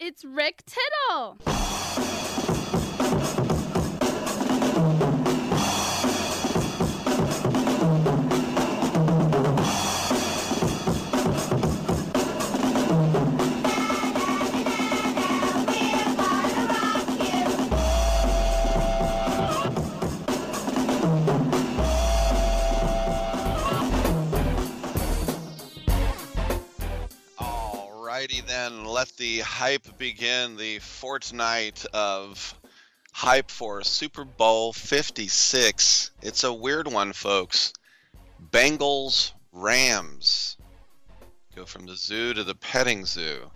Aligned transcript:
It's 0.00 0.24
Rick 0.24 0.62
Tittle. 0.66 2.21
Alrighty 28.22 28.46
then, 28.46 28.84
let 28.84 29.08
the 29.16 29.40
hype 29.40 29.98
begin. 29.98 30.56
The 30.56 30.78
fortnight 30.78 31.84
of 31.92 32.54
hype 33.12 33.50
for 33.50 33.82
Super 33.82 34.24
Bowl 34.24 34.72
56. 34.72 36.12
It's 36.22 36.44
a 36.44 36.52
weird 36.52 36.86
one, 36.86 37.14
folks. 37.14 37.72
Bengals, 38.52 39.32
Rams. 39.50 40.56
Go 41.56 41.66
from 41.66 41.86
the 41.86 41.96
zoo 41.96 42.32
to 42.34 42.44
the 42.44 42.54
petting 42.54 43.06
zoo. 43.06 43.50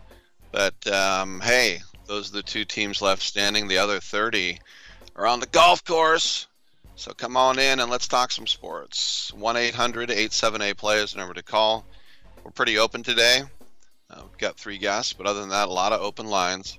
But 0.50 0.75
um, 0.89 1.41
hey, 1.42 1.83
those 2.06 2.30
are 2.30 2.36
the 2.39 2.42
two 2.42 2.64
teams 2.64 3.01
left 3.01 3.23
standing. 3.23 3.69
The 3.69 3.78
other 3.78 4.01
30 4.01 4.58
are 5.14 5.28
on 5.28 5.39
the 5.39 5.47
golf 5.47 5.84
course. 5.84 6.48
So 6.96 7.13
come 7.13 7.36
on 7.36 7.61
in 7.61 7.79
and 7.79 7.89
let's 7.89 8.08
talk 8.08 8.33
some 8.33 8.48
sports. 8.48 9.33
1 9.33 9.57
800 9.57 10.11
878 10.11 10.77
play 10.77 10.98
is 10.98 11.13
the 11.13 11.19
number 11.19 11.35
to 11.35 11.45
call. 11.45 11.86
We're 12.42 12.51
pretty 12.51 12.79
open 12.79 13.05
today. 13.05 13.42
Uh, 14.08 14.22
got 14.39 14.56
three 14.56 14.78
guests, 14.78 15.12
but 15.12 15.27
other 15.27 15.40
than 15.40 15.48
that, 15.48 15.68
a 15.68 15.72
lot 15.72 15.92
of 15.92 16.00
open 16.00 16.27
lines. 16.27 16.78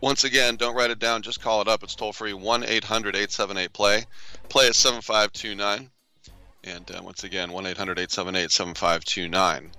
Once 0.00 0.24
again, 0.24 0.56
don't 0.56 0.74
write 0.74 0.90
it 0.90 0.98
down, 0.98 1.22
just 1.22 1.40
call 1.40 1.60
it 1.60 1.68
up. 1.68 1.82
It's 1.82 1.94
toll 1.94 2.12
free 2.12 2.32
1 2.32 2.64
800 2.64 3.14
878 3.14 3.72
play. 3.72 4.04
Play 4.48 4.66
is 4.66 4.76
7529. 4.76 5.90
And 6.64 6.90
uh, 6.90 7.02
once 7.02 7.24
again, 7.24 7.52
1 7.52 7.66
800 7.66 7.98
878 7.98 8.50
7529. 8.50 9.70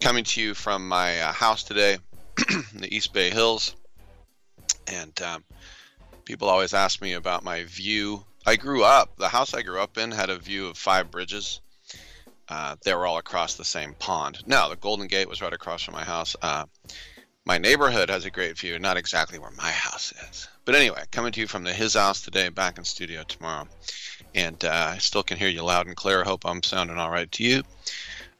Coming 0.00 0.24
to 0.24 0.40
you 0.40 0.54
from 0.54 0.88
my 0.88 1.20
uh, 1.20 1.32
house 1.32 1.62
today 1.64 1.98
in 2.48 2.64
the 2.80 2.94
East 2.94 3.12
Bay 3.12 3.30
Hills. 3.30 3.74
And 4.86 5.20
um, 5.22 5.44
people 6.24 6.48
always 6.48 6.72
ask 6.72 7.02
me 7.02 7.12
about 7.14 7.44
my 7.44 7.64
view. 7.64 8.24
I 8.46 8.56
grew 8.56 8.84
up, 8.84 9.16
the 9.16 9.28
house 9.28 9.54
I 9.54 9.62
grew 9.62 9.80
up 9.80 9.98
in 9.98 10.10
had 10.10 10.30
a 10.30 10.38
view 10.38 10.68
of 10.68 10.78
five 10.78 11.10
bridges 11.10 11.60
uh, 12.48 12.76
they 12.82 12.94
were 12.94 13.06
all 13.06 13.18
across 13.18 13.54
the 13.54 13.64
same 13.64 13.94
pond. 13.98 14.42
No, 14.46 14.68
the 14.68 14.76
Golden 14.76 15.06
Gate 15.06 15.28
was 15.28 15.42
right 15.42 15.52
across 15.52 15.82
from 15.82 15.94
my 15.94 16.04
house. 16.04 16.36
Uh, 16.40 16.66
my 17.44 17.58
neighborhood 17.58 18.08
has 18.08 18.24
a 18.24 18.30
great 18.30 18.58
view, 18.58 18.78
not 18.78 18.96
exactly 18.96 19.38
where 19.38 19.50
my 19.50 19.70
house 19.70 20.12
is. 20.30 20.48
But 20.64 20.74
anyway, 20.74 21.04
coming 21.10 21.32
to 21.32 21.40
you 21.40 21.46
from 21.46 21.64
the 21.64 21.72
his 21.72 21.94
house 21.94 22.22
today, 22.22 22.48
back 22.48 22.78
in 22.78 22.84
studio 22.84 23.22
tomorrow. 23.22 23.68
And 24.34 24.64
uh, 24.64 24.92
I 24.94 24.98
still 24.98 25.22
can 25.22 25.36
hear 25.36 25.48
you 25.48 25.62
loud 25.62 25.86
and 25.86 25.96
clear. 25.96 26.24
Hope 26.24 26.46
I'm 26.46 26.62
sounding 26.62 26.98
all 26.98 27.10
right 27.10 27.30
to 27.32 27.44
you. 27.44 27.62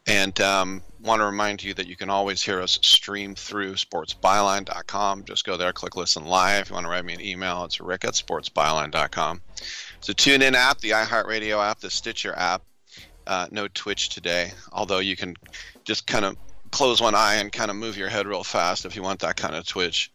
And 0.07 0.39
um, 0.41 0.83
want 1.01 1.21
to 1.21 1.27
remind 1.27 1.63
you 1.63 1.75
that 1.75 1.87
you 1.87 1.97
can 1.97 2.11
always 2.11 2.43
hear 2.43 2.61
us 2.61 2.79
stream 2.83 3.35
through 3.35 3.75
sportsbyline.com. 3.75 5.25
Just 5.25 5.47
go 5.47 5.57
there, 5.57 5.73
click 5.73 5.97
listen 5.97 6.25
live. 6.25 6.63
If 6.63 6.71
you 6.71 6.75
want 6.75 6.85
to 6.85 6.91
write 6.91 7.05
me 7.05 7.15
an 7.15 7.21
email, 7.21 7.65
it's 7.65 7.81
rick 7.81 8.05
at 8.05 8.15
sportsbyline.com. 8.15 9.41
A 10.07 10.15
tune 10.15 10.43
in 10.43 10.55
app, 10.55 10.81
the 10.81 10.91
iHeartRadio 10.91 11.65
app, 11.65 11.81
the 11.81 11.91
Stitcher 11.91 12.35
app. 12.37 12.63
Uh, 13.27 13.47
no 13.51 13.69
Twitch 13.69 14.11
today, 14.11 14.53
although 14.73 14.99
you 14.99 15.17
can 15.17 15.37
just 15.85 16.07
kind 16.07 16.25
of 16.25 16.37
close 16.71 17.01
one 17.01 17.15
eye 17.15 17.37
and 17.37 17.53
kind 17.53 17.71
of 17.71 17.77
move 17.77 17.97
your 17.97 18.09
head 18.09 18.27
real 18.27 18.45
fast 18.45 18.85
if 18.85 18.97
you 18.97 19.03
want 19.03 19.21
that 19.21 19.37
kind 19.37 19.55
of 19.55 19.67
Twitch. 19.67 20.11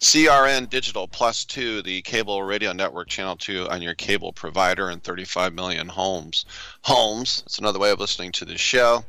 CRN 0.00 0.68
Digital 0.68 1.06
Plus 1.06 1.44
2, 1.44 1.82
the 1.82 2.02
cable 2.02 2.42
radio 2.42 2.72
network 2.72 3.08
channel 3.08 3.36
2 3.36 3.68
on 3.68 3.80
your 3.80 3.94
cable 3.94 4.32
provider 4.32 4.90
in 4.90 4.98
35 4.98 5.54
million 5.54 5.86
homes. 5.86 6.44
Homes, 6.82 7.42
it's 7.46 7.58
another 7.58 7.78
way 7.78 7.90
of 7.90 8.00
listening 8.00 8.32
to 8.32 8.44
the 8.44 8.58
show. 8.58 9.04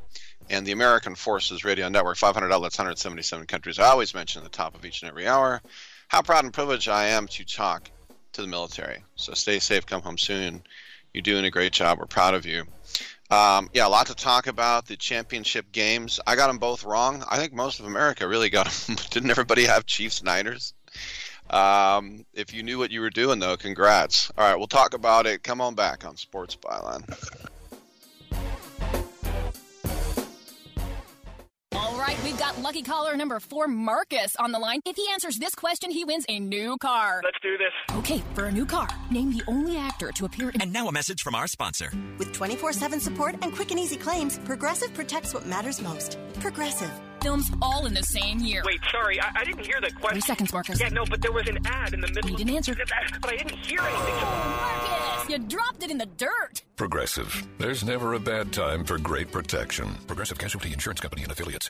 And 0.49 0.67
the 0.67 0.71
American 0.71 1.15
Forces 1.15 1.63
Radio 1.63 1.87
Network, 1.89 2.17
500 2.17 2.51
outlets, 2.51 2.77
177 2.77 3.47
countries. 3.47 3.79
I 3.79 3.85
always 3.85 4.13
mention 4.13 4.43
at 4.43 4.51
the 4.51 4.55
top 4.55 4.75
of 4.75 4.85
each 4.85 5.01
and 5.01 5.09
every 5.09 5.27
hour 5.27 5.61
how 6.09 6.21
proud 6.21 6.43
and 6.43 6.53
privileged 6.53 6.89
I 6.89 7.05
am 7.05 7.27
to 7.29 7.45
talk 7.45 7.89
to 8.33 8.41
the 8.41 8.47
military. 8.47 9.03
So 9.15 9.33
stay 9.33 9.59
safe, 9.59 9.85
come 9.85 10.01
home 10.01 10.17
soon. 10.17 10.61
You're 11.13 11.21
doing 11.21 11.45
a 11.45 11.51
great 11.51 11.73
job. 11.73 11.99
We're 11.99 12.05
proud 12.05 12.33
of 12.33 12.45
you. 12.45 12.65
Um, 13.31 13.69
yeah, 13.73 13.87
a 13.87 13.89
lot 13.89 14.07
to 14.07 14.15
talk 14.15 14.47
about. 14.47 14.87
The 14.87 14.97
championship 14.97 15.71
games. 15.71 16.19
I 16.27 16.35
got 16.35 16.47
them 16.47 16.57
both 16.57 16.83
wrong. 16.83 17.23
I 17.29 17.37
think 17.37 17.53
most 17.53 17.79
of 17.79 17.85
America 17.85 18.27
really 18.27 18.49
got 18.49 18.69
them. 18.69 18.97
Didn't 19.09 19.31
everybody 19.31 19.65
have 19.65 19.85
Chiefs 19.85 20.21
Niners? 20.21 20.73
Um, 21.49 22.25
if 22.33 22.53
you 22.53 22.61
knew 22.61 22.77
what 22.77 22.91
you 22.91 22.99
were 22.99 23.09
doing, 23.09 23.39
though, 23.39 23.55
congrats. 23.55 24.31
All 24.37 24.43
right, 24.43 24.57
we'll 24.57 24.67
talk 24.67 24.93
about 24.93 25.27
it. 25.27 25.43
Come 25.43 25.61
on 25.61 25.75
back 25.75 26.05
on 26.05 26.17
Sports 26.17 26.57
Byline. 26.57 27.07
All 31.73 31.97
right, 31.97 32.21
we've 32.23 32.37
got 32.37 32.59
lucky 32.61 32.81
caller 32.81 33.15
number 33.15 33.39
four, 33.39 33.67
Marcus, 33.67 34.35
on 34.35 34.51
the 34.51 34.59
line. 34.59 34.81
If 34.85 34.97
he 34.97 35.05
answers 35.13 35.37
this 35.37 35.55
question, 35.55 35.89
he 35.89 36.03
wins 36.03 36.25
a 36.27 36.39
new 36.39 36.77
car. 36.77 37.21
Let's 37.23 37.37
do 37.41 37.57
this. 37.57 37.71
Okay, 37.97 38.21
for 38.33 38.45
a 38.45 38.51
new 38.51 38.65
car, 38.65 38.89
name 39.09 39.31
the 39.31 39.43
only 39.47 39.77
actor 39.77 40.11
to 40.11 40.25
appear 40.25 40.49
in. 40.49 40.61
And 40.61 40.73
now 40.73 40.87
a 40.87 40.91
message 40.91 41.21
from 41.21 41.33
our 41.33 41.47
sponsor. 41.47 41.91
With 42.17 42.33
24 42.33 42.73
7 42.73 42.99
support 42.99 43.35
and 43.41 43.53
quick 43.53 43.71
and 43.71 43.79
easy 43.79 43.95
claims, 43.95 44.37
Progressive 44.39 44.93
protects 44.93 45.33
what 45.33 45.45
matters 45.45 45.81
most. 45.81 46.17
Progressive. 46.39 46.91
Films 47.21 47.51
all 47.61 47.85
in 47.85 47.93
the 47.93 48.03
same 48.03 48.39
year. 48.39 48.63
Wait, 48.65 48.79
sorry, 48.91 49.19
I, 49.19 49.31
I 49.35 49.43
didn't 49.43 49.65
hear 49.65 49.79
the 49.79 49.91
question. 49.91 50.11
Three 50.11 50.21
seconds, 50.21 50.53
Marcus. 50.53 50.79
Yeah, 50.79 50.89
no, 50.89 51.05
but 51.05 51.21
there 51.21 51.31
was 51.31 51.47
an 51.47 51.59
ad 51.65 51.93
in 51.93 52.01
the 52.01 52.07
middle. 52.07 52.31
You 52.31 52.37
didn't 52.37 52.55
answer. 52.55 52.73
That, 52.75 53.19
but 53.21 53.31
I 53.31 53.37
didn't 53.37 53.57
hear 53.57 53.79
anything. 53.81 54.13
Oh, 54.17 55.17
Marcus, 55.17 55.29
you 55.29 55.37
dropped 55.39 55.83
it 55.83 55.91
in 55.91 55.97
the 55.97 56.05
dirt. 56.05 56.63
Progressive. 56.75 57.47
There's 57.57 57.83
never 57.83 58.13
a 58.13 58.19
bad 58.19 58.51
time 58.51 58.83
for 58.83 58.97
great 58.97 59.31
protection. 59.31 59.93
Progressive 60.07 60.37
Casualty 60.39 60.73
Insurance 60.73 60.99
Company 60.99 61.23
and 61.23 61.31
affiliates. 61.31 61.69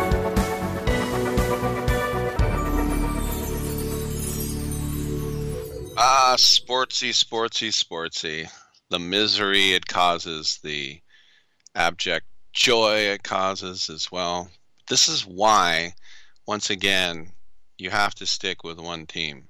Ah, 6.03 6.33
sportsy, 6.35 7.11
sportsy, 7.11 7.69
sportsy. 7.69 8.49
The 8.89 8.97
misery 8.97 9.73
it 9.73 9.85
causes, 9.85 10.57
the 10.63 10.99
abject 11.75 12.25
joy 12.53 13.11
it 13.13 13.21
causes 13.21 13.87
as 13.87 14.11
well. 14.11 14.49
This 14.89 15.07
is 15.07 15.27
why, 15.27 15.93
once 16.47 16.71
again, 16.71 17.33
you 17.77 17.91
have 17.91 18.15
to 18.15 18.25
stick 18.25 18.63
with 18.63 18.79
one 18.79 19.05
team. 19.05 19.47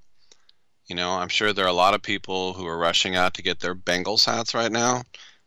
You 0.88 0.98
know, 0.98 1.12
I'm 1.12 1.30
sure 1.30 1.54
there 1.54 1.64
are 1.64 1.70
a 1.70 1.84
lot 1.86 1.94
of 1.94 2.02
people 2.02 2.52
who 2.52 2.68
are 2.68 2.78
rushing 2.78 3.16
out 3.16 3.36
to 3.36 3.42
get 3.42 3.62
their 3.62 3.74
Bengals 3.74 4.26
hats 4.26 4.54
right 4.54 4.74
now, 4.74 5.04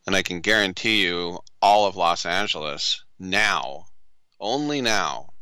and 0.07 0.17
I 0.17 0.23
can 0.23 0.41
guarantee 0.41 1.05
you 1.05 1.39
all 1.61 1.85
of 1.85 1.97
Los 1.97 2.25
Angeles 2.25 3.05
now, 3.19 3.89
only 4.41 4.81
now, 4.81 5.35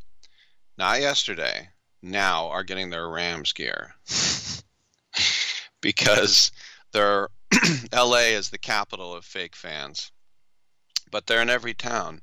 not 0.77 1.01
yesterday, 1.01 1.69
now 2.03 2.49
are 2.49 2.65
getting 2.65 2.91
their 2.91 3.09
Rams 3.09 3.53
gear. 3.53 3.95
because 5.83 6.51
they're 6.93 7.29
LA 7.93 8.33
is 8.33 8.49
the 8.49 8.59
capital 8.59 9.15
of 9.15 9.27
fake 9.27 9.55
fans. 9.55 10.11
But 11.11 11.27
they're 11.27 11.43
in 11.43 11.51
every 11.51 11.75
town. 11.75 12.23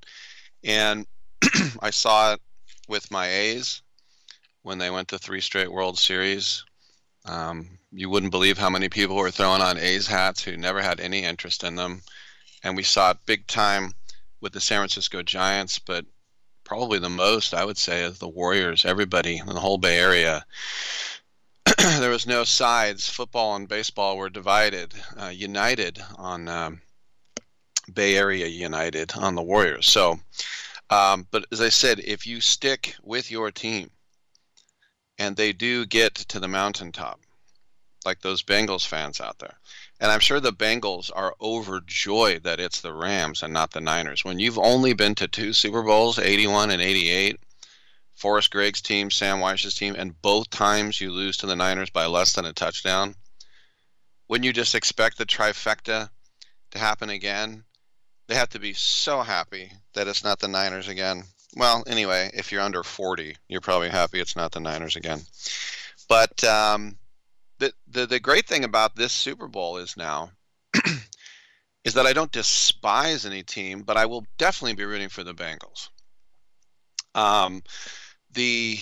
And 0.63 1.06
I 1.81 1.91
saw 1.91 2.33
it 2.33 2.41
with 2.88 3.11
my 3.11 3.27
A's 3.27 3.83
when 4.63 4.79
they 4.79 4.89
went 4.89 5.09
to 5.09 5.19
three 5.19 5.41
straight 5.41 5.71
World 5.71 6.00
Series. 6.00 6.65
Um, 7.25 7.69
you 7.91 8.09
wouldn't 8.09 8.31
believe 8.31 8.57
how 8.57 8.69
many 8.69 8.89
people 8.89 9.15
were 9.15 9.29
throwing 9.29 9.61
on 9.61 9.77
A's 9.77 10.07
hats 10.07 10.44
who 10.44 10.57
never 10.57 10.81
had 10.81 11.00
any 11.00 11.23
interest 11.23 11.63
in 11.63 11.75
them. 11.75 12.01
And 12.63 12.75
we 12.75 12.83
saw 12.83 13.11
it 13.11 13.17
big 13.25 13.45
time 13.47 13.94
with 14.41 14.53
the 14.53 14.59
San 14.59 14.79
Francisco 14.79 15.21
Giants, 15.21 15.79
but 15.79 16.06
probably 16.63 17.00
the 17.00 17.09
most, 17.09 17.53
I 17.53 17.65
would 17.65 17.77
say, 17.77 18.03
is 18.03 18.19
the 18.19 18.27
Warriors. 18.27 18.85
Everybody 18.85 19.38
in 19.38 19.47
the 19.47 19.59
whole 19.59 19.77
Bay 19.77 19.97
Area 19.97 20.45
there 22.00 22.10
was 22.10 22.28
no 22.28 22.44
sides. 22.44 23.08
Football 23.08 23.56
and 23.56 23.66
baseball 23.66 24.18
were 24.18 24.30
divided, 24.30 24.94
uh, 25.18 25.28
united 25.28 26.04
on 26.18 26.50
um, 26.50 26.81
Bay 27.94 28.18
Area 28.18 28.48
United 28.48 29.14
on 29.16 29.36
the 29.36 29.42
Warriors. 29.42 29.88
So, 29.88 30.19
um, 30.90 31.26
but 31.31 31.45
as 31.54 31.62
I 31.62 31.69
said, 31.69 32.00
if 32.00 32.28
you 32.28 32.42
stick 32.42 32.95
with 33.02 33.31
your 33.31 33.50
team, 33.50 33.92
and 35.18 35.38
they 35.38 35.54
do 35.54 35.86
get 35.86 36.16
to 36.16 36.40
the 36.42 36.50
mountaintop, 36.50 37.21
like 38.04 38.19
those 38.19 38.44
Bengals 38.44 38.86
fans 38.86 39.21
out 39.21 39.40
there, 39.40 39.57
and 40.02 40.12
I'm 40.12 40.19
sure 40.19 40.42
the 40.42 40.52
Bengals 40.52 41.09
are 41.16 41.36
overjoyed 41.40 42.44
that 42.44 42.59
it's 42.59 42.81
the 42.81 42.94
Rams 42.94 43.42
and 43.42 43.54
not 43.54 43.71
the 43.71 43.80
Niners. 43.80 44.26
When 44.26 44.40
you've 44.40 44.59
only 44.59 44.92
been 44.92 45.16
to 45.16 45.30
two 45.30 45.54
Super 45.54 45.83
Bowls, 45.83 46.19
81 46.19 46.71
and 46.71 46.81
88 46.81 47.40
Forrest 48.19 48.52
Gregg's 48.52 48.81
team, 48.81 49.09
Sam 49.09 49.40
Wyche's 49.40 49.76
team, 49.76 49.95
and 49.97 50.21
both 50.21 50.49
times 50.49 50.99
you 50.99 51.09
lose 51.09 51.38
to 51.38 51.47
the 51.47 51.56
Niners 51.56 51.90
by 51.90 52.06
less 52.06 52.33
than 52.33 52.44
a 52.44 52.52
touchdown, 52.52 53.16
wouldn't 54.28 54.45
you 54.45 54.52
just 54.52 54.76
expect 54.76 55.18
the 55.18 55.26
trifecta 55.26 56.09
to 56.71 56.80
happen 56.80 57.09
again? 57.09 57.64
They 58.28 58.35
have 58.35 58.49
to 58.49 58.59
be 58.59 58.73
so 58.73 59.21
happy 59.21 59.71
that 59.94 60.09
it's 60.09 60.23
not 60.23 60.40
the 60.40 60.49
Niners 60.49 60.90
again. 60.90 61.23
Well, 61.56 61.83
anyway, 61.88 62.30
if 62.33 62.52
you're 62.52 62.61
under 62.61 62.83
40, 62.83 63.38
you're 63.47 63.61
probably 63.61 63.90
happy 63.90 64.19
it's 64.19 64.35
not 64.35 64.52
the 64.52 64.59
Niners 64.59 64.97
again. 64.97 65.21
But 66.09 66.44
um, 66.44 66.97
the, 67.59 67.71
the 67.88 68.06
the 68.06 68.19
great 68.19 68.47
thing 68.47 68.66
about 68.66 68.95
this 68.95 69.14
Super 69.14 69.47
Bowl 69.47 69.78
is 69.78 69.95
now 69.95 70.31
is 71.85 71.94
that 71.94 72.06
I 72.06 72.11
don't 72.11 72.31
despise 72.31 73.26
any 73.26 73.44
team, 73.44 73.83
but 73.83 73.95
I 73.95 74.07
will 74.07 74.26
definitely 74.38 74.76
be 74.76 74.83
rooting 74.83 75.09
for 75.09 75.23
the 75.23 75.33
Bengals. 75.33 75.88
Um, 77.16 77.64
the 78.33 78.80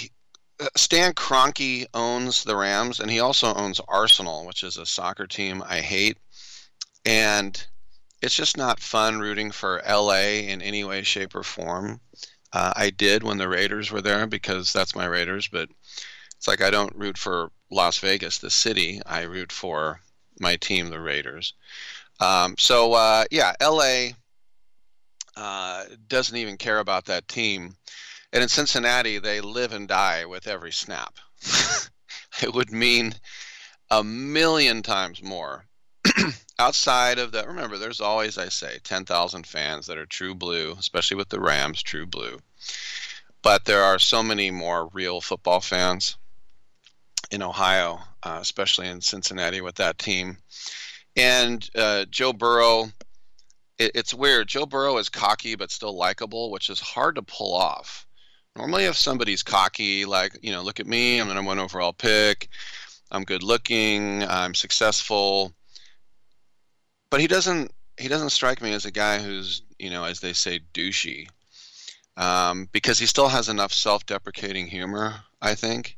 uh, 0.59 0.67
Stan 0.75 1.13
Kroenke 1.13 1.85
owns 1.93 2.43
the 2.43 2.55
Rams, 2.55 2.99
and 2.99 3.09
he 3.09 3.19
also 3.19 3.53
owns 3.53 3.81
Arsenal, 3.87 4.45
which 4.45 4.63
is 4.63 4.77
a 4.77 4.85
soccer 4.85 5.27
team 5.27 5.63
I 5.65 5.81
hate. 5.81 6.17
And 7.05 7.65
it's 8.21 8.35
just 8.35 8.57
not 8.57 8.79
fun 8.79 9.19
rooting 9.19 9.51
for 9.51 9.81
LA 9.87 10.41
in 10.47 10.61
any 10.61 10.83
way, 10.83 11.03
shape, 11.03 11.35
or 11.35 11.43
form. 11.43 12.01
Uh, 12.53 12.73
I 12.75 12.89
did 12.89 13.23
when 13.23 13.37
the 13.37 13.47
Raiders 13.47 13.91
were 13.91 14.01
there 14.01 14.25
because 14.25 14.73
that's 14.73 14.95
my 14.95 15.05
Raiders, 15.05 15.47
but 15.47 15.69
it's 16.35 16.47
like 16.47 16.61
I 16.61 16.69
don't 16.69 16.95
root 16.95 17.17
for 17.17 17.51
Las 17.69 17.99
Vegas, 17.99 18.39
the 18.39 18.49
city. 18.49 19.01
I 19.05 19.23
root 19.23 19.51
for 19.51 20.01
my 20.39 20.55
team, 20.55 20.89
the 20.89 20.99
Raiders. 20.99 21.53
Um, 22.19 22.55
so 22.57 22.93
uh, 22.93 23.25
yeah, 23.31 23.53
LA 23.61 24.09
uh, 25.35 25.85
doesn't 26.07 26.37
even 26.37 26.57
care 26.57 26.79
about 26.79 27.05
that 27.05 27.27
team. 27.27 27.75
And 28.33 28.43
in 28.43 28.49
Cincinnati, 28.49 29.19
they 29.19 29.41
live 29.41 29.71
and 29.71 29.87
die 29.87 30.25
with 30.25 30.47
every 30.47 30.71
snap. 30.71 31.15
it 32.41 32.53
would 32.53 32.71
mean 32.71 33.15
a 33.89 34.03
million 34.03 34.83
times 34.83 35.23
more 35.23 35.65
outside 36.59 37.19
of 37.19 37.31
that. 37.31 37.47
Remember, 37.47 37.77
there's 37.77 38.01
always, 38.01 38.37
I 38.37 38.49
say, 38.49 38.79
10,000 38.83 39.47
fans 39.47 39.85
that 39.87 39.97
are 39.97 40.05
true 40.05 40.35
blue, 40.35 40.75
especially 40.77 41.17
with 41.17 41.29
the 41.29 41.39
Rams, 41.39 41.81
true 41.81 42.05
blue. 42.05 42.39
But 43.41 43.65
there 43.65 43.83
are 43.83 43.99
so 43.99 44.23
many 44.23 44.51
more 44.51 44.89
real 44.91 45.21
football 45.21 45.61
fans 45.61 46.17
in 47.31 47.41
Ohio, 47.41 48.01
uh, 48.23 48.39
especially 48.41 48.87
in 48.87 49.01
Cincinnati 49.01 49.61
with 49.61 49.75
that 49.75 49.99
team. 49.99 50.37
And 51.15 51.67
uh, 51.75 52.05
Joe 52.09 52.33
Burrow, 52.33 52.91
it, 53.77 53.91
it's 53.95 54.13
weird. 54.13 54.47
Joe 54.47 54.65
Burrow 54.65 54.97
is 54.97 55.09
cocky 55.09 55.55
but 55.55 55.71
still 55.71 55.95
likable, 55.95 56.51
which 56.51 56.69
is 56.69 56.79
hard 56.79 57.15
to 57.15 57.21
pull 57.21 57.53
off. 57.53 58.06
Normally, 58.57 58.85
if 58.85 58.97
somebody's 58.97 59.43
cocky, 59.43 60.05
like, 60.05 60.35
you 60.41 60.51
know, 60.51 60.63
look 60.63 60.79
at 60.79 60.87
me, 60.87 61.19
I'm 61.19 61.27
the 61.27 61.35
number 61.35 61.47
one 61.47 61.59
overall 61.59 61.93
pick, 61.93 62.49
I'm 63.11 63.23
good 63.23 63.43
looking, 63.43 64.23
I'm 64.23 64.55
successful, 64.55 65.53
but 67.11 67.21
he 67.21 67.27
doesn't 67.27 67.71
he 67.99 68.07
doesn't 68.07 68.29
strike 68.29 68.61
me 68.61 68.73
as 68.73 68.85
a 68.85 68.91
guy 68.91 69.19
who's 69.19 69.63
you 69.79 69.89
know 69.89 70.03
as 70.03 70.19
they 70.19 70.33
say 70.33 70.59
douchey. 70.73 71.27
Um, 72.17 72.67
because 72.71 72.97
he 72.97 73.05
still 73.05 73.27
has 73.27 73.47
enough 73.47 73.71
self-deprecating 73.71 74.65
humor 74.67 75.21
i 75.39 75.53
think. 75.53 75.97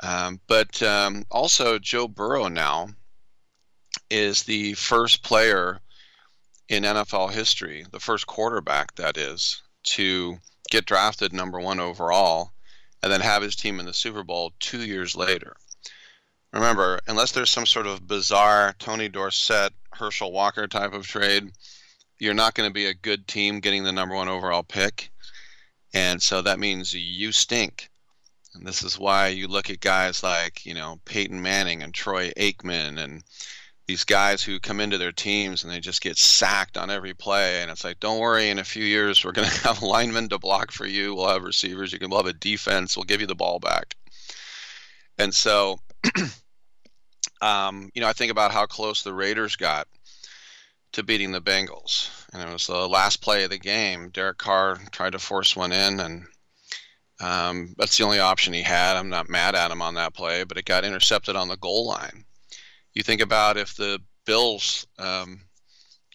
Um, 0.00 0.40
but 0.48 0.82
um, 0.82 1.24
also 1.30 1.78
joe 1.78 2.08
burrow 2.08 2.48
now 2.48 2.88
is 4.10 4.42
the 4.42 4.74
first 4.74 5.22
player 5.22 5.80
in 6.68 6.82
nfl 6.82 7.30
history 7.30 7.86
the 7.92 8.00
first 8.00 8.26
quarterback 8.26 8.94
that 8.96 9.16
is 9.16 9.62
to 9.84 10.38
get 10.74 10.86
drafted 10.86 11.32
number 11.32 11.60
one 11.60 11.80
overall 11.80 12.52
and 13.02 13.12
then 13.12 13.20
have 13.20 13.42
his 13.42 13.56
team 13.56 13.80
in 13.80 13.86
the 13.86 13.92
super 13.92 14.22
bowl 14.22 14.52
two 14.60 14.84
years 14.84 15.16
later 15.16 15.56
remember 16.52 17.00
unless 17.06 17.32
there's 17.32 17.50
some 17.50 17.66
sort 17.66 17.86
of 17.86 18.06
bizarre 18.06 18.74
tony 18.78 19.08
dorsett 19.08 19.72
Herschel 19.96 20.32
Walker 20.32 20.66
type 20.66 20.92
of 20.92 21.06
trade, 21.06 21.52
you're 22.18 22.34
not 22.34 22.54
going 22.54 22.68
to 22.68 22.74
be 22.74 22.86
a 22.86 22.94
good 22.94 23.26
team 23.26 23.60
getting 23.60 23.84
the 23.84 23.92
number 23.92 24.14
one 24.14 24.28
overall 24.28 24.62
pick. 24.62 25.10
And 25.92 26.20
so 26.20 26.42
that 26.42 26.58
means 26.58 26.92
you 26.92 27.32
stink. 27.32 27.90
And 28.54 28.66
this 28.66 28.82
is 28.82 28.98
why 28.98 29.28
you 29.28 29.48
look 29.48 29.70
at 29.70 29.80
guys 29.80 30.22
like, 30.22 30.64
you 30.64 30.74
know, 30.74 31.00
Peyton 31.04 31.40
Manning 31.40 31.82
and 31.82 31.92
Troy 31.92 32.30
Aikman 32.36 32.98
and 32.98 33.22
these 33.86 34.04
guys 34.04 34.42
who 34.42 34.58
come 34.60 34.80
into 34.80 34.98
their 34.98 35.12
teams 35.12 35.62
and 35.62 35.72
they 35.72 35.80
just 35.80 36.00
get 36.00 36.16
sacked 36.16 36.78
on 36.78 36.90
every 36.90 37.14
play. 37.14 37.60
And 37.60 37.70
it's 37.70 37.84
like, 37.84 38.00
don't 38.00 38.18
worry, 38.18 38.48
in 38.48 38.58
a 38.58 38.64
few 38.64 38.84
years, 38.84 39.24
we're 39.24 39.32
going 39.32 39.48
to 39.50 39.60
have 39.66 39.82
linemen 39.82 40.28
to 40.30 40.38
block 40.38 40.72
for 40.72 40.86
you. 40.86 41.14
We'll 41.14 41.28
have 41.28 41.42
receivers. 41.42 41.92
You 41.92 41.98
can, 41.98 42.10
we'll 42.10 42.22
have 42.22 42.26
a 42.26 42.38
defense. 42.38 42.96
We'll 42.96 43.04
give 43.04 43.20
you 43.20 43.26
the 43.26 43.34
ball 43.34 43.58
back. 43.58 43.94
And 45.18 45.34
so 45.34 45.78
um, 47.44 47.90
you 47.94 48.00
know, 48.00 48.08
I 48.08 48.12
think 48.12 48.32
about 48.32 48.52
how 48.52 48.66
close 48.66 49.02
the 49.02 49.12
Raiders 49.12 49.56
got 49.56 49.86
to 50.92 51.02
beating 51.02 51.32
the 51.32 51.40
Bengals. 51.40 52.08
And 52.32 52.42
it 52.42 52.52
was 52.52 52.66
the 52.66 52.88
last 52.88 53.20
play 53.20 53.44
of 53.44 53.50
the 53.50 53.58
game. 53.58 54.10
Derek 54.10 54.38
Carr 54.38 54.78
tried 54.92 55.12
to 55.12 55.18
force 55.18 55.54
one 55.54 55.72
in, 55.72 56.00
and 56.00 56.24
um, 57.20 57.74
that's 57.76 57.96
the 57.96 58.04
only 58.04 58.18
option 58.18 58.54
he 58.54 58.62
had. 58.62 58.96
I'm 58.96 59.10
not 59.10 59.28
mad 59.28 59.54
at 59.54 59.70
him 59.70 59.82
on 59.82 59.94
that 59.94 60.14
play, 60.14 60.44
but 60.44 60.56
it 60.56 60.64
got 60.64 60.84
intercepted 60.84 61.36
on 61.36 61.48
the 61.48 61.56
goal 61.56 61.86
line. 61.86 62.23
You 62.94 63.02
think 63.02 63.20
about 63.20 63.56
if 63.56 63.74
the 63.74 64.00
Bills, 64.24 64.86
um, 64.98 65.40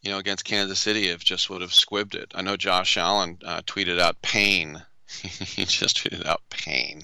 you 0.02 0.12
know, 0.12 0.18
against 0.18 0.46
Kansas 0.46 0.80
City, 0.80 1.10
if 1.10 1.24
just 1.24 1.50
would 1.50 1.62
have 1.62 1.72
squibbed 1.72 2.16
it. 2.16 2.32
I 2.36 2.42
know 2.42 2.58
Josh 2.58 2.98
Allen 2.98 3.38
uh, 3.46 3.62
tweeted 3.62 4.00
out 4.00 4.22
pain. 4.22 4.82
he 5.08 5.66
just 5.66 5.98
tweeted 5.98 6.26
out 6.26 6.42
pain 6.50 7.02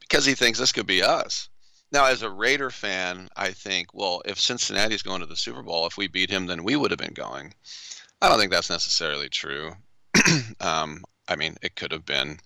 because 0.00 0.24
he 0.24 0.34
thinks 0.34 0.58
this 0.58 0.72
could 0.72 0.86
be 0.86 1.02
us. 1.02 1.48
Now, 1.92 2.06
as 2.06 2.22
a 2.22 2.30
Raider 2.30 2.70
fan, 2.70 3.28
I 3.36 3.50
think, 3.50 3.94
well, 3.94 4.22
if 4.24 4.40
Cincinnati's 4.40 5.02
going 5.02 5.20
to 5.20 5.26
the 5.26 5.36
Super 5.36 5.62
Bowl, 5.62 5.86
if 5.86 5.96
we 5.96 6.08
beat 6.08 6.30
him, 6.30 6.46
then 6.46 6.64
we 6.64 6.76
would 6.76 6.90
have 6.90 6.98
been 6.98 7.14
going. 7.14 7.54
I 8.20 8.28
don't 8.28 8.38
think 8.38 8.50
that's 8.50 8.70
necessarily 8.70 9.28
true. 9.28 9.72
um, 10.60 11.04
I 11.28 11.36
mean, 11.36 11.56
it 11.62 11.76
could 11.76 11.92
have 11.92 12.04
been, 12.04 12.38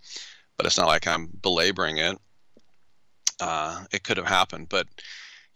but 0.57 0.67
it's 0.67 0.77
not 0.77 0.87
like 0.87 1.07
I'm 1.07 1.29
belaboring 1.41 1.99
it. 1.99 2.19
Uh, 3.41 3.85
it 3.93 4.03
could 4.03 4.17
have 4.17 4.27
happened, 4.27 4.69
but 4.69 4.87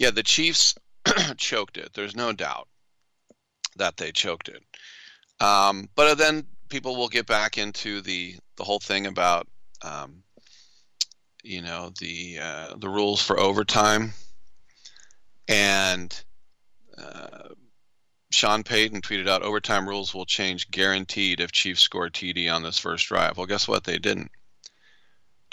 yeah, 0.02 0.10
the 0.10 0.24
Chiefs 0.24 0.74
choked 1.36 1.76
it. 1.76 1.92
There's 1.94 2.16
no 2.16 2.32
doubt 2.32 2.66
that 3.76 3.96
they 3.96 4.10
choked 4.10 4.48
it. 4.48 4.60
Um, 5.40 5.88
but 5.94 6.18
then 6.18 6.44
people 6.68 6.96
will 6.96 7.08
get 7.08 7.26
back 7.26 7.56
into 7.56 8.00
the 8.00 8.34
the 8.56 8.64
whole 8.64 8.80
thing 8.80 9.06
about 9.06 9.46
um, 9.82 10.24
you 11.44 11.62
know 11.62 11.92
the 12.00 12.38
uh, 12.42 12.74
the 12.78 12.88
rules 12.88 13.22
for 13.22 13.38
overtime, 13.38 14.12
and 15.46 16.24
uh, 16.98 17.50
Sean 18.32 18.64
Payton 18.64 19.02
tweeted 19.02 19.28
out 19.28 19.42
overtime 19.42 19.88
rules 19.88 20.12
will 20.12 20.26
change 20.26 20.68
guaranteed 20.72 21.38
if 21.38 21.52
Chiefs 21.52 21.82
score 21.82 22.10
TD 22.10 22.52
on 22.52 22.64
this 22.64 22.78
first 22.78 23.06
drive. 23.06 23.36
Well, 23.36 23.46
guess 23.46 23.68
what? 23.68 23.84
They 23.84 23.98
didn't. 23.98 24.32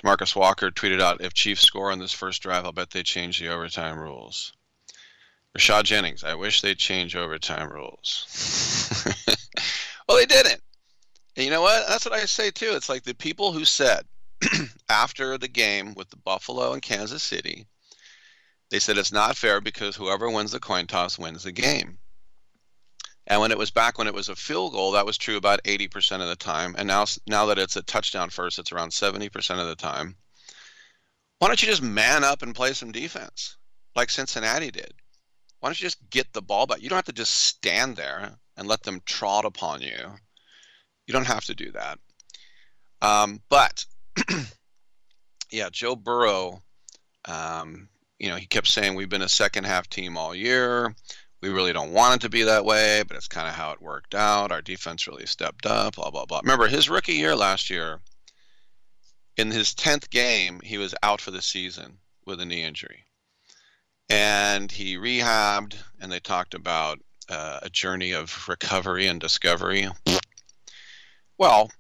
Demarcus 0.02 0.36
Walker 0.36 0.72
tweeted 0.72 1.02
out 1.02 1.22
if 1.22 1.34
Chiefs 1.34 1.62
score 1.62 1.92
on 1.92 2.00
this 2.00 2.14
first 2.14 2.42
drive, 2.42 2.66
I'll 2.66 2.72
bet 2.72 2.92
they 2.92 3.04
change 3.04 3.40
the 3.40 3.50
overtime 3.50 4.00
rules. 4.00 4.54
Rashad 5.58 5.84
Jennings, 5.84 6.24
I 6.24 6.36
wish 6.36 6.62
they'd 6.62 6.78
change 6.78 7.16
overtime 7.16 7.70
rules. 7.70 8.26
well, 10.08 10.18
they 10.18 10.26
didn't. 10.26 10.62
And 11.36 11.46
you 11.46 11.52
know 11.52 11.62
what? 11.62 11.88
That's 11.88 12.06
what 12.06 12.14
I 12.14 12.26
say 12.26 12.52
too. 12.52 12.72
It's 12.74 12.90
like 12.90 13.04
the 13.04 13.16
people 13.16 13.52
who 13.52 13.66
said 13.66 14.06
after 14.90 15.38
the 15.38 15.48
game 15.48 15.94
with 15.96 16.10
the 16.10 16.18
Buffalo 16.18 16.74
and 16.74 16.82
Kansas 16.82 17.24
City, 17.24 17.68
they 18.70 18.80
said 18.80 18.98
it's 18.98 19.12
not 19.12 19.38
fair 19.38 19.60
because 19.60 19.96
whoever 19.96 20.30
wins 20.30 20.52
the 20.52 20.60
coin 20.60 20.88
toss 20.88 21.18
wins 21.18 21.44
the 21.44 21.52
game. 21.52 21.98
And 23.30 23.40
when 23.40 23.52
it 23.52 23.58
was 23.60 23.70
back 23.70 24.00
when 24.00 24.08
it 24.08 24.14
was 24.14 24.28
a 24.28 24.36
field 24.36 24.74
goal, 24.74 24.92
that 24.92 25.06
was 25.06 25.18
true 25.18 25.38
about 25.38 25.64
80% 25.64 26.22
of 26.22 26.28
the 26.28 26.36
time. 26.36 26.76
And 26.78 26.88
now, 26.88 27.06
now 27.28 27.46
that 27.46 27.60
it's 27.60 27.76
a 27.76 27.84
touchdown 27.84 28.32
first, 28.32 28.58
it's 28.58 28.72
around 28.72 28.90
70% 28.90 29.62
of 29.62 29.68
the 29.68 29.76
time. 29.76 30.16
Why 31.38 31.48
don't 31.48 31.62
you 31.62 31.68
just 31.68 31.84
man 31.84 32.24
up 32.24 32.42
and 32.42 32.56
play 32.56 32.74
some 32.74 32.92
defense 32.92 33.56
like 33.96 34.10
Cincinnati 34.10 34.72
did? 34.72 34.94
Why 35.60 35.70
don't 35.70 35.80
you 35.80 35.86
just 35.86 36.10
get 36.10 36.34
the 36.34 36.42
ball 36.42 36.66
back? 36.66 36.82
You 36.82 36.90
don't 36.90 36.98
have 36.98 37.06
to 37.06 37.14
just 37.14 37.36
stand 37.36 37.96
there 37.96 38.32
and 38.58 38.68
let 38.68 38.82
them 38.82 39.02
trot 39.06 39.46
upon 39.46 39.82
you. 39.82 39.98
You 41.06 41.14
don't 41.14 41.28
have 41.28 41.46
to 41.46 41.56
do 41.56 41.72
that. 41.72 42.00
Um, 43.02 43.42
but 43.48 43.86
yeah, 45.52 45.70
Joe 45.72 45.96
Burrow, 45.96 46.62
um, 47.26 47.90
you 48.18 48.30
know, 48.30 48.36
he 48.36 48.48
kept 48.48 48.68
saying 48.68 48.96
we've 48.96 49.08
been 49.08 49.22
a 49.22 49.30
second 49.30 49.66
half 49.66 49.88
team 49.88 50.18
all 50.18 50.34
year. 50.34 50.96
We 51.42 51.50
really 51.50 51.72
don't 51.72 51.94
want 51.94 52.16
it 52.16 52.22
to 52.22 52.30
be 52.30 52.44
that 52.44 52.66
way, 52.66 53.04
but 53.08 53.16
it's 53.16 53.28
kind 53.28 53.48
of 53.48 53.54
how 53.54 53.72
it 53.72 53.82
worked 53.82 54.14
out. 54.14 54.52
Our 54.52 54.62
defense 54.62 55.08
really 55.08 55.26
stepped 55.26 55.66
up, 55.66 55.96
blah, 55.96 56.12
blah, 56.12 56.26
blah. 56.26 56.42
Remember, 56.44 56.68
his 56.68 56.90
rookie 56.90 57.14
year 57.14 57.36
last 57.36 57.70
year, 57.70 58.02
in 59.38 59.52
his 59.52 59.74
10th 59.74 60.10
game, 60.10 60.60
he 60.64 60.78
was 60.78 60.94
out 61.02 61.22
for 61.22 61.32
the 61.32 61.42
season 61.42 61.98
with 62.26 62.42
a 62.42 62.46
knee 62.46 62.64
injury. 62.64 63.06
And 64.10 64.70
he 64.70 64.98
rehabbed, 64.98 65.76
and 66.02 66.12
they 66.12 66.20
talked 66.20 66.54
about 66.54 67.00
uh, 67.30 67.60
a 67.62 67.70
journey 67.70 68.12
of 68.12 68.48
recovery 68.50 69.08
and 69.08 69.22
discovery. 69.22 69.88
Well, 71.38 71.72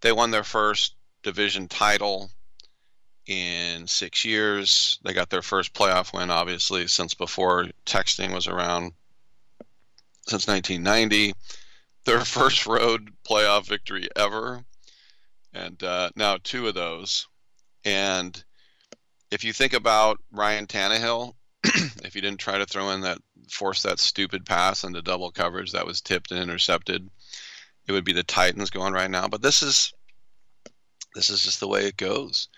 they 0.00 0.12
won 0.12 0.30
their 0.30 0.44
first 0.44 0.94
division 1.22 1.68
title 1.68 2.30
in 3.26 3.86
six 3.86 4.24
years. 4.24 4.98
They 5.04 5.12
got 5.12 5.30
their 5.30 5.42
first 5.42 5.74
playoff 5.74 6.12
win, 6.12 6.30
obviously, 6.30 6.86
since 6.86 7.14
before 7.14 7.68
texting 7.84 8.32
was 8.32 8.46
around, 8.46 8.92
since 10.26 10.46
1990. 10.46 11.34
Their 12.04 12.20
first 12.24 12.66
road 12.66 13.10
playoff 13.28 13.66
victory 13.66 14.08
ever, 14.16 14.64
and 15.52 15.82
uh, 15.82 16.10
now 16.16 16.38
two 16.42 16.68
of 16.68 16.74
those. 16.74 17.26
And 17.84 18.42
if 19.30 19.44
you 19.44 19.52
think 19.52 19.72
about 19.72 20.20
Ryan 20.30 20.66
Tannehill, 20.66 21.34
if 21.64 22.14
you 22.14 22.20
didn't 22.20 22.40
try 22.40 22.58
to 22.58 22.66
throw 22.66 22.90
in 22.90 23.00
that, 23.02 23.18
force 23.48 23.82
that 23.82 23.98
stupid 23.98 24.46
pass 24.46 24.84
into 24.84 25.02
double 25.02 25.30
coverage 25.30 25.72
that 25.72 25.86
was 25.86 26.00
tipped 26.00 26.30
and 26.30 26.40
intercepted, 26.40 27.08
it 27.86 27.92
would 27.92 28.04
be 28.04 28.12
the 28.12 28.22
Titans 28.22 28.70
going 28.70 28.92
right 28.92 29.10
now. 29.10 29.28
But 29.28 29.42
this 29.42 29.62
is 29.62 29.92
this 31.14 31.30
is 31.30 31.42
just 31.42 31.60
the 31.60 31.68
way 31.68 31.86
it 31.86 31.96
goes 31.96 32.48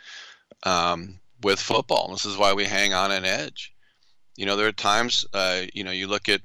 um, 0.63 1.19
with 1.43 1.61
football. 1.61 2.11
This 2.13 2.25
is 2.25 2.37
why 2.37 2.53
we 2.53 2.65
hang 2.65 2.93
on 2.93 3.11
an 3.11 3.25
edge. 3.25 3.73
You 4.37 4.47
know, 4.47 4.57
there 4.57 4.67
are 4.67 4.73
times, 4.73 5.25
uh, 5.33 5.63
you 5.73 5.85
know, 5.85 5.91
you 5.91 6.07
look 6.07 6.29
at 6.29 6.41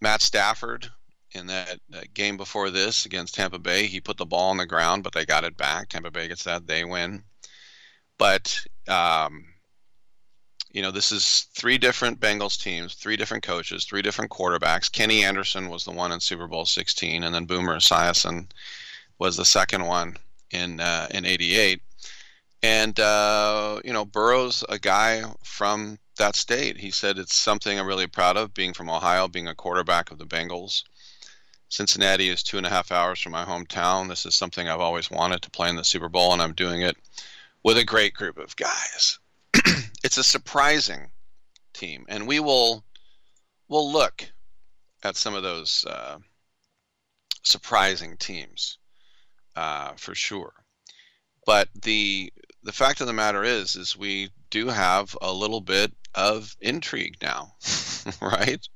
Matt 0.00 0.20
Stafford 0.20 0.88
in 1.32 1.46
that, 1.48 1.80
that, 1.90 2.14
game 2.14 2.36
before 2.36 2.70
this 2.70 3.06
against 3.06 3.34
Tampa 3.34 3.58
Bay. 3.58 3.86
He 3.86 4.00
put 4.00 4.16
the 4.16 4.26
ball 4.26 4.50
on 4.50 4.56
the 4.56 4.66
ground, 4.66 5.02
but 5.02 5.12
they 5.12 5.24
got 5.26 5.44
it 5.44 5.56
back. 5.56 5.88
Tampa 5.88 6.10
Bay 6.10 6.28
gets 6.28 6.44
that, 6.44 6.66
they 6.66 6.84
win. 6.84 7.22
But, 8.18 8.64
um, 8.88 9.44
you 10.70 10.82
know, 10.82 10.90
this 10.90 11.12
is 11.12 11.46
three 11.54 11.78
different 11.78 12.20
Bengals 12.20 12.60
teams, 12.60 12.94
three 12.94 13.16
different 13.16 13.42
coaches, 13.42 13.84
three 13.84 14.02
different 14.02 14.30
quarterbacks. 14.30 14.90
Kenny 14.90 15.24
Anderson 15.24 15.68
was 15.68 15.84
the 15.84 15.90
one 15.90 16.12
in 16.12 16.20
Super 16.20 16.46
Bowl 16.46 16.64
16, 16.64 17.22
and 17.22 17.34
then 17.34 17.44
Boomer 17.44 17.76
Esiason 17.76 18.50
was 19.18 19.36
the 19.36 19.44
second 19.44 19.84
one 19.84 20.16
in 20.50 20.80
uh, 20.80 21.06
in 21.10 21.24
'88. 21.24 21.82
And 22.62 22.98
uh, 22.98 23.80
you 23.84 23.92
know, 23.92 24.04
Burrow's 24.04 24.64
a 24.68 24.78
guy 24.78 25.22
from 25.44 25.98
that 26.16 26.36
state. 26.36 26.78
He 26.78 26.90
said 26.90 27.18
it's 27.18 27.34
something 27.34 27.78
I'm 27.78 27.86
really 27.86 28.06
proud 28.06 28.36
of, 28.36 28.54
being 28.54 28.72
from 28.72 28.90
Ohio, 28.90 29.28
being 29.28 29.48
a 29.48 29.54
quarterback 29.54 30.10
of 30.10 30.18
the 30.18 30.26
Bengals. 30.26 30.82
Cincinnati 31.68 32.28
is 32.28 32.42
two 32.42 32.58
and 32.58 32.66
a 32.66 32.70
half 32.70 32.92
hours 32.92 33.20
from 33.20 33.32
my 33.32 33.44
hometown. 33.44 34.08
This 34.08 34.24
is 34.24 34.34
something 34.34 34.68
I've 34.68 34.80
always 34.80 35.10
wanted 35.10 35.42
to 35.42 35.50
play 35.50 35.68
in 35.68 35.76
the 35.76 35.84
Super 35.84 36.08
Bowl, 36.08 36.32
and 36.32 36.40
I'm 36.40 36.54
doing 36.54 36.82
it 36.82 36.96
with 37.62 37.76
a 37.76 37.84
great 37.84 38.14
group 38.14 38.38
of 38.38 38.54
guys. 38.56 39.18
it's 40.04 40.18
a 40.18 40.24
surprising 40.24 41.10
team, 41.72 42.06
and 42.08 42.26
we 42.26 42.40
will 42.40 42.84
will 43.68 43.90
look 43.90 44.30
at 45.02 45.16
some 45.16 45.34
of 45.34 45.42
those 45.42 45.84
uh, 45.88 46.18
surprising 47.42 48.16
teams 48.16 48.78
uh, 49.56 49.92
for 49.96 50.14
sure. 50.14 50.52
But 51.44 51.68
the 51.82 52.32
the 52.62 52.72
fact 52.72 53.00
of 53.00 53.06
the 53.06 53.12
matter 53.12 53.44
is, 53.44 53.76
is 53.76 53.96
we 53.96 54.30
do 54.56 54.68
have 54.68 55.16
a 55.20 55.32
little 55.32 55.60
bit 55.60 55.92
of 56.14 56.56
intrigue 56.60 57.16
now, 57.20 57.52
right? 58.22 58.66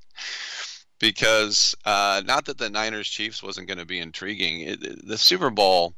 because 0.99 1.75
uh, 1.87 2.23
not 2.27 2.45
that 2.45 2.59
the 2.59 2.69
Niners 2.69 3.09
Chiefs 3.09 3.43
wasn't 3.43 3.67
going 3.67 3.79
to 3.79 3.87
be 3.87 3.99
intriguing. 3.99 4.61
It, 4.61 5.07
the 5.07 5.17
Super 5.17 5.49
Bowl, 5.49 5.95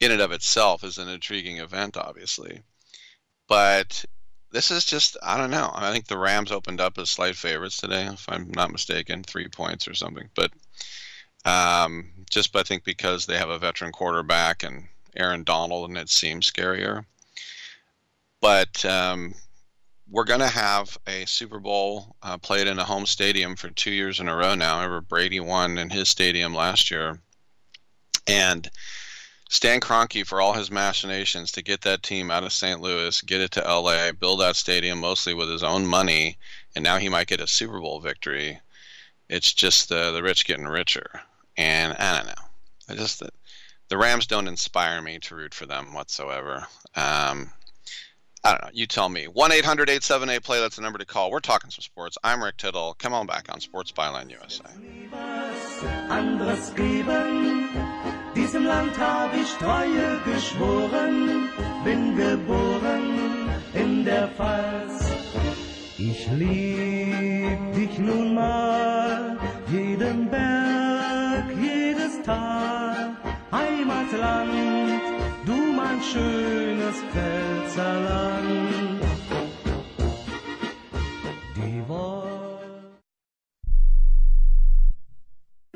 in 0.00 0.12
and 0.12 0.20
of 0.20 0.32
itself, 0.32 0.84
is 0.84 0.98
an 0.98 1.08
intriguing 1.08 1.56
event, 1.56 1.96
obviously. 1.96 2.60
But 3.48 4.04
this 4.52 4.70
is 4.70 4.84
just 4.84 5.16
I 5.22 5.38
don't 5.38 5.50
know. 5.50 5.70
I 5.74 5.90
think 5.92 6.06
the 6.06 6.18
Rams 6.18 6.52
opened 6.52 6.80
up 6.82 6.98
as 6.98 7.10
slight 7.10 7.36
favorites 7.36 7.78
today, 7.78 8.06
if 8.06 8.26
I'm 8.28 8.50
not 8.50 8.70
mistaken, 8.70 9.22
three 9.22 9.48
points 9.48 9.88
or 9.88 9.94
something. 9.94 10.28
But 10.34 10.52
um, 11.46 12.10
just 12.30 12.54
I 12.54 12.62
think 12.62 12.84
because 12.84 13.24
they 13.24 13.38
have 13.38 13.48
a 13.48 13.58
veteran 13.58 13.92
quarterback 13.92 14.62
and 14.62 14.88
Aaron 15.16 15.44
Donald, 15.44 15.88
and 15.88 15.96
it 15.96 16.10
seems 16.10 16.50
scarier. 16.50 17.06
But 18.46 18.84
um, 18.84 19.34
we're 20.08 20.22
going 20.22 20.38
to 20.38 20.46
have 20.46 20.96
a 21.08 21.24
Super 21.24 21.58
Bowl 21.58 22.14
uh, 22.22 22.38
played 22.38 22.68
in 22.68 22.78
a 22.78 22.84
home 22.84 23.04
stadium 23.04 23.56
for 23.56 23.70
two 23.70 23.90
years 23.90 24.20
in 24.20 24.28
a 24.28 24.36
row 24.36 24.54
now. 24.54 24.76
Remember 24.76 25.00
Brady 25.00 25.40
won 25.40 25.78
in 25.78 25.90
his 25.90 26.08
stadium 26.08 26.54
last 26.54 26.88
year, 26.88 27.18
and 28.28 28.70
Stan 29.50 29.80
Kroenke, 29.80 30.24
for 30.24 30.40
all 30.40 30.52
his 30.52 30.70
machinations 30.70 31.50
to 31.50 31.62
get 31.62 31.80
that 31.80 32.04
team 32.04 32.30
out 32.30 32.44
of 32.44 32.52
St. 32.52 32.80
Louis, 32.80 33.20
get 33.22 33.40
it 33.40 33.50
to 33.50 33.62
LA, 33.62 34.12
build 34.12 34.38
that 34.38 34.54
stadium 34.54 35.00
mostly 35.00 35.34
with 35.34 35.50
his 35.50 35.64
own 35.64 35.84
money, 35.84 36.38
and 36.76 36.84
now 36.84 36.98
he 36.98 37.08
might 37.08 37.26
get 37.26 37.40
a 37.40 37.48
Super 37.48 37.80
Bowl 37.80 37.98
victory. 37.98 38.60
It's 39.28 39.52
just 39.52 39.88
the 39.88 40.12
the 40.12 40.22
rich 40.22 40.44
getting 40.44 40.66
richer, 40.66 41.20
and 41.56 41.94
I 41.94 42.16
don't 42.18 42.28
know. 42.28 42.44
I 42.90 42.94
just 42.94 43.18
the, 43.18 43.30
the 43.88 43.98
Rams 43.98 44.28
don't 44.28 44.46
inspire 44.46 45.02
me 45.02 45.18
to 45.18 45.34
root 45.34 45.52
for 45.52 45.66
them 45.66 45.94
whatsoever. 45.94 46.68
Um, 46.94 47.50
I 48.46 48.52
don't 48.52 48.62
know. 48.62 48.70
You 48.72 48.86
tell 48.86 49.08
me. 49.08 49.24
1 49.24 49.50
800 49.50 49.90
878 49.90 50.42
play. 50.44 50.60
That's 50.60 50.76
the 50.76 50.82
number 50.82 51.00
to 51.00 51.04
call. 51.04 51.32
We're 51.32 51.40
talking 51.40 51.68
some 51.70 51.82
sports. 51.82 52.16
I'm 52.22 52.44
Rick 52.44 52.58
Tittle. 52.58 52.94
Come 52.96 53.12
on 53.12 53.26
back 53.26 53.52
on 53.52 53.60
Sports 53.60 53.90
Byline 53.90 54.30
USA. 54.30 54.70
Anderes 56.08 56.72
geben. 56.76 57.70
Diesem 58.36 58.64
Land 58.64 58.96
habe 58.98 59.36
ich 59.36 59.50
Treue. 59.54 60.20
Ich 65.98 66.28
lieb 66.30 67.74
dich 67.74 67.98
nun 67.98 68.34
mal. 68.34 69.38
Jeden 69.72 70.30
Berg, 70.30 71.46
jedes 71.60 72.22
Tal. 72.22 73.16
Heimatland 73.50 74.95
ein 75.96 76.02
schönes 76.02 76.96
Pfälzerland. 77.12 78.75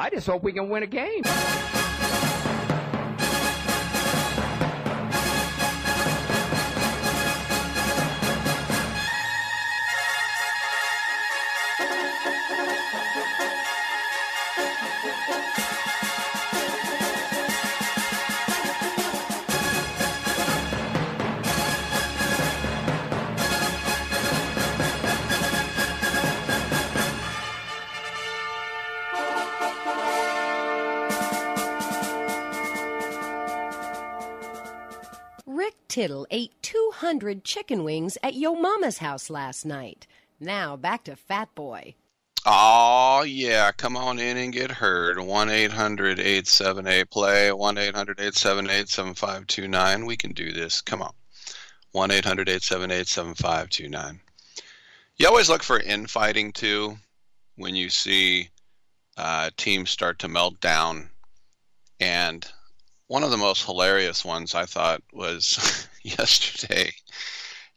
I 0.00 0.08
just 0.08 0.26
hope 0.26 0.42
we 0.42 0.52
can 0.52 0.70
win 0.70 0.82
a 0.82 0.86
game. 0.86 1.79
Rick 36.00 36.08
Tittle 36.08 36.26
ate 36.30 36.62
200 36.62 37.44
chicken 37.44 37.84
wings 37.84 38.16
at 38.22 38.32
Yo 38.32 38.54
Mama's 38.54 38.96
house 38.98 39.28
last 39.28 39.66
night. 39.66 40.06
Now 40.40 40.74
back 40.74 41.04
to 41.04 41.14
Fat 41.14 41.54
Boy. 41.54 41.94
Oh 42.46 43.22
yeah, 43.22 43.70
come 43.72 43.98
on 43.98 44.18
in 44.18 44.38
and 44.38 44.50
get 44.50 44.70
heard. 44.70 45.18
1-800-878-PLAY, 45.18 47.50
1-800-878-7529. 47.50 50.06
We 50.06 50.16
can 50.16 50.32
do 50.32 50.52
this. 50.52 50.80
Come 50.80 51.02
on. 51.02 51.12
1-800-878-7529. 51.94 54.20
You 55.18 55.28
always 55.28 55.50
look 55.50 55.62
for 55.62 55.80
infighting 55.80 56.52
too 56.52 56.96
when 57.56 57.74
you 57.74 57.90
see 57.90 58.48
uh, 59.18 59.50
teams 59.58 59.90
start 59.90 60.18
to 60.20 60.28
melt 60.28 60.58
down. 60.62 61.10
And 62.00 62.50
one 63.08 63.22
of 63.22 63.30
the 63.30 63.36
most 63.36 63.66
hilarious 63.66 64.24
ones 64.24 64.54
I 64.54 64.64
thought 64.64 65.02
was 65.12 65.76
yesterday. 66.02 66.92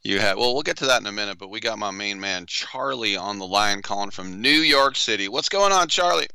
You 0.02 0.18
had 0.18 0.36
well, 0.36 0.52
we'll 0.52 0.62
get 0.62 0.76
to 0.78 0.86
that 0.86 1.00
in 1.00 1.06
a 1.06 1.12
minute, 1.12 1.38
but 1.38 1.48
we 1.48 1.60
got 1.60 1.78
my 1.78 1.90
main 1.90 2.20
man 2.20 2.44
Charlie 2.46 3.16
on 3.16 3.38
the 3.38 3.46
line 3.46 3.80
calling 3.80 4.10
from 4.10 4.40
New 4.40 4.50
York 4.50 4.96
City. 4.96 5.28
What's 5.28 5.48
going 5.48 5.72
on, 5.72 5.88
Charlie? 5.88 6.28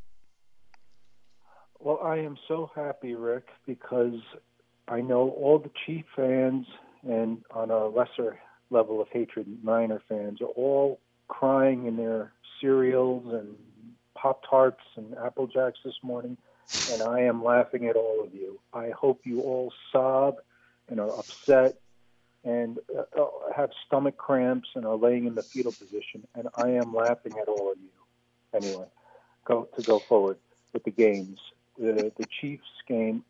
Well, 1.79 1.99
I 2.03 2.17
am 2.17 2.37
so 2.47 2.71
happy, 2.75 3.15
Rick, 3.15 3.47
because 3.65 4.19
I 4.87 5.01
know 5.01 5.29
all 5.29 5.59
the 5.59 5.71
Chief 5.85 6.03
fans 6.15 6.65
and 7.07 7.43
on 7.51 7.69
a 7.69 7.87
lesser 7.87 8.39
level 8.69 9.01
of 9.01 9.07
hatred, 9.09 9.47
Niner 9.63 10.01
fans 10.09 10.41
are 10.41 10.47
all 10.47 10.99
crying 11.27 11.85
in 11.85 11.95
their 11.95 12.33
cereals 12.59 13.31
and 13.33 13.55
Pop 14.15 14.41
Tarts 14.49 14.83
and 14.97 15.15
Apple 15.17 15.47
Jacks 15.47 15.79
this 15.85 15.99
morning, 16.03 16.37
and 16.91 17.03
I 17.03 17.21
am 17.21 17.43
laughing 17.43 17.87
at 17.87 17.95
all 17.95 18.23
of 18.23 18.33
you. 18.33 18.59
I 18.73 18.89
hope 18.89 19.21
you 19.23 19.41
all 19.41 19.71
sob 19.91 20.37
and 20.89 20.99
are 20.99 21.09
upset 21.09 21.77
and 22.43 22.79
uh, 22.97 23.21
uh, 23.21 23.27
have 23.55 23.69
stomach 23.85 24.17
cramps 24.17 24.69
and 24.75 24.85
are 24.85 24.95
laying 24.95 25.25
in 25.25 25.35
the 25.35 25.43
fetal 25.43 25.71
position, 25.71 26.25
and 26.35 26.47
I 26.55 26.69
am 26.71 26.93
laughing 26.93 27.33
at 27.39 27.47
all 27.47 27.71
of 27.71 27.77
you. 27.77 27.89
Anyway, 28.53 28.85
go 29.45 29.67
to 29.75 29.81
go 29.81 29.99
forward 29.99 30.37
with 30.73 30.83
the 30.83 30.91
games. 30.91 31.39
The 31.77 32.11
the 32.17 32.25
Chiefs 32.39 32.63
game, 32.87 33.23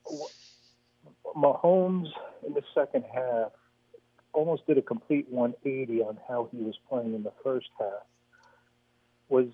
Mahomes 1.36 2.10
in 2.45 2.54
the 2.54 2.63
second 2.74 3.06
half 3.13 3.52
almost 4.32 4.65
did 4.67 4.78
a 4.78 4.82
complete 4.82 5.28
180 5.30 6.04
on 6.04 6.17
how 6.28 6.48
he 6.52 6.58
was 6.58 6.76
playing 6.88 7.15
in 7.15 7.24
the 7.24 7.34
first 7.43 7.69
half. 7.80 8.06
Was 9.28 9.48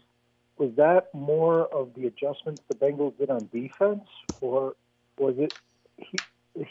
was 0.57 0.71
that 0.75 1.13
more 1.13 1.65
of 1.67 1.93
the 1.95 2.07
adjustments 2.07 2.61
the 2.67 2.75
Bengals 2.75 3.17
did 3.17 3.29
on 3.29 3.49
defense, 3.53 4.07
or 4.41 4.75
was 5.17 5.35
it 5.37 5.53
he? 5.97 6.17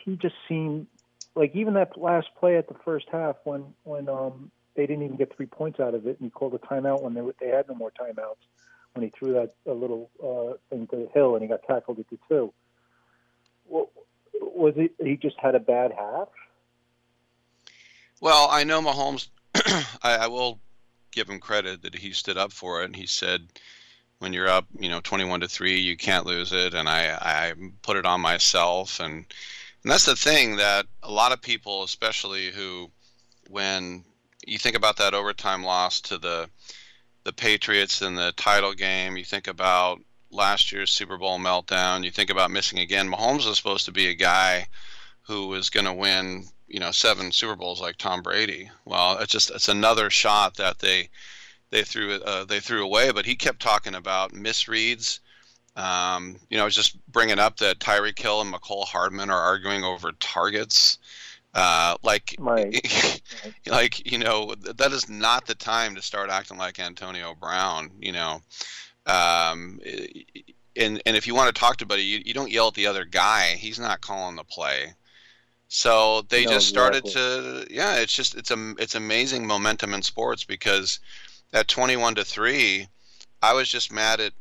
He 0.04 0.16
just 0.16 0.34
seemed 0.48 0.86
like 1.34 1.54
even 1.54 1.74
that 1.74 1.98
last 1.98 2.28
play 2.38 2.56
at 2.56 2.68
the 2.68 2.76
first 2.84 3.06
half 3.10 3.36
when 3.44 3.64
when 3.84 4.08
um 4.08 4.50
they 4.76 4.86
didn't 4.86 5.04
even 5.04 5.16
get 5.16 5.34
three 5.36 5.46
points 5.46 5.78
out 5.78 5.94
of 5.94 6.06
it, 6.06 6.18
and 6.20 6.26
he 6.26 6.30
called 6.30 6.54
a 6.54 6.58
timeout 6.58 7.02
when 7.02 7.14
they 7.14 7.22
they 7.40 7.48
had 7.48 7.68
no 7.68 7.74
more 7.74 7.92
timeouts 7.92 8.36
when 8.94 9.04
he 9.04 9.10
threw 9.10 9.32
that 9.34 9.54
a 9.66 9.72
little 9.72 10.10
uh, 10.22 10.56
thing 10.70 10.86
to 10.86 10.96
the 10.96 11.08
hill 11.12 11.34
and 11.34 11.42
he 11.42 11.48
got 11.48 11.62
tackled 11.64 11.98
at 11.98 12.08
the 12.10 12.18
two. 12.28 12.52
Well, 13.66 13.90
was 14.40 14.74
it 14.76 14.92
he 15.04 15.16
just 15.16 15.36
had 15.38 15.54
a 15.54 15.60
bad 15.60 15.92
half? 15.92 16.28
Well, 18.20 18.48
I 18.50 18.64
know 18.64 18.80
Mahomes. 18.80 19.28
I, 20.02 20.16
I 20.16 20.26
will 20.28 20.60
give 21.10 21.28
him 21.28 21.38
credit 21.40 21.82
that 21.82 21.94
he 21.94 22.12
stood 22.12 22.36
up 22.36 22.52
for 22.52 22.82
it, 22.82 22.86
and 22.86 22.96
he 22.96 23.06
said, 23.06 23.42
"When 24.18 24.32
you're 24.32 24.48
up, 24.48 24.66
you 24.78 24.88
know, 24.88 25.00
21 25.00 25.40
to 25.40 25.48
three, 25.48 25.78
you 25.78 25.96
can't 25.96 26.26
lose 26.26 26.52
it." 26.52 26.74
And 26.74 26.88
I, 26.88 27.16
I 27.20 27.54
put 27.82 27.96
it 27.96 28.06
on 28.06 28.20
myself, 28.20 29.00
and 29.00 29.26
and 29.84 29.92
that's 29.92 30.06
the 30.06 30.16
thing 30.16 30.56
that 30.56 30.86
a 31.02 31.10
lot 31.10 31.32
of 31.32 31.42
people, 31.42 31.82
especially 31.82 32.50
who, 32.50 32.90
when 33.48 34.02
you 34.46 34.58
think 34.58 34.76
about 34.76 34.96
that 34.96 35.14
overtime 35.14 35.62
loss 35.62 36.00
to 36.02 36.18
the 36.18 36.48
the 37.24 37.32
Patriots 37.32 38.02
in 38.02 38.14
the 38.14 38.32
title 38.36 38.74
game, 38.74 39.16
you 39.16 39.24
think 39.24 39.46
about 39.46 39.98
last 40.30 40.72
year's 40.72 40.90
Super 40.90 41.16
Bowl 41.16 41.38
meltdown, 41.38 42.04
you 42.04 42.10
think 42.10 42.28
about 42.28 42.50
missing 42.50 42.78
again. 42.78 43.10
Mahomes 43.10 43.46
was 43.46 43.56
supposed 43.56 43.86
to 43.86 43.92
be 43.92 44.08
a 44.08 44.14
guy 44.14 44.66
who 45.22 45.46
was 45.46 45.70
going 45.70 45.86
to 45.86 45.92
win, 45.92 46.44
you 46.66 46.80
know, 46.80 46.90
seven 46.90 47.32
Super 47.32 47.56
Bowls 47.56 47.80
like 47.80 47.96
Tom 47.96 48.20
Brady. 48.20 48.70
Well, 48.84 49.18
it's 49.18 49.32
just 49.32 49.50
it's 49.50 49.68
another 49.68 50.10
shot 50.10 50.56
that 50.56 50.80
they 50.80 51.08
they 51.70 51.82
threw 51.82 52.14
uh, 52.14 52.44
they 52.44 52.60
threw 52.60 52.84
away. 52.84 53.10
But 53.10 53.26
he 53.26 53.36
kept 53.36 53.60
talking 53.60 53.94
about 53.94 54.32
misreads. 54.32 55.20
Um, 55.76 56.36
you 56.50 56.56
know, 56.56 56.62
I 56.62 56.66
was 56.66 56.74
just 56.74 56.96
bringing 57.08 57.38
up 57.38 57.56
that 57.58 57.80
Tyreek 57.80 58.18
Hill 58.18 58.40
and 58.40 58.52
Mecole 58.52 58.86
Hardman 58.86 59.30
are 59.30 59.40
arguing 59.40 59.84
over 59.84 60.12
targets. 60.20 60.98
Uh, 61.54 61.96
like, 62.02 62.34
right. 62.38 63.20
like 63.66 64.10
you 64.10 64.18
know, 64.18 64.54
that 64.56 64.92
is 64.92 65.08
not 65.08 65.46
the 65.46 65.54
time 65.54 65.94
to 65.94 66.02
start 66.02 66.30
acting 66.30 66.58
like 66.58 66.78
Antonio 66.80 67.34
Brown. 67.34 67.90
You 68.00 68.12
know, 68.12 68.42
um, 69.06 69.80
and 70.76 71.00
and 71.06 71.16
if 71.16 71.26
you 71.26 71.34
want 71.34 71.54
to 71.54 71.58
talk 71.58 71.76
to 71.78 71.86
buddy, 71.86 72.02
you, 72.02 72.22
you 72.24 72.34
don't 72.34 72.50
yell 72.50 72.68
at 72.68 72.74
the 72.74 72.86
other 72.86 73.04
guy. 73.04 73.54
He's 73.56 73.78
not 73.78 74.00
calling 74.00 74.36
the 74.36 74.44
play. 74.44 74.94
So 75.68 76.22
they 76.28 76.44
No, 76.44 76.52
just 76.52 76.68
started 76.68 77.04
exactly. 77.06 77.66
to, 77.66 77.66
yeah. 77.74 77.96
It's 77.96 78.12
just 78.12 78.34
it's 78.36 78.50
a 78.50 78.74
it's 78.78 78.94
amazing 78.94 79.46
momentum 79.46 79.94
in 79.94 80.02
sports 80.02 80.44
because 80.44 81.00
at 81.52 81.68
twenty 81.68 81.96
one 81.96 82.14
to 82.16 82.24
three, 82.24 82.88
I 83.42 83.52
was 83.54 83.68
just 83.68 83.92
mad 83.92 84.20
at 84.20 84.32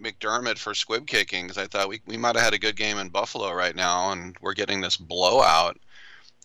McDermott 0.00 0.58
for 0.58 0.74
squib 0.74 1.06
kicking 1.06 1.46
because 1.46 1.58
I 1.58 1.66
thought 1.66 1.88
we 1.88 2.00
we 2.06 2.16
might 2.16 2.36
have 2.36 2.44
had 2.44 2.54
a 2.54 2.58
good 2.58 2.76
game 2.76 2.98
in 2.98 3.08
Buffalo 3.08 3.52
right 3.52 3.74
now, 3.74 4.12
and 4.12 4.36
we're 4.40 4.54
getting 4.54 4.80
this 4.80 4.96
blowout, 4.96 5.78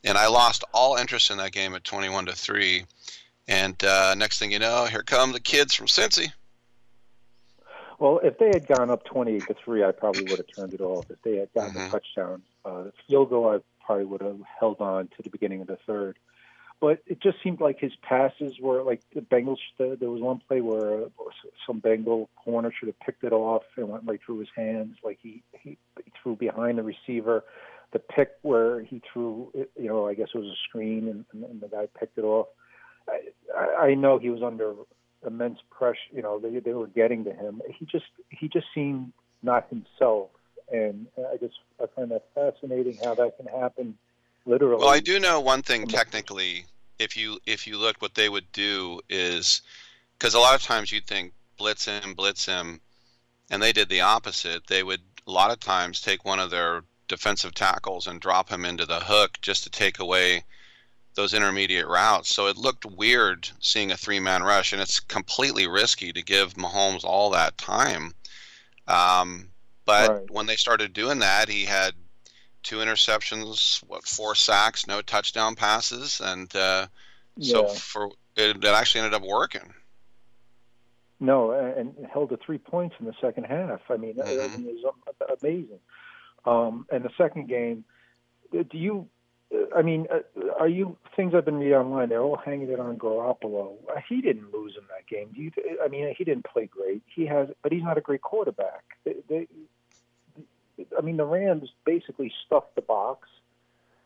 and 0.04 0.18
I 0.18 0.28
lost 0.28 0.64
all 0.74 0.96
interest 0.96 1.32
in 1.32 1.38
that 1.38 1.52
game 1.52 1.74
at 1.76 1.84
twenty 1.84 2.10
one 2.10 2.26
to 2.28 2.34
three, 2.34 2.86
and 3.48 3.82
uh, 3.84 4.16
next 4.16 4.40
thing 4.40 4.52
you 4.52 4.60
know, 4.60 4.86
here 4.86 5.04
come 5.04 5.32
the 5.32 5.40
kids 5.40 5.74
from 5.74 5.88
Cincy. 5.88 6.32
Well, 8.00 8.20
if 8.24 8.40
they 8.40 8.48
had 8.48 8.66
gone 8.68 8.90
up 8.90 9.04
28 9.04 9.46
to 9.48 9.54
3, 9.64 9.84
I 9.84 9.92
probably 9.92 10.24
would 10.24 10.40
have 10.40 10.48
turned 10.56 10.74
it 10.74 10.82
off. 10.82 11.06
If 11.12 11.22
they 11.22 11.36
had 11.36 11.54
gotten 11.54 11.76
Mm-hmm. 11.76 11.88
a 11.88 11.90
touchdown, 11.92 12.42
uh, 12.66 12.84
the 12.86 12.94
field 13.08 13.30
goal, 13.30 13.48
I 13.50 13.60
probably 13.86 14.06
would 14.06 14.22
have 14.22 14.40
held 14.60 14.82
on 14.82 15.08
to 15.10 15.22
the 15.24 15.30
beginning 15.30 15.62
of 15.62 15.68
the 15.68 15.78
third. 15.86 16.18
But 16.82 17.04
it 17.06 17.22
just 17.22 17.38
seemed 17.44 17.62
like 17.62 17.80
his 17.80 17.94
passes 18.02 18.60
were 18.60 18.82
like 18.82 19.02
the 19.14 19.22
Bengals. 19.22 19.60
There 19.78 20.10
was 20.10 20.20
one 20.22 20.42
play 20.48 20.62
where 20.62 21.04
uh, 21.04 21.08
some 21.68 21.80
Bengal 21.80 22.28
corner 22.44 22.72
should 22.72 22.88
have 22.88 23.00
picked 23.00 23.24
it 23.24 23.32
off 23.32 23.62
and 23.78 23.88
went 23.88 24.04
right 24.06 24.20
through 24.26 24.40
his 24.40 24.50
hands. 24.56 24.98
Like 25.04 25.20
he, 25.22 25.44
he, 25.62 25.78
threw 26.22 26.36
behind 26.36 26.80
the 26.80 26.84
receiver. 26.84 27.44
The 27.94 28.00
pick 28.00 28.32
where 28.42 28.82
he 28.82 29.02
threw, 29.12 29.52
you 29.54 29.88
know, 29.88 30.08
I 30.08 30.16
guess 30.16 30.30
it 30.34 30.38
was 30.38 30.48
a 30.48 30.58
screen 30.68 31.08
and, 31.08 31.26
and, 31.34 31.44
and 31.44 31.62
the 31.62 31.68
guy 31.68 31.88
picked 32.00 32.18
it 32.18 32.24
off. 32.24 32.48
I, 33.08 33.22
I 33.56 33.86
I 33.88 33.94
know 33.94 34.18
he 34.18 34.30
was 34.30 34.42
under 34.42 34.74
immense 35.26 35.60
pressure. 35.70 36.00
You 36.12 36.22
know, 36.22 36.40
they 36.40 36.60
they 36.60 36.74
were 36.74 36.88
getting 36.88 37.26
to 37.26 37.34
him. 37.34 37.62
He 37.78 37.86
just 37.86 38.06
he 38.30 38.48
just 38.48 38.68
seemed 38.74 39.14
not 39.44 39.68
himself, 39.70 40.30
and 40.72 41.08
I 41.18 41.38
just 41.38 41.60
I 41.82 41.86
find 41.96 42.12
that 42.12 42.26
fascinating 42.34 42.98
how 43.04 43.16
that 43.16 43.38
can 43.38 43.48
happen. 43.48 43.98
Literally, 44.46 44.78
Well, 44.82 44.90
I 44.90 45.00
do 45.00 45.20
know 45.20 45.40
one 45.40 45.62
thing 45.62 45.88
technically. 45.88 46.66
If 47.00 47.18
you 47.18 47.40
if 47.46 47.66
you 47.68 47.78
look, 47.78 48.02
what 48.02 48.14
they 48.16 48.30
would 48.30 48.52
do 48.52 49.00
is 49.10 49.62
because 50.18 50.34
a 50.36 50.40
lot 50.40 50.56
of 50.56 50.62
times 50.64 50.92
you'd 50.92 51.08
think 51.08 51.34
blitz 51.58 51.86
him, 51.86 52.14
blitz 52.14 52.46
him, 52.46 52.82
and 53.50 53.62
they 53.62 53.72
did 53.74 53.90
the 53.90 54.02
opposite. 54.02 54.68
They 54.68 54.84
would 54.84 55.02
a 55.28 55.32
lot 55.32 55.52
of 55.52 55.60
times 55.60 56.02
take 56.02 56.26
one 56.26 56.40
of 56.40 56.50
their 56.50 56.84
defensive 57.08 57.54
tackles 57.54 58.08
and 58.08 58.20
drop 58.22 58.50
him 58.50 58.66
into 58.66 58.86
the 58.86 59.00
hook 59.00 59.38
just 59.42 59.64
to 59.64 59.70
take 59.70 60.00
away 60.00 60.44
those 61.16 61.34
intermediate 61.34 61.88
routes. 61.88 62.34
So 62.34 62.48
it 62.48 62.58
looked 62.58 62.86
weird 62.86 63.50
seeing 63.60 63.92
a 63.92 63.98
three-man 63.98 64.44
rush, 64.44 64.74
and 64.74 64.82
it's 64.82 65.00
completely 65.00 65.68
risky 65.68 66.14
to 66.14 66.24
give 66.24 66.54
Mahomes 66.54 67.04
all 67.04 67.30
that 67.32 67.58
time. 67.58 68.14
Um, 68.88 69.50
but 69.86 70.10
Right. 70.10 70.32
when 70.32 70.46
they 70.46 70.56
started 70.56 70.94
doing 70.94 71.20
that, 71.20 71.50
he 71.50 71.66
had 71.66 71.94
two 72.64 72.78
interceptions, 72.78 73.84
what 73.88 74.04
four 74.04 74.36
sacks, 74.36 74.88
no 74.88 75.02
touchdown 75.02 75.56
passes, 75.56 76.22
and 76.24 76.54
uh, 76.56 76.88
so 77.40 77.68
for 77.68 78.10
it, 78.36 78.58
it 78.58 78.66
actually 78.66 79.02
ended 79.02 79.14
up 79.22 79.28
working. 79.28 79.74
No, 81.20 81.52
and 81.52 81.94
held 82.12 82.30
to 82.30 82.38
three 82.38 82.58
points 82.58 82.96
in 83.00 83.06
the 83.06 83.14
second 83.22 83.44
half. 83.46 83.82
I 83.90 83.98
mean, 83.98 84.16
Mm-hmm. 84.16 84.68
It 84.68 84.76
was 84.84 85.38
amazing. 85.42 85.80
Um, 86.46 86.88
and 86.92 87.04
the 87.06 87.12
second 87.18 87.48
game, 87.48 87.86
do 88.52 88.66
you? 88.78 89.08
I 89.76 89.82
mean, 89.82 90.08
uh, 90.12 90.20
are 90.60 90.68
you 90.68 90.98
things 91.16 91.34
I've 91.36 91.46
been 91.46 91.58
reading 91.60 91.74
online? 91.76 92.10
They're 92.10 92.22
all 92.22 92.38
hanging 92.38 92.70
it 92.70 92.80
on 92.80 92.98
Garoppolo. 92.98 93.74
Uh, 93.90 94.00
He 94.08 94.22
didn't 94.22 94.52
lose 94.54 94.76
in 94.78 94.84
that 94.88 95.06
game. 95.08 95.30
Do 95.36 95.42
you? 95.42 95.52
I 95.84 95.90
mean, 95.90 96.14
he 96.18 96.24
didn't 96.24 96.46
play 96.46 96.66
great. 96.68 97.04
He 97.06 97.26
has, 97.28 97.50
but 97.62 97.72
he's 97.72 97.84
not 97.84 97.98
a 97.98 98.02
great 98.02 98.22
quarterback. 98.22 98.84
They, 99.04 99.16
they, 99.30 99.48
I 100.98 101.02
mean, 101.02 101.18
the 101.18 101.26
Rams 101.26 101.70
basically 101.86 102.32
stuffed 102.46 102.76
the 102.76 102.82
box, 102.82 103.28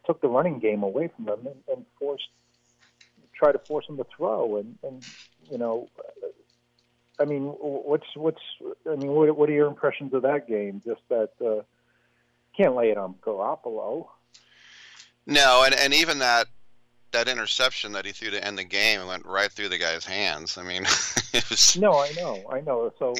took 0.05 0.21
the 0.21 0.27
running 0.27 0.59
game 0.59 0.83
away 0.83 1.09
from 1.15 1.25
them, 1.25 1.39
and, 1.45 1.55
and 1.71 1.85
forced 1.99 2.29
try 3.33 3.51
to 3.51 3.59
force 3.59 3.85
him 3.87 3.97
to 3.97 4.05
throw. 4.15 4.57
And 4.57 4.77
and 4.83 5.05
you 5.49 5.57
know, 5.57 5.89
I 7.19 7.25
mean, 7.25 7.43
what's 7.43 8.07
what's 8.15 8.41
I 8.89 8.95
mean, 8.95 9.11
what 9.11 9.35
what 9.37 9.49
are 9.49 9.53
your 9.53 9.67
impressions 9.67 10.13
of 10.13 10.23
that 10.23 10.47
game? 10.47 10.81
Just 10.85 11.01
that 11.09 11.29
uh, 11.45 11.63
can't 12.55 12.75
lay 12.75 12.89
it 12.91 12.97
on 12.97 13.15
Garoppolo. 13.21 14.07
No, 15.25 15.63
and 15.65 15.75
and 15.75 15.93
even 15.93 16.19
that 16.19 16.47
that 17.11 17.27
interception 17.27 17.93
that 17.93 18.05
he 18.05 18.11
threw 18.11 18.29
to 18.31 18.45
end 18.45 18.57
the 18.57 18.63
game 18.63 19.05
went 19.07 19.25
right 19.25 19.51
through 19.51 19.69
the 19.69 19.77
guy's 19.77 20.05
hands. 20.05 20.57
I 20.57 20.63
mean, 20.63 20.83
it 21.33 21.49
was 21.49 21.77
No, 21.77 21.93
I 21.93 22.11
know, 22.17 22.43
I 22.51 22.61
know. 22.61 22.91
So, 22.99 23.15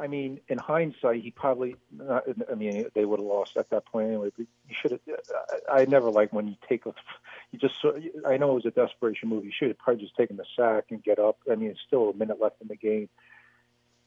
I 0.00 0.06
mean, 0.06 0.40
in 0.48 0.58
hindsight, 0.58 1.22
he 1.22 1.30
probably. 1.30 1.76
Not, 1.92 2.24
I 2.50 2.54
mean, 2.54 2.86
they 2.94 3.04
would 3.04 3.20
have 3.20 3.26
lost 3.26 3.56
at 3.56 3.70
that 3.70 3.84
point 3.84 4.08
anyway. 4.08 4.30
But 4.36 4.46
you 4.68 4.74
should 4.80 4.92
have. 4.92 5.00
I, 5.70 5.82
I 5.82 5.84
never 5.84 6.10
like 6.10 6.32
when 6.32 6.48
you 6.48 6.56
take 6.68 6.86
a. 6.86 6.94
You 7.52 7.58
just. 7.58 7.74
I 8.26 8.36
know 8.36 8.52
it 8.52 8.54
was 8.54 8.66
a 8.66 8.70
desperation 8.70 9.28
move. 9.28 9.44
You 9.44 9.52
should 9.56 9.68
have 9.68 9.78
probably 9.78 10.02
just 10.02 10.16
taken 10.16 10.36
the 10.36 10.46
sack 10.56 10.86
and 10.90 11.02
get 11.02 11.18
up. 11.18 11.38
I 11.50 11.54
mean, 11.54 11.70
it's 11.70 11.80
still 11.86 12.10
a 12.10 12.14
minute 12.14 12.40
left 12.40 12.62
in 12.62 12.68
the 12.68 12.76
game, 12.76 13.08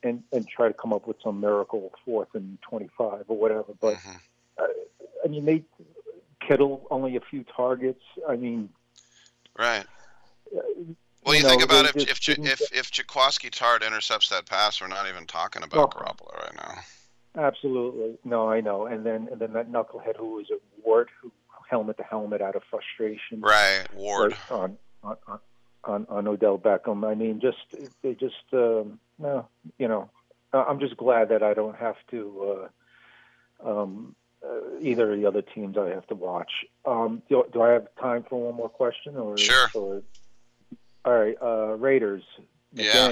and 0.01 0.23
and 0.31 0.47
try 0.47 0.67
to 0.67 0.73
come 0.73 0.93
up 0.93 1.07
with 1.07 1.17
some 1.23 1.39
miracle 1.39 1.93
fourth 2.03 2.29
and 2.33 2.57
twenty 2.61 2.89
five 2.97 3.25
or 3.27 3.37
whatever. 3.37 3.73
But 3.79 3.97
uh, 4.57 4.65
I 5.23 5.27
mean, 5.27 5.45
they 5.45 5.63
Kittle 6.47 6.87
only 6.91 7.15
a 7.15 7.21
few 7.21 7.45
targets. 7.55 8.03
I 8.27 8.35
mean, 8.35 8.69
right. 9.57 9.85
Well, 11.25 11.35
you 11.35 11.39
you, 11.39 11.43
know, 11.43 11.49
think 11.49 11.63
about 11.63 11.85
it, 11.85 12.09
if 12.09 12.19
just 12.19 12.39
if 12.39 12.61
if 12.61 12.73
if 12.73 12.91
Jaquiski 12.91 13.49
Tartt 13.49 13.85
intercepts 13.85 14.29
that 14.29 14.45
pass, 14.45 14.81
we're 14.81 14.87
not 14.87 15.07
even 15.07 15.25
talking 15.25 15.63
about 15.63 15.93
Oh. 15.95 15.99
Garoppolo 15.99 16.37
right 16.37 16.55
now. 16.55 17.43
Absolutely. 17.43 18.17
No, 18.23 18.49
I 18.49 18.61
know. 18.61 18.85
And 18.85 19.05
then 19.05 19.27
and 19.31 19.39
then 19.39 19.53
that 19.53 19.71
knucklehead 19.71 20.17
who 20.17 20.35
was 20.35 20.49
a 20.51 20.57
Ward 20.83 21.09
who 21.21 21.31
helmet 21.69 21.97
to 21.97 22.03
helmet 22.03 22.41
out 22.41 22.55
of 22.55 22.63
frustration. 22.69 23.41
Right, 23.41 23.85
Ward. 23.93 24.35
On 24.49 24.77
on 25.03 25.17
on, 25.85 26.05
on, 26.09 26.27
Odell 26.27 26.57
Beckham. 26.57 27.05
I 27.09 27.15
mean, 27.15 27.39
just 27.41 27.57
they 28.01 28.13
just 28.13 28.35
um, 28.53 28.99
no, 29.17 29.47
you 29.77 29.87
know. 29.87 30.09
I'm 30.53 30.79
just 30.79 30.95
glad 30.97 31.29
that 31.29 31.41
I 31.41 31.55
don't 31.55 31.75
have 31.75 31.95
to 32.11 32.69
uh, 33.65 33.67
um, 33.81 34.15
uh, 34.45 34.77
either 34.79 35.11
of 35.11 35.19
the 35.19 35.25
other 35.25 35.41
teams 35.41 35.77
I 35.77 35.89
have 35.89 36.05
to 36.07 36.15
watch. 36.15 36.51
Um, 36.85 37.23
do, 37.27 37.43
do 37.51 37.61
I 37.61 37.69
have 37.69 37.87
time 37.99 38.23
for 38.29 38.39
one 38.39 38.55
more 38.55 38.69
question? 38.69 39.17
Or, 39.17 39.35
Sure. 39.37 39.69
Or, 39.73 40.03
all 41.05 41.13
right, 41.13 41.35
uh, 41.41 41.75
Raiders, 41.75 42.23
Yeah. 42.73 43.11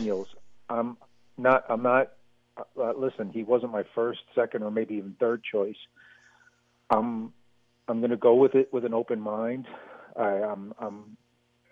I'm 0.69 0.97
not. 1.37 1.65
I'm 1.69 1.83
not. 1.83 2.13
Uh, 2.57 2.93
listen, 2.93 3.29
he 3.31 3.43
wasn't 3.43 3.71
my 3.71 3.83
first, 3.95 4.21
second, 4.35 4.63
or 4.63 4.71
maybe 4.71 4.95
even 4.95 5.15
third 5.19 5.43
choice. 5.43 5.75
I'm. 6.89 7.33
I'm 7.87 7.99
going 7.99 8.11
to 8.11 8.17
go 8.17 8.35
with 8.35 8.55
it 8.55 8.71
with 8.71 8.85
an 8.85 8.93
open 8.93 9.19
mind. 9.19 9.67
I, 10.17 10.23
I'm. 10.23 10.73
I'm. 10.79 11.17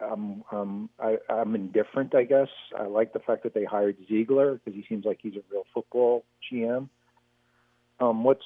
I'm. 0.01 0.43
Um, 0.51 0.89
I, 0.99 1.17
I'm 1.29 1.55
indifferent. 1.55 2.15
I 2.15 2.23
guess 2.23 2.49
I 2.77 2.84
like 2.84 3.13
the 3.13 3.19
fact 3.19 3.43
that 3.43 3.53
they 3.53 3.63
hired 3.65 3.97
Ziegler 4.08 4.55
because 4.55 4.73
he 4.73 4.86
seems 4.89 5.05
like 5.05 5.19
he's 5.21 5.36
a 5.36 5.43
real 5.51 5.65
football 5.73 6.25
GM. 6.51 6.89
Um, 8.01 8.23
what's 8.23 8.43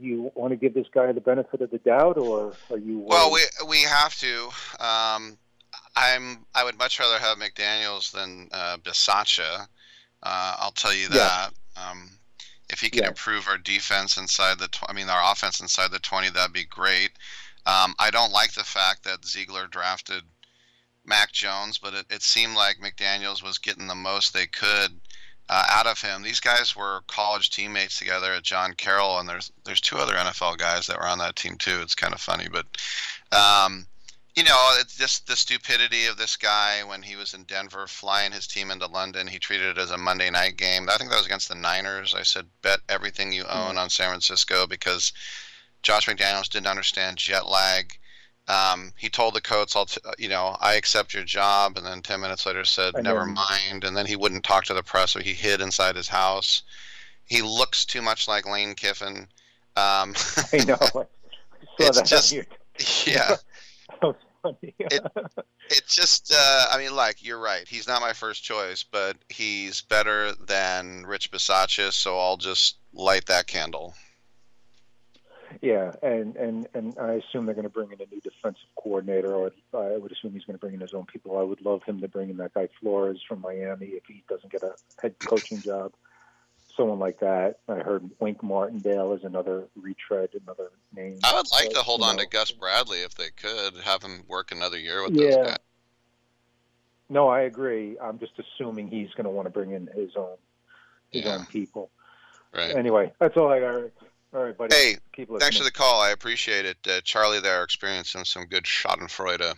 you 0.00 0.30
want 0.34 0.52
to 0.52 0.56
give 0.56 0.74
this 0.74 0.86
guy 0.92 1.10
the 1.12 1.20
benefit 1.20 1.60
of 1.60 1.70
the 1.70 1.78
doubt, 1.78 2.18
or 2.18 2.52
are 2.70 2.78
you? 2.78 3.00
Well, 3.00 3.30
worried? 3.30 3.46
we 3.60 3.68
we 3.68 3.82
have 3.82 4.14
to. 4.16 4.50
Um, 4.80 5.38
I'm 5.98 6.46
I 6.54 6.64
would 6.64 6.78
much 6.78 6.98
rather 6.98 7.18
have 7.18 7.38
McDaniels 7.38 8.10
than 8.12 8.48
uh, 8.52 8.76
Bisaccia. 8.78 9.66
Uh, 10.22 10.56
I'll 10.58 10.72
tell 10.72 10.92
you 10.94 11.08
Yeah. 11.10 11.48
that. 11.48 11.52
Um, 11.76 12.10
if 12.70 12.80
he 12.80 12.90
can 12.90 13.02
Yeah. 13.02 13.08
improve 13.08 13.48
our 13.48 13.58
defense 13.58 14.16
inside 14.16 14.58
the, 14.58 14.68
tw- 14.68 14.88
I 14.88 14.92
mean, 14.92 15.08
our 15.08 15.32
offense 15.32 15.60
inside 15.60 15.90
the 15.90 15.98
20, 16.00 16.30
that'd 16.30 16.52
be 16.52 16.64
great. 16.64 17.12
Um, 17.66 17.94
I 17.98 18.10
don't 18.10 18.32
like 18.32 18.52
the 18.52 18.64
fact 18.64 19.04
that 19.04 19.24
Ziegler 19.24 19.66
drafted 19.66 20.22
Mac 21.04 21.32
Jones, 21.32 21.78
but 21.78 21.94
it, 21.94 22.06
it 22.10 22.22
seemed 22.22 22.56
like 22.56 22.78
McDaniels 22.78 23.42
was 23.42 23.58
getting 23.58 23.86
the 23.86 23.94
most 23.94 24.32
they 24.34 24.46
could 24.46 25.00
uh, 25.48 25.64
out 25.70 25.86
of 25.86 26.00
him. 26.00 26.22
These 26.22 26.40
guys 26.40 26.76
were 26.76 27.02
college 27.06 27.50
teammates 27.50 27.98
together 27.98 28.32
at 28.32 28.42
John 28.42 28.74
Carroll, 28.74 29.18
and 29.18 29.28
there's 29.28 29.50
there's 29.64 29.80
two 29.80 29.96
other 29.96 30.14
NFL 30.14 30.58
guys 30.58 30.86
that 30.86 30.98
were 30.98 31.06
on 31.06 31.18
that 31.18 31.36
team 31.36 31.56
too. 31.56 31.80
It's 31.80 31.94
kind 31.94 32.12
of 32.12 32.20
funny, 32.20 32.48
but 32.50 32.66
um, 33.32 33.86
you 34.34 34.44
know, 34.44 34.70
it's 34.78 34.96
just 34.96 35.26
the 35.26 35.36
stupidity 35.36 36.06
of 36.06 36.16
this 36.16 36.36
guy 36.36 36.82
when 36.84 37.02
he 37.02 37.16
was 37.16 37.34
in 37.34 37.44
Denver 37.44 37.86
flying 37.86 38.32
his 38.32 38.46
team 38.46 38.70
into 38.70 38.86
London. 38.86 39.26
He 39.26 39.38
treated 39.38 39.76
it 39.76 39.80
as 39.80 39.90
a 39.90 39.98
Monday 39.98 40.30
night 40.30 40.56
game. 40.56 40.88
I 40.88 40.96
think 40.96 41.10
that 41.10 41.16
was 41.16 41.26
against 41.26 41.48
the 41.48 41.54
Niners. 41.54 42.14
I 42.14 42.22
said, 42.22 42.46
bet 42.62 42.80
everything 42.88 43.32
you 43.32 43.44
own 43.44 43.78
on 43.78 43.90
San 43.90 44.08
Francisco 44.08 44.66
because 44.66 45.12
Josh 45.82 46.06
McDaniels 46.06 46.48
didn't 46.48 46.66
understand 46.66 47.16
jet 47.18 47.46
lag. 47.46 47.98
Um, 48.48 48.92
he 48.96 49.10
told 49.10 49.34
the 49.34 49.42
coach, 49.42 49.76
"I'll, 49.76 49.84
t- 49.84 50.00
you 50.18 50.28
know, 50.28 50.56
I 50.60 50.74
accept 50.74 51.12
your 51.12 51.22
job," 51.24 51.76
and 51.76 51.84
then 51.84 52.00
ten 52.00 52.20
minutes 52.20 52.46
later 52.46 52.64
said, 52.64 52.94
"Never 52.94 53.26
mind." 53.26 53.84
And 53.84 53.94
then 53.94 54.06
he 54.06 54.16
wouldn't 54.16 54.42
talk 54.42 54.64
to 54.64 54.74
the 54.74 54.82
press, 54.82 55.10
so 55.10 55.20
he 55.20 55.34
hid 55.34 55.60
inside 55.60 55.96
his 55.96 56.08
house. 56.08 56.62
He 57.26 57.42
looks 57.42 57.84
too 57.84 58.00
much 58.00 58.26
like 58.26 58.46
Lane 58.46 58.74
Kiffin. 58.74 59.28
Um, 59.76 60.14
I 60.52 60.64
know. 60.64 60.78
I 60.94 61.04
it's 61.78 62.02
just, 62.02 62.32
yeah. 63.06 63.36
Funny. 64.48 64.74
it, 64.78 65.06
it's 65.68 65.94
just 65.94 66.32
uh, 66.34 66.66
i 66.70 66.78
mean 66.78 66.94
like 66.94 67.24
you're 67.24 67.38
right 67.38 67.66
he's 67.68 67.86
not 67.86 68.00
my 68.00 68.12
first 68.12 68.42
choice 68.42 68.84
but 68.84 69.16
he's 69.28 69.82
better 69.82 70.32
than 70.32 71.04
rich 71.06 71.30
Bisaccia, 71.30 71.92
so 71.92 72.18
i'll 72.18 72.36
just 72.36 72.78
light 72.92 73.26
that 73.26 73.46
candle 73.46 73.94
Yeah, 75.62 75.92
and 76.02 76.36
and 76.36 76.68
and 76.74 76.94
I 76.98 77.14
assume 77.14 77.46
they're 77.46 77.54
going 77.54 77.64
to 77.64 77.70
bring 77.70 77.90
in 77.92 78.00
a 78.00 78.14
new 78.14 78.20
defensive 78.20 78.68
coordinator, 78.76 79.34
or 79.34 79.50
I 79.74 79.96
would 79.96 80.12
assume 80.12 80.32
he's 80.32 80.44
going 80.44 80.58
to 80.58 80.60
bring 80.60 80.74
in 80.74 80.80
his 80.80 80.94
own 80.94 81.06
people. 81.06 81.38
I 81.38 81.42
would 81.42 81.64
love 81.64 81.82
him 81.84 82.00
to 82.00 82.08
bring 82.08 82.30
in 82.30 82.36
that 82.36 82.54
guy 82.54 82.68
Flores 82.80 83.20
from 83.26 83.40
Miami 83.40 83.86
if 83.86 84.04
he 84.06 84.22
doesn't 84.28 84.52
get 84.52 84.62
a 84.62 84.74
head 85.00 85.14
coaching 85.18 85.60
job. 85.60 85.92
Someone 86.78 86.98
like 87.00 87.18
that. 87.20 87.58
I 87.68 87.80
heard 87.80 88.08
Wink 88.20 88.40
Martindale 88.42 89.12
is 89.12 89.24
another 89.24 89.64
retread, 89.76 90.30
another 90.42 90.70
name. 90.94 91.18
i 91.24 91.34
would 91.34 91.46
like 91.52 91.66
But, 91.66 91.74
to 91.74 91.82
hold 91.82 92.02
on 92.02 92.16
know, 92.16 92.22
to 92.22 92.28
gus 92.28 92.52
bradley 92.52 92.98
if 93.00 93.14
they 93.16 93.30
could 93.30 93.74
have 93.82 94.00
him 94.02 94.22
work 94.28 94.52
another 94.52 94.78
year 94.78 95.02
with 95.02 95.14
those 95.16 95.34
Yeah. 95.34 95.42
guys 95.44 95.56
No, 97.10 97.28
I 97.28 97.40
agree. 97.42 97.96
I'm 98.00 98.18
just 98.18 98.32
assuming 98.38 98.88
he's 98.88 99.10
going 99.16 99.24
to 99.24 99.30
want 99.30 99.46
to 99.46 99.50
bring 99.50 99.72
in 99.72 99.88
his 99.94 100.10
own 100.16 100.36
his 101.10 101.26
own 101.26 101.46
people. 101.46 101.90
right 102.54 102.74
Anyway, 102.76 103.12
that's 103.18 103.36
all 103.36 103.48
I 103.50 103.60
got. 103.60 103.74
All 104.34 104.44
right, 104.44 104.56
buddy. 104.56 104.74
hey 104.74 104.96
Keep 105.14 105.30
thanks 105.40 105.56
for 105.58 105.64
the 105.64 105.72
call 105.72 106.00
i 106.00 106.10
appreciate 106.10 106.64
it 106.66 106.76
uh, 106.86 107.00
charlie 107.02 107.40
there 107.40 107.64
experiencing 107.64 108.24
some 108.24 108.44
good 108.44 108.64
schadenfreude 108.64 109.54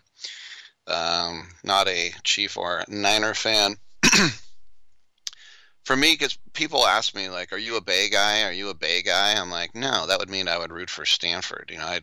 um, 0.87 1.49
not 1.65 1.87
a 1.89 2.13
chief 2.25 2.57
or 2.57 2.83
niner 2.89 3.35
fan 3.35 3.77
for 5.91 5.97
me, 5.97 6.13
because 6.13 6.39
people 6.53 6.87
ask 6.87 7.17
me 7.17 7.29
like, 7.29 7.53
"Are 7.53 7.59
you 7.59 7.75
a 7.75 7.81
Bay 7.81 8.09
guy? 8.09 8.45
Are 8.45 8.53
you 8.53 8.69
a 8.69 8.75
Bay 8.75 9.03
guy?" 9.03 9.33
I'm 9.33 9.51
like, 9.51 9.75
no, 9.75 10.07
that 10.07 10.21
would 10.21 10.31
mean 10.31 10.47
I 10.47 10.57
would 10.57 10.71
root 10.71 10.89
for 10.89 11.05
Stanford. 11.05 11.69
You 11.73 11.79
know, 11.79 11.85
I 11.85 12.01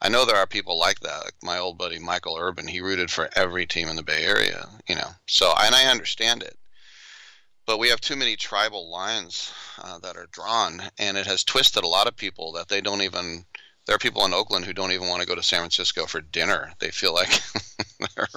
I 0.00 0.08
know 0.08 0.24
there 0.24 0.36
are 0.36 0.46
people 0.46 0.78
like 0.78 1.00
that. 1.00 1.22
Like 1.22 1.34
my 1.42 1.58
old 1.58 1.76
buddy 1.76 1.98
Mychael 1.98 2.40
Urban, 2.40 2.66
he 2.66 2.80
rooted 2.80 3.10
for 3.10 3.28
every 3.36 3.66
team 3.66 3.88
in 3.88 3.96
the 3.96 4.02
Bay 4.02 4.24
Area. 4.24 4.66
You 4.88 4.94
know, 4.94 5.10
so 5.26 5.52
and 5.60 5.74
I 5.74 5.84
understand 5.84 6.44
it, 6.44 6.56
but 7.66 7.78
we 7.78 7.90
have 7.90 8.00
too 8.00 8.16
many 8.16 8.36
tribal 8.36 8.90
lines 8.90 9.52
uh, 9.82 9.98
that 9.98 10.16
are 10.16 10.28
drawn, 10.32 10.80
and 10.96 11.18
it 11.18 11.26
has 11.26 11.44
twisted 11.44 11.84
a 11.84 11.88
lot 11.88 12.08
of 12.08 12.16
people 12.16 12.52
that 12.52 12.68
they 12.68 12.80
don't 12.80 13.02
even. 13.02 13.44
There 13.84 13.96
are 13.96 13.98
people 13.98 14.24
in 14.24 14.32
Oakland 14.32 14.64
who 14.64 14.72
don't 14.72 14.92
even 14.92 15.08
want 15.08 15.20
to 15.20 15.28
go 15.28 15.34
to 15.34 15.42
San 15.42 15.60
Francisco 15.60 16.06
for 16.06 16.22
dinner. 16.22 16.72
They 16.78 16.90
feel 16.90 17.12
like 17.12 17.28
they're 18.16 18.28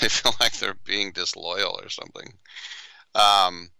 they 0.00 0.08
feel 0.08 0.32
like 0.40 0.54
they're 0.54 0.78
being 0.86 1.12
disloyal 1.12 1.78
or 1.82 1.90
something. 1.90 2.32
Um, 3.14 3.70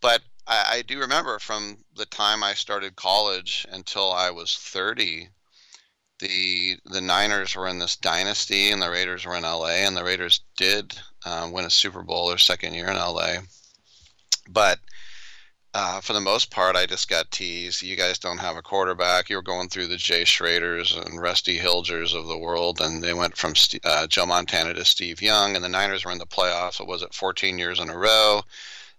but 0.00 0.22
I, 0.46 0.78
I 0.78 0.82
do 0.82 0.98
remember 0.98 1.38
from 1.38 1.78
the 1.96 2.06
time 2.06 2.42
I 2.42 2.54
started 2.54 2.96
college 2.96 3.66
until 3.70 4.12
I 4.12 4.30
was 4.30 4.54
30, 4.56 5.28
the 6.18 6.76
the 6.86 7.00
Niners 7.00 7.54
were 7.54 7.68
in 7.68 7.78
this 7.78 7.96
dynasty 7.96 8.70
and 8.70 8.82
the 8.82 8.90
Raiders 8.90 9.24
were 9.24 9.36
in 9.36 9.44
LA, 9.44 9.84
and 9.86 9.96
the 9.96 10.04
Raiders 10.04 10.40
did 10.56 10.98
uh, 11.24 11.48
win 11.52 11.64
a 11.64 11.70
Super 11.70 12.02
Bowl 12.02 12.28
their 12.28 12.38
second 12.38 12.74
year 12.74 12.88
in 12.88 12.96
LA. 12.96 13.36
But 14.48 14.80
uh, 15.80 16.00
for 16.00 16.12
the 16.12 16.20
most 16.20 16.50
part, 16.50 16.74
I 16.74 16.86
just 16.86 17.08
got 17.08 17.30
teased. 17.30 17.82
You 17.82 17.94
guys 17.94 18.18
don't 18.18 18.38
have 18.38 18.56
a 18.56 18.62
quarterback. 18.62 19.28
You're 19.28 19.42
going 19.42 19.68
through 19.68 19.86
the 19.86 19.96
Jay 19.96 20.24
Schroeders 20.24 20.96
and 20.96 21.20
Rusty 21.20 21.56
Hilgers 21.56 22.16
of 22.16 22.26
the 22.26 22.36
world, 22.36 22.80
and 22.80 23.00
they 23.00 23.14
went 23.14 23.36
from 23.36 23.54
uh, 23.84 24.08
Joe 24.08 24.26
Montana 24.26 24.74
to 24.74 24.84
Steve 24.84 25.22
Young, 25.22 25.54
and 25.54 25.64
the 25.64 25.68
Niners 25.68 26.04
were 26.04 26.10
in 26.10 26.18
the 26.18 26.26
playoffs. 26.26 26.80
What 26.80 26.88
was 26.88 27.02
it, 27.02 27.14
14 27.14 27.58
years 27.58 27.78
in 27.78 27.90
a 27.90 27.96
row? 27.96 28.42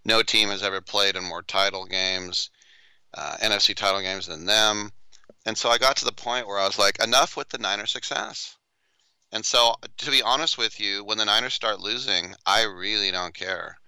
No 0.05 0.23
team 0.23 0.47
has 0.47 0.63
ever 0.63 0.79
played 0.79 1.17
in 1.17 1.25
more 1.25 1.41
title 1.41 1.85
games, 1.85 2.49
uh, 3.13 3.35
NFC 3.41 3.75
title 3.75 3.99
games 3.99 4.27
than 4.27 4.45
them. 4.45 4.93
And 5.45 5.57
so 5.57 5.69
I 5.69 5.79
got 5.79 5.97
to 5.97 6.05
the 6.05 6.13
point 6.13 6.47
where 6.47 6.59
I 6.59 6.65
was 6.65 6.79
like, 6.79 7.03
enough 7.03 7.35
with 7.35 7.49
the 7.49 7.57
Niners 7.57 7.91
success. 7.91 8.55
And 9.33 9.45
so, 9.45 9.75
to 9.97 10.11
be 10.11 10.21
honest 10.21 10.57
with 10.57 10.79
you, 10.79 11.03
when 11.03 11.17
the 11.17 11.25
Niners 11.25 11.55
start 11.55 11.81
losing, 11.81 12.35
I 12.45 12.61
really 12.61 13.11
don't 13.11 13.33
care. 13.33 13.79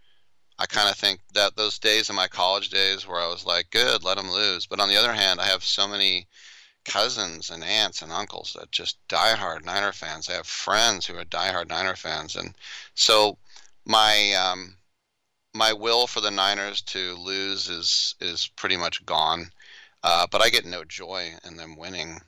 I 0.62 0.68
kind 0.68 0.88
of 0.88 0.96
think 0.96 1.22
that 1.34 1.56
those 1.56 1.80
days 1.80 2.12
in 2.12 2.16
my 2.16 2.28
college 2.28 2.70
days 2.70 3.08
where 3.08 3.20
I 3.20 3.28
was 3.28 3.48
like, 3.48 3.72
good, 3.72 4.04
let 4.04 4.18
them 4.18 4.30
lose. 4.30 4.68
But 4.68 4.80
on 4.80 4.90
the 4.90 4.96
other 4.96 5.12
hand, 5.12 5.42
I 5.42 5.48
have 5.48 5.64
so 5.64 5.88
many 5.88 6.28
cousins 6.86 7.50
and 7.50 7.64
aunts 7.64 8.04
and 8.04 8.12
uncles 8.12 8.56
that 8.60 8.72
just 8.72 8.98
diehard 9.08 9.66
Niner 9.66 9.92
fans. 9.92 10.30
I 10.30 10.34
have 10.34 10.46
friends 10.46 11.08
who 11.08 11.18
are 11.18 11.26
diehard 11.26 11.68
Niner 11.70 11.96
fans, 11.96 12.36
and 12.36 12.54
so 12.94 13.40
my 13.86 14.34
um, 14.34 14.78
my 15.56 15.74
will 15.74 16.06
for 16.06 16.22
the 16.22 16.30
Niners 16.30 16.82
to 16.82 17.16
lose 17.16 17.68
is 17.68 18.14
is 18.22 18.48
pretty 18.56 18.78
much 18.78 19.04
gone. 19.04 19.50
Uh, 20.04 20.28
but 20.30 20.44
I 20.44 20.50
get 20.50 20.66
no 20.66 20.84
joy 20.84 21.34
in 21.44 21.58
them 21.58 21.76
winning. 21.76 22.22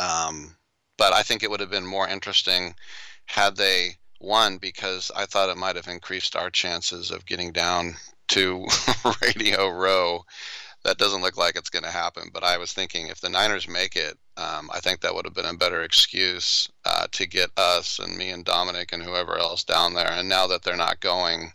Um, 0.00 0.56
but 0.98 1.12
I 1.12 1.22
think 1.22 1.44
it 1.44 1.50
would 1.50 1.60
have 1.60 1.70
been 1.70 1.86
more 1.86 2.08
interesting 2.08 2.74
had 3.26 3.54
they 3.54 3.99
one, 4.20 4.58
because 4.58 5.10
I 5.14 5.26
thought 5.26 5.48
it 5.48 5.56
might 5.56 5.76
have 5.76 5.88
increased 5.88 6.36
our 6.36 6.50
chances 6.50 7.10
of 7.10 7.26
getting 7.26 7.52
down 7.52 7.96
to 8.28 8.66
Radio 9.22 9.68
Row. 9.68 10.24
That 10.84 10.98
doesn't 10.98 11.22
look 11.22 11.36
like 11.36 11.56
it's 11.56 11.70
going 11.70 11.84
to 11.84 11.90
happen. 11.90 12.30
But 12.32 12.44
I 12.44 12.56
was 12.56 12.72
thinking 12.72 13.08
if 13.08 13.20
the 13.20 13.28
Niners 13.28 13.68
make 13.68 13.96
it, 13.96 14.16
um, 14.36 14.70
I 14.72 14.80
think 14.80 15.00
that 15.00 15.14
would 15.14 15.26
have 15.26 15.34
been 15.34 15.44
a 15.44 15.54
better 15.54 15.82
excuse 15.82 16.68
uh, 16.84 17.06
to 17.12 17.26
get 17.26 17.50
us 17.56 17.98
and 17.98 18.16
me 18.16 18.30
and 18.30 18.44
Dominic 18.44 18.92
and 18.92 19.02
whoever 19.02 19.36
else 19.36 19.64
down 19.64 19.94
there. 19.94 20.10
And 20.10 20.28
now 20.28 20.46
that 20.46 20.62
they're 20.62 20.76
not 20.76 21.00
going, 21.00 21.52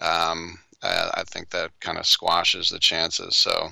um, 0.00 0.58
I, 0.82 1.10
I 1.14 1.24
think 1.24 1.50
that 1.50 1.72
kind 1.80 1.98
of 1.98 2.06
squashes 2.06 2.70
the 2.70 2.78
chances. 2.78 3.36
So 3.36 3.70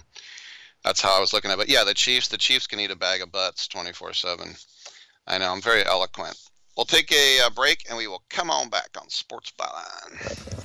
that's 0.83 1.01
how 1.01 1.17
I 1.17 1.21
was 1.21 1.33
looking 1.33 1.51
at 1.51 1.55
it. 1.55 1.59
But 1.59 1.69
yeah, 1.71 1.85
the 1.85 1.95
Chiefs, 1.95 2.29
the 2.29 2.37
Chiefs 2.37 2.67
can 2.67 2.81
eat 2.81 2.91
a 2.91 2.97
bag 2.97 3.23
of 3.23 3.33
butts 3.33 3.69
24 3.69 4.13
7. 4.13 4.55
I 5.27 5.39
know, 5.39 5.51
I'm 5.51 5.63
very 5.63 5.85
eloquent. 5.85 6.37
We'll 6.77 6.87
take 6.87 7.13
a, 7.13 7.41
uh, 7.41 7.51
break 7.51 7.85
and 7.89 7.97
we 7.97 8.07
will 8.09 8.25
come 8.31 8.51
on 8.51 8.69
back 8.69 8.91
on 9.01 9.09
Sports 9.09 9.53
Byline. 9.59 10.65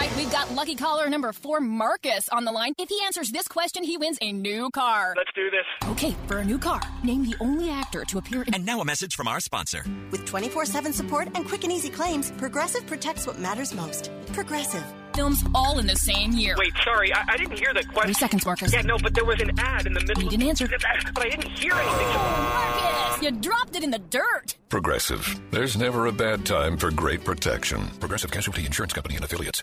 All 0.00 0.06
right, 0.06 0.16
we've 0.16 0.32
got 0.32 0.50
lucky 0.54 0.76
caller 0.76 1.10
number 1.10 1.30
four, 1.30 1.60
Marcus, 1.60 2.26
on 2.30 2.46
the 2.46 2.52
line. 2.52 2.72
If 2.78 2.88
he 2.88 2.96
answers 3.04 3.30
this 3.30 3.46
question, 3.46 3.84
he 3.84 3.98
wins 3.98 4.16
a 4.22 4.32
new 4.32 4.70
car. 4.70 5.12
Let's 5.14 5.30
do 5.34 5.50
this. 5.50 5.66
Okay, 5.90 6.16
for 6.26 6.38
a 6.38 6.44
new 6.44 6.58
car, 6.58 6.80
name 7.04 7.22
the 7.22 7.36
only 7.38 7.68
actor 7.68 8.06
to 8.06 8.16
appear 8.16 8.40
in. 8.44 8.54
And 8.54 8.64
now 8.64 8.80
a 8.80 8.84
message 8.86 9.14
from 9.14 9.28
our 9.28 9.40
sponsor. 9.40 9.84
With 10.10 10.24
24 10.24 10.64
7 10.64 10.94
support 10.94 11.28
and 11.34 11.46
quick 11.46 11.64
and 11.64 11.72
easy 11.72 11.90
claims, 11.90 12.30
Progressive 12.30 12.86
protects 12.86 13.26
what 13.26 13.38
matters 13.38 13.74
most. 13.74 14.10
Progressive. 14.32 14.82
Films 15.12 15.44
all 15.54 15.78
in 15.78 15.86
the 15.86 15.96
same 15.96 16.32
year. 16.32 16.54
Wait, 16.58 16.72
sorry, 16.82 17.12
I, 17.12 17.22
I 17.28 17.36
didn't 17.36 17.58
hear 17.58 17.74
the 17.74 17.84
question. 17.84 18.04
Three 18.04 18.14
seconds, 18.14 18.46
Marcus. 18.46 18.72
Yeah, 18.72 18.80
no, 18.80 18.96
but 19.02 19.12
there 19.12 19.26
was 19.26 19.42
an 19.42 19.50
ad 19.58 19.86
in 19.86 19.92
the 19.92 20.00
middle. 20.00 20.22
You 20.22 20.30
didn't 20.30 20.48
answer. 20.48 20.66
But 20.66 21.26
I 21.26 21.28
didn't 21.28 21.58
hear 21.58 21.72
oh, 21.74 21.78
anything. 21.78 22.06
Marcus, 22.16 23.22
you 23.22 23.30
dropped 23.32 23.76
it 23.76 23.84
in 23.84 23.90
the 23.90 23.98
dirt. 23.98 24.56
Progressive. 24.70 25.38
There's 25.50 25.76
never 25.76 26.06
a 26.06 26.12
bad 26.12 26.46
time 26.46 26.78
for 26.78 26.90
great 26.90 27.22
protection. 27.22 27.86
Progressive 28.00 28.30
Casualty 28.30 28.64
Insurance 28.64 28.94
Company 28.94 29.16
and 29.16 29.24
affiliates. 29.26 29.62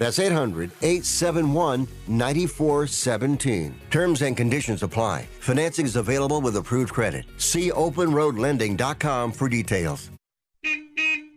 That's 0.00 0.18
800 0.18 0.70
871 0.80 1.86
9417. 2.08 3.74
Terms 3.90 4.22
and 4.22 4.34
conditions 4.34 4.82
apply. 4.82 5.28
Financing 5.40 5.84
is 5.84 5.94
available 5.94 6.40
with 6.40 6.56
approved 6.56 6.92
credit. 6.92 7.26
See 7.36 7.70
openroadlending.com 7.70 9.32
for 9.32 9.48
details. 9.50 10.10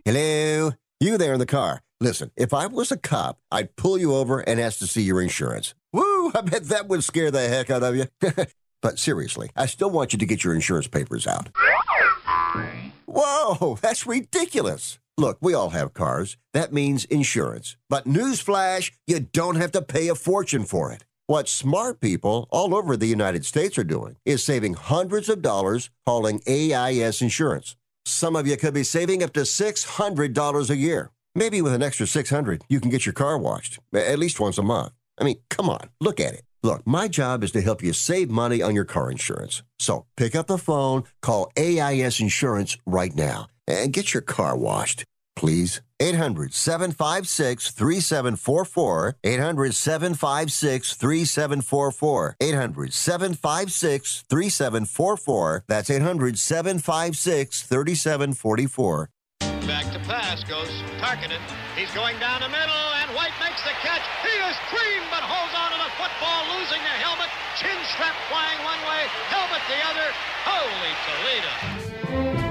Hello? 0.06 0.72
You 0.98 1.18
there 1.18 1.34
in 1.34 1.40
the 1.40 1.46
car. 1.46 1.82
Listen, 2.00 2.30
if 2.36 2.54
I 2.54 2.66
was 2.66 2.90
a 2.90 2.96
cop, 2.96 3.38
I'd 3.52 3.76
pull 3.76 3.98
you 3.98 4.14
over 4.14 4.40
and 4.40 4.58
ask 4.58 4.78
to 4.78 4.86
see 4.86 5.02
your 5.02 5.20
insurance. 5.20 5.74
Woo! 5.92 6.32
I 6.34 6.40
bet 6.40 6.64
that 6.64 6.88
would 6.88 7.04
scare 7.04 7.30
the 7.30 7.46
heck 7.46 7.68
out 7.68 7.82
of 7.82 7.96
you. 7.96 8.06
but 8.80 8.98
seriously, 8.98 9.50
I 9.54 9.66
still 9.66 9.90
want 9.90 10.14
you 10.14 10.18
to 10.18 10.26
get 10.26 10.42
your 10.42 10.54
insurance 10.54 10.88
papers 10.88 11.26
out. 11.26 11.50
Whoa, 13.04 13.78
that's 13.82 14.06
ridiculous. 14.06 14.98
Look, 15.16 15.38
we 15.40 15.54
all 15.54 15.70
have 15.70 15.94
cars. 15.94 16.36
That 16.54 16.72
means 16.72 17.04
insurance. 17.04 17.76
But 17.88 18.04
newsflash, 18.04 18.90
you 19.06 19.20
don't 19.20 19.54
have 19.56 19.70
to 19.72 19.82
pay 19.82 20.08
a 20.08 20.14
fortune 20.16 20.64
for 20.64 20.90
it. 20.90 21.04
What 21.28 21.48
smart 21.48 22.00
people 22.00 22.48
all 22.50 22.74
over 22.74 22.96
the 22.96 23.06
United 23.06 23.46
States 23.46 23.78
are 23.78 23.84
doing 23.84 24.16
is 24.24 24.44
saving 24.44 24.74
hundreds 24.74 25.28
of 25.28 25.40
dollars 25.40 25.88
hauling 26.04 26.40
AIS 26.48 27.22
insurance. 27.22 27.76
Some 28.04 28.34
of 28.34 28.48
you 28.48 28.56
could 28.56 28.74
be 28.74 28.82
saving 28.82 29.22
up 29.22 29.32
to 29.34 29.42
$600 29.42 30.70
a 30.70 30.76
year. 30.76 31.12
Maybe 31.36 31.62
with 31.62 31.74
an 31.74 31.82
extra 31.82 32.08
600, 32.08 32.64
you 32.68 32.80
can 32.80 32.90
get 32.90 33.06
your 33.06 33.12
car 33.12 33.38
washed 33.38 33.78
at 33.94 34.18
least 34.18 34.40
once 34.40 34.58
a 34.58 34.62
month. 34.62 34.92
I 35.16 35.24
mean, 35.24 35.36
come 35.48 35.70
on, 35.70 35.90
look 36.00 36.18
at 36.18 36.34
it. 36.34 36.42
Look, 36.64 36.84
my 36.86 37.06
job 37.06 37.44
is 37.44 37.52
to 37.52 37.60
help 37.60 37.82
you 37.84 37.92
save 37.92 38.30
money 38.30 38.62
on 38.62 38.74
your 38.74 38.84
car 38.84 39.10
insurance. 39.12 39.62
So 39.78 40.06
pick 40.16 40.34
up 40.34 40.48
the 40.48 40.58
phone, 40.58 41.04
call 41.22 41.52
AIS 41.56 42.20
Insurance 42.20 42.76
right 42.84 43.14
now 43.14 43.46
and 43.66 43.92
get 43.92 44.14
your 44.14 44.22
car 44.22 44.56
washed, 44.56 45.04
please. 45.36 45.80
800 46.00 46.52
756 46.52 47.70
3744. 47.70 49.16
800 49.24 49.74
756 49.74 50.94
3744. 50.94 52.36
800 52.40 52.92
756 52.92 54.24
3744. 54.28 55.64
That's 55.68 55.90
800 55.90 56.38
756 56.38 57.62
3744. 57.62 59.08
Back 59.66 59.90
to 59.94 59.98
pass 60.00 60.44
goes 60.44 60.68
Tarkenton. 61.00 61.40
He's 61.74 61.90
going 61.92 62.18
down 62.20 62.40
the 62.40 62.48
middle, 62.48 62.86
and 63.00 63.10
White 63.16 63.32
makes 63.40 63.62
the 63.64 63.72
catch. 63.80 64.04
He 64.20 64.34
is 64.44 64.56
creamed, 64.68 65.08
but 65.08 65.24
holds 65.24 65.54
on 65.56 65.72
to 65.72 65.78
the 65.80 65.92
football, 65.96 66.44
losing 66.58 66.82
the 66.84 66.96
helmet. 67.00 67.32
Chin 67.56 67.78
strap 67.88 68.14
flying 68.28 68.60
one 68.60 68.82
way, 68.84 69.08
helmet 69.32 69.64
the 69.72 69.80
other. 69.88 70.08
Holy 70.44 70.92
Toledo! 71.08 72.43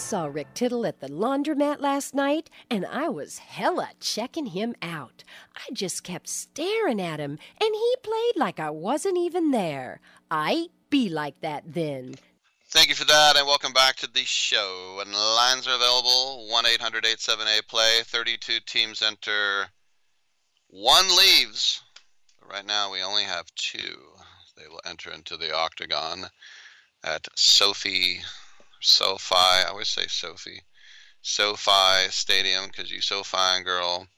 Saw 0.00 0.24
Rick 0.24 0.54
Tittle 0.54 0.86
at 0.86 1.00
the 1.00 1.08
laundromat 1.08 1.80
last 1.80 2.14
night, 2.14 2.48
and 2.70 2.86
I 2.86 3.08
was 3.08 3.38
hella 3.38 3.90
checking 4.00 4.46
him 4.46 4.74
out. 4.80 5.24
I 5.54 5.72
just 5.72 6.02
kept 6.02 6.26
staring 6.28 7.00
at 7.00 7.20
him, 7.20 7.38
and 7.60 7.74
he 7.74 7.94
played 8.02 8.36
like 8.36 8.58
I 8.58 8.70
wasn't 8.70 9.18
even 9.18 9.50
there. 9.50 10.00
I 10.30 10.68
be 10.88 11.10
like 11.10 11.40
that 11.42 11.74
then. 11.74 12.14
Thank 12.70 12.88
you 12.88 12.94
for 12.94 13.04
that, 13.04 13.36
and 13.36 13.46
welcome 13.46 13.74
back 13.74 13.96
to 13.96 14.06
the 14.06 14.24
show. 14.24 15.00
And 15.00 15.12
lines 15.12 15.68
are 15.68 15.74
available 15.74 16.48
1 16.48 16.66
800 16.66 17.04
878 17.04 17.68
play. 17.68 18.00
32 18.04 18.60
teams 18.66 19.02
enter, 19.02 19.68
one 20.68 21.08
leaves. 21.08 21.82
Right 22.50 22.66
now, 22.66 22.90
we 22.90 23.02
only 23.02 23.24
have 23.24 23.54
two. 23.54 23.98
They 24.56 24.66
will 24.66 24.80
enter 24.86 25.10
into 25.10 25.36
the 25.36 25.54
octagon 25.54 26.24
at 27.04 27.28
Sophie, 27.36 28.22
SoFi. 28.80 29.34
I 29.36 29.64
always 29.68 29.88
say 29.88 30.06
Sophie, 30.08 30.62
SoFi 31.22 32.08
Stadium 32.10 32.66
because 32.66 32.90
you're 32.90 33.02
so 33.02 33.22
fine, 33.22 33.62
girl. 33.62 34.08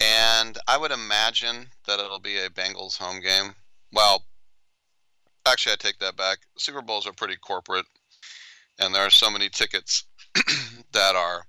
And 0.00 0.56
I 0.68 0.76
would 0.78 0.92
imagine 0.92 1.66
that 1.86 1.98
it'll 1.98 2.20
be 2.20 2.38
a 2.38 2.50
Bengals 2.50 2.96
home 2.96 3.20
game. 3.20 3.54
Well, 3.92 4.22
actually, 5.46 5.72
I 5.72 5.76
take 5.76 5.98
that 5.98 6.16
back. 6.16 6.38
Super 6.56 6.82
Bowls 6.82 7.06
are 7.06 7.12
pretty 7.12 7.36
corporate, 7.36 7.86
and 8.78 8.94
there 8.94 9.04
are 9.04 9.10
so 9.10 9.30
many 9.30 9.48
tickets 9.48 10.04
that 10.92 11.16
are. 11.16 11.46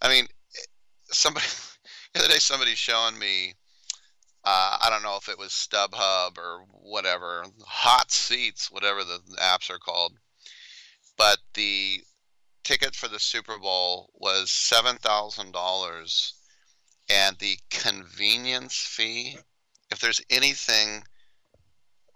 I 0.00 0.08
mean, 0.08 0.28
somebody 1.06 1.46
the 2.14 2.20
other 2.20 2.28
day, 2.28 2.38
somebody 2.38 2.74
showing 2.74 3.18
me. 3.18 3.54
Uh, 4.44 4.76
I 4.82 4.90
don't 4.90 5.04
know 5.04 5.16
if 5.20 5.28
it 5.28 5.38
was 5.38 5.52
StubHub 5.52 6.36
or 6.36 6.64
whatever, 6.72 7.44
Hot 7.64 8.10
Seats, 8.10 8.72
whatever 8.72 9.04
the 9.04 9.20
apps 9.40 9.70
are 9.70 9.78
called, 9.78 10.14
but 11.22 11.38
the 11.54 12.02
ticket 12.64 12.96
for 12.96 13.06
the 13.06 13.20
Super 13.20 13.56
Bowl 13.56 14.10
was 14.14 14.50
seven 14.50 14.96
thousand 14.96 15.52
dollars, 15.52 16.34
and 17.08 17.38
the 17.38 17.56
convenience 17.70 18.74
fee. 18.74 19.36
If 19.92 20.00
there's 20.00 20.20
anything 20.30 21.04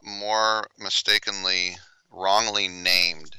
more 0.02 0.66
mistakenly, 0.76 1.76
wrongly 2.10 2.66
named. 2.66 3.36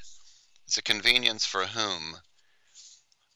It's 0.65 0.77
a 0.77 0.81
convenience 0.81 1.45
for 1.45 1.65
whom? 1.65 2.15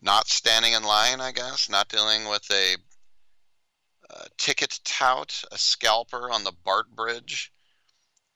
Not 0.01 0.29
standing 0.29 0.71
in 0.71 0.83
line, 0.83 1.19
I 1.19 1.33
guess. 1.33 1.67
Not 1.67 1.89
dealing 1.89 2.29
with 2.29 2.49
a, 2.49 2.77
a 4.09 4.27
ticket 4.37 4.79
tout, 4.85 5.43
a 5.51 5.57
scalper 5.57 6.31
on 6.31 6.45
the 6.45 6.53
BART 6.63 6.95
bridge. 6.95 7.51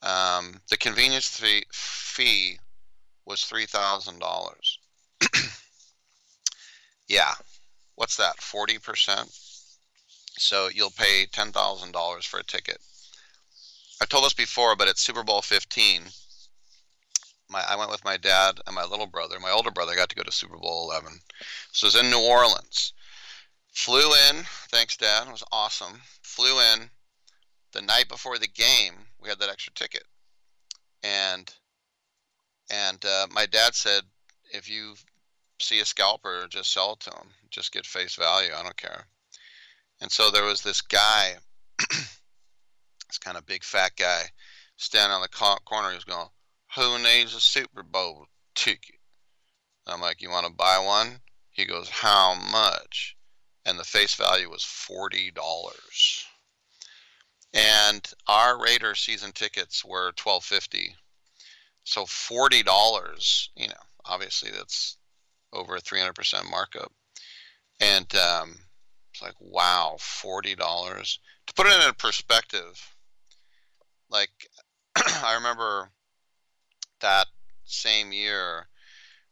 Um, 0.01 0.59
the 0.69 0.75
convenience 0.75 1.29
fee, 1.29 1.63
fee 1.71 2.59
was 3.25 3.43
three 3.43 3.65
thousand 3.65 4.19
dollars. 4.19 4.79
yeah, 7.07 7.33
what's 7.95 8.17
that? 8.17 8.41
Forty 8.41 8.77
percent. 8.77 9.29
So 10.37 10.69
you'll 10.73 10.91
pay 10.91 11.25
ten 11.31 11.51
thousand 11.51 11.91
dollars 11.91 12.25
for 12.25 12.39
a 12.39 12.43
ticket. 12.43 12.77
I 14.01 14.05
told 14.05 14.25
this 14.25 14.33
before, 14.33 14.75
but 14.75 14.89
it's 14.89 15.01
Super 15.01 15.23
Bowl 15.23 15.41
15. 15.41 16.03
My, 17.47 17.63
I 17.69 17.77
went 17.77 17.91
with 17.91 18.03
my 18.03 18.17
dad 18.17 18.59
and 18.67 18.75
my 18.75 18.83
little 18.83 19.05
brother. 19.05 19.39
My 19.39 19.51
older 19.51 19.71
brother 19.71 19.95
got 19.95 20.09
to 20.09 20.15
go 20.15 20.23
to 20.23 20.31
Super 20.31 20.57
Bowl 20.57 20.91
11. 20.91 21.21
This 21.71 21.83
was 21.83 21.95
in 21.95 22.09
New 22.09 22.19
Orleans. 22.19 22.91
Flew 23.71 24.11
in. 24.29 24.43
Thanks, 24.69 24.97
Dad. 24.97 25.27
It 25.27 25.31
was 25.31 25.43
awesome. 25.51 26.01
Flew 26.23 26.59
in 26.59 26.89
the 27.71 27.81
night 27.81 28.07
before 28.07 28.37
the 28.37 28.47
game. 28.47 28.93
We 29.21 29.29
had 29.29 29.39
that 29.39 29.49
extra 29.49 29.73
ticket, 29.73 30.03
and 31.03 31.53
and 32.69 33.03
uh, 33.05 33.27
my 33.31 33.45
dad 33.45 33.75
said, 33.75 34.03
if 34.51 34.69
you 34.69 34.95
see 35.59 35.79
a 35.79 35.85
scalper, 35.85 36.47
just 36.49 36.71
sell 36.71 36.93
it 36.93 36.99
to 37.01 37.11
him. 37.11 37.29
Just 37.49 37.71
get 37.71 37.85
face 37.85 38.15
value. 38.15 38.51
I 38.55 38.63
don't 38.63 38.77
care. 38.77 39.05
And 40.01 40.11
so 40.11 40.29
there 40.29 40.43
was 40.43 40.61
this 40.61 40.81
guy 40.81 41.35
this 41.89 43.17
kind 43.19 43.37
of 43.37 43.45
big 43.45 43.63
fat 43.63 43.91
guy 43.97 44.23
standing 44.77 45.15
on 45.15 45.21
the 45.21 45.59
corner. 45.65 45.91
He's 45.91 46.03
going, 46.03 46.27
"Who 46.75 46.99
needs 46.99 47.33
a 47.33 47.39
Super 47.39 47.83
Bowl 47.83 48.27
ticket?" 48.55 48.99
I'm 49.87 50.01
like, 50.01 50.21
"You 50.21 50.29
want 50.29 50.47
to 50.47 50.53
buy 50.53 50.79
one?" 50.79 51.21
He 51.51 51.65
goes, 51.65 51.89
"How 51.89 52.35
much?" 52.35 53.15
And 53.65 53.79
the 53.79 53.83
face 53.83 54.15
value 54.15 54.49
was 54.49 54.63
forty 54.63 55.31
dollars. 55.31 56.25
And 57.53 58.05
our 58.27 58.61
Raider 58.61 58.95
season 58.95 59.31
tickets 59.31 59.85
were 59.85 60.11
twelve 60.11 60.43
fifty. 60.43 60.95
So 61.85 62.05
forty 62.05 62.63
dollars, 62.63 63.49
you 63.55 63.67
know, 63.67 63.73
obviously 64.03 64.51
that's 64.51 64.97
over 65.53 65.77
a 65.77 65.79
three 65.79 65.99
hundred 65.99 66.15
percent 66.15 66.49
markup. 66.49 66.91
And 67.79 68.13
um, 68.15 68.57
it's 69.11 69.21
like, 69.21 69.35
wow, 69.39 69.95
forty 69.99 70.55
dollars. 70.55 71.19
To 71.47 71.53
put 71.53 71.67
it 71.67 71.87
in 71.87 71.93
perspective, 71.93 72.95
like 74.09 74.31
I 74.95 75.35
remember 75.35 75.91
that 77.01 77.27
same 77.65 78.11
year, 78.11 78.67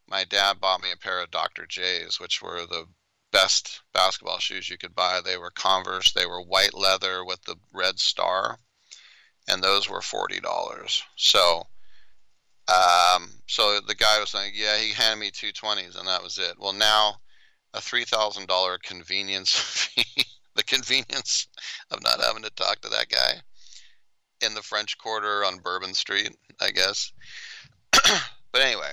my 0.08 0.24
dad 0.24 0.60
bought 0.60 0.82
me 0.82 0.92
a 0.92 0.98
pair 0.98 1.22
of 1.22 1.32
Dr. 1.32 1.66
J's, 1.66 2.20
which 2.20 2.42
were 2.42 2.66
the 2.66 2.86
best 3.32 3.82
basketball 3.94 4.38
shoes 4.38 4.70
you 4.70 4.78
could 4.78 4.94
buy. 4.94 5.20
They 5.20 5.38
were 5.38 5.52
Converse. 5.52 6.14
They 6.14 6.26
were 6.26 6.42
white 6.42 6.74
leather 6.74 7.26
with 7.26 7.42
the 7.44 7.56
red 7.74 8.00
star, 8.00 8.60
and 9.48 9.64
those 9.64 9.90
were 9.90 10.02
forty 10.02 10.40
dollars. 10.40 11.04
So, 11.16 11.64
um, 12.68 13.30
so 13.48 13.80
the 13.82 13.96
guy 13.96 14.20
was 14.20 14.34
like, 14.34 14.52
"Yeah," 14.54 14.78
he 14.78 14.94
handed 14.94 15.20
me 15.20 15.32
two 15.32 15.52
twenties, 15.52 15.96
and 15.96 16.08
that 16.08 16.24
was 16.24 16.38
it. 16.38 16.56
Well, 16.58 16.74
now 16.74 17.16
a 17.74 17.82
three 17.82 18.06
thousand 18.06 18.48
dollar 18.48 18.78
convenience 18.84 19.52
fee. 19.56 20.26
the 20.56 20.64
convenience 20.64 21.48
of 21.92 22.02
not 22.04 22.22
having 22.22 22.44
to 22.44 22.50
talk 22.52 22.80
to 22.82 22.90
that 22.90 23.10
guy 23.10 23.42
in 24.42 24.54
the 24.54 24.62
French 24.62 24.98
Quarter 24.98 25.46
on 25.46 25.58
Bourbon 25.58 25.94
Street, 25.94 26.36
I 26.62 26.72
guess. 26.72 27.12
but 27.92 28.62
anyway, 28.62 28.92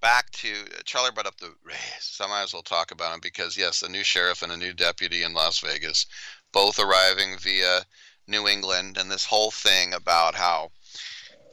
back 0.00 0.30
to 0.32 0.52
Charlie 0.84 1.12
brought 1.12 1.26
up 1.26 1.38
the 1.38 1.54
race. 1.64 1.78
So 2.00 2.24
I 2.24 2.28
might 2.28 2.42
as 2.42 2.52
well 2.52 2.62
talk 2.62 2.90
about 2.90 3.14
him 3.14 3.20
because 3.22 3.56
yes, 3.56 3.82
a 3.82 3.88
new 3.88 4.04
sheriff 4.04 4.42
and 4.42 4.52
a 4.52 4.56
new 4.56 4.72
deputy 4.72 5.22
in 5.22 5.32
Las 5.32 5.60
Vegas, 5.60 6.06
both 6.52 6.78
arriving 6.78 7.38
via 7.38 7.80
New 8.26 8.46
England, 8.46 8.96
and 8.98 9.10
this 9.10 9.24
whole 9.24 9.50
thing 9.50 9.94
about 9.94 10.34
how 10.34 10.70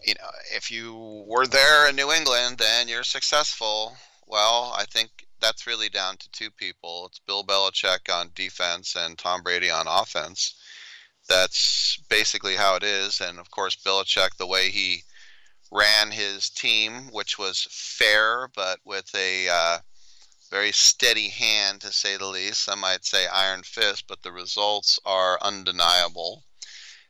you 0.06 0.14
know 0.16 0.30
if 0.54 0.72
you 0.72 1.26
were 1.28 1.48
there 1.48 1.90
in 1.90 1.96
New 1.96 2.12
England, 2.12 2.58
then 2.58 2.88
you're 2.88 3.04
successful. 3.04 3.96
Well, 4.28 4.74
I 4.78 4.86
think 4.86 5.10
that's 5.40 5.68
really 5.68 5.90
down 5.90 6.18
to 6.18 6.32
two 6.32 6.52
people. 6.52 7.08
It's 7.08 7.20
Bill 7.20 7.44
Belichick 7.44 8.14
on 8.14 8.32
defense 8.36 8.96
and 8.96 9.18
Tom 9.18 9.44
Brady 9.44 9.70
on 9.70 9.88
offense 9.88 10.56
that's 11.28 11.98
basically 12.10 12.56
how 12.56 12.76
it 12.76 12.84
is. 12.84 13.22
And 13.22 13.40
of 13.40 13.50
course, 13.52 13.76
Belichick, 13.76 14.36
the 14.38 14.48
way 14.48 14.70
he 14.70 15.04
ran 15.72 16.12
his 16.12 16.50
team, 16.50 17.10
which 17.12 17.38
was 17.38 17.68
fair, 17.70 18.50
but 18.56 18.80
with 18.84 19.10
a 19.16 19.48
uh, 19.48 19.78
very 20.50 20.72
steady 20.72 21.30
hand, 21.30 21.82
to 21.82 21.94
say 21.94 22.18
the 22.18 22.28
least. 22.28 22.64
Some 22.64 22.80
might 22.80 23.06
say 23.06 23.28
iron 23.28 23.64
fist, 23.64 24.06
but 24.08 24.22
the 24.22 24.32
results 24.32 25.00
are 25.06 25.40
undeniable. 25.42 26.44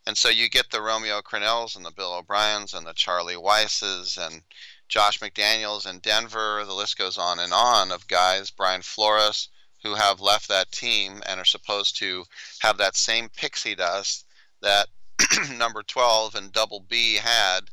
And 0.07 0.17
so 0.17 0.29
you 0.29 0.49
get 0.49 0.71
the 0.71 0.81
Romeo 0.81 1.21
Crennels 1.21 1.75
and 1.75 1.85
the 1.85 1.91
Bill 1.91 2.13
O'Briens 2.13 2.73
and 2.73 2.87
the 2.87 2.93
Charlie 2.93 3.35
Weisses 3.35 4.17
and 4.17 4.41
Josh 4.87 5.19
McDaniels 5.19 5.87
in 5.87 5.99
Denver. 5.99 6.65
The 6.65 6.73
list 6.73 6.97
goes 6.97 7.17
on 7.17 7.39
and 7.39 7.53
on 7.53 7.91
of 7.91 8.07
guys, 8.07 8.49
Brian 8.49 8.81
Flores, 8.81 9.49
who 9.83 9.95
have 9.95 10.19
left 10.19 10.47
that 10.47 10.71
team 10.71 11.21
and 11.25 11.39
are 11.39 11.45
supposed 11.45 11.97
to 11.97 12.25
have 12.61 12.77
that 12.77 12.95
same 12.95 13.29
pixie 13.29 13.75
dust 13.75 14.25
that 14.61 14.87
number 15.51 15.83
12 15.83 16.35
and 16.35 16.51
double 16.51 16.79
B 16.79 17.15
had 17.15 17.69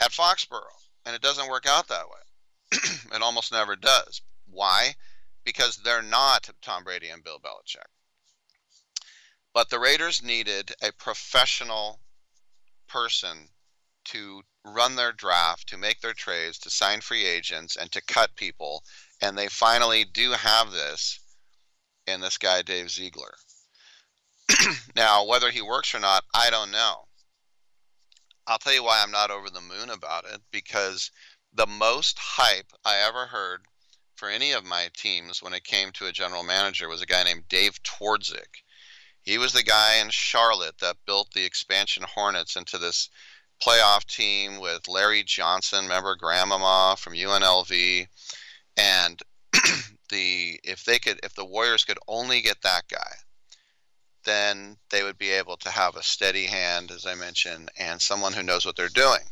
at 0.00 0.12
Foxborough. 0.12 0.80
And 1.04 1.14
it 1.14 1.22
doesn't 1.22 1.48
work 1.50 1.66
out 1.66 1.88
that 1.88 2.08
way. 2.08 2.20
it 3.14 3.22
almost 3.22 3.52
never 3.52 3.76
does. 3.76 4.22
Why? 4.50 4.94
Because 5.44 5.76
they're 5.76 6.02
not 6.02 6.50
Tom 6.62 6.84
Brady 6.84 7.08
and 7.08 7.22
Bill 7.22 7.38
Belichick. 7.38 7.86
But 9.58 9.70
the 9.70 9.80
Raiders 9.80 10.22
needed 10.22 10.76
a 10.80 10.92
professional 10.92 12.00
person 12.86 13.48
to 14.04 14.44
run 14.64 14.94
their 14.94 15.10
draft, 15.10 15.66
to 15.70 15.76
make 15.76 16.00
their 16.00 16.14
trades, 16.14 16.60
to 16.60 16.70
sign 16.70 17.00
free 17.00 17.24
agents, 17.24 17.74
and 17.74 17.90
to 17.90 18.00
cut 18.00 18.36
people. 18.36 18.84
And 19.20 19.36
they 19.36 19.48
finally 19.48 20.04
do 20.04 20.30
have 20.30 20.70
this 20.70 21.18
in 22.06 22.20
this 22.20 22.38
guy, 22.38 22.62
Dave 22.62 22.88
Ziegler. 22.88 23.34
now, 24.94 25.24
whether 25.24 25.50
he 25.50 25.60
works 25.60 25.92
or 25.92 25.98
not, 25.98 26.24
I 26.32 26.50
don't 26.50 26.70
know. 26.70 27.08
I'll 28.46 28.58
tell 28.58 28.74
you 28.74 28.84
why 28.84 29.02
I'm 29.02 29.10
not 29.10 29.32
over 29.32 29.50
the 29.50 29.60
moon 29.60 29.90
about 29.90 30.24
it 30.24 30.40
because 30.52 31.10
the 31.52 31.66
most 31.66 32.16
hype 32.16 32.72
I 32.84 32.98
ever 32.98 33.26
heard 33.26 33.66
for 34.14 34.28
any 34.28 34.52
of 34.52 34.64
my 34.64 34.88
teams 34.96 35.42
when 35.42 35.52
it 35.52 35.64
came 35.64 35.90
to 35.94 36.06
a 36.06 36.12
general 36.12 36.44
manager 36.44 36.88
was 36.88 37.02
a 37.02 37.06
guy 37.06 37.24
named 37.24 37.48
Dave 37.48 37.82
Twardzik. 37.82 38.62
He 39.22 39.38
was 39.38 39.52
the 39.52 39.62
guy 39.62 39.96
in 39.96 40.10
Charlotte 40.10 40.78
that 40.78 40.96
built 41.06 41.32
the 41.32 41.44
expansion 41.44 42.04
Hornets 42.14 42.56
into 42.56 42.78
this 42.78 43.10
playoff 43.62 44.04
team 44.04 44.58
with 44.60 44.88
Larry 44.88 45.22
Johnson, 45.22 45.84
remember 45.84 46.16
Grandmama 46.16 46.96
from 46.98 47.14
UNLV, 47.14 48.06
and 48.76 49.22
the 50.10 50.60
if 50.64 50.84
they 50.84 50.98
could 50.98 51.20
if 51.22 51.34
the 51.34 51.44
Warriors 51.44 51.84
could 51.84 51.98
only 52.06 52.40
get 52.40 52.62
that 52.62 52.84
guy, 52.88 53.12
then 54.24 54.76
they 54.90 55.02
would 55.02 55.18
be 55.18 55.30
able 55.30 55.56
to 55.56 55.70
have 55.70 55.96
a 55.96 56.02
steady 56.02 56.46
hand, 56.46 56.90
as 56.90 57.06
I 57.06 57.14
mentioned, 57.14 57.70
and 57.78 58.00
someone 58.00 58.32
who 58.32 58.42
knows 58.42 58.64
what 58.66 58.76
they're 58.76 58.88
doing. 58.88 59.22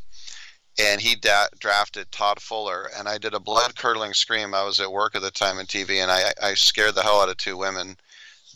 And 0.79 1.01
he 1.01 1.15
da- 1.15 1.49
drafted 1.59 2.13
Todd 2.13 2.41
Fuller, 2.41 2.91
and 2.97 3.09
I 3.09 3.19
did 3.19 3.33
a 3.35 3.41
blood 3.41 3.77
curdling 3.77 4.13
scream. 4.13 4.55
I 4.55 4.63
was 4.63 4.79
at 4.79 4.93
work 4.93 5.15
at 5.15 5.23
the 5.23 5.31
time 5.31 5.59
in 5.59 5.67
TV, 5.67 6.03
and 6.03 6.11
I, 6.11 6.33
I 6.43 6.55
scared 6.55 6.95
the 6.95 7.03
hell 7.03 7.21
out 7.21 7.31
of 7.31 7.39
two 7.39 7.57
women. 7.57 7.97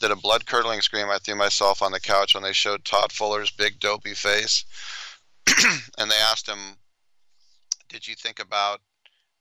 Did 0.01 0.11
a 0.11 0.17
blood 0.17 0.47
curdling 0.47 0.81
scream. 0.81 1.11
I 1.11 1.19
threw 1.19 1.35
myself 1.35 1.83
on 1.83 1.93
the 1.93 2.01
couch 2.01 2.35
when 2.35 2.43
they 2.43 2.55
showed 2.55 2.85
Todd 2.85 3.13
Fuller's 3.13 3.51
big 3.51 3.79
dopey 3.79 4.15
face, 4.15 4.65
and 5.99 6.11
they 6.11 6.17
asked 6.17 6.49
him, 6.49 6.79
"Did 7.91 8.09
you 8.09 8.15
think 8.15 8.41
about 8.41 8.81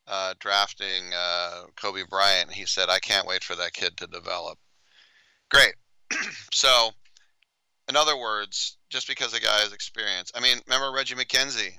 uh, 0.06 0.34
drafting 0.40 1.14
uh, 1.16 1.64
Kobe 1.78 2.04
Bryant?" 2.10 2.52
He 2.52 2.66
said, 2.66 2.90
"I 2.90 3.00
can't 3.00 3.26
wait 3.26 3.42
for 3.42 3.56
that 3.56 3.72
kid 3.72 3.96
to 3.98 4.08
develop." 4.08 4.60
Great. 5.50 5.76
so, 6.54 6.92
in 7.88 7.96
other 7.96 8.18
words, 8.18 8.78
just 8.90 9.08
because 9.08 9.34
a 9.34 9.40
guy 9.40 9.60
has 9.60 9.72
experience, 9.72 10.30
I 10.36 10.42
mean, 10.42 10.60
remember 10.68 10.92
Reggie 10.92 11.16
McKenzie? 11.16 11.78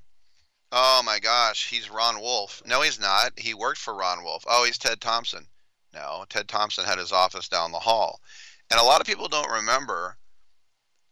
Oh 0.73 1.03
my 1.05 1.19
gosh, 1.19 1.69
he's 1.69 1.91
Ron 1.91 2.21
Wolf. 2.21 2.63
No, 2.65 2.81
he's 2.81 3.01
not. 3.01 3.39
He 3.39 3.53
worked 3.55 3.81
for 3.81 3.95
Ron 3.95 4.25
Wolf. 4.25 4.45
Oh, 4.49 4.65
he's 4.65 4.79
Ted 4.79 5.01
Thompson. 5.01 5.47
No, 5.93 6.25
Ted 6.29 6.49
Thompson 6.49 6.85
had 6.85 6.99
his 6.99 7.13
office 7.13 7.49
down 7.49 7.73
the 7.73 7.81
hall. 7.81 8.21
And 8.71 8.81
a 8.81 8.85
lot 8.85 9.01
of 9.01 9.07
people 9.07 9.29
don't 9.29 9.51
remember. 9.51 10.17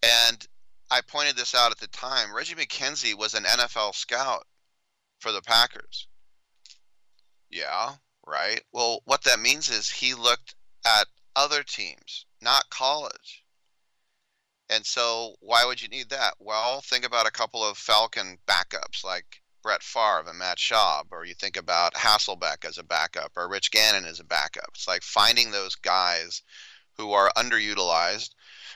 And 0.02 0.46
I 0.90 1.00
pointed 1.00 1.36
this 1.36 1.54
out 1.54 1.72
at 1.72 1.78
the 1.78 1.88
time. 1.88 2.34
Reggie 2.34 2.54
McKenzie 2.54 3.18
was 3.18 3.34
an 3.34 3.44
NFL 3.44 3.94
scout 3.94 4.46
for 5.20 5.32
the 5.32 5.42
Packers. 5.42 6.06
Yeah, 7.50 7.94
right. 8.26 8.62
Well, 8.72 9.00
what 9.04 9.24
that 9.24 9.40
means 9.40 9.70
is 9.70 9.90
he 9.90 10.14
looked 10.14 10.54
at 10.86 11.06
other 11.34 11.62
teams, 11.62 12.26
not 12.40 12.70
college. 12.70 13.44
And 14.70 14.84
so, 14.84 15.34
why 15.40 15.64
would 15.64 15.80
you 15.80 15.88
need 15.88 16.10
that? 16.10 16.34
Well, 16.38 16.82
think 16.82 17.04
about 17.06 17.26
a 17.26 17.32
couple 17.32 17.64
of 17.64 17.78
Falcon 17.78 18.38
backups 18.46 19.02
like 19.02 19.42
Brett 19.62 19.82
Favre 19.82 20.24
and 20.28 20.38
Matt 20.38 20.58
Schaub, 20.58 21.06
or 21.10 21.24
you 21.24 21.34
think 21.34 21.56
about 21.56 21.94
Hasselbeck 21.94 22.64
as 22.64 22.78
a 22.78 22.84
backup, 22.84 23.32
or 23.36 23.48
Rich 23.48 23.70
Gannon 23.70 24.04
as 24.04 24.20
a 24.20 24.24
backup. 24.24 24.70
It's 24.74 24.86
like 24.86 25.02
finding 25.02 25.50
those 25.50 25.74
guys 25.74 26.42
who 26.98 27.12
are 27.12 27.30
underutilized, 27.36 28.30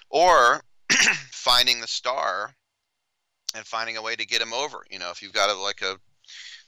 or 0.09 0.63
finding 1.33 1.81
the 1.81 1.87
star 1.87 2.55
and 3.55 3.67
finding 3.67 3.97
a 3.97 4.03
way 4.03 4.17
to 4.17 4.27
get 4.27 4.41
him 4.41 4.53
over. 4.53 4.85
You 4.91 4.99
know, 4.99 5.11
if 5.11 5.21
you've 5.21 5.33
got 5.33 5.51
a, 5.51 5.55
like 5.55 5.83
a 5.83 5.99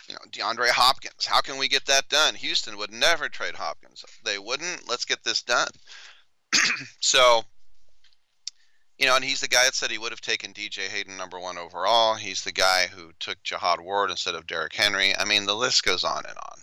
you 0.08 0.14
know, 0.14 0.20
DeAndre 0.30 0.68
Hopkins. 0.68 1.24
How 1.24 1.40
can 1.40 1.58
we 1.58 1.68
get 1.68 1.86
that 1.86 2.08
done? 2.08 2.34
Houston 2.34 2.76
would 2.76 2.92
never 2.92 3.28
trade 3.28 3.54
Hopkins. 3.54 4.04
They 4.24 4.38
wouldn't. 4.38 4.88
Let's 4.88 5.04
get 5.04 5.24
this 5.24 5.42
done. 5.42 5.68
so, 7.00 7.42
you 8.98 9.06
know, 9.06 9.16
and 9.16 9.24
he's 9.24 9.40
the 9.40 9.48
guy 9.48 9.64
that 9.64 9.74
said 9.74 9.90
he 9.90 9.98
would 9.98 10.12
have 10.12 10.20
taken 10.20 10.52
DJ 10.52 10.88
Hayden 10.88 11.16
number 11.16 11.38
one 11.38 11.58
overall. 11.58 12.14
He's 12.14 12.44
the 12.44 12.52
guy 12.52 12.86
who 12.86 13.12
took 13.18 13.42
Jihad 13.42 13.80
Ward 13.80 14.10
instead 14.10 14.34
of 14.34 14.46
Derrick 14.46 14.74
Henry. 14.74 15.16
I 15.16 15.24
mean, 15.24 15.46
the 15.46 15.56
list 15.56 15.84
goes 15.84 16.04
on 16.04 16.24
and 16.26 16.36
on. 16.36 16.58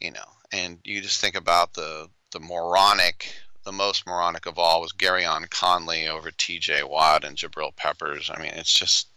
You 0.00 0.12
know, 0.12 0.24
and 0.52 0.78
you 0.84 1.02
just 1.02 1.20
think 1.20 1.36
about 1.36 1.74
the 1.74 2.08
the 2.32 2.40
moronic, 2.40 3.34
the 3.64 3.72
most 3.72 4.06
moronic 4.06 4.46
of 4.46 4.58
all 4.58 4.80
was 4.80 4.92
Gareon 4.92 5.48
Conley 5.50 6.08
over 6.08 6.30
T.J. 6.30 6.84
Watt 6.84 7.24
and 7.24 7.36
Jabril 7.36 7.74
Peppers. 7.76 8.30
I 8.32 8.40
mean, 8.40 8.52
it's 8.54 8.72
just 8.72 9.08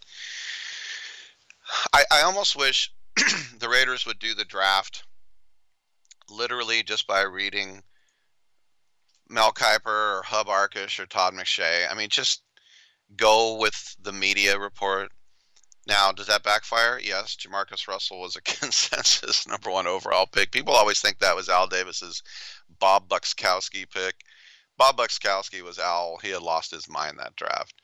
I, 1.93 2.03
I 2.11 2.21
almost 2.21 2.55
wish 2.55 2.91
the 3.59 3.69
Raiders 3.69 4.05
would 4.05 4.19
do 4.19 4.33
the 4.33 4.45
draft 4.45 5.03
literally 6.29 6.83
just 6.83 7.07
by 7.07 7.21
reading 7.21 7.83
Mel 9.29 9.51
Kiper 9.51 10.19
or 10.19 10.23
Hub 10.25 10.47
Arkush 10.47 10.99
or 10.99 11.05
Todd 11.05 11.33
McShay. 11.33 11.89
I 11.89 11.95
mean, 11.95 12.09
just 12.09 12.43
go 13.15 13.57
with 13.57 13.95
the 14.01 14.11
media 14.11 14.57
report. 14.57 15.11
Now, 15.85 16.13
does 16.13 16.27
that 16.27 16.43
backfire? 16.43 16.99
Yes. 16.99 17.35
Jamarcus 17.35 17.87
Russell 17.87 18.21
was 18.21 18.35
a 18.35 18.41
consensus 18.41 19.45
number 19.47 19.69
one 19.69 19.87
overall 19.87 20.25
pick. 20.25 20.51
People 20.51 20.73
always 20.73 21.01
think 21.01 21.19
that 21.19 21.35
was 21.35 21.49
Al 21.49 21.67
Davis's 21.67 22.23
Bob 22.79 23.09
Buczkowski 23.09 23.89
pick. 23.89 24.15
Bob 24.77 24.97
Buczkowski 24.97 25.61
was 25.61 25.79
Al. 25.79 26.17
He 26.21 26.29
had 26.29 26.41
lost 26.41 26.71
his 26.71 26.87
mind 26.87 27.19
that 27.19 27.35
draft 27.35 27.75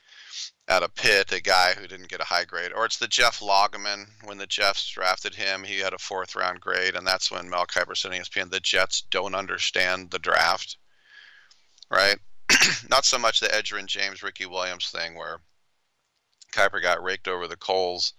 At 0.68 0.82
a 0.82 0.90
pit, 0.90 1.32
a 1.34 1.42
guy 1.42 1.74
who 1.74 1.88
didn't 1.88 2.08
get 2.08 2.22
a 2.22 2.26
high 2.26 2.46
grade. 2.46 2.72
Or 2.72 2.86
it's 2.86 2.98
the 2.98 3.08
Jeff 3.08 3.40
Lageman. 3.42 4.08
When 4.24 4.38
the 4.38 4.48
Jets 4.48 4.88
drafted 4.88 5.36
him, 5.36 5.66
he 5.66 5.80
had 5.80 5.94
a 5.94 6.00
fourth 6.00 6.36
round 6.36 6.62
grade, 6.62 6.96
and 6.96 7.06
that's 7.06 7.30
when 7.30 7.50
Mel 7.50 7.66
Kiper 7.66 7.98
said 7.98 8.14
on 8.14 8.18
ESPN, 8.18 8.50
the 8.50 8.62
Jets 8.62 9.02
don't 9.02 9.36
understand 9.36 10.12
the 10.12 10.20
draft. 10.20 10.78
Right? 11.92 12.18
Not 12.90 13.04
so 13.04 13.18
much 13.20 13.42
the 13.42 13.48
Edgerrin 13.48 13.88
James, 13.88 14.24
Ricky 14.24 14.46
Williams 14.46 14.90
thing 14.90 15.16
where 15.16 15.42
Kiper 16.52 16.82
got 16.82 17.04
raked 17.04 17.28
over 17.28 17.48
the 17.48 17.58
coals 17.58 18.14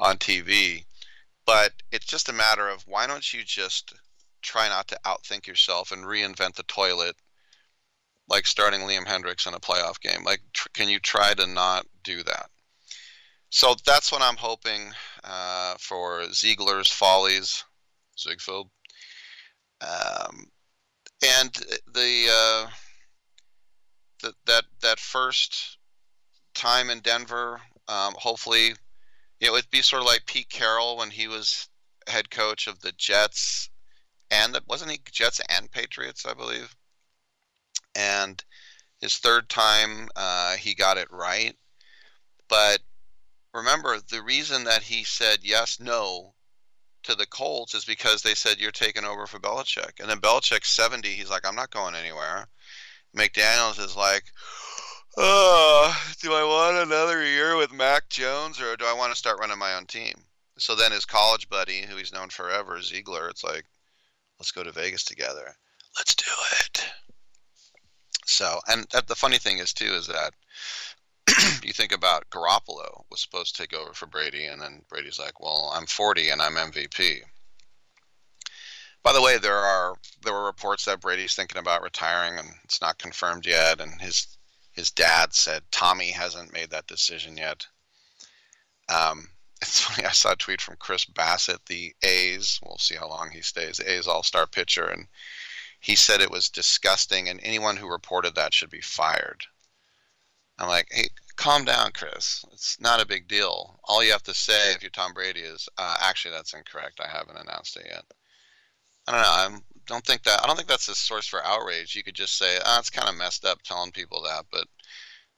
on 0.00 0.16
TV. 0.18 0.84
But 1.46 1.72
it's 1.92 2.06
just 2.06 2.28
a 2.28 2.32
matter 2.32 2.68
of 2.68 2.86
why 2.86 3.06
don't 3.06 3.32
you 3.32 3.42
just 3.44 3.94
try 4.42 4.68
not 4.68 4.88
to 4.88 5.00
outthink 5.04 5.46
yourself 5.46 5.92
and 5.92 6.04
reinvent 6.04 6.54
the 6.54 6.62
toilet 6.64 7.16
like 8.28 8.46
starting 8.46 8.80
Liam 8.80 9.06
Hendriks 9.06 9.46
in 9.46 9.54
a 9.54 9.60
playoff 9.60 10.00
game? 10.00 10.24
Like, 10.24 10.40
tr- 10.52 10.68
can 10.72 10.88
you 10.88 10.98
try 10.98 11.34
to 11.34 11.46
not 11.46 11.86
do 12.02 12.22
that? 12.22 12.48
So 13.50 13.74
that's 13.86 14.10
what 14.10 14.22
I'm 14.22 14.36
hoping 14.36 14.92
uh, 15.22 15.74
for 15.78 16.24
Ziegler's 16.32 16.90
Follies, 16.90 17.64
Ziegfeld. 18.18 18.68
Um, 19.80 20.46
and 21.40 21.52
the, 21.92 22.26
uh, 22.30 22.70
the 24.22 24.34
that 24.46 24.64
that 24.80 24.98
first 24.98 25.78
time 26.54 26.90
in 26.90 27.00
Denver, 27.00 27.60
um, 27.88 28.14
hopefully, 28.16 28.74
it 29.40 29.52
would 29.52 29.68
be 29.70 29.82
sort 29.82 30.02
of 30.02 30.06
like 30.06 30.26
Pete 30.26 30.48
Carroll 30.48 30.96
when 30.96 31.10
he 31.10 31.28
was 31.28 31.68
head 32.08 32.30
coach 32.30 32.66
of 32.66 32.80
the 32.80 32.92
Jets, 32.92 33.70
and 34.30 34.54
the, 34.54 34.62
wasn't 34.66 34.90
he 34.90 35.00
Jets 35.10 35.40
and 35.48 35.70
Patriots, 35.70 36.24
I 36.26 36.34
believe 36.34 36.74
and 37.94 38.42
his 39.00 39.16
third 39.16 39.48
time 39.48 40.08
uh, 40.16 40.56
he 40.56 40.74
got 40.74 40.98
it 40.98 41.08
right. 41.10 41.56
But 42.48 42.80
remember, 43.52 43.98
the 44.10 44.22
reason 44.22 44.64
that 44.64 44.82
he 44.82 45.04
said 45.04 45.38
yes, 45.42 45.78
no 45.80 46.34
to 47.04 47.14
the 47.14 47.26
Colts 47.26 47.74
is 47.74 47.84
because 47.84 48.22
they 48.22 48.34
said 48.34 48.58
you're 48.58 48.70
taking 48.70 49.04
over 49.04 49.26
for 49.26 49.38
Belichick, 49.38 50.00
and 50.00 50.08
then 50.08 50.20
Belichick's 50.20 50.70
70. 50.70 51.08
He's 51.08 51.30
like, 51.30 51.46
I'm 51.46 51.56
not 51.56 51.70
going 51.70 51.94
anywhere. 51.94 52.48
McDaniel's 53.16 53.78
is 53.78 53.96
like, 53.96 54.24
oh, 55.16 55.96
do 56.20 56.32
I 56.32 56.44
want 56.44 56.86
another 56.86 57.24
year 57.24 57.56
with 57.56 57.72
Mac 57.72 58.08
Jones, 58.08 58.60
or 58.60 58.76
do 58.76 58.84
I 58.84 58.92
want 58.92 59.12
to 59.12 59.18
start 59.18 59.38
running 59.40 59.58
my 59.58 59.74
own 59.74 59.86
team? 59.86 60.14
So 60.58 60.74
then 60.74 60.92
his 60.92 61.04
college 61.04 61.48
buddy, 61.48 61.82
who 61.82 61.96
he's 61.96 62.12
known 62.12 62.30
forever, 62.30 62.80
Ziegler, 62.80 63.28
it's 63.28 63.44
like, 63.44 63.64
let's 64.38 64.52
go 64.52 64.62
to 64.62 64.72
Vegas 64.72 65.04
together. 65.04 65.54
Let's 65.98 66.14
do 66.14 66.30
it. 66.60 66.84
So, 68.26 68.60
and 68.68 68.86
uh, 68.94 69.02
the 69.06 69.14
funny 69.14 69.38
thing 69.38 69.58
is 69.58 69.72
too 69.72 69.94
is 69.94 70.06
that 70.06 70.32
you 71.64 71.72
think 71.72 71.92
about 71.92 72.28
Garoppolo 72.30 73.04
was 73.10 73.20
supposed 73.20 73.54
to 73.54 73.62
take 73.62 73.74
over 73.74 73.92
for 73.92 74.06
Brady, 74.06 74.46
and 74.46 74.60
then 74.60 74.82
Brady's 74.88 75.18
like, 75.18 75.40
"Well, 75.40 75.72
I'm 75.74 75.86
40 75.86 76.30
and 76.30 76.40
I'm 76.42 76.56
MVP." 76.56 77.20
By 79.02 79.12
the 79.12 79.22
way, 79.22 79.38
there 79.38 79.56
are 79.56 79.94
there 80.22 80.32
were 80.32 80.44
reports 80.44 80.86
that 80.86 81.00
Brady's 81.00 81.34
thinking 81.34 81.58
about 81.58 81.82
retiring, 81.82 82.38
and 82.38 82.48
it's 82.64 82.80
not 82.80 82.98
confirmed 82.98 83.46
yet. 83.46 83.80
And 83.80 84.00
his 84.00 84.38
his 84.74 84.90
dad 84.90 85.32
said 85.32 85.62
Tommy 85.70 86.10
hasn't 86.10 86.52
made 86.52 86.70
that 86.70 86.86
decision 86.86 87.36
yet. 87.36 87.66
Um, 88.88 89.28
it's 89.62 89.80
funny. 89.80 90.06
I 90.06 90.10
saw 90.10 90.32
a 90.32 90.36
tweet 90.36 90.60
from 90.60 90.76
Chris 90.76 91.04
Bassitt, 91.06 91.64
the 91.66 91.94
A's. 92.02 92.60
We'll 92.62 92.78
see 92.78 92.96
how 92.96 93.08
long 93.08 93.30
he 93.30 93.40
stays. 93.40 93.80
A's 93.80 94.06
All-Star 94.06 94.46
pitcher, 94.46 94.86
and 94.86 95.06
he 95.80 95.94
said 95.94 96.20
it 96.20 96.30
was 96.30 96.48
disgusting, 96.48 97.28
and 97.28 97.40
anyone 97.42 97.76
who 97.76 97.88
reported 97.90 98.34
that 98.34 98.52
should 98.52 98.70
be 98.70 98.80
fired. 98.80 99.44
I'm 100.58 100.68
like, 100.68 100.88
hey, 100.90 101.08
calm 101.36 101.64
down, 101.64 101.92
Chris. 101.92 102.44
It's 102.52 102.80
not 102.80 103.02
a 103.02 103.06
big 103.06 103.28
deal. 103.28 103.80
All 103.84 104.04
you 104.04 104.12
have 104.12 104.22
to 104.24 104.34
say 104.34 104.72
if 104.72 104.82
you're 104.82 104.90
Tom 104.90 105.12
Brady 105.12 105.40
is, 105.40 105.68
uh, 105.78 105.96
actually, 106.00 106.32
that's 106.32 106.54
incorrect. 106.54 107.00
I 107.00 107.08
haven't 107.08 107.38
announced 107.38 107.76
it 107.76 107.86
yet. 107.86 108.04
I 109.06 109.12
don't 109.12 109.20
know. 109.20 109.28
I 109.28 109.60
don't 109.86 110.04
think 110.04 110.22
that. 110.24 110.40
I 110.42 110.46
don't 110.46 110.56
think 110.56 110.68
that's 110.68 110.88
a 110.88 110.94
source 110.94 111.26
for 111.26 111.44
outrage. 111.44 111.94
You 111.94 112.02
could 112.02 112.14
just 112.14 112.36
say, 112.36 112.58
"Ah, 112.64 112.76
oh, 112.76 112.78
it's 112.78 112.90
kind 112.90 113.08
of 113.08 113.16
messed 113.16 113.44
up 113.44 113.62
telling 113.62 113.92
people 113.92 114.22
that," 114.22 114.46
but 114.50 114.66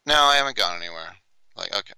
no, 0.06 0.14
I 0.14 0.36
haven't 0.36 0.56
gone 0.56 0.76
anywhere. 0.76 1.16
Like, 1.56 1.74
okay. 1.74 1.94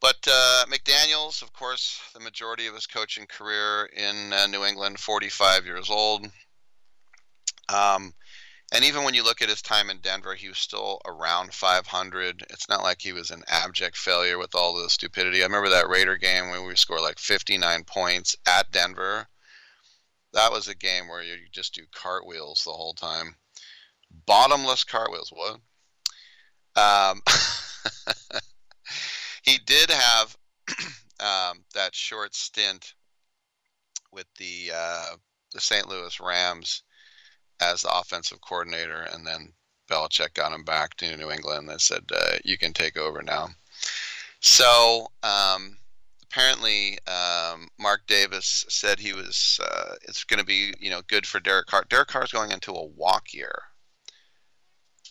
But 0.00 0.28
uh, 0.30 0.64
McDaniels, 0.66 1.42
of 1.42 1.52
course, 1.52 2.00
the 2.12 2.20
majority 2.20 2.66
of 2.66 2.74
his 2.74 2.86
coaching 2.86 3.26
career 3.26 3.86
in 3.86 4.32
uh, 4.32 4.46
New 4.46 4.64
England, 4.64 5.00
45 5.00 5.64
years 5.64 5.90
old. 5.90 6.26
Um, 7.68 8.12
and 8.72 8.84
even 8.84 9.04
when 9.04 9.14
you 9.14 9.24
look 9.24 9.40
at 9.40 9.48
his 9.48 9.62
time 9.62 9.88
in 9.88 9.98
Denver, 9.98 10.34
he 10.34 10.48
was 10.48 10.58
still 10.58 11.00
around 11.06 11.54
500. 11.54 12.44
It's 12.50 12.68
not 12.68 12.82
like 12.82 13.00
he 13.00 13.12
was 13.12 13.30
an 13.30 13.44
abject 13.46 13.96
failure 13.96 14.38
with 14.38 14.54
all 14.54 14.74
the 14.74 14.90
stupidity. 14.90 15.42
I 15.42 15.46
remember 15.46 15.70
that 15.70 15.88
Raider 15.88 16.16
game 16.16 16.50
when 16.50 16.66
we 16.66 16.76
scored 16.76 17.02
like 17.02 17.18
59 17.18 17.84
points 17.84 18.36
at 18.46 18.70
Denver. 18.72 19.28
That 20.34 20.50
was 20.50 20.66
a 20.66 20.74
game 20.74 21.08
where 21.08 21.22
you 21.22 21.36
just 21.52 21.74
do 21.74 21.82
cartwheels 21.94 22.64
the 22.64 22.72
whole 22.72 22.94
time. 22.94 23.36
Bottomless 24.26 24.82
cartwheels. 24.82 25.32
What? 25.32 25.60
Um, 26.76 27.22
he 29.44 29.58
did 29.64 29.90
have 29.90 30.36
um, 31.20 31.64
that 31.74 31.94
short 31.94 32.34
stint 32.34 32.94
with 34.12 34.26
the 34.38 34.72
uh, 34.74 35.16
the 35.52 35.60
St. 35.60 35.88
Louis 35.88 36.18
Rams 36.20 36.82
as 37.60 37.82
the 37.82 37.96
offensive 37.96 38.40
coordinator, 38.40 39.02
and 39.12 39.24
then 39.24 39.52
Belichick 39.88 40.34
got 40.34 40.52
him 40.52 40.64
back 40.64 40.96
to 40.96 41.16
New 41.16 41.30
England 41.30 41.70
and 41.70 41.80
said, 41.80 42.02
uh, 42.12 42.38
"You 42.44 42.58
can 42.58 42.72
take 42.72 42.96
over 42.96 43.22
now." 43.22 43.50
So 44.40 45.06
um, 45.22 45.78
apparently, 46.34 46.98
um, 47.06 47.68
Mark 47.78 48.06
Davis 48.06 48.64
said 48.68 48.98
he 48.98 49.12
was. 49.12 49.60
Uh, 49.62 49.94
it's 50.02 50.24
going 50.24 50.40
to 50.40 50.46
be 50.46 50.72
you 50.80 50.90
know 50.90 51.02
good 51.06 51.26
for 51.26 51.40
Derek 51.40 51.66
Carr. 51.66 51.84
Derek 51.88 52.08
Carr 52.08 52.24
is 52.24 52.32
going 52.32 52.50
into 52.50 52.72
a 52.72 52.84
walk 52.84 53.32
year. 53.32 53.54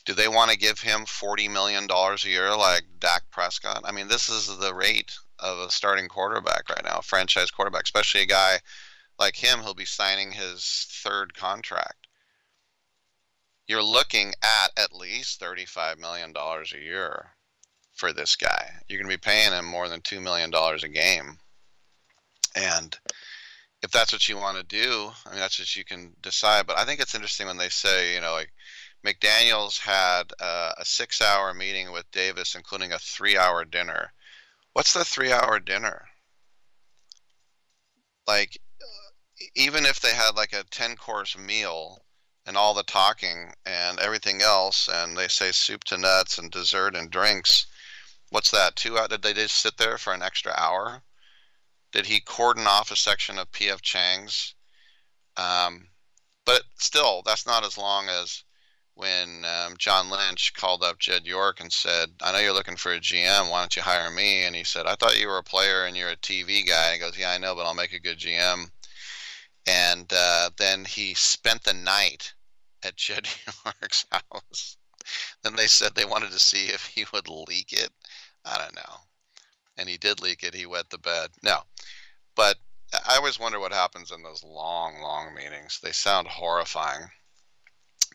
Do 0.05 0.13
they 0.13 0.27
want 0.27 0.51
to 0.51 0.57
give 0.57 0.79
him 0.79 1.05
forty 1.05 1.47
million 1.47 1.87
dollars 1.87 2.25
a 2.25 2.29
year 2.29 2.55
like 2.55 2.83
Dak 2.99 3.23
Prescott? 3.31 3.83
I 3.85 3.91
mean, 3.91 4.07
this 4.07 4.29
is 4.29 4.47
the 4.57 4.73
rate 4.73 5.13
of 5.39 5.59
a 5.59 5.71
starting 5.71 6.09
quarterback 6.09 6.69
right 6.69 6.83
now, 6.83 6.99
franchise 7.01 7.51
quarterback, 7.51 7.83
especially 7.83 8.21
a 8.21 8.27
guy 8.27 8.59
like 9.17 9.35
him. 9.35 9.61
He'll 9.61 9.73
be 9.73 9.85
signing 9.85 10.31
his 10.31 10.87
third 11.03 11.33
contract 11.33 12.07
you're 13.65 13.81
looking 13.81 14.33
at 14.43 14.71
at 14.77 14.93
least 14.93 15.39
$35 15.39 15.97
million 15.97 16.33
a 16.35 16.77
year 16.77 17.29
for 18.03 18.11
this 18.11 18.35
guy. 18.35 18.69
You're 18.89 18.99
going 18.99 19.09
to 19.09 19.17
be 19.17 19.29
paying 19.31 19.53
him 19.53 19.63
more 19.63 19.87
than 19.87 20.01
$2 20.01 20.21
million 20.21 20.53
a 20.53 20.87
game. 20.89 21.37
And 22.53 22.97
if 23.81 23.91
that's 23.91 24.11
what 24.11 24.27
you 24.27 24.35
want 24.35 24.57
to 24.57 24.63
do, 24.63 25.09
I 25.25 25.29
mean, 25.29 25.39
that's 25.39 25.57
what 25.57 25.73
you 25.73 25.85
can 25.85 26.11
decide. 26.21 26.67
But 26.67 26.77
I 26.77 26.83
think 26.83 26.99
it's 26.99 27.15
interesting 27.15 27.47
when 27.47 27.55
they 27.55 27.69
say, 27.69 28.13
you 28.13 28.19
know, 28.19 28.33
like 28.33 28.51
McDaniels 29.05 29.79
had 29.79 30.33
uh, 30.41 30.73
a 30.77 30.83
six 30.83 31.21
hour 31.21 31.53
meeting 31.53 31.93
with 31.93 32.11
Davis, 32.11 32.55
including 32.55 32.91
a 32.91 32.99
three 32.99 33.37
hour 33.37 33.63
dinner. 33.63 34.11
What's 34.73 34.93
the 34.93 35.05
three 35.05 35.31
hour 35.31 35.61
dinner? 35.61 36.03
Like, 38.27 38.57
even 39.55 39.85
if 39.85 40.01
they 40.01 40.13
had 40.13 40.35
like 40.35 40.51
a 40.51 40.65
10 40.71 40.97
course 40.97 41.37
meal, 41.37 42.03
and 42.45 42.57
all 42.57 42.73
the 42.73 42.83
talking 42.83 43.53
and 43.65 43.97
everything 43.99 44.41
else, 44.41 44.89
and 44.91 45.15
they 45.15 45.29
say 45.29 45.53
soup 45.53 45.85
to 45.85 45.97
nuts 45.97 46.37
and 46.37 46.51
dessert 46.51 46.95
and 46.95 47.09
drinks. 47.09 47.67
What's 48.33 48.51
that? 48.51 48.75
Two 48.75 48.97
hours? 48.97 49.09
Did 49.09 49.21
they 49.21 49.33
just 49.33 49.57
sit 49.57 49.77
there 49.77 49.97
for 49.97 50.13
an 50.13 50.23
extra 50.23 50.53
hour? 50.57 51.03
Did 51.91 52.07
he 52.07 52.19
cordon 52.19 52.65
off 52.65 52.91
a 52.91 52.95
section 52.95 53.37
of 53.37 53.51
P.F. 53.51 53.81
Chang's? 53.81 54.55
Um, 55.37 55.87
but 56.45 56.63
still, 56.75 57.21
that's 57.25 57.45
not 57.45 57.63
as 57.63 57.77
long 57.77 58.09
as 58.09 58.43
when 58.95 59.45
um, 59.45 59.75
John 59.77 60.09
Lynch 60.09 60.53
called 60.53 60.83
up 60.83 60.99
Jed 60.99 61.25
York 61.25 61.59
and 61.59 61.71
said, 61.71 62.09
I 62.21 62.31
know 62.31 62.39
you're 62.39 62.53
looking 62.53 62.75
for 62.75 62.91
a 62.91 62.99
GM. 62.99 63.49
Why 63.49 63.59
don't 63.59 63.75
you 63.75 63.81
hire 63.81 64.09
me? 64.09 64.43
And 64.45 64.55
he 64.55 64.63
said, 64.63 64.87
I 64.87 64.95
thought 64.95 65.19
you 65.19 65.27
were 65.27 65.37
a 65.37 65.43
player 65.43 65.85
and 65.85 65.95
you're 65.95 66.09
a 66.09 66.17
TV 66.17 66.67
guy. 66.67 66.93
He 66.93 66.99
goes, 66.99 67.17
Yeah, 67.17 67.31
I 67.31 67.37
know, 67.37 67.55
but 67.55 67.65
I'll 67.65 67.73
make 67.73 67.93
a 67.93 67.99
good 67.99 68.17
GM 68.17 68.69
and 69.65 70.11
uh, 70.13 70.49
then 70.57 70.85
he 70.85 71.13
spent 71.13 71.63
the 71.63 71.73
night 71.73 72.33
at 72.83 72.97
Jed 72.97 73.27
York's 73.65 74.05
house. 74.11 74.77
then 75.43 75.55
they 75.55 75.67
said 75.67 75.95
they 75.95 76.05
wanted 76.05 76.31
to 76.31 76.39
see 76.39 76.67
if 76.67 76.85
he 76.85 77.05
would 77.13 77.29
leak 77.29 77.71
it. 77.71 77.89
I 78.45 78.57
don't 78.57 78.75
know. 78.75 78.95
And 79.77 79.89
he 79.89 79.97
did 79.97 80.21
leak 80.21 80.43
it. 80.43 80.53
He 80.53 80.65
wet 80.65 80.89
the 80.89 80.97
bed. 80.97 81.31
No. 81.43 81.59
But 82.35 82.57
I 83.07 83.15
always 83.17 83.39
wonder 83.39 83.59
what 83.59 83.73
happens 83.73 84.11
in 84.11 84.21
those 84.23 84.43
long, 84.43 84.99
long 85.01 85.33
meetings. 85.33 85.79
They 85.81 85.91
sound 85.91 86.27
horrifying. 86.27 87.09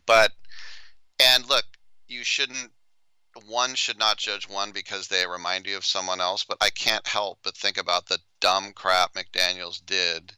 But, 0.06 0.32
and 1.20 1.48
look, 1.48 1.64
you 2.06 2.24
shouldn't, 2.24 2.70
one 3.46 3.74
should 3.74 3.98
not 3.98 4.18
judge 4.18 4.48
one 4.48 4.72
because 4.72 5.08
they 5.08 5.26
remind 5.26 5.66
you 5.66 5.76
of 5.76 5.84
someone 5.84 6.20
else. 6.20 6.44
But 6.44 6.58
I 6.60 6.70
can't 6.70 7.06
help 7.06 7.38
but 7.42 7.56
think 7.56 7.76
about 7.76 8.06
the 8.06 8.18
dumb 8.40 8.72
crap 8.72 9.14
McDaniels 9.14 9.84
did 9.84 10.32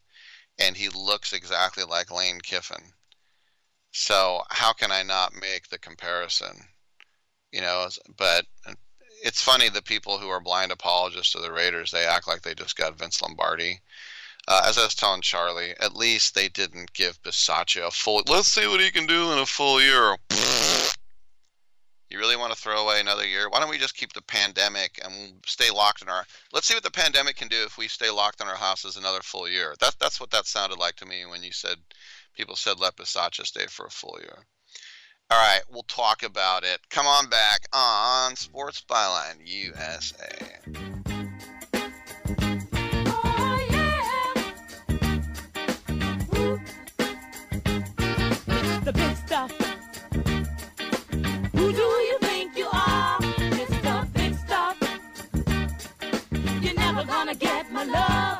and 0.61 0.77
he 0.77 0.91
looks 0.91 1.33
exactly 1.33 1.85
like 1.85 2.11
Lane 2.11 2.39
Kiffin. 2.41 2.93
So 3.93 4.43
how 4.51 4.73
can 4.73 4.93
I 4.93 5.03
not 5.03 5.33
make 5.35 5.69
the 5.69 5.79
comparison? 5.79 6.69
You 7.51 7.63
know, 7.63 7.89
but 8.17 8.47
it's 9.23 9.43
funny 9.43 9.69
the 9.69 9.83
people 9.83 10.19
who 10.19 10.29
are 10.29 10.41
blind 10.41 10.73
apologists 10.73 11.35
of 11.35 11.43
the 11.43 11.53
Raiders 11.53 11.91
they 11.91 12.07
act 12.07 12.29
like 12.29 12.43
they 12.43 12.55
just 12.55 12.77
got 12.77 12.99
Vince 12.99 13.23
Lombardi. 13.23 13.81
Uh, 14.49 14.63
as 14.67 14.79
I 14.79 14.85
was 14.85 14.95
telling 14.95 15.21
Charlie, 15.21 15.75
at 15.81 15.95
least 15.95 16.35
they 16.35 16.49
didn't 16.49 16.93
give 16.93 17.23
Bisaccia 17.23 17.87
a 17.87 17.91
full. 17.91 18.23
Let's 18.27 18.51
see 18.51 18.67
what 18.67 18.81
he 18.81 18.91
can 18.91 19.07
do 19.07 19.33
in 19.33 19.39
a 19.39 19.47
full 19.47 19.81
year. 19.81 20.17
You 22.09 22.19
really 22.19 22.37
want 22.37 22.53
to 22.53 22.59
throw 22.59 22.83
away 22.83 22.99
another 22.99 23.25
year? 23.25 23.49
Why 23.49 23.61
don't 23.61 23.71
we 23.71 23.79
just 23.79 23.97
keep 23.97 24.13
the 24.13 24.23
pandemic 24.23 25.01
and 25.05 25.35
stay 25.47 25.71
locked 25.71 26.03
in 26.03 26.09
our? 26.09 26.27
Let's 26.53 26.67
see 26.67 26.75
what 26.75 26.83
the 26.83 26.91
pandemic 26.91 27.37
can 27.37 27.47
do 27.47 27.63
if 27.63 27.79
we 27.79 27.87
stay 27.87 28.11
locked 28.11 28.41
in 28.41 28.49
our 28.49 28.57
houses 28.57 28.97
another 28.97 29.21
full 29.21 29.49
year. 29.49 29.77
That 29.79 29.95
that's 30.01 30.19
what 30.19 30.31
that 30.31 30.47
sounded 30.47 30.79
like 30.79 30.97
to 30.97 31.07
me 31.07 31.25
when 31.27 31.45
you 31.45 31.53
said 31.53 31.77
people 32.37 32.57
said 32.57 32.81
let 32.81 32.97
Bisaccia 32.97 33.47
stay 33.47 33.67
for 33.67 33.87
a 33.87 33.91
full 33.91 34.19
year. 34.21 34.45
All 35.33 35.39
right, 35.39 35.61
we'll 35.71 35.85
talk 35.85 36.25
about 36.25 36.65
it. 36.65 36.81
Come 36.91 37.07
on 37.07 37.29
back 37.29 37.61
on 37.73 38.35
Sports 38.35 38.85
Byline 38.89 39.37
USA. 39.45 40.29
The 48.83 48.93
big 48.93 49.17
stuff. 49.19 49.53
Who 51.53 51.73
do 51.73 51.79
you 51.79 52.19
think 52.23 52.57
you 52.59 52.67
are? 52.73 53.19
Mr. 53.21 54.13
Big 54.13 54.35
Stuff. 54.35 54.77
You're 56.61 56.75
never 56.75 57.05
gonna 57.05 57.37
get 57.37 57.71
my 57.71 57.85
love. 57.85 58.40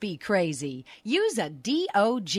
Be 0.00 0.16
crazy. 0.16 0.84
Use 1.02 1.38
a 1.38 1.50
DOG. 1.50 2.36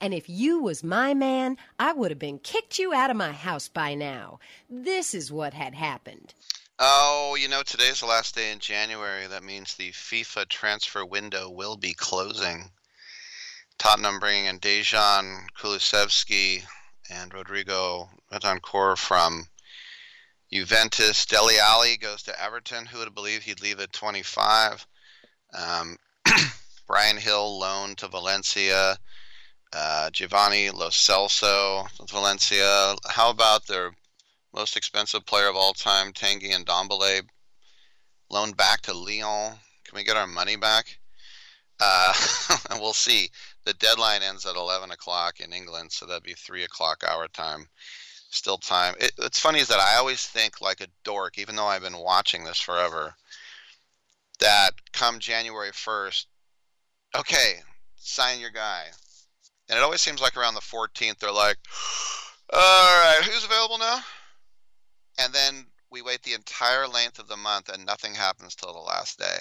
And 0.00 0.12
if 0.12 0.28
you 0.28 0.60
was 0.60 0.82
my 0.82 1.14
man, 1.14 1.56
I 1.78 1.92
would 1.92 2.10
have 2.10 2.18
been 2.18 2.38
kicked 2.40 2.78
you 2.78 2.92
out 2.92 3.10
of 3.10 3.16
my 3.16 3.32
house 3.32 3.68
by 3.68 3.94
now. 3.94 4.40
This 4.68 5.14
is 5.14 5.30
what 5.30 5.54
had 5.54 5.74
happened. 5.74 6.34
Oh, 6.78 7.36
you 7.38 7.48
know, 7.48 7.62
today's 7.62 8.00
the 8.00 8.06
last 8.06 8.34
day 8.34 8.50
in 8.52 8.58
January. 8.58 9.26
That 9.26 9.44
means 9.44 9.74
the 9.74 9.92
FIFA 9.92 10.48
transfer 10.48 11.06
window 11.06 11.48
will 11.48 11.76
be 11.76 11.94
closing. 11.94 12.70
Tottenham 13.78 14.18
bringing 14.18 14.46
in 14.46 14.58
Dejan 14.58 15.46
Kulusevski 15.58 16.64
and 17.10 17.32
Rodrigo 17.32 18.08
Bentancur 18.32 18.98
from 18.98 19.46
Juventus. 20.52 21.24
Dele 21.26 21.58
Alli 21.58 21.96
goes 21.96 22.22
to 22.24 22.42
Everton. 22.42 22.86
Who 22.86 22.98
would 22.98 23.06
have 23.06 23.14
believed 23.14 23.44
he'd 23.44 23.62
leave 23.62 23.80
at 23.80 23.92
25? 23.92 24.86
Um, 25.54 25.96
Bryan 26.86 27.18
Gil 27.18 27.58
loaned 27.58 27.98
to 27.98 28.08
Valencia. 28.08 28.96
Uh, 29.72 30.10
Giovanni 30.10 30.70
Lo 30.70 30.88
Celso 30.88 31.86
Valencia. 32.08 32.94
How 33.08 33.30
about 33.30 33.66
their 33.66 33.92
most 34.54 34.76
expensive 34.76 35.26
player 35.26 35.48
of 35.48 35.56
all 35.56 35.74
time, 35.74 36.12
Tanguy 36.12 36.52
Ndombele, 36.52 37.28
loaned 38.30 38.56
back 38.56 38.80
to 38.82 38.94
Lyon? 38.94 39.58
Can 39.84 39.96
we 39.96 40.04
get 40.04 40.16
our 40.16 40.26
money 40.26 40.56
back? 40.56 40.98
Uh, 41.80 42.14
we'll 42.80 42.92
see. 42.92 43.28
The 43.64 43.74
deadline 43.74 44.22
ends 44.22 44.46
at 44.46 44.56
11 44.56 44.92
o'clock 44.92 45.40
in 45.40 45.52
England, 45.52 45.92
so 45.92 46.06
that'd 46.06 46.22
be 46.22 46.34
3 46.34 46.62
o'clock 46.64 47.02
our 47.06 47.28
time. 47.28 47.68
Still 48.30 48.58
time. 48.58 48.94
It, 49.00 49.12
it's 49.18 49.40
funny 49.40 49.58
is 49.58 49.68
that 49.68 49.80
I 49.80 49.96
always 49.96 50.24
think 50.26 50.60
like 50.60 50.80
a 50.80 50.88
dork, 51.04 51.38
even 51.38 51.56
though 51.56 51.66
I've 51.66 51.82
been 51.82 51.98
watching 51.98 52.44
this 52.44 52.60
forever 52.60 53.14
that 54.38 54.70
come 54.92 55.18
January 55.18 55.70
1st, 55.70 56.26
okay, 57.18 57.54
sign 57.96 58.40
your 58.40 58.50
guy. 58.50 58.84
And 59.68 59.78
it 59.78 59.82
always 59.82 60.00
seems 60.00 60.20
like 60.20 60.36
around 60.36 60.54
the 60.54 60.60
14th, 60.60 61.18
they're 61.18 61.32
like, 61.32 61.58
all 62.52 62.60
right, 62.60 63.20
who's 63.24 63.44
available 63.44 63.78
now? 63.78 63.98
And 65.18 65.32
then 65.32 65.66
we 65.90 66.02
wait 66.02 66.22
the 66.22 66.34
entire 66.34 66.86
length 66.86 67.18
of 67.18 67.28
the 67.28 67.36
month 67.36 67.68
and 67.68 67.84
nothing 67.84 68.14
happens 68.14 68.54
till 68.54 68.72
the 68.72 68.78
last 68.78 69.18
day. 69.18 69.38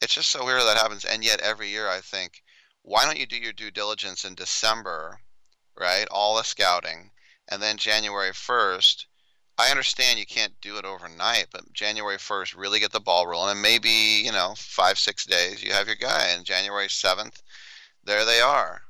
It's 0.00 0.14
just 0.14 0.30
so 0.30 0.44
weird 0.44 0.62
that 0.62 0.78
happens. 0.78 1.04
And 1.04 1.24
yet 1.24 1.40
every 1.40 1.68
year 1.68 1.88
I 1.88 2.00
think, 2.00 2.42
why 2.82 3.04
don't 3.04 3.18
you 3.18 3.26
do 3.26 3.36
your 3.36 3.52
due 3.52 3.70
diligence 3.70 4.24
in 4.24 4.34
December, 4.34 5.18
right? 5.78 6.06
All 6.10 6.36
the 6.36 6.42
scouting. 6.42 7.10
And 7.48 7.60
then 7.60 7.76
January 7.76 8.30
1st, 8.30 9.06
I 9.58 9.70
understand 9.70 10.18
you 10.18 10.26
can't 10.26 10.58
do 10.62 10.78
it 10.78 10.84
overnight, 10.84 11.46
but 11.52 11.72
January 11.72 12.16
1st, 12.16 12.56
really 12.56 12.80
get 12.80 12.92
the 12.92 13.00
ball 13.00 13.26
rolling. 13.26 13.52
And 13.52 13.62
maybe, 13.62 13.90
you 13.90 14.32
know, 14.32 14.54
five, 14.56 14.98
six 14.98 15.26
days, 15.26 15.62
you 15.62 15.72
have 15.72 15.86
your 15.86 15.96
guy. 15.96 16.28
And 16.28 16.44
January 16.44 16.88
7th, 16.88 17.42
there 18.04 18.24
they 18.24 18.40
are. 18.40 18.82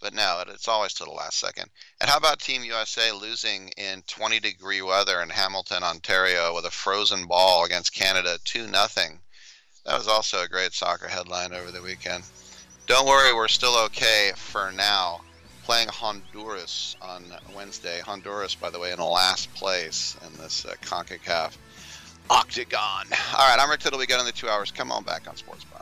But 0.00 0.14
no, 0.14 0.42
it's 0.46 0.68
always 0.68 0.94
to 0.94 1.04
the 1.04 1.10
last 1.10 1.38
second. 1.38 1.70
And 2.00 2.08
how 2.08 2.16
about 2.16 2.40
Team 2.40 2.64
USA 2.64 3.12
losing 3.12 3.68
in 3.76 4.02
20 4.06 4.40
degree 4.40 4.82
weather 4.82 5.20
in 5.22 5.30
Hamilton, 5.30 5.82
Ontario 5.82 6.54
with 6.54 6.64
a 6.64 6.70
frozen 6.70 7.26
ball 7.26 7.64
against 7.64 7.94
Canada 7.94 8.38
2 8.44 8.68
nothing? 8.68 9.20
That 9.84 9.98
was 9.98 10.08
also 10.08 10.42
a 10.42 10.48
great 10.48 10.72
soccer 10.72 11.08
headline 11.08 11.52
over 11.52 11.70
the 11.70 11.82
weekend. 11.82 12.24
Don't 12.86 13.06
worry, 13.06 13.34
we're 13.34 13.48
still 13.48 13.76
okay 13.84 14.32
for 14.36 14.70
now 14.72 15.20
playing 15.68 15.88
Honduras 15.88 16.96
on 17.02 17.22
Wednesday. 17.54 18.00
Honduras, 18.00 18.54
by 18.54 18.70
the 18.70 18.78
way, 18.78 18.90
in 18.90 18.96
the 18.96 19.04
last 19.04 19.52
place 19.52 20.16
in 20.26 20.32
this 20.42 20.64
uh, 20.64 20.72
CONCACAF 20.80 21.54
octagon. 22.30 23.04
All 23.36 23.46
right, 23.46 23.58
I'm 23.60 23.68
Rick 23.68 23.80
Tittle. 23.80 23.98
We 23.98 24.06
got 24.06 24.18
in 24.18 24.24
the 24.24 24.32
two 24.32 24.48
hours. 24.48 24.70
Come 24.70 24.90
on 24.90 25.04
back 25.04 25.28
on 25.28 25.36
Sports 25.36 25.64
Bar. 25.64 25.77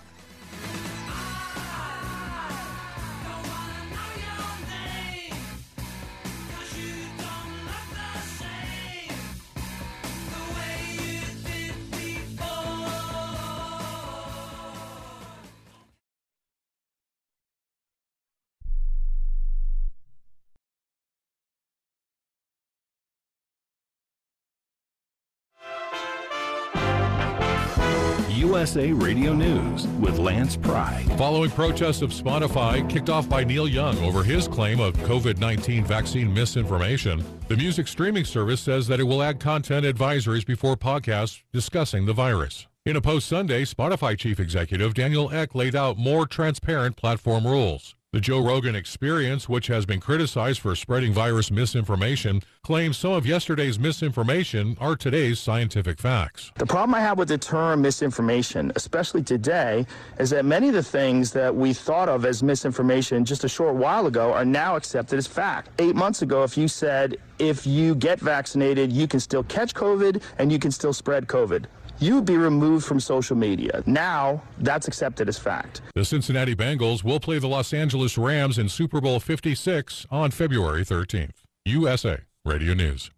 USA 28.46 28.92
Radio 28.92 29.32
News 29.32 29.88
with 29.98 30.18
Lance 30.18 30.56
Pry. 30.56 31.04
Following 31.16 31.50
protests 31.50 32.00
of 32.00 32.10
Spotify 32.10 32.88
kicked 32.88 33.10
off 33.10 33.28
by 33.28 33.42
Neil 33.42 33.66
Young 33.66 33.98
over 33.98 34.22
his 34.22 34.46
claim 34.46 34.78
of 34.78 34.94
COVID 34.98 35.38
19 35.38 35.84
vaccine 35.84 36.32
misinformation, 36.32 37.24
the 37.48 37.56
music 37.56 37.88
streaming 37.88 38.24
service 38.24 38.60
says 38.60 38.86
that 38.86 39.00
it 39.00 39.02
will 39.02 39.20
add 39.20 39.40
content 39.40 39.84
advisories 39.84 40.46
before 40.46 40.76
podcasts 40.76 41.42
discussing 41.52 42.06
the 42.06 42.12
virus. 42.12 42.68
In 42.84 42.94
a 42.94 43.00
post 43.00 43.26
Sunday, 43.26 43.64
Spotify 43.64 44.16
chief 44.16 44.38
executive 44.38 44.94
Daniel 44.94 45.28
Ek 45.32 45.56
laid 45.56 45.74
out 45.74 45.98
more 45.98 46.24
transparent 46.24 46.94
platform 46.94 47.48
rules. 47.48 47.96
The 48.16 48.22
Joe 48.22 48.40
Rogan 48.40 48.74
experience, 48.74 49.46
which 49.46 49.66
has 49.66 49.84
been 49.84 50.00
criticized 50.00 50.62
for 50.62 50.74
spreading 50.74 51.12
virus 51.12 51.50
misinformation, 51.50 52.40
claims 52.64 52.96
some 52.96 53.12
of 53.12 53.26
yesterday's 53.26 53.78
misinformation 53.78 54.74
are 54.80 54.96
today's 54.96 55.38
scientific 55.38 55.98
facts. 55.98 56.50
The 56.54 56.64
problem 56.64 56.94
I 56.94 57.00
have 57.00 57.18
with 57.18 57.28
the 57.28 57.36
term 57.36 57.82
misinformation, 57.82 58.72
especially 58.74 59.22
today, 59.22 59.84
is 60.18 60.30
that 60.30 60.46
many 60.46 60.68
of 60.68 60.72
the 60.72 60.82
things 60.82 61.30
that 61.32 61.54
we 61.54 61.74
thought 61.74 62.08
of 62.08 62.24
as 62.24 62.42
misinformation 62.42 63.22
just 63.22 63.44
a 63.44 63.50
short 63.50 63.74
while 63.74 64.06
ago 64.06 64.32
are 64.32 64.46
now 64.46 64.76
accepted 64.76 65.18
as 65.18 65.26
fact. 65.26 65.68
Eight 65.78 65.94
months 65.94 66.22
ago, 66.22 66.42
if 66.42 66.56
you 66.56 66.68
said, 66.68 67.18
if 67.38 67.66
you 67.66 67.94
get 67.94 68.18
vaccinated, 68.18 68.90
you 68.90 69.06
can 69.06 69.20
still 69.20 69.42
catch 69.42 69.74
COVID 69.74 70.22
and 70.38 70.50
you 70.50 70.58
can 70.58 70.70
still 70.70 70.94
spread 70.94 71.26
COVID 71.26 71.66
you 71.98 72.14
would 72.14 72.24
be 72.24 72.36
removed 72.36 72.86
from 72.86 73.00
social 73.00 73.36
media. 73.36 73.82
Now, 73.86 74.42
that's 74.58 74.88
accepted 74.88 75.28
as 75.28 75.38
fact. 75.38 75.82
The 75.94 76.04
Cincinnati 76.04 76.54
Bengals 76.54 77.04
will 77.04 77.20
play 77.20 77.38
the 77.38 77.48
Los 77.48 77.72
Angeles 77.72 78.18
Rams 78.18 78.58
in 78.58 78.68
Super 78.68 79.00
Bowl 79.00 79.20
56 79.20 80.06
on 80.10 80.30
February 80.30 80.84
13th. 80.84 81.42
USA 81.64 82.20
Radio 82.44 82.74
News. 82.74 83.10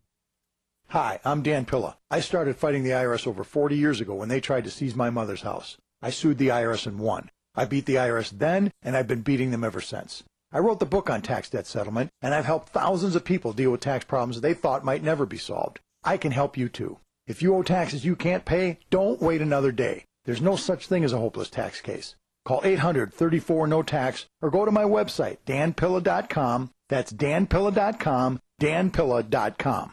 Hi, 0.88 1.20
I'm 1.22 1.42
Dan 1.42 1.66
Pilla. 1.66 1.98
I 2.10 2.20
started 2.20 2.56
fighting 2.56 2.82
the 2.82 2.92
IRS 2.92 3.26
over 3.26 3.44
40 3.44 3.76
years 3.76 4.00
ago 4.00 4.14
when 4.14 4.30
they 4.30 4.40
tried 4.40 4.64
to 4.64 4.70
seize 4.70 4.96
my 4.96 5.10
mother's 5.10 5.42
house. 5.42 5.76
I 6.00 6.08
sued 6.08 6.38
the 6.38 6.48
IRS 6.48 6.86
and 6.86 6.98
won. 6.98 7.30
I 7.54 7.66
beat 7.66 7.84
the 7.84 7.96
IRS 7.96 8.30
then, 8.30 8.70
and 8.82 8.96
I've 8.96 9.06
been 9.06 9.20
beating 9.20 9.50
them 9.50 9.64
ever 9.64 9.82
since. 9.82 10.22
I 10.50 10.60
wrote 10.60 10.78
the 10.80 10.86
book 10.86 11.10
on 11.10 11.20
tax 11.20 11.50
debt 11.50 11.66
settlement, 11.66 12.08
and 12.22 12.32
I've 12.32 12.46
helped 12.46 12.70
thousands 12.70 13.14
of 13.16 13.24
people 13.24 13.52
deal 13.52 13.70
with 13.70 13.80
tax 13.82 14.06
problems 14.06 14.40
they 14.40 14.54
thought 14.54 14.82
might 14.82 15.02
never 15.02 15.26
be 15.26 15.36
solved. 15.36 15.80
I 16.04 16.16
can 16.16 16.32
help 16.32 16.56
you 16.56 16.70
too. 16.70 16.98
If 17.28 17.42
you 17.42 17.54
owe 17.54 17.62
taxes 17.62 18.06
you 18.06 18.16
can't 18.16 18.46
pay, 18.46 18.78
don't 18.88 19.20
wait 19.20 19.42
another 19.42 19.70
day. 19.70 20.06
There's 20.24 20.40
no 20.40 20.56
such 20.56 20.86
thing 20.88 21.04
as 21.04 21.12
a 21.12 21.18
hopeless 21.18 21.50
tax 21.50 21.80
case. 21.82 22.16
Call 22.46 22.62
800-34-NO-TAX 22.62 24.26
or 24.40 24.50
go 24.50 24.64
to 24.64 24.70
my 24.72 24.84
website, 24.84 25.36
danpilla.com. 25.46 26.70
That's 26.88 27.12
danpilla.com, 27.12 28.40
danpilla.com. 28.60 29.92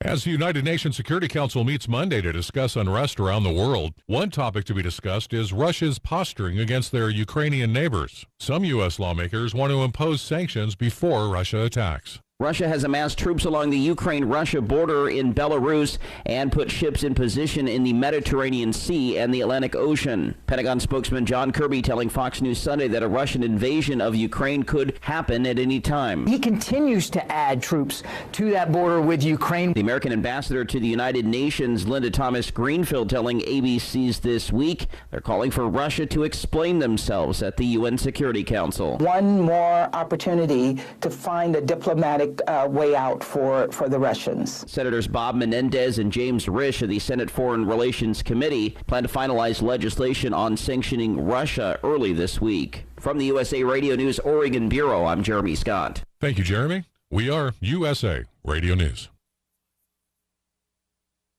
As 0.00 0.22
the 0.22 0.30
United 0.30 0.64
Nations 0.64 0.96
Security 0.96 1.26
Council 1.26 1.64
meets 1.64 1.88
Monday 1.88 2.20
to 2.22 2.30
discuss 2.30 2.76
unrest 2.76 3.18
around 3.18 3.42
the 3.42 3.52
world, 3.52 3.94
one 4.06 4.30
topic 4.30 4.64
to 4.66 4.74
be 4.74 4.80
discussed 4.80 5.32
is 5.32 5.52
Russia's 5.52 5.98
posturing 5.98 6.60
against 6.60 6.92
their 6.92 7.10
Ukrainian 7.10 7.72
neighbors. 7.72 8.24
Some 8.38 8.64
U.S. 8.64 9.00
lawmakers 9.00 9.56
want 9.56 9.72
to 9.72 9.82
impose 9.82 10.22
sanctions 10.22 10.76
before 10.76 11.28
Russia 11.28 11.62
attacks. 11.62 12.20
Russia 12.40 12.68
has 12.68 12.84
amassed 12.84 13.18
troops 13.18 13.46
along 13.46 13.68
the 13.68 13.76
Ukraine 13.76 14.24
Russia 14.24 14.62
border 14.62 15.08
in 15.08 15.34
Belarus 15.34 15.98
and 16.24 16.52
put 16.52 16.70
ships 16.70 17.02
in 17.02 17.12
position 17.12 17.66
in 17.66 17.82
the 17.82 17.92
Mediterranean 17.92 18.72
Sea 18.72 19.18
and 19.18 19.34
the 19.34 19.40
Atlantic 19.40 19.74
Ocean. 19.74 20.36
Pentagon 20.46 20.78
spokesman 20.78 21.26
John 21.26 21.50
Kirby 21.50 21.82
telling 21.82 22.08
Fox 22.08 22.40
News 22.40 22.58
Sunday 22.60 22.86
that 22.86 23.02
a 23.02 23.08
Russian 23.08 23.42
invasion 23.42 24.00
of 24.00 24.14
Ukraine 24.14 24.62
could 24.62 24.98
happen 25.00 25.46
at 25.46 25.58
any 25.58 25.80
time. 25.80 26.28
He 26.28 26.38
continues 26.38 27.10
to 27.10 27.32
add 27.32 27.60
troops 27.60 28.04
to 28.30 28.50
that 28.52 28.70
border 28.70 29.00
with 29.00 29.24
Ukraine. 29.24 29.72
The 29.72 29.80
American 29.80 30.12
ambassador 30.12 30.64
to 30.64 30.78
the 30.78 30.86
United 30.86 31.26
Nations, 31.26 31.88
Linda 31.88 32.08
Thomas 32.08 32.52
Greenfield, 32.52 33.10
telling 33.10 33.40
ABC's 33.40 34.20
This 34.20 34.52
Week 34.52 34.86
they're 35.10 35.20
calling 35.20 35.50
for 35.50 35.68
Russia 35.68 36.06
to 36.06 36.22
explain 36.22 36.78
themselves 36.78 37.42
at 37.42 37.56
the 37.56 37.66
UN 37.66 37.98
Security 37.98 38.44
Council. 38.44 38.96
One 38.98 39.40
more 39.40 39.90
opportunity 39.92 40.80
to 41.00 41.10
find 41.10 41.56
a 41.56 41.60
diplomatic 41.60 42.27
uh, 42.46 42.66
way 42.70 42.94
out 42.94 43.22
for, 43.22 43.70
for 43.72 43.88
the 43.88 43.98
Russians. 43.98 44.70
Senators 44.70 45.08
Bob 45.08 45.34
Menendez 45.34 45.98
and 45.98 46.12
James 46.12 46.46
Risch 46.46 46.82
of 46.82 46.88
the 46.88 46.98
Senate 46.98 47.30
Foreign 47.30 47.66
Relations 47.66 48.22
Committee 48.22 48.70
plan 48.86 49.02
to 49.02 49.08
finalize 49.08 49.62
legislation 49.62 50.32
on 50.32 50.56
sanctioning 50.56 51.24
Russia 51.24 51.78
early 51.82 52.12
this 52.12 52.40
week. 52.40 52.84
From 53.00 53.18
the 53.18 53.26
USA 53.26 53.62
Radio 53.62 53.94
News 53.94 54.18
Oregon 54.20 54.68
Bureau, 54.68 55.04
I'm 55.04 55.22
Jeremy 55.22 55.54
Scott. 55.54 56.02
Thank 56.20 56.38
you, 56.38 56.44
Jeremy. 56.44 56.84
We 57.10 57.30
are 57.30 57.54
USA 57.60 58.24
Radio 58.44 58.74
News. 58.74 59.08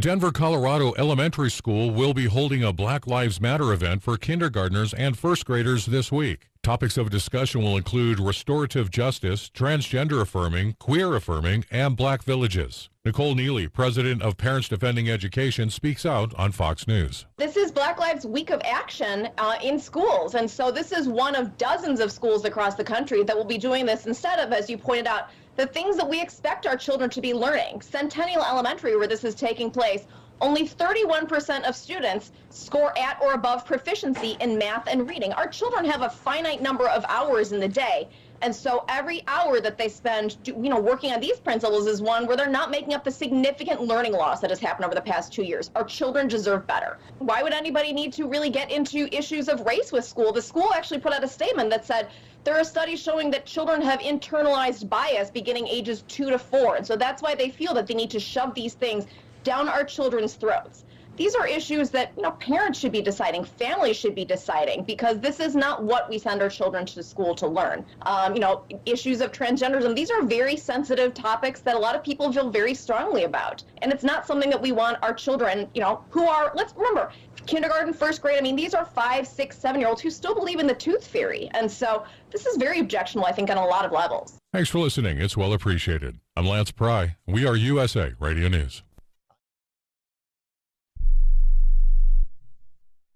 Denver, 0.00 0.32
Colorado 0.32 0.94
elementary 0.96 1.50
school 1.50 1.90
will 1.90 2.14
be 2.14 2.24
holding 2.24 2.64
a 2.64 2.72
Black 2.72 3.06
Lives 3.06 3.38
Matter 3.38 3.70
event 3.70 4.02
for 4.02 4.16
kindergartners 4.16 4.94
and 4.94 5.18
first 5.18 5.44
graders 5.44 5.84
this 5.84 6.10
week. 6.10 6.48
Topics 6.62 6.96
of 6.96 7.10
discussion 7.10 7.62
will 7.62 7.76
include 7.76 8.18
restorative 8.18 8.90
justice, 8.90 9.50
transgender 9.50 10.22
affirming, 10.22 10.74
queer 10.78 11.14
affirming, 11.14 11.66
and 11.70 11.98
black 11.98 12.22
villages. 12.22 12.88
Nicole 13.04 13.34
Neely, 13.34 13.68
president 13.68 14.22
of 14.22 14.38
Parents 14.38 14.68
Defending 14.68 15.10
Education, 15.10 15.68
speaks 15.68 16.06
out 16.06 16.34
on 16.34 16.52
Fox 16.52 16.86
News. 16.86 17.26
This 17.36 17.56
is 17.56 17.70
Black 17.70 17.98
Lives 17.98 18.26
Week 18.26 18.50
of 18.50 18.60
Action 18.64 19.28
uh, 19.36 19.56
in 19.62 19.78
schools. 19.78 20.34
And 20.34 20.50
so 20.50 20.70
this 20.70 20.92
is 20.92 21.08
one 21.08 21.34
of 21.34 21.58
dozens 21.58 22.00
of 22.00 22.10
schools 22.10 22.46
across 22.46 22.74
the 22.74 22.84
country 22.84 23.22
that 23.24 23.36
will 23.36 23.44
be 23.44 23.58
doing 23.58 23.84
this 23.84 24.06
instead 24.06 24.38
of, 24.38 24.52
as 24.52 24.70
you 24.70 24.78
pointed 24.78 25.06
out, 25.06 25.30
the 25.56 25.66
things 25.66 25.96
that 25.96 26.08
we 26.08 26.20
expect 26.20 26.66
our 26.66 26.76
children 26.76 27.10
to 27.10 27.20
be 27.20 27.34
learning. 27.34 27.82
Centennial 27.82 28.42
Elementary, 28.42 28.96
where 28.96 29.08
this 29.08 29.24
is 29.24 29.34
taking 29.34 29.70
place, 29.70 30.06
only 30.40 30.66
31% 30.66 31.64
of 31.64 31.76
students 31.76 32.32
score 32.48 32.96
at 32.98 33.20
or 33.20 33.34
above 33.34 33.66
proficiency 33.66 34.36
in 34.40 34.56
math 34.56 34.88
and 34.88 35.08
reading. 35.08 35.32
Our 35.34 35.46
children 35.46 35.84
have 35.84 36.02
a 36.02 36.08
finite 36.08 36.62
number 36.62 36.88
of 36.88 37.04
hours 37.08 37.52
in 37.52 37.60
the 37.60 37.68
day. 37.68 38.08
And 38.42 38.54
so 38.54 38.84
every 38.88 39.22
hour 39.26 39.60
that 39.60 39.76
they 39.76 39.90
spend, 39.90 40.38
you 40.46 40.70
know, 40.70 40.80
working 40.80 41.12
on 41.12 41.20
these 41.20 41.38
principles 41.38 41.86
is 41.86 42.00
one 42.00 42.26
where 42.26 42.38
they're 42.38 42.48
not 42.48 42.70
making 42.70 42.94
up 42.94 43.04
the 43.04 43.10
significant 43.10 43.82
learning 43.82 44.12
loss 44.12 44.40
that 44.40 44.48
has 44.48 44.58
happened 44.58 44.86
over 44.86 44.94
the 44.94 45.02
past 45.02 45.30
two 45.30 45.42
years. 45.42 45.70
Our 45.74 45.84
children 45.84 46.26
deserve 46.26 46.66
better. 46.66 46.96
Why 47.18 47.42
would 47.42 47.52
anybody 47.52 47.92
need 47.92 48.14
to 48.14 48.26
really 48.26 48.48
get 48.48 48.70
into 48.70 49.14
issues 49.14 49.50
of 49.50 49.60
race 49.66 49.92
with 49.92 50.06
school? 50.06 50.32
The 50.32 50.40
school 50.40 50.72
actually 50.72 51.00
put 51.00 51.12
out 51.12 51.22
a 51.22 51.28
statement 51.28 51.68
that 51.68 51.84
said 51.84 52.08
there 52.44 52.56
are 52.56 52.64
studies 52.64 53.00
showing 53.00 53.30
that 53.30 53.46
children 53.46 53.82
have 53.82 54.00
internalized 54.00 54.88
bias 54.88 55.30
beginning 55.30 55.66
ages 55.68 56.04
two 56.08 56.30
to 56.30 56.38
four. 56.38 56.76
And 56.76 56.86
so 56.86 56.96
that's 56.96 57.22
why 57.22 57.34
they 57.34 57.50
feel 57.50 57.74
that 57.74 57.86
they 57.86 57.94
need 57.94 58.10
to 58.10 58.20
shove 58.20 58.54
these 58.54 58.74
things 58.74 59.06
down 59.44 59.68
our 59.68 59.84
children's 59.84 60.34
throats. 60.34 60.84
These 61.16 61.34
are 61.34 61.46
issues 61.46 61.90
that 61.90 62.12
you 62.16 62.22
know 62.22 62.30
parents 62.30 62.78
should 62.78 62.92
be 62.92 63.02
deciding, 63.02 63.44
families 63.44 63.96
should 63.96 64.14
be 64.14 64.24
deciding, 64.24 64.84
because 64.84 65.18
this 65.18 65.38
is 65.38 65.54
not 65.54 65.82
what 65.82 66.08
we 66.08 66.18
send 66.18 66.40
our 66.40 66.48
children 66.48 66.86
to 66.86 67.02
school 67.02 67.34
to 67.34 67.46
learn. 67.46 67.84
Um, 68.02 68.32
you 68.32 68.40
know, 68.40 68.64
issues 68.86 69.20
of 69.20 69.30
transgenderism. 69.30 69.94
These 69.94 70.10
are 70.10 70.22
very 70.22 70.56
sensitive 70.56 71.12
topics 71.12 71.60
that 71.60 71.74
a 71.74 71.78
lot 71.78 71.94
of 71.94 72.02
people 72.02 72.32
feel 72.32 72.48
very 72.48 72.72
strongly 72.72 73.24
about, 73.24 73.62
and 73.82 73.92
it's 73.92 74.04
not 74.04 74.26
something 74.26 74.48
that 74.48 74.62
we 74.62 74.72
want 74.72 74.96
our 75.02 75.12
children, 75.12 75.68
you 75.74 75.82
know, 75.82 76.02
who 76.08 76.26
are. 76.26 76.52
Let's 76.54 76.74
remember, 76.74 77.12
kindergarten, 77.50 77.92
first 77.92 78.22
grade. 78.22 78.38
I 78.38 78.40
mean, 78.40 78.54
these 78.54 78.74
are 78.74 78.84
five, 78.84 79.26
six, 79.26 79.58
seven-year-olds 79.58 80.00
who 80.00 80.10
still 80.10 80.34
believe 80.34 80.60
in 80.60 80.66
the 80.68 80.74
tooth 80.74 81.04
fairy, 81.06 81.50
and 81.54 81.70
so 81.70 82.04
this 82.30 82.46
is 82.46 82.56
very 82.56 82.78
objectionable, 82.78 83.26
I 83.26 83.32
think, 83.32 83.50
on 83.50 83.56
a 83.56 83.66
lot 83.66 83.84
of 83.84 83.90
levels. 83.90 84.38
Thanks 84.52 84.70
for 84.70 84.78
listening. 84.78 85.18
It's 85.18 85.36
well 85.36 85.52
appreciated. 85.52 86.20
I'm 86.36 86.46
Lance 86.46 86.70
Pry. 86.70 87.16
We 87.26 87.46
are 87.46 87.56
USA 87.56 88.12
Radio 88.20 88.48
News. 88.48 88.82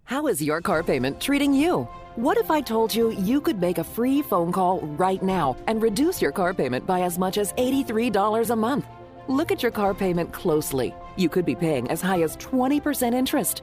How 0.02 0.26
is 0.26 0.42
your 0.42 0.60
car 0.60 0.82
payment 0.82 1.20
treating 1.20 1.54
you? 1.54 1.88
What 2.16 2.36
if 2.36 2.50
I 2.50 2.60
told 2.60 2.94
you 2.94 3.12
you 3.12 3.40
could 3.40 3.60
make 3.60 3.78
a 3.78 3.84
free 3.84 4.20
phone 4.20 4.52
call 4.52 4.80
right 4.80 5.22
now 5.22 5.56
and 5.66 5.80
reduce 5.80 6.20
your 6.20 6.30
car 6.32 6.52
payment 6.52 6.86
by 6.86 7.00
as 7.02 7.18
much 7.18 7.38
as 7.38 7.52
$83 7.54 8.50
a 8.50 8.56
month? 8.56 8.84
Look 9.28 9.50
at 9.50 9.62
your 9.62 9.72
car 9.72 9.94
payment 9.94 10.32
closely. 10.32 10.94
You 11.16 11.28
could 11.28 11.46
be 11.46 11.54
paying 11.54 11.90
as 11.90 12.02
high 12.02 12.22
as 12.22 12.36
20% 12.36 13.14
interest. 13.14 13.62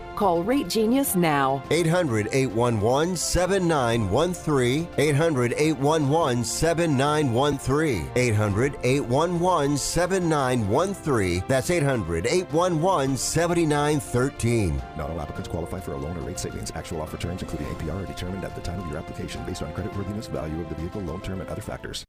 Call 0.15 0.43
Rate 0.43 0.67
Genius 0.67 1.15
now. 1.15 1.63
800 1.71 2.29
811 2.31 3.15
7913. 3.15 4.87
800 4.97 5.53
811 5.57 6.43
7913. 6.43 8.11
800 8.15 8.77
811 8.83 9.77
7913. 9.77 11.43
That's 11.47 11.69
800 11.69 12.27
811 12.27 13.17
7913. 13.17 14.81
Not 14.97 15.09
all 15.09 15.21
applicants 15.21 15.49
qualify 15.49 15.79
for 15.79 15.93
a 15.93 15.97
loan 15.97 16.17
or 16.17 16.21
rate 16.21 16.39
savings. 16.39 16.71
Actual 16.75 17.01
offer 17.01 17.17
terms, 17.17 17.41
including 17.41 17.67
APR, 17.67 18.03
are 18.03 18.05
determined 18.05 18.43
at 18.43 18.55
the 18.55 18.61
time 18.61 18.79
of 18.79 18.87
your 18.87 18.97
application 18.97 19.43
based 19.45 19.61
on 19.61 19.73
creditworthiness, 19.73 20.29
value 20.29 20.59
of 20.61 20.69
the 20.69 20.75
vehicle, 20.75 21.01
loan 21.01 21.21
term, 21.21 21.41
and 21.41 21.49
other 21.49 21.61
factors. 21.61 22.05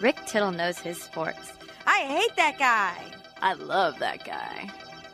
Rick 0.00 0.26
Tittle 0.26 0.52
knows 0.52 0.78
his 0.78 1.00
sports. 1.00 1.52
I 1.86 2.00
hate 2.00 2.36
that 2.36 2.58
guy. 2.58 2.94
I 3.40 3.54
love 3.54 3.98
that 3.98 4.24
guy. 4.24 4.70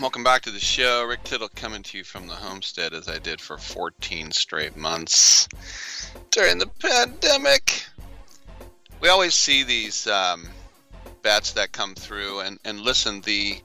Welcome 0.00 0.24
back 0.24 0.40
to 0.42 0.50
the 0.50 0.58
show. 0.58 1.04
Rick 1.04 1.24
Tittle 1.24 1.50
coming 1.54 1.82
to 1.82 1.98
you 1.98 2.04
from 2.04 2.26
the 2.26 2.34
homestead 2.34 2.94
as 2.94 3.06
I 3.06 3.18
did 3.18 3.38
for 3.38 3.58
14 3.58 4.32
straight 4.32 4.74
months 4.74 5.46
during 6.30 6.56
the 6.56 6.68
pandemic. 6.68 7.84
We 9.02 9.10
always 9.10 9.34
see 9.34 9.62
these 9.62 10.06
um, 10.06 10.48
bets 11.20 11.52
that 11.52 11.72
come 11.72 11.94
through, 11.94 12.40
and, 12.40 12.58
and 12.64 12.80
listen, 12.80 13.20
the 13.20 13.60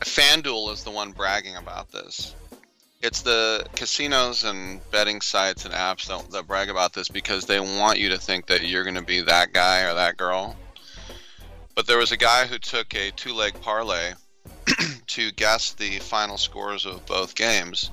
FanDuel 0.00 0.70
is 0.70 0.84
the 0.84 0.90
one 0.90 1.12
bragging 1.12 1.56
about 1.56 1.90
this. 1.90 2.34
It's 3.00 3.22
the 3.22 3.64
casinos 3.74 4.44
and 4.44 4.82
betting 4.90 5.22
sites 5.22 5.64
and 5.64 5.72
apps 5.72 6.08
that, 6.08 6.30
that 6.32 6.46
brag 6.46 6.68
about 6.68 6.92
this 6.92 7.08
because 7.08 7.46
they 7.46 7.58
want 7.58 7.98
you 7.98 8.10
to 8.10 8.18
think 8.18 8.48
that 8.48 8.66
you're 8.66 8.84
going 8.84 8.96
to 8.96 9.02
be 9.02 9.22
that 9.22 9.54
guy 9.54 9.80
or 9.80 9.94
that 9.94 10.18
girl. 10.18 10.56
But 11.74 11.86
there 11.86 11.96
was 11.96 12.12
a 12.12 12.18
guy 12.18 12.44
who 12.46 12.58
took 12.58 12.94
a 12.94 13.12
two 13.12 13.32
leg 13.32 13.58
parlay 13.62 14.12
to 15.08 15.32
guess 15.32 15.72
the 15.72 15.98
final 15.98 16.38
scores 16.38 16.86
of 16.86 17.04
both 17.06 17.34
games, 17.34 17.90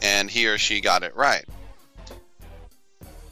and 0.00 0.30
he 0.30 0.46
or 0.46 0.58
she 0.58 0.80
got 0.80 1.02
it 1.02 1.14
right. 1.16 1.44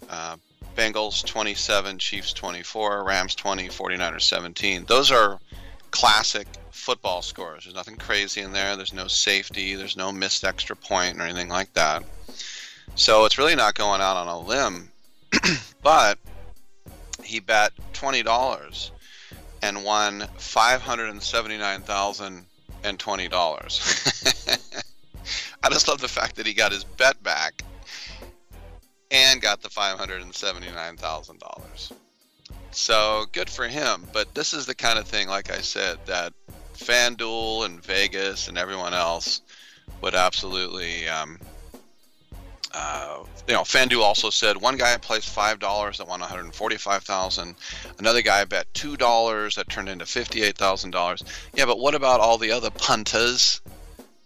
Uh, 0.09 0.37
Bengals 0.77 1.25
27, 1.25 1.99
Chiefs 1.99 2.33
24, 2.33 3.05
Rams 3.05 3.35
20, 3.35 3.69
49ers 3.69 4.23
17. 4.23 4.85
Those 4.87 5.11
are 5.11 5.39
classic 5.91 6.47
football 6.71 7.23
scores. 7.23 7.65
There's 7.65 7.75
nothing 7.75 7.97
crazy 7.97 8.41
in 8.41 8.53
there. 8.53 8.77
There's 8.77 8.95
no 8.95 9.07
safety. 9.07 9.75
There's 9.75 9.97
no 9.97 10.11
missed 10.11 10.45
extra 10.45 10.77
point 10.77 11.19
or 11.19 11.23
anything 11.23 11.49
like 11.49 11.73
that. 11.75 12.05
So 12.95 13.25
it's 13.25 13.39
really 13.39 13.55
not 13.55 13.75
going 13.75 14.01
out 14.01 14.17
on 14.17 14.29
a 14.29 14.39
limb. 14.39 14.91
but 15.83 16.19
he 17.23 17.41
bet 17.41 17.73
$20 17.93 18.91
and 19.63 19.85
won 19.85 20.27
five 20.37 20.81
hundred 20.83 21.11
and 21.11 21.23
seventy 21.23 21.59
nine 21.59 21.83
thousand 21.83 22.47
and 22.85 22.99
twenty 22.99 23.29
dollars. 23.29 23.81
I 25.63 25.69
just 25.69 25.89
love 25.89 26.01
the 26.01 26.09
fact 26.09 26.37
that 26.37 26.47
he 26.47 26.55
got 26.55 26.73
his 26.73 26.85
bet 26.85 27.23
back 27.23 27.63
and 29.11 29.41
got 29.41 29.61
the 29.63 29.71
five 29.71 29.99
hundred 29.99 30.23
and 30.23 30.35
seventy 30.35 30.71
nine 30.71 30.97
thousand 30.97 31.41
dollars. 31.41 31.93
So 32.71 33.27
good 33.33 33.51
for 33.51 33.67
him. 33.67 34.07
But 34.13 34.35
this 34.35 34.55
is 34.55 34.67
the 34.67 34.75
kind 34.75 34.99
of 34.99 35.07
thing, 35.07 35.29
like 35.29 35.51
I 35.51 35.61
said, 35.61 35.99
that 36.07 36.33
FanDuel 36.75 37.67
and 37.67 37.83
Vegas 37.85 38.49
and 38.49 38.57
everyone 38.57 38.95
else 38.95 39.43
would 40.01 40.15
absolutely 40.15 41.09
um, 41.09 41.39
uh, 42.73 43.25
you 43.49 43.55
know, 43.55 43.63
FanDuel 43.63 44.03
also 44.03 44.31
said 44.31 44.57
one 44.57 44.77
guy 44.77 44.97
placed 44.97 45.29
five 45.29 45.59
dollars 45.59 45.99
that 45.99 46.09
won 46.09 46.21
one 46.21 46.29
hundred 46.29 46.55
forty-five 46.55 47.03
thousand. 47.03 47.57
Another 47.99 48.23
guy 48.23 48.45
bet 48.45 48.73
two 48.75 48.97
dollars 48.97 49.57
that 49.57 49.69
turned 49.69 49.89
into 49.89 50.07
fifty-eight 50.07 50.57
thousand 50.57 50.91
dollars. 50.93 51.25
Yeah, 51.55 51.67
but 51.67 51.79
what 51.79 51.95
about 51.95 52.21
all 52.21 52.39
the 52.39 52.53
other 52.53 52.71
punters 52.71 53.61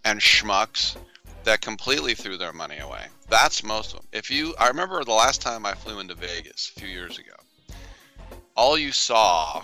and 0.03 0.19
schmucks 0.19 0.95
that 1.43 1.61
completely 1.61 2.13
threw 2.13 2.37
their 2.37 2.53
money 2.53 2.77
away? 2.77 3.05
That's 3.29 3.63
most 3.63 3.93
of 3.93 3.99
them. 3.99 4.07
If 4.13 4.29
you, 4.29 4.53
I 4.59 4.67
remember 4.67 5.03
the 5.03 5.11
last 5.11 5.41
time 5.41 5.65
I 5.65 5.73
flew 5.73 5.99
into 5.99 6.13
Vegas 6.13 6.71
a 6.75 6.79
few 6.79 6.89
years 6.89 7.17
ago. 7.17 7.33
All 8.55 8.77
you 8.77 8.91
saw 8.91 9.63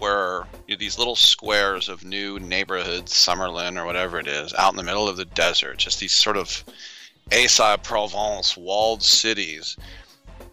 were 0.00 0.46
these 0.66 0.96
little 0.96 1.16
squares 1.16 1.88
of 1.88 2.04
new 2.04 2.38
neighborhoods, 2.38 3.12
Summerlin 3.12 3.76
or 3.76 3.84
whatever 3.84 4.18
it 4.18 4.26
is, 4.26 4.54
out 4.54 4.72
in 4.72 4.76
the 4.76 4.82
middle 4.82 5.08
of 5.08 5.16
the 5.16 5.26
desert. 5.26 5.76
Just 5.78 6.00
these 6.00 6.12
sort 6.12 6.36
of 6.36 6.64
Aix-en-Provence 7.32 8.56
walled 8.56 9.02
cities, 9.02 9.76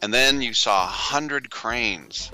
and 0.02 0.14
then 0.14 0.42
you 0.42 0.54
saw 0.54 0.84
a 0.84 0.88
hundred 0.88 1.50
cranes. 1.50 2.32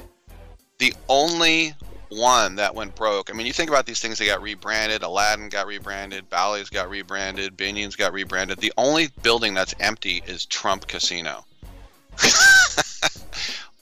The 0.79 0.93
only 1.07 1.73
one 2.09 2.55
that 2.55 2.75
went 2.75 2.95
broke. 2.95 3.29
I 3.29 3.33
mean, 3.33 3.47
you 3.47 3.53
think 3.53 3.69
about 3.69 3.85
these 3.85 3.99
things 3.99 4.17
they 4.17 4.25
got 4.25 4.41
rebranded. 4.41 5.03
Aladdin 5.03 5.49
got 5.49 5.67
rebranded. 5.67 6.29
Bally's 6.29 6.69
got 6.69 6.89
rebranded. 6.89 7.57
Binion's 7.57 7.95
got 7.95 8.13
rebranded. 8.13 8.59
The 8.59 8.73
only 8.77 9.09
building 9.21 9.53
that's 9.53 9.73
empty 9.79 10.21
is 10.25 10.45
Trump 10.45 10.87
Casino. 10.87 11.45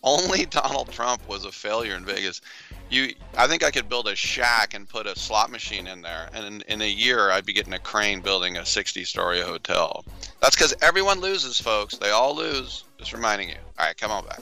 only 0.03 0.45
Donald 0.49 0.91
Trump 0.91 1.27
was 1.27 1.45
a 1.45 1.51
failure 1.51 1.95
in 1.95 2.05
Vegas. 2.05 2.41
You, 2.89 3.13
I 3.37 3.47
think 3.47 3.63
I 3.63 3.71
could 3.71 3.87
build 3.87 4.07
a 4.07 4.15
shack 4.15 4.73
and 4.73 4.87
put 4.87 5.07
a 5.07 5.17
slot 5.17 5.49
machine 5.49 5.87
in 5.87 6.01
there, 6.01 6.29
and 6.33 6.45
in, 6.45 6.61
in 6.67 6.81
a 6.81 6.89
year 6.89 7.31
I'd 7.31 7.45
be 7.45 7.53
getting 7.53 7.73
a 7.73 7.79
crane 7.79 8.21
building 8.21 8.57
a 8.57 8.61
60-story 8.61 9.41
hotel. 9.41 10.03
That's 10.41 10.55
because 10.55 10.73
everyone 10.81 11.21
loses, 11.21 11.59
folks. 11.59 11.97
They 11.97 12.09
all 12.09 12.35
lose. 12.35 12.83
Just 12.97 13.13
reminding 13.13 13.49
you. 13.49 13.55
All 13.79 13.85
right, 13.85 13.97
come 13.97 14.11
on 14.11 14.25
back. 14.25 14.41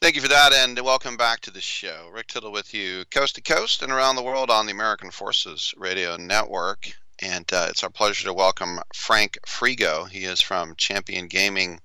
Thank 0.00 0.16
you 0.16 0.22
for 0.22 0.28
that, 0.28 0.54
and 0.54 0.80
welcome 0.80 1.18
back 1.18 1.40
to 1.40 1.50
the 1.50 1.60
show. 1.60 2.08
Rick 2.10 2.28
Tittle 2.28 2.52
with 2.52 2.72
you, 2.72 3.04
coast 3.10 3.34
to 3.34 3.42
coast 3.42 3.82
and 3.82 3.92
around 3.92 4.16
the 4.16 4.22
world 4.22 4.50
on 4.50 4.64
the 4.64 4.72
American 4.72 5.10
Forces 5.10 5.74
Radio 5.76 6.16
Network. 6.16 6.90
And 7.20 7.44
uh, 7.52 7.66
it's 7.68 7.84
our 7.84 7.90
pleasure 7.90 8.24
to 8.24 8.32
welcome 8.32 8.80
Frank 8.94 9.36
Frigo. 9.46 10.08
He 10.08 10.24
is 10.24 10.40
from 10.40 10.74
Champion 10.76 11.26
Gaming 11.26 11.80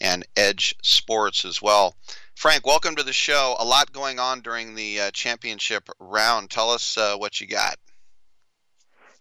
and 0.00 0.26
EdjSports 0.36 1.44
as 1.44 1.60
well. 1.60 1.94
Frank, 2.34 2.66
welcome 2.66 2.96
to 2.96 3.02
the 3.02 3.12
show. 3.12 3.56
A 3.58 3.64
lot 3.66 3.92
going 3.92 4.18
on 4.18 4.40
during 4.40 4.74
the 4.74 4.98
uh, 4.98 5.10
championship 5.10 5.86
round. 5.98 6.48
Tell 6.48 6.70
us 6.70 6.96
uh, 6.96 7.18
what 7.18 7.42
you 7.42 7.46
got. 7.46 7.76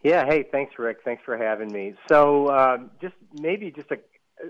Yeah, 0.02 0.26
hey, 0.26 0.46
thanks, 0.50 0.80
Rick. 0.80 1.00
Thanks 1.04 1.24
for 1.26 1.36
having 1.36 1.74
me. 1.74 1.96
So, 2.08 2.50
um, 2.58 2.92
just 3.02 3.16
maybe 3.34 3.70
just 3.70 3.92
a 3.92 3.98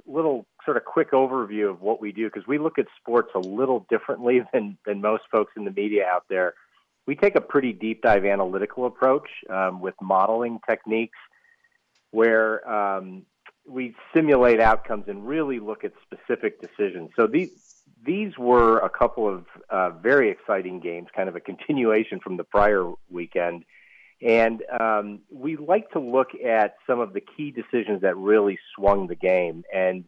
little 0.06 0.46
sort 0.66 0.78
of 0.78 0.86
quick 0.86 1.12
overview 1.12 1.70
of 1.70 1.82
what 1.82 2.02
we 2.02 2.12
do 2.12 2.26
because 2.28 2.48
we 2.48 2.58
look 2.58 2.78
at 2.78 2.86
sports 3.00 3.32
a 3.36 3.40
little 3.40 3.86
differently 3.90 4.42
than 4.54 4.78
than 4.86 5.02
most 5.02 5.24
folks 5.32 5.54
in 5.58 5.66
the 5.66 5.72
media 5.72 6.06
out 6.06 6.26
there. 6.30 6.54
We 7.08 7.16
take 7.16 7.36
a 7.36 7.42
pretty 7.42 7.74
deep 7.74 8.02
dive 8.02 8.26
analytical 8.26 8.86
approach 8.86 9.28
um, 9.50 9.82
with 9.82 9.96
modeling 10.02 10.60
techniques 10.70 11.18
where 12.12 12.68
um, 12.70 13.26
we 13.68 13.96
simulate 14.14 14.60
outcomes 14.60 15.06
and 15.08 15.28
really 15.28 15.60
look 15.60 15.84
at 15.84 15.94
specific 16.04 16.62
decisions. 16.62 17.12
So 17.16 17.28
these 17.28 17.84
these 18.04 18.38
were 18.38 18.80
a 18.80 18.90
couple 18.90 19.28
of 19.28 19.46
uh, 19.70 19.90
very 19.90 20.30
exciting 20.30 20.80
games, 20.80 21.08
kind 21.16 21.28
of 21.28 21.36
a 21.36 21.40
continuation 21.40 22.20
from 22.20 22.38
the 22.38 22.44
prior 22.44 22.92
weekend. 23.10 23.66
And 24.22 24.64
um, 24.80 25.20
we 25.32 25.56
like 25.56 25.92
to 25.92 26.00
look 26.00 26.30
at 26.36 26.76
some 26.86 27.00
of 27.00 27.14
the 27.14 27.22
key 27.22 27.52
decisions 27.52 28.02
that 28.02 28.18
really 28.18 28.60
swung 28.76 29.08
the 29.08 29.16
game. 29.16 29.64
And 29.74 30.04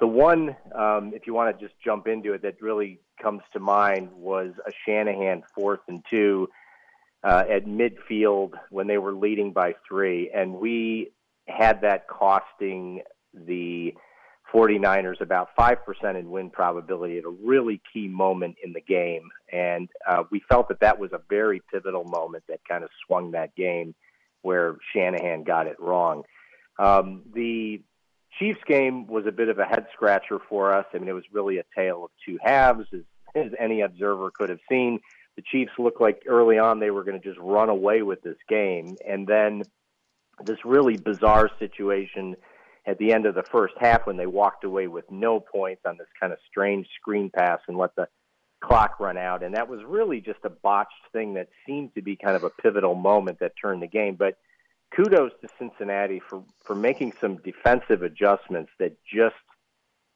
the 0.00 0.06
one, 0.06 0.56
um, 0.74 1.12
if 1.14 1.26
you 1.26 1.34
want 1.34 1.56
to 1.56 1.64
just 1.64 1.78
jump 1.84 2.08
into 2.08 2.32
it, 2.32 2.42
that 2.42 2.60
really 2.60 2.98
comes 3.22 3.42
to 3.52 3.60
mind 3.60 4.10
was 4.12 4.52
a 4.66 4.72
Shanahan 4.84 5.44
fourth 5.54 5.80
and 5.86 6.02
two 6.10 6.48
uh, 7.22 7.44
at 7.48 7.66
midfield 7.66 8.54
when 8.70 8.88
they 8.88 8.98
were 8.98 9.14
leading 9.14 9.52
by 9.52 9.74
three. 9.86 10.30
And 10.34 10.54
we 10.54 11.12
had 11.46 11.82
that 11.82 12.08
costing 12.08 13.02
the 13.32 13.94
49ers 14.52 15.20
about 15.20 15.48
5% 15.58 15.76
in 16.18 16.30
win 16.30 16.50
probability 16.50 17.18
at 17.18 17.24
a 17.24 17.30
really 17.30 17.80
key 17.92 18.08
moment 18.08 18.56
in 18.62 18.72
the 18.72 18.80
game. 18.80 19.30
And 19.50 19.88
uh, 20.06 20.24
we 20.30 20.42
felt 20.48 20.68
that 20.68 20.80
that 20.80 20.98
was 20.98 21.12
a 21.12 21.20
very 21.28 21.62
pivotal 21.72 22.04
moment 22.04 22.44
that 22.48 22.60
kind 22.68 22.84
of 22.84 22.90
swung 23.06 23.32
that 23.32 23.54
game 23.54 23.94
where 24.42 24.76
Shanahan 24.92 25.44
got 25.44 25.66
it 25.66 25.80
wrong. 25.80 26.24
Um, 26.78 27.22
the 27.32 27.82
Chiefs 28.38 28.60
game 28.66 29.06
was 29.06 29.26
a 29.26 29.32
bit 29.32 29.48
of 29.48 29.58
a 29.58 29.64
head 29.64 29.86
scratcher 29.92 30.38
for 30.48 30.74
us. 30.74 30.86
I 30.94 30.98
mean, 30.98 31.08
it 31.08 31.12
was 31.12 31.24
really 31.32 31.58
a 31.58 31.64
tale 31.76 32.04
of 32.04 32.10
two 32.26 32.38
halves, 32.42 32.86
as, 32.92 33.02
as 33.34 33.52
any 33.58 33.80
observer 33.80 34.30
could 34.30 34.48
have 34.50 34.60
seen. 34.68 35.00
The 35.36 35.42
Chiefs 35.42 35.72
looked 35.78 36.00
like 36.00 36.24
early 36.26 36.58
on 36.58 36.80
they 36.80 36.90
were 36.90 37.04
going 37.04 37.20
to 37.20 37.26
just 37.26 37.40
run 37.40 37.68
away 37.68 38.02
with 38.02 38.22
this 38.22 38.36
game. 38.48 38.96
And 39.06 39.26
then 39.26 39.62
this 40.44 40.58
really 40.64 40.96
bizarre 40.96 41.50
situation 41.58 42.36
at 42.86 42.98
the 42.98 43.12
end 43.12 43.26
of 43.26 43.34
the 43.34 43.44
first 43.44 43.74
half 43.78 44.06
when 44.06 44.16
they 44.16 44.26
walked 44.26 44.64
away 44.64 44.88
with 44.88 45.10
no 45.10 45.38
points 45.40 45.82
on 45.86 45.96
this 45.98 46.08
kind 46.18 46.32
of 46.32 46.38
strange 46.48 46.88
screen 47.00 47.30
pass 47.30 47.60
and 47.68 47.76
let 47.76 47.94
the 47.94 48.08
clock 48.60 48.98
run 48.98 49.16
out. 49.16 49.42
And 49.42 49.54
that 49.54 49.68
was 49.68 49.80
really 49.84 50.20
just 50.20 50.40
a 50.44 50.50
botched 50.50 50.92
thing 51.12 51.34
that 51.34 51.48
seemed 51.66 51.94
to 51.94 52.02
be 52.02 52.16
kind 52.16 52.36
of 52.36 52.44
a 52.44 52.50
pivotal 52.50 52.94
moment 52.94 53.40
that 53.40 53.52
turned 53.60 53.82
the 53.82 53.88
game. 53.88 54.14
But 54.14 54.36
kudos 54.94 55.32
to 55.42 55.48
Cincinnati 55.58 56.20
for 56.20 56.42
for 56.64 56.74
making 56.74 57.12
some 57.20 57.36
defensive 57.36 58.02
adjustments 58.02 58.70
that 58.78 58.96
just 59.04 59.34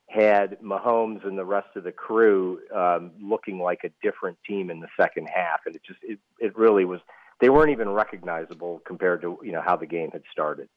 had 0.09 0.59
Mahomes 0.61 1.27
and 1.27 1.37
the 1.37 1.45
rest 1.45 1.69
of 1.77 1.85
the 1.85 1.93
crew 1.93 2.61
um, 2.75 3.11
looking 3.21 3.59
like 3.59 3.81
a 3.85 3.91
different 4.03 4.39
team 4.47 4.71
in 4.71 4.81
the 4.81 4.89
second 4.99 5.27
half, 5.27 5.61
and 5.67 5.75
it 5.75 5.83
just 5.85 6.01
it, 6.03 6.19
it 6.39 6.57
really 6.57 6.85
was. 6.85 7.01
They 7.41 7.51
weren't 7.51 7.71
even 7.71 7.91
recognizable 7.91 8.81
compared 8.87 9.23
to 9.23 9.39
you 9.43 9.53
know 9.53 9.63
how 9.63 9.77
the 9.77 9.87
game 9.87 10.11
had 10.13 10.23
started. 10.31 10.69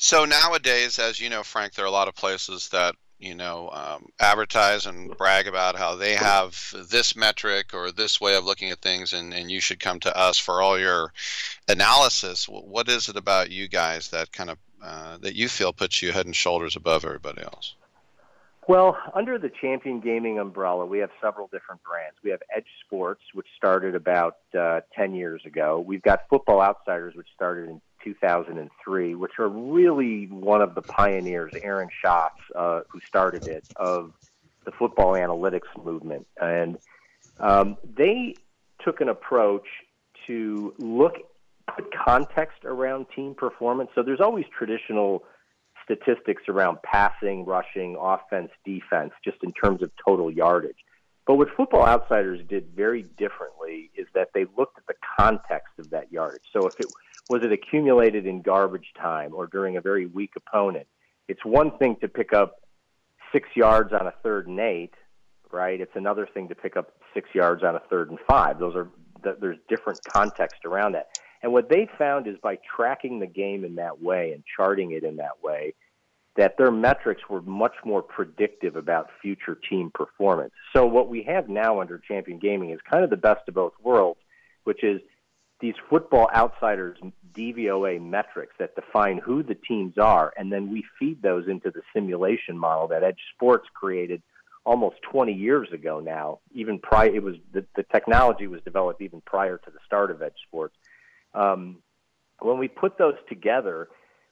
So 0.00 0.24
nowadays, 0.24 1.00
as 1.00 1.20
you 1.20 1.28
know, 1.28 1.42
Frank, 1.42 1.74
there 1.74 1.84
are 1.84 1.88
a 1.88 1.92
lot 1.92 2.06
of 2.06 2.14
places 2.14 2.68
that 2.68 2.94
you 3.18 3.34
know 3.34 3.68
um, 3.70 4.06
advertise 4.20 4.86
and 4.86 5.16
brag 5.16 5.48
about 5.48 5.76
how 5.76 5.96
they 5.96 6.14
have 6.14 6.72
this 6.88 7.16
metric 7.16 7.74
or 7.74 7.90
this 7.90 8.20
way 8.20 8.36
of 8.36 8.44
looking 8.44 8.70
at 8.70 8.80
things 8.80 9.12
and, 9.12 9.34
and 9.34 9.50
you 9.50 9.60
should 9.60 9.80
come 9.80 9.98
to 9.98 10.16
us 10.16 10.38
for 10.38 10.62
all 10.62 10.78
your 10.78 11.12
analysis 11.68 12.48
what 12.48 12.88
is 12.88 13.08
it 13.08 13.16
about 13.16 13.50
you 13.50 13.66
guys 13.66 14.10
that 14.10 14.30
kind 14.32 14.50
of 14.50 14.58
uh, 14.84 15.18
that 15.18 15.34
you 15.34 15.48
feel 15.48 15.72
puts 15.72 16.00
you 16.00 16.12
head 16.12 16.26
and 16.26 16.36
shoulders 16.36 16.76
above 16.76 17.04
everybody 17.04 17.42
else 17.42 17.74
Well, 18.68 18.96
under 19.14 19.36
the 19.38 19.50
Champion 19.60 19.98
Gaming 19.98 20.38
umbrella, 20.38 20.86
we 20.86 20.98
have 20.98 21.10
several 21.20 21.48
different 21.48 21.82
brands. 21.82 22.16
We 22.22 22.30
have 22.30 22.40
Edge 22.54 22.68
Sports, 22.84 23.22
which 23.32 23.46
started 23.56 23.94
about 23.94 24.36
uh, 24.56 24.80
10 24.94 25.14
years 25.14 25.40
ago. 25.46 25.82
We've 25.84 26.02
got 26.02 26.28
Football 26.28 26.60
Outsiders, 26.60 27.14
which 27.16 27.28
started 27.34 27.70
in 27.70 27.80
2003, 28.02 29.14
which 29.14 29.32
are 29.38 29.48
really 29.48 30.26
one 30.26 30.62
of 30.62 30.74
the 30.74 30.82
pioneers, 30.82 31.52
Aaron 31.62 31.88
Schatz, 32.00 32.34
uh, 32.54 32.80
who 32.90 33.00
started 33.08 33.46
it, 33.46 33.64
of 33.76 34.12
the 34.64 34.72
football 34.72 35.12
analytics 35.12 35.68
movement. 35.82 36.26
And 36.40 36.78
um, 37.38 37.76
they 37.96 38.38
took 38.84 39.00
an 39.00 39.08
approach 39.08 39.66
to 40.26 40.74
look, 40.78 41.14
put 41.74 41.86
context 41.92 42.64
around 42.64 43.06
team 43.14 43.34
performance. 43.34 43.90
So 43.94 44.02
there's 44.02 44.20
always 44.20 44.44
traditional 44.56 45.24
statistics 45.84 46.42
around 46.48 46.78
passing, 46.82 47.44
rushing, 47.44 47.96
offense, 47.98 48.50
defense, 48.64 49.12
just 49.24 49.38
in 49.42 49.52
terms 49.52 49.82
of 49.82 49.90
total 50.04 50.30
yardage. 50.30 50.76
But 51.26 51.34
what 51.36 51.48
Football 51.56 51.86
Outsiders 51.86 52.40
did 52.48 52.68
very 52.74 53.02
differently 53.02 53.90
is 53.94 54.06
that 54.14 54.30
they 54.34 54.46
looked 54.56 54.78
at 54.78 54.86
the 54.86 54.94
context 55.18 55.74
of 55.78 55.90
that 55.90 56.10
yardage. 56.10 56.42
So 56.52 56.66
if 56.66 56.74
it 56.80 56.88
was 57.28 57.42
it 57.44 57.52
accumulated 57.52 58.26
in 58.26 58.42
garbage 58.42 58.92
time 59.00 59.34
or 59.34 59.46
during 59.46 59.76
a 59.76 59.80
very 59.80 60.06
weak 60.06 60.32
opponent, 60.36 60.86
it's 61.28 61.44
one 61.44 61.76
thing 61.78 61.96
to 62.00 62.08
pick 62.08 62.32
up 62.32 62.56
six 63.32 63.48
yards 63.54 63.92
on 63.92 64.06
a 64.06 64.14
third 64.22 64.46
and 64.46 64.58
eight, 64.58 64.94
right? 65.52 65.80
It's 65.80 65.94
another 65.94 66.26
thing 66.26 66.48
to 66.48 66.54
pick 66.54 66.76
up 66.76 66.92
six 67.12 67.28
yards 67.34 67.62
on 67.62 67.76
a 67.76 67.80
third 67.90 68.10
and 68.10 68.18
five. 68.28 68.58
Those 68.58 68.74
are 68.74 68.88
there's 69.22 69.58
different 69.68 69.98
context 70.12 70.64
around 70.64 70.92
that. 70.92 71.08
And 71.42 71.52
what 71.52 71.68
they 71.68 71.88
found 71.98 72.26
is 72.26 72.36
by 72.42 72.58
tracking 72.76 73.18
the 73.18 73.26
game 73.26 73.64
in 73.64 73.74
that 73.76 74.00
way 74.00 74.32
and 74.32 74.42
charting 74.56 74.92
it 74.92 75.04
in 75.04 75.16
that 75.16 75.42
way, 75.42 75.74
that 76.36 76.56
their 76.56 76.70
metrics 76.70 77.22
were 77.28 77.42
much 77.42 77.74
more 77.84 78.00
predictive 78.00 78.76
about 78.76 79.10
future 79.20 79.58
team 79.68 79.90
performance. 79.92 80.52
So 80.72 80.86
what 80.86 81.08
we 81.08 81.24
have 81.24 81.48
now 81.48 81.80
under 81.80 81.98
Champion 81.98 82.38
Gaming 82.38 82.70
is 82.70 82.78
kind 82.88 83.02
of 83.02 83.10
the 83.10 83.16
best 83.16 83.48
of 83.48 83.54
both 83.54 83.72
worlds, 83.82 84.20
which 84.62 84.84
is 84.84 85.00
these 85.60 85.74
football 85.90 86.28
outsiders 86.34 86.98
DVOA 87.34 88.00
metrics 88.00 88.54
that 88.58 88.74
define 88.74 89.18
who 89.18 89.42
the 89.42 89.54
teams 89.54 89.98
are, 89.98 90.32
and 90.36 90.52
then 90.52 90.70
we 90.70 90.84
feed 90.98 91.22
those 91.22 91.48
into 91.48 91.70
the 91.70 91.82
simulation 91.92 92.56
model 92.56 92.88
that 92.88 93.02
Edge 93.02 93.20
Sports 93.34 93.68
created 93.74 94.22
almost 94.64 94.96
20 95.10 95.32
years 95.32 95.68
ago 95.72 96.00
now. 96.00 96.40
Even 96.52 96.78
prior, 96.78 97.08
it 97.08 97.22
was 97.22 97.36
the, 97.52 97.64
the 97.74 97.82
technology 97.84 98.46
was 98.46 98.60
developed 98.62 99.00
even 99.02 99.20
prior 99.22 99.58
to 99.58 99.70
the 99.70 99.78
start 99.86 100.10
of 100.10 100.22
Edge 100.22 100.36
Sports. 100.46 100.74
Um, 101.34 101.78
when 102.40 102.58
we 102.58 102.68
put 102.68 102.98
those 102.98 103.16
together, 103.28 103.88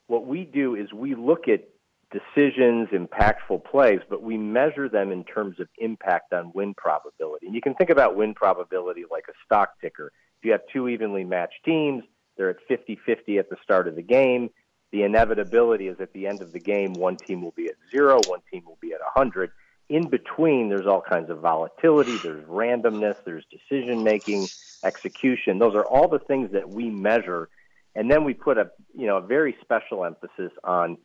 what 0.06 0.26
we 0.26 0.44
do 0.44 0.74
is 0.74 0.92
we 0.92 1.14
look 1.14 1.48
at 1.48 1.68
decisions, 2.12 2.88
impactful 2.92 3.64
plays, 3.64 4.00
but 4.08 4.22
we 4.22 4.36
measure 4.36 4.88
them 4.88 5.10
in 5.10 5.24
terms 5.24 5.58
of 5.58 5.68
impact 5.78 6.32
on 6.32 6.52
win 6.54 6.74
probability. 6.74 7.46
And 7.46 7.54
you 7.54 7.60
can 7.60 7.74
think 7.74 7.90
about 7.90 8.16
win 8.16 8.34
probability 8.34 9.04
like 9.10 9.24
a 9.28 9.32
stock 9.44 9.80
ticker. 9.80 10.12
If 10.38 10.44
you 10.44 10.52
have 10.52 10.62
two 10.72 10.88
evenly 10.88 11.24
matched 11.24 11.64
teams, 11.64 12.04
they're 12.36 12.50
at 12.50 12.56
50 12.68 12.98
50 13.04 13.38
at 13.38 13.50
the 13.50 13.56
start 13.62 13.88
of 13.88 13.96
the 13.96 14.02
game. 14.02 14.50
The 14.92 15.02
inevitability 15.02 15.88
is 15.88 16.00
at 16.00 16.12
the 16.12 16.26
end 16.26 16.42
of 16.42 16.52
the 16.52 16.60
game, 16.60 16.92
one 16.92 17.16
team 17.16 17.42
will 17.42 17.54
be 17.56 17.66
at 17.66 17.74
zero, 17.90 18.20
one 18.26 18.40
team 18.52 18.62
will 18.66 18.78
be 18.80 18.92
at 18.92 19.00
100. 19.00 19.50
In 19.88 20.08
between, 20.08 20.68
there's 20.68 20.86
all 20.86 21.00
kinds 21.00 21.30
of 21.30 21.40
volatility, 21.40 22.16
there's 22.18 22.44
randomness, 22.44 23.16
there's 23.24 23.44
decision 23.50 24.02
making, 24.04 24.46
execution. 24.84 25.58
Those 25.58 25.74
are 25.74 25.84
all 25.84 26.08
the 26.08 26.18
things 26.18 26.52
that 26.52 26.68
we 26.68 26.90
measure. 26.90 27.48
And 27.94 28.10
then 28.10 28.24
we 28.24 28.34
put 28.34 28.58
a 28.58 28.70
you 28.94 29.06
know 29.06 29.16
a 29.18 29.22
very 29.22 29.56
special 29.62 30.04
emphasis 30.04 30.52
on 30.62 30.98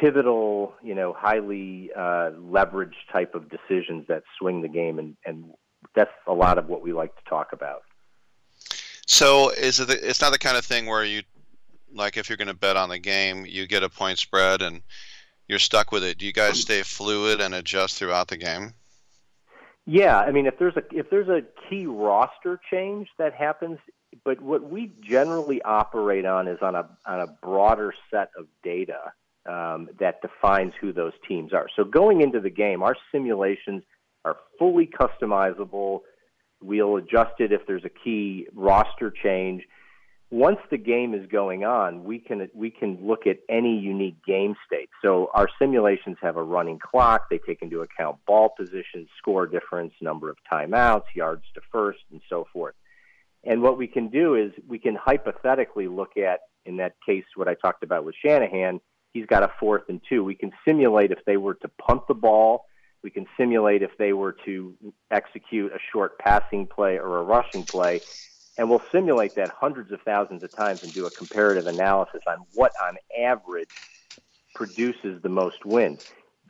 pivotal, 0.00 0.74
you 0.82 0.94
know, 0.94 1.12
highly 1.12 1.90
uh, 1.94 2.30
leveraged 2.38 2.94
type 3.12 3.34
of 3.34 3.50
decisions 3.50 4.06
that 4.08 4.22
swing 4.38 4.62
the 4.62 4.68
game, 4.68 4.98
and, 4.98 5.16
and 5.26 5.44
that's 5.94 6.10
a 6.26 6.32
lot 6.32 6.58
of 6.58 6.68
what 6.68 6.82
we 6.82 6.92
like 6.92 7.14
to 7.16 7.22
talk 7.28 7.52
about. 7.52 7.82
So, 9.12 9.50
is 9.50 9.80
it? 9.80 9.88
The, 9.88 10.08
it's 10.08 10.20
not 10.20 10.30
the 10.30 10.38
kind 10.38 10.56
of 10.56 10.64
thing 10.64 10.86
where 10.86 11.04
you, 11.04 11.24
like, 11.92 12.16
if 12.16 12.30
you're 12.30 12.36
going 12.36 12.46
to 12.46 12.54
bet 12.54 12.76
on 12.76 12.88
the 12.88 12.98
game, 13.00 13.44
you 13.44 13.66
get 13.66 13.82
a 13.82 13.88
point 13.88 14.20
spread 14.20 14.62
and 14.62 14.82
you're 15.48 15.58
stuck 15.58 15.90
with 15.90 16.04
it. 16.04 16.18
Do 16.18 16.26
you 16.26 16.32
guys 16.32 16.60
stay 16.60 16.82
fluid 16.82 17.40
and 17.40 17.52
adjust 17.52 17.98
throughout 17.98 18.28
the 18.28 18.36
game? 18.36 18.72
Yeah, 19.84 20.16
I 20.16 20.30
mean, 20.30 20.46
if 20.46 20.60
there's 20.60 20.76
a 20.76 20.84
if 20.92 21.10
there's 21.10 21.28
a 21.28 21.42
key 21.68 21.86
roster 21.86 22.60
change 22.70 23.08
that 23.18 23.34
happens, 23.34 23.78
but 24.24 24.40
what 24.40 24.70
we 24.70 24.92
generally 25.02 25.60
operate 25.62 26.24
on 26.24 26.46
is 26.46 26.58
on 26.62 26.76
a 26.76 26.88
on 27.04 27.18
a 27.18 27.26
broader 27.42 27.92
set 28.12 28.30
of 28.38 28.46
data 28.62 29.12
um, 29.44 29.88
that 29.98 30.22
defines 30.22 30.72
who 30.80 30.92
those 30.92 31.14
teams 31.26 31.52
are. 31.52 31.66
So 31.74 31.82
going 31.82 32.20
into 32.20 32.38
the 32.38 32.50
game, 32.50 32.84
our 32.84 32.96
simulations 33.10 33.82
are 34.24 34.36
fully 34.56 34.86
customizable. 34.86 36.02
We'll 36.62 36.96
adjust 36.96 37.40
it 37.40 37.52
if 37.52 37.66
there's 37.66 37.84
a 37.84 37.90
key 37.90 38.48
roster 38.54 39.10
change. 39.10 39.64
Once 40.30 40.58
the 40.70 40.78
game 40.78 41.12
is 41.12 41.26
going 41.26 41.64
on, 41.64 42.04
we 42.04 42.18
can 42.20 42.48
we 42.54 42.70
can 42.70 42.98
look 43.04 43.26
at 43.26 43.38
any 43.48 43.78
unique 43.78 44.24
game 44.24 44.54
state. 44.64 44.88
So 45.02 45.30
our 45.34 45.48
simulations 45.58 46.18
have 46.22 46.36
a 46.36 46.42
running 46.42 46.78
clock. 46.78 47.28
They 47.28 47.38
take 47.38 47.62
into 47.62 47.80
account 47.80 48.18
ball 48.26 48.50
position, 48.56 49.08
score 49.18 49.46
difference, 49.46 49.92
number 50.00 50.30
of 50.30 50.36
timeouts, 50.50 51.06
yards 51.16 51.42
to 51.54 51.60
first, 51.72 52.00
and 52.12 52.20
so 52.28 52.46
forth. 52.52 52.74
And 53.42 53.62
what 53.62 53.78
we 53.78 53.86
can 53.86 54.08
do 54.08 54.34
is 54.34 54.52
we 54.68 54.78
can 54.78 54.94
hypothetically 54.94 55.88
look 55.88 56.16
at, 56.16 56.40
in 56.66 56.76
that 56.76 56.94
case, 57.04 57.24
what 57.34 57.48
I 57.48 57.54
talked 57.54 57.82
about 57.82 58.04
with 58.04 58.14
Shanahan, 58.24 58.80
he's 59.12 59.26
got 59.26 59.42
a 59.42 59.50
fourth 59.58 59.88
and 59.88 60.00
two. 60.08 60.22
We 60.22 60.34
can 60.34 60.52
simulate 60.64 61.10
if 61.10 61.24
they 61.24 61.38
were 61.38 61.54
to 61.54 61.68
punt 61.68 62.06
the 62.06 62.14
ball. 62.14 62.66
We 63.02 63.10
can 63.10 63.26
simulate 63.36 63.82
if 63.82 63.90
they 63.98 64.12
were 64.12 64.36
to 64.44 64.74
execute 65.10 65.72
a 65.72 65.78
short 65.92 66.18
passing 66.18 66.66
play 66.66 66.98
or 66.98 67.18
a 67.18 67.22
rushing 67.22 67.64
play. 67.64 68.02
And 68.58 68.68
we'll 68.68 68.82
simulate 68.92 69.36
that 69.36 69.50
hundreds 69.50 69.90
of 69.90 70.00
thousands 70.04 70.42
of 70.42 70.54
times 70.54 70.80
and 70.82 70.92
do 70.92 71.06
a 71.06 71.10
comparative 71.10 71.66
analysis 71.66 72.20
on 72.26 72.44
what, 72.52 72.72
on 72.82 72.96
average, 73.18 73.68
produces 74.54 75.22
the 75.22 75.28
most 75.28 75.64
wins. 75.64 75.98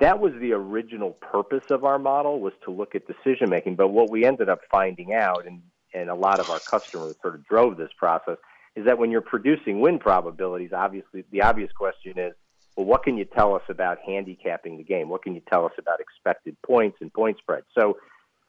That 0.00 0.18
was 0.18 0.32
the 0.40 0.52
original 0.52 1.12
purpose 1.12 1.62
of 1.70 1.84
our 1.84 1.98
model 1.98 2.40
was 2.40 2.54
to 2.64 2.70
look 2.70 2.94
at 2.94 3.02
decision 3.06 3.48
making. 3.48 3.76
But 3.76 3.88
what 3.88 4.10
we 4.10 4.24
ended 4.24 4.48
up 4.48 4.60
finding 4.70 5.12
out, 5.12 5.46
and, 5.46 5.62
and 5.94 6.10
a 6.10 6.14
lot 6.14 6.40
of 6.40 6.48
our 6.48 6.60
customers 6.60 7.16
sort 7.22 7.34
of 7.34 7.46
drove 7.46 7.76
this 7.76 7.90
process, 7.96 8.38
is 8.74 8.86
that 8.86 8.98
when 8.98 9.10
you're 9.10 9.20
producing 9.20 9.80
win 9.80 9.98
probabilities, 9.98 10.70
obviously 10.72 11.24
the 11.30 11.42
obvious 11.42 11.70
question 11.72 12.18
is, 12.18 12.32
well, 12.80 12.88
what 12.88 13.02
can 13.02 13.18
you 13.18 13.26
tell 13.26 13.54
us 13.54 13.62
about 13.68 13.98
handicapping 14.06 14.78
the 14.78 14.82
game? 14.82 15.10
What 15.10 15.22
can 15.22 15.34
you 15.34 15.42
tell 15.52 15.66
us 15.66 15.72
about 15.76 16.00
expected 16.00 16.56
points 16.62 16.96
and 17.02 17.12
point 17.12 17.36
spread? 17.36 17.62
So, 17.78 17.98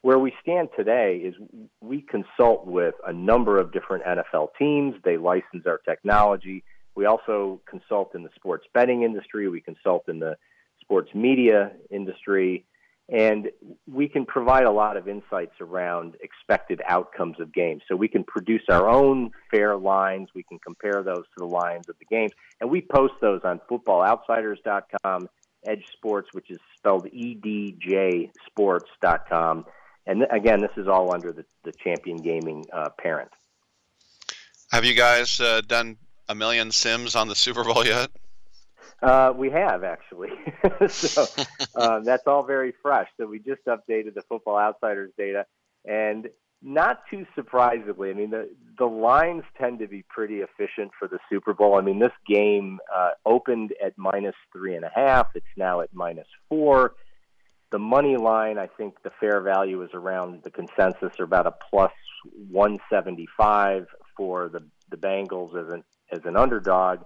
where 0.00 0.18
we 0.18 0.32
stand 0.40 0.70
today 0.74 1.18
is 1.18 1.34
we 1.82 2.00
consult 2.00 2.66
with 2.66 2.94
a 3.06 3.12
number 3.12 3.60
of 3.60 3.72
different 3.72 4.04
NFL 4.04 4.48
teams. 4.58 4.94
They 5.04 5.18
license 5.18 5.66
our 5.66 5.78
technology. 5.86 6.64
We 6.94 7.04
also 7.04 7.60
consult 7.66 8.14
in 8.14 8.22
the 8.22 8.30
sports 8.34 8.64
betting 8.72 9.02
industry. 9.02 9.48
We 9.48 9.60
consult 9.60 10.08
in 10.08 10.18
the 10.18 10.38
sports 10.80 11.10
media 11.14 11.72
industry. 11.90 12.64
And 13.08 13.50
we 13.86 14.08
can 14.08 14.24
provide 14.24 14.64
a 14.64 14.70
lot 14.70 14.96
of 14.96 15.06
insights 15.06 15.60
around 15.60 16.16
expected 16.20 16.80
outcomes 16.86 17.40
of 17.40 17.52
games. 17.52 17.82
So 17.86 17.96
we 17.96 18.08
can 18.08 18.24
produce 18.24 18.62
our 18.70 18.88
own 18.88 19.32
fair 19.50 19.76
lines. 19.76 20.28
We 20.34 20.44
can 20.44 20.58
compare 20.58 21.02
those 21.02 21.24
to 21.24 21.38
the 21.38 21.46
lines 21.46 21.88
of 21.88 21.96
the 21.98 22.06
games. 22.06 22.32
And 22.60 22.70
we 22.70 22.80
post 22.80 23.14
those 23.20 23.40
on 23.44 23.60
footballoutsiders.com, 23.70 25.28
EdjSports, 25.66 26.26
which 26.32 26.50
is 26.50 26.58
spelled 26.78 27.08
E 27.12 27.34
D 27.34 27.76
J 27.78 28.30
Sports.com. 28.46 29.66
And 30.06 30.26
again, 30.30 30.60
this 30.60 30.72
is 30.76 30.88
all 30.88 31.12
under 31.12 31.32
the, 31.32 31.44
the 31.64 31.72
Champion 31.72 32.16
Gaming 32.16 32.64
uh, 32.72 32.88
parent. 32.98 33.30
Have 34.70 34.84
you 34.84 34.94
guys 34.94 35.38
uh, 35.38 35.60
done 35.66 35.98
a 36.28 36.34
million 36.34 36.70
sims 36.70 37.14
on 37.14 37.28
the 37.28 37.34
Super 37.34 37.62
Bowl 37.62 37.84
yet? 37.84 38.10
Uh, 39.02 39.32
we 39.36 39.50
have 39.50 39.82
actually. 39.82 40.30
so 40.88 41.26
uh, 41.74 42.00
that's 42.00 42.26
all 42.26 42.44
very 42.44 42.72
fresh. 42.82 43.08
So 43.16 43.26
we 43.26 43.40
just 43.40 43.64
updated 43.66 44.14
the 44.14 44.22
Football 44.28 44.58
Outsiders 44.58 45.10
data, 45.18 45.46
and 45.84 46.28
not 46.62 47.02
too 47.10 47.26
surprisingly, 47.34 48.10
I 48.10 48.14
mean 48.14 48.30
the 48.30 48.48
the 48.78 48.86
lines 48.86 49.42
tend 49.58 49.80
to 49.80 49.88
be 49.88 50.04
pretty 50.08 50.36
efficient 50.36 50.92
for 50.96 51.08
the 51.08 51.18
Super 51.28 51.52
Bowl. 51.52 51.76
I 51.76 51.80
mean 51.80 51.98
this 51.98 52.12
game 52.26 52.78
uh, 52.94 53.10
opened 53.26 53.74
at 53.84 53.98
minus 53.98 54.36
three 54.52 54.76
and 54.76 54.84
a 54.84 54.90
half. 54.94 55.28
It's 55.34 55.46
now 55.56 55.80
at 55.80 55.92
minus 55.92 56.28
four. 56.48 56.94
The 57.72 57.80
money 57.80 58.16
line, 58.16 58.58
I 58.58 58.68
think 58.68 59.02
the 59.02 59.10
fair 59.18 59.40
value 59.40 59.82
is 59.82 59.90
around 59.94 60.42
the 60.44 60.50
consensus 60.50 61.18
or 61.18 61.24
about 61.24 61.46
a 61.46 61.54
plus 61.70 61.92
175 62.50 63.86
for 64.16 64.48
the 64.48 64.62
the 64.90 64.96
Bengals 64.96 65.56
as 65.56 65.72
an 65.72 65.82
as 66.12 66.20
an 66.24 66.36
underdog 66.36 67.00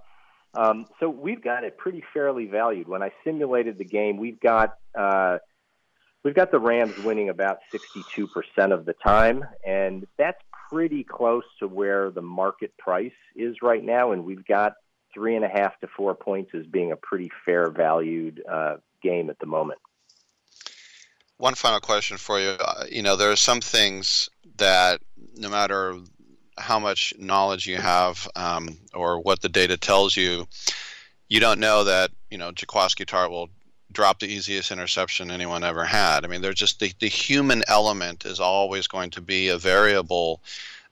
um, 0.53 0.85
so 0.99 1.09
we've 1.09 1.43
got 1.43 1.63
it 1.63 1.77
pretty 1.77 2.03
fairly 2.13 2.45
valued. 2.47 2.87
When 2.87 3.03
I 3.03 3.11
simulated 3.23 3.77
the 3.77 3.85
game, 3.85 4.17
we've 4.17 4.39
got 4.39 4.75
uh, 4.97 5.37
we've 6.23 6.35
got 6.35 6.51
the 6.51 6.59
Rams 6.59 6.97
winning 7.03 7.29
about 7.29 7.59
62% 7.73 8.71
of 8.71 8.85
the 8.85 8.93
time, 8.93 9.45
and 9.65 10.07
that's 10.17 10.41
pretty 10.69 11.03
close 11.03 11.43
to 11.59 11.67
where 11.67 12.11
the 12.11 12.21
market 12.21 12.75
price 12.77 13.11
is 13.35 13.57
right 13.61 13.83
now. 13.83 14.11
And 14.11 14.25
we've 14.25 14.45
got 14.45 14.73
three 15.13 15.35
and 15.35 15.45
a 15.45 15.49
half 15.49 15.79
to 15.79 15.87
four 15.95 16.15
points 16.15 16.51
as 16.53 16.65
being 16.65 16.91
a 16.91 16.95
pretty 16.95 17.31
fair 17.45 17.69
valued 17.69 18.43
uh, 18.49 18.75
game 19.01 19.29
at 19.29 19.39
the 19.39 19.45
moment. 19.45 19.79
One 21.37 21.53
final 21.53 21.79
question 21.79 22.17
for 22.17 22.39
you. 22.39 22.49
Uh, 22.59 22.85
you 22.89 23.03
know, 23.03 23.15
there 23.15 23.31
are 23.31 23.35
some 23.35 23.61
things 23.61 24.29
that 24.57 25.01
no 25.35 25.49
matter 25.49 25.95
how 26.57 26.79
much 26.79 27.13
knowledge 27.17 27.67
you 27.67 27.77
have 27.77 28.27
um, 28.35 28.77
or 28.93 29.19
what 29.19 29.41
the 29.41 29.49
data 29.49 29.77
tells 29.77 30.15
you, 30.15 30.47
you 31.29 31.39
don't 31.39 31.59
know 31.59 31.83
that 31.83 32.11
you 32.29 32.37
know 32.37 32.51
Jaquiski 32.51 33.05
Tartt 33.05 33.29
will 33.29 33.49
drop 33.91 34.19
the 34.19 34.27
easiest 34.27 34.71
interception 34.71 35.31
anyone 35.31 35.63
ever 35.63 35.85
had. 35.85 36.25
I 36.25 36.27
mean, 36.27 36.41
there's 36.41 36.55
just 36.55 36.79
the, 36.79 36.93
the 36.99 37.07
human 37.07 37.63
element 37.67 38.25
is 38.25 38.39
always 38.39 38.87
going 38.87 39.11
to 39.11 39.21
be 39.21 39.49
a 39.49 39.57
variable 39.57 40.41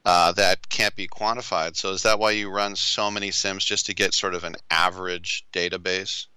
uh, 0.06 0.32
that 0.34 0.70
can't 0.70 0.96
be 0.96 1.08
quantified. 1.08 1.76
So 1.76 1.92
is 1.92 2.04
that 2.04 2.20
why 2.20 2.32
you 2.32 2.50
run 2.50 2.76
so 2.76 3.10
many 3.12 3.32
sims 3.32 3.66
just 3.66 3.88
to 3.88 3.96
get 3.96 4.14
sort 4.14 4.36
of 4.36 4.44
an 4.44 4.56
average 4.70 5.46
database? 5.52 6.28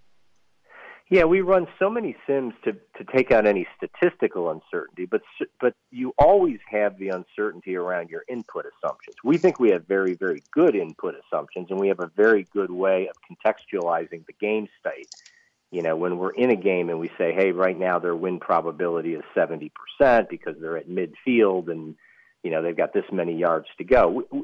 Yeah, 1.10 1.24
we 1.24 1.40
run 1.40 1.66
so 1.78 1.88
many 1.88 2.16
sims 2.26 2.52
to 2.64 2.72
to 2.72 3.04
take 3.14 3.30
out 3.30 3.46
any 3.46 3.66
statistical 3.76 4.50
uncertainty, 4.50 5.06
but 5.06 5.22
but 5.58 5.74
you 5.90 6.12
always 6.18 6.58
have 6.70 6.98
the 6.98 7.08
uncertainty 7.08 7.76
around 7.76 8.10
your 8.10 8.24
input 8.28 8.66
assumptions. 8.66 9.16
We 9.24 9.38
think 9.38 9.58
we 9.58 9.70
have 9.70 9.86
very 9.86 10.14
very 10.14 10.42
good 10.52 10.74
input 10.74 11.14
assumptions, 11.14 11.68
and 11.70 11.80
we 11.80 11.88
have 11.88 12.00
a 12.00 12.10
very 12.14 12.46
good 12.52 12.70
way 12.70 13.08
of 13.08 13.16
contextualizing 13.24 14.26
the 14.26 14.34
game 14.38 14.68
state. 14.80 15.08
You 15.70 15.82
know, 15.82 15.96
when 15.96 16.18
we're 16.18 16.30
in 16.32 16.50
a 16.50 16.56
game 16.56 16.90
and 16.90 17.00
we 17.00 17.10
say, 17.16 17.32
"Hey, 17.32 17.52
right 17.52 17.78
now 17.78 17.98
their 17.98 18.16
win 18.16 18.38
probability 18.38 19.14
is 19.14 19.24
seventy 19.34 19.70
percent 19.70 20.28
because 20.28 20.56
they're 20.60 20.76
at 20.76 20.90
midfield 20.90 21.70
and 21.70 21.94
you 22.42 22.50
know 22.50 22.60
they've 22.60 22.76
got 22.76 22.92
this 22.92 23.10
many 23.10 23.34
yards 23.34 23.68
to 23.78 23.84
go," 23.84 24.24
we, 24.30 24.42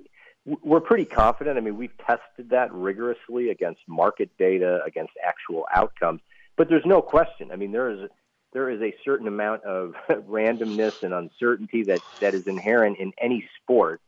we're 0.63 0.81
pretty 0.81 1.05
confident. 1.05 1.59
I 1.59 1.61
mean, 1.61 1.77
we've 1.77 1.97
tested 1.99 2.51
that 2.51 2.73
rigorously 2.73 3.51
against 3.51 3.81
market 3.87 4.31
data, 4.39 4.81
against 4.87 5.13
actual 5.23 5.67
outcomes 5.75 6.21
but 6.57 6.69
there's 6.69 6.87
no 6.87 7.03
question. 7.03 7.51
I 7.51 7.57
mean, 7.57 7.73
there 7.73 7.91
is 7.91 8.11
there 8.53 8.71
is 8.71 8.81
a 8.81 8.95
certain 9.05 9.27
amount 9.27 9.65
of 9.65 9.95
randomness 10.09 10.93
and 11.03 11.13
uncertainty 11.13 11.85
that 11.85 12.03
that 12.21 12.35
is 12.35 12.47
inherent 12.47 12.99
in 12.99 13.13
any 13.21 13.49
sport. 13.61 14.01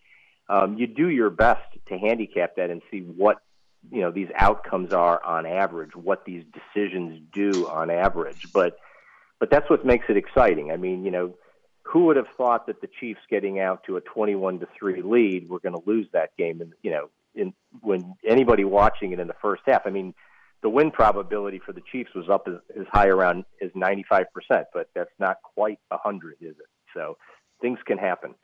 Um, 0.48 0.78
you 0.78 0.86
do 0.86 1.08
your 1.08 1.30
best 1.30 1.66
to 1.88 1.98
handicap 1.98 2.56
that 2.56 2.70
and 2.70 2.80
see 2.90 3.00
what 3.00 3.38
you 3.90 4.00
know 4.00 4.10
these 4.10 4.28
outcomes 4.36 4.92
are 4.92 5.22
on 5.22 5.44
average, 5.44 5.94
what 5.94 6.24
these 6.24 6.44
decisions 6.54 7.20
do 7.34 7.68
on 7.68 7.90
average. 7.90 8.48
But 8.52 8.78
but 9.38 9.50
that's 9.50 9.68
what 9.68 9.84
makes 9.84 10.06
it 10.08 10.16
exciting. 10.16 10.70
I 10.70 10.76
mean, 10.76 11.04
you 11.04 11.10
know, 11.10 11.34
who 11.82 12.04
would 12.06 12.16
have 12.16 12.28
thought 12.36 12.66
that 12.68 12.80
the 12.80 12.88
Chiefs 13.00 13.20
getting 13.28 13.60
out 13.60 13.84
to 13.84 13.96
a 13.96 14.00
21 14.00 14.60
to 14.60 14.68
three 14.78 15.02
lead, 15.02 15.48
we're 15.48 15.58
going 15.58 15.74
to 15.74 15.82
lose 15.86 16.06
that 16.12 16.36
game? 16.36 16.60
And 16.60 16.72
you 16.82 16.92
know, 16.92 17.10
in 17.34 17.52
when 17.80 18.14
anybody 18.24 18.64
watching 18.64 19.12
it 19.12 19.18
in 19.18 19.26
the 19.26 19.36
first 19.42 19.62
half, 19.66 19.82
I 19.84 19.90
mean 19.90 20.14
the 20.66 20.70
win 20.70 20.90
probability 20.90 21.60
for 21.64 21.72
the 21.72 21.80
Chiefs 21.92 22.10
was 22.12 22.28
up 22.28 22.48
as, 22.48 22.54
as 22.76 22.86
high 22.92 23.06
around 23.06 23.44
as 23.62 23.70
95%, 23.70 24.26
but 24.74 24.90
that's 24.96 25.12
not 25.20 25.36
quite 25.40 25.78
100, 25.90 26.38
is 26.40 26.56
it? 26.58 26.66
So 26.92 27.16
things 27.60 27.78
can 27.86 27.98
happen. 27.98 28.34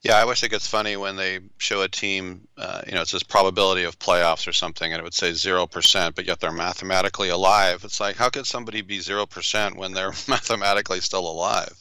Yeah, 0.00 0.14
I 0.14 0.24
wish 0.24 0.42
it 0.42 0.48
gets 0.48 0.66
funny 0.66 0.96
when 0.96 1.16
they 1.16 1.40
show 1.58 1.82
a 1.82 1.88
team, 1.88 2.48
uh, 2.56 2.80
you 2.86 2.94
know, 2.94 3.02
it 3.02 3.08
says 3.08 3.22
probability 3.22 3.84
of 3.84 3.98
playoffs 3.98 4.48
or 4.48 4.54
something, 4.54 4.90
and 4.90 4.98
it 4.98 5.04
would 5.04 5.12
say 5.12 5.32
0%, 5.32 6.14
but 6.14 6.24
yet 6.24 6.40
they're 6.40 6.50
mathematically 6.50 7.28
alive. 7.28 7.84
It's 7.84 8.00
like, 8.00 8.16
how 8.16 8.30
could 8.30 8.46
somebody 8.46 8.80
be 8.80 9.00
0% 9.00 9.76
when 9.76 9.92
they're 9.92 10.14
mathematically 10.28 11.00
still 11.00 11.30
alive? 11.30 11.74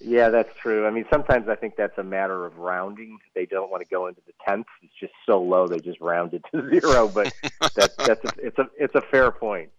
Yeah, 0.00 0.30
that's 0.30 0.56
true. 0.56 0.86
I 0.86 0.90
mean, 0.90 1.04
sometimes 1.10 1.48
I 1.48 1.56
think 1.56 1.76
that's 1.76 1.98
a 1.98 2.02
matter 2.02 2.46
of 2.46 2.56
rounding. 2.56 3.18
They 3.34 3.44
don't 3.44 3.70
want 3.70 3.82
to 3.82 3.88
go 3.88 4.06
into 4.06 4.22
the 4.26 4.32
tenths. 4.46 4.70
It's 4.82 4.94
just 4.98 5.12
so 5.26 5.42
low 5.42 5.68
they 5.68 5.78
just 5.78 6.00
round 6.00 6.32
it 6.32 6.42
to 6.52 6.70
zero. 6.80 7.06
But 7.06 7.32
that, 7.60 7.90
that's 7.98 8.24
a, 8.24 8.30
it's 8.38 8.58
a 8.58 8.70
it's 8.78 8.94
a 8.94 9.02
fair 9.02 9.30
point. 9.30 9.70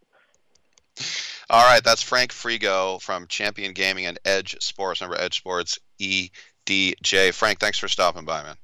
All 1.49 1.63
right, 1.63 1.83
that's 1.83 2.03
Frank 2.03 2.31
Frigo 2.31 3.01
from 3.01 3.27
Champion 3.27 3.73
Gaming 3.73 4.05
and 4.05 4.19
EdjSports. 4.23 5.01
Remember 5.01 5.21
EdjSports 5.21 5.79
EDJ. 5.99 7.33
Frank, 7.33 7.59
thanks 7.59 7.79
for 7.79 7.87
stopping 7.87 8.23
by, 8.23 8.43
man. 8.43 8.55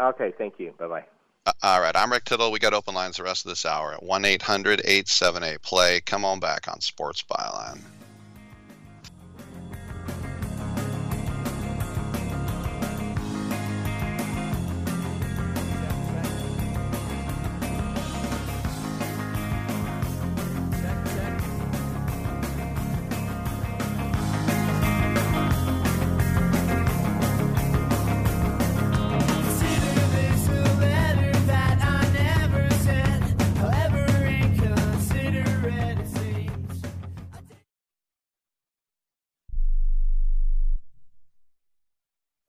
Okay, 0.00 0.32
thank 0.36 0.58
you. 0.58 0.74
Bye 0.78 0.88
bye. 0.88 1.04
Uh, 1.46 1.52
all 1.62 1.80
right, 1.80 1.96
I'm 1.96 2.10
Rick 2.10 2.24
Tittle. 2.24 2.50
We 2.50 2.58
got 2.58 2.74
open 2.74 2.94
lines 2.94 3.16
the 3.16 3.22
rest 3.22 3.44
of 3.44 3.50
this 3.50 3.64
hour 3.64 3.94
at 3.94 4.02
1 4.02 4.24
800 4.24 4.80
878 4.80 5.62
play. 5.62 6.00
Come 6.00 6.24
on 6.24 6.40
back 6.40 6.66
on 6.68 6.80
Sports 6.80 7.22
Byline. 7.22 7.80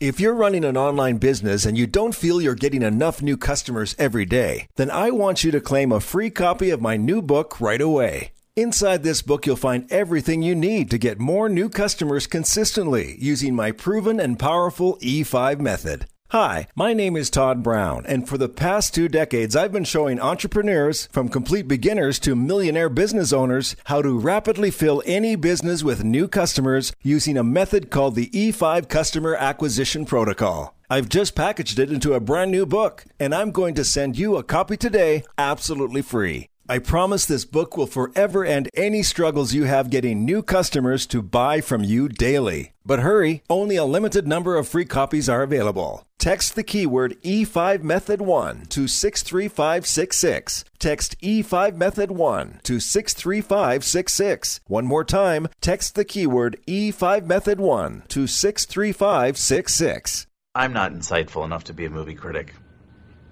If 0.00 0.20
you're 0.20 0.32
running 0.32 0.64
an 0.64 0.76
online 0.76 1.16
business 1.16 1.66
and 1.66 1.76
you 1.76 1.88
don't 1.88 2.14
feel 2.14 2.40
you're 2.40 2.54
getting 2.54 2.82
enough 2.82 3.20
new 3.20 3.36
customers 3.36 3.96
every 3.98 4.24
day, 4.24 4.68
then 4.76 4.92
I 4.92 5.10
want 5.10 5.42
you 5.42 5.50
to 5.50 5.60
claim 5.60 5.90
a 5.90 5.98
free 5.98 6.30
copy 6.30 6.70
of 6.70 6.80
my 6.80 6.96
new 6.96 7.20
book 7.20 7.60
right 7.60 7.80
away. 7.80 8.30
Inside 8.54 9.02
this 9.02 9.22
book, 9.22 9.44
you'll 9.44 9.56
find 9.56 9.90
everything 9.90 10.40
you 10.40 10.54
need 10.54 10.88
to 10.92 10.98
get 10.98 11.18
more 11.18 11.48
new 11.48 11.68
customers 11.68 12.28
consistently 12.28 13.16
using 13.18 13.56
my 13.56 13.72
proven 13.72 14.20
and 14.20 14.38
powerful 14.38 14.98
E5 15.02 15.58
method. 15.58 16.06
Hi, 16.32 16.66
my 16.74 16.92
name 16.92 17.16
is 17.16 17.30
Todd 17.30 17.62
Brown, 17.62 18.04
and 18.04 18.28
for 18.28 18.36
the 18.36 18.50
past 18.50 18.94
two 18.94 19.08
decades, 19.08 19.56
I've 19.56 19.72
been 19.72 19.84
showing 19.84 20.20
entrepreneurs, 20.20 21.08
from 21.10 21.30
complete 21.30 21.66
beginners 21.66 22.18
to 22.18 22.36
millionaire 22.36 22.90
business 22.90 23.32
owners, 23.32 23.76
how 23.86 24.02
to 24.02 24.18
rapidly 24.18 24.70
fill 24.70 25.02
any 25.06 25.36
business 25.36 25.82
with 25.82 26.04
new 26.04 26.28
customers 26.28 26.92
using 27.02 27.38
a 27.38 27.42
method 27.42 27.88
called 27.88 28.14
the 28.14 28.28
E5 28.28 28.90
Customer 28.90 29.36
Acquisition 29.36 30.04
Protocol. 30.04 30.74
I've 30.90 31.08
just 31.08 31.34
packaged 31.34 31.78
it 31.78 31.90
into 31.90 32.12
a 32.12 32.20
brand 32.20 32.50
new 32.50 32.66
book, 32.66 33.06
and 33.18 33.34
I'm 33.34 33.50
going 33.50 33.72
to 33.76 33.82
send 33.82 34.18
you 34.18 34.36
a 34.36 34.42
copy 34.42 34.76
today 34.76 35.24
absolutely 35.38 36.02
free. 36.02 36.50
I 36.70 36.78
promise 36.78 37.24
this 37.24 37.46
book 37.46 37.78
will 37.78 37.86
forever 37.86 38.44
end 38.44 38.68
any 38.74 39.02
struggles 39.02 39.54
you 39.54 39.64
have 39.64 39.88
getting 39.88 40.26
new 40.26 40.42
customers 40.42 41.06
to 41.06 41.22
buy 41.22 41.62
from 41.62 41.82
you 41.82 42.10
daily. 42.10 42.74
But 42.84 42.98
hurry, 42.98 43.42
only 43.48 43.76
a 43.76 43.86
limited 43.86 44.28
number 44.28 44.54
of 44.54 44.68
free 44.68 44.84
copies 44.84 45.30
are 45.30 45.42
available. 45.42 46.06
Text 46.18 46.56
the 46.56 46.62
keyword 46.62 47.16
E5 47.22 47.82
Method 47.82 48.20
1 48.20 48.66
to 48.66 48.86
63566. 48.86 50.66
Text 50.78 51.18
E5 51.22 51.74
Method 51.74 52.10
1 52.10 52.60
to 52.64 52.80
63566. 52.80 54.60
One 54.66 54.84
more 54.84 55.04
time, 55.04 55.48
text 55.62 55.94
the 55.94 56.04
keyword 56.04 56.60
E5 56.66 57.24
Method 57.24 57.60
1 57.60 58.02
to 58.08 58.26
63566. 58.26 60.26
I'm 60.54 60.74
not 60.74 60.92
insightful 60.92 61.46
enough 61.46 61.64
to 61.64 61.72
be 61.72 61.86
a 61.86 61.90
movie 61.90 62.14
critic. 62.14 62.52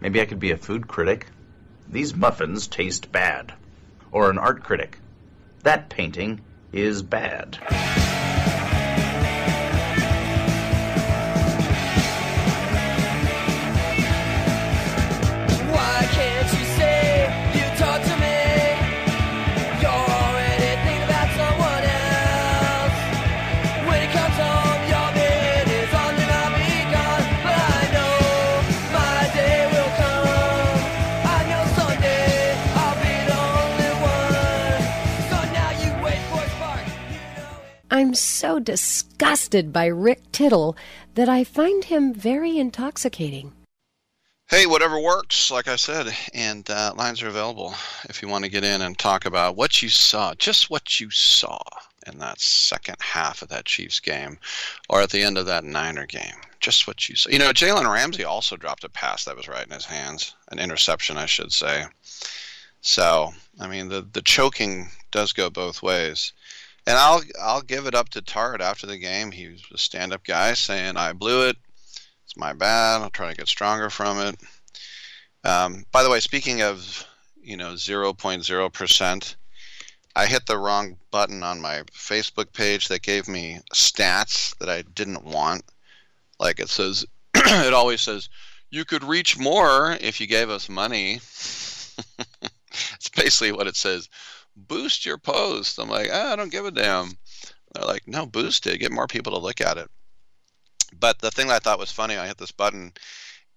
Maybe 0.01 0.23
I 0.23 0.25
could 0.25 0.41
be 0.41 0.53
a 0.53 0.57
food 0.57 0.89
critic. 0.89 1.27
These 1.91 2.15
muffins 2.15 2.67
taste 2.67 3.13
bad. 3.13 3.55
Or 4.11 4.31
an 4.31 4.39
art 4.39 4.63
critic. 4.63 4.99
That 5.63 5.89
painting 5.89 6.41
is 6.73 7.03
bad. 7.03 7.59
I'm 37.97 38.15
so 38.15 38.59
disgusted 38.59 39.73
by 39.73 39.87
Rick 39.87 40.31
Tittle 40.31 40.77
that 41.15 41.31
I 41.31 41.45
find 41.45 41.83
him 41.83 42.13
very 42.13 42.59
intoxicating. 42.59 43.55
Hey, 44.49 44.67
whatever 44.67 45.01
works, 45.01 45.51
like 45.51 45.67
I 45.67 45.77
said, 45.77 46.15
and 46.35 46.69
uh, 46.69 46.93
lines 46.95 47.23
are 47.23 47.29
available 47.29 47.75
if 48.11 48.21
you 48.21 48.29
want 48.29 48.45
to 48.45 48.51
get 48.51 48.65
in 48.65 48.83
and 48.83 48.99
talk 48.99 49.25
about 49.25 49.57
what 49.57 49.81
you 49.81 49.89
saw, 49.89 50.35
just 50.35 50.69
what 50.69 51.01
you 51.01 51.11
saw 51.11 51.59
in 52.07 52.19
that 52.19 52.39
second 52.39 52.97
half 53.01 53.41
of 53.41 53.49
that 53.49 53.65
Chiefs 53.65 53.99
game, 53.99 54.39
or 54.91 55.01
at 55.01 55.09
the 55.09 55.23
end 55.23 55.39
of 55.39 55.47
that 55.47 55.65
Niner 55.65 56.05
game, 56.05 56.37
just 56.61 56.87
what 56.87 57.09
you 57.09 57.17
saw. 57.17 57.31
You 57.31 57.39
know, 57.39 57.51
Jalen 57.51 57.91
Ramsey 57.91 58.25
also 58.25 58.59
dropped 58.59 58.85
a 58.85 58.91
pass 58.91 59.25
that 59.25 59.39
was 59.39 59.49
right 59.49 59.67
in 59.67 59.73
his 59.73 59.87
hands, 59.87 60.35
an 60.53 60.59
interception, 60.59 61.17
I 61.17 61.25
should 61.25 61.51
say. 61.51 61.87
So, 62.83 63.33
I 63.59 63.69
mean, 63.69 63.89
the 63.89 64.07
the 64.13 64.21
choking 64.21 64.91
does 65.13 65.33
go 65.33 65.49
both 65.49 65.83
ways. 65.83 66.35
And 66.87 66.97
I'll 66.97 67.23
I'll 67.41 67.63
give 67.63 67.87
it 67.87 67.95
up 67.95 68.11
to 68.11 68.23
Tartt 68.23 68.61
after 68.61 68.87
the 68.87 68.99
game. 68.99 69.33
He 69.33 69.49
was 69.49 69.63
a 69.73 69.79
stand-up 69.79 70.25
guy 70.25 70.55
saying, 70.55 70.97
"I 70.97 71.13
blew 71.13 71.49
it. 71.49 71.57
It's 72.25 72.37
my 72.37 72.53
bad. 72.53 73.03
I'll 73.03 73.11
try 73.11 73.31
to 73.31 73.37
get 73.37 73.49
stronger 73.49 73.91
from 73.91 74.21
it." 74.21 74.37
Um, 75.45 75.85
by 75.91 76.03
the 76.03 76.11
way, 76.11 76.21
speaking 76.21 76.63
of 76.63 77.05
you 77.43 77.57
know 77.57 77.73
0.0 77.73 78.73
percent, 78.73 79.37
I 80.15 80.27
hit 80.27 80.47
the 80.47 80.59
wrong 80.59 80.97
button 81.11 81.43
on 81.43 81.61
my 81.61 81.83
Facebook 81.93 82.53
page 82.53 82.87
that 82.89 83.03
gave 83.03 83.27
me 83.27 83.61
stats 83.75 84.57
that 84.59 84.69
I 84.69 84.83
didn't 84.83 85.25
want. 85.25 85.65
Like 86.39 86.61
it 86.61 86.69
says, 86.69 87.05
it 87.35 87.75
always 87.75 88.01
says 88.01 88.29
you 88.71 88.85
could 88.85 89.03
reach 89.03 89.37
more 89.37 89.97
if 90.01 90.21
you 90.21 90.29
gave 90.29 90.51
us 90.51 90.69
money. 90.69 91.15
it's 92.95 93.09
basically 93.15 93.51
what 93.51 93.67
it 93.67 93.75
says 93.75 94.09
boost 94.57 95.05
your 95.05 95.19
post. 95.19 95.79
I'm 95.79 95.89
like, 95.89 96.09
ah, 96.13 96.33
I 96.33 96.37
don't 96.37 96.53
give 96.53 96.65
a 96.65 96.71
damn. 96.71 97.13
They're 97.73 97.85
like, 97.85 98.09
no, 98.09 98.27
boost 98.27 98.67
it, 98.67 98.79
get 98.79 98.93
more 98.93 99.07
people 99.07 99.33
to 99.33 99.39
look 99.39 99.61
at 99.61 99.77
it. 99.77 99.91
But 100.99 101.19
the 101.19 101.31
thing 101.31 101.49
that 101.49 101.57
I 101.57 101.59
thought 101.59 101.79
was 101.79 101.93
funny, 101.93 102.17
I 102.17 102.27
hit 102.27 102.39
this 102.39 102.53
button. 102.53 102.93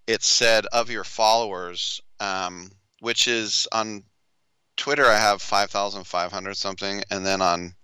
It 0.06 0.22
said 0.22 0.66
of 0.66 0.90
your 0.90 1.04
followers, 1.04 2.00
um, 2.18 2.70
which 3.00 3.26
is 3.26 3.66
on 3.72 4.04
Twitter, 4.76 5.06
I 5.06 5.18
have 5.18 5.42
5,500 5.42 6.56
something, 6.56 7.02
and 7.10 7.24
then 7.24 7.40
on 7.40 7.74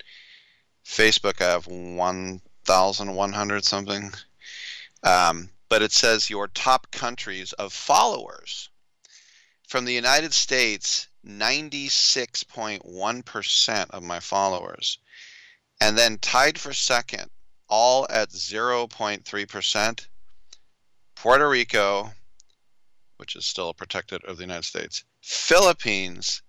Facebook, 0.85 1.41
I 1.41 1.51
have 1.51 1.67
1,100 1.67 3.65
something. 3.65 4.13
Um, 5.03 5.51
but 5.69 5.83
it 5.83 5.93
says 5.93 6.31
your 6.31 6.49
top 6.49 6.91
countries 6.91 7.53
of 7.55 7.73
followers. 7.73 8.71
From 9.67 9.85
the 9.85 9.93
United 9.93 10.33
States, 10.33 11.09
96.1% 11.27 13.91
of 13.91 14.03
my 14.03 14.21
followers. 14.21 14.99
And 15.81 15.99
then 15.99 16.19
tied 16.19 16.59
for 16.59 16.73
second, 16.73 17.31
all 17.69 18.07
at 18.09 18.31
0.3%, 18.31 20.07
Puerto 21.17 21.49
Rico, 21.49 22.13
which 23.17 23.35
is 23.35 23.45
still 23.45 23.71
a 23.71 23.75
protected 23.75 24.25
of 24.25 24.37
the 24.37 24.45
United 24.45 24.65
States, 24.65 25.03
Philippines, 25.21 26.43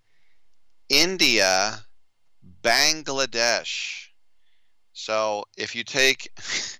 India, 0.88 1.88
Bangladesh. 2.62 4.10
So 4.94 5.46
if 5.58 5.76
you 5.76 5.84
take 5.84 6.32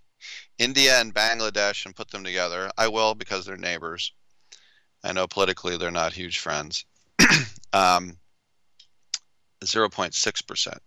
India 0.60 1.02
and 1.02 1.16
Bangladesh 1.16 1.86
and 1.86 1.96
put 1.96 2.12
them 2.12 2.24
together, 2.24 2.70
I 2.78 2.90
will 2.90 3.16
because 3.16 3.46
they're 3.46 3.58
neighbors. 3.58 4.14
I 5.08 5.14
know 5.14 5.28
politically 5.28 5.78
they're 5.78 5.90
not 5.90 6.14
huge 6.14 6.40
friends. 6.40 6.86
um, 7.74 8.18
0.6%. 9.62 10.78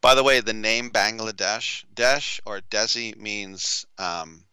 By 0.00 0.14
the 0.14 0.24
way, 0.24 0.40
the 0.40 0.52
name 0.52 0.90
Bangladesh, 0.90 1.84
Desh 1.94 2.40
or 2.46 2.60
Desi 2.70 3.16
means 3.16 3.86
um, 3.98 4.44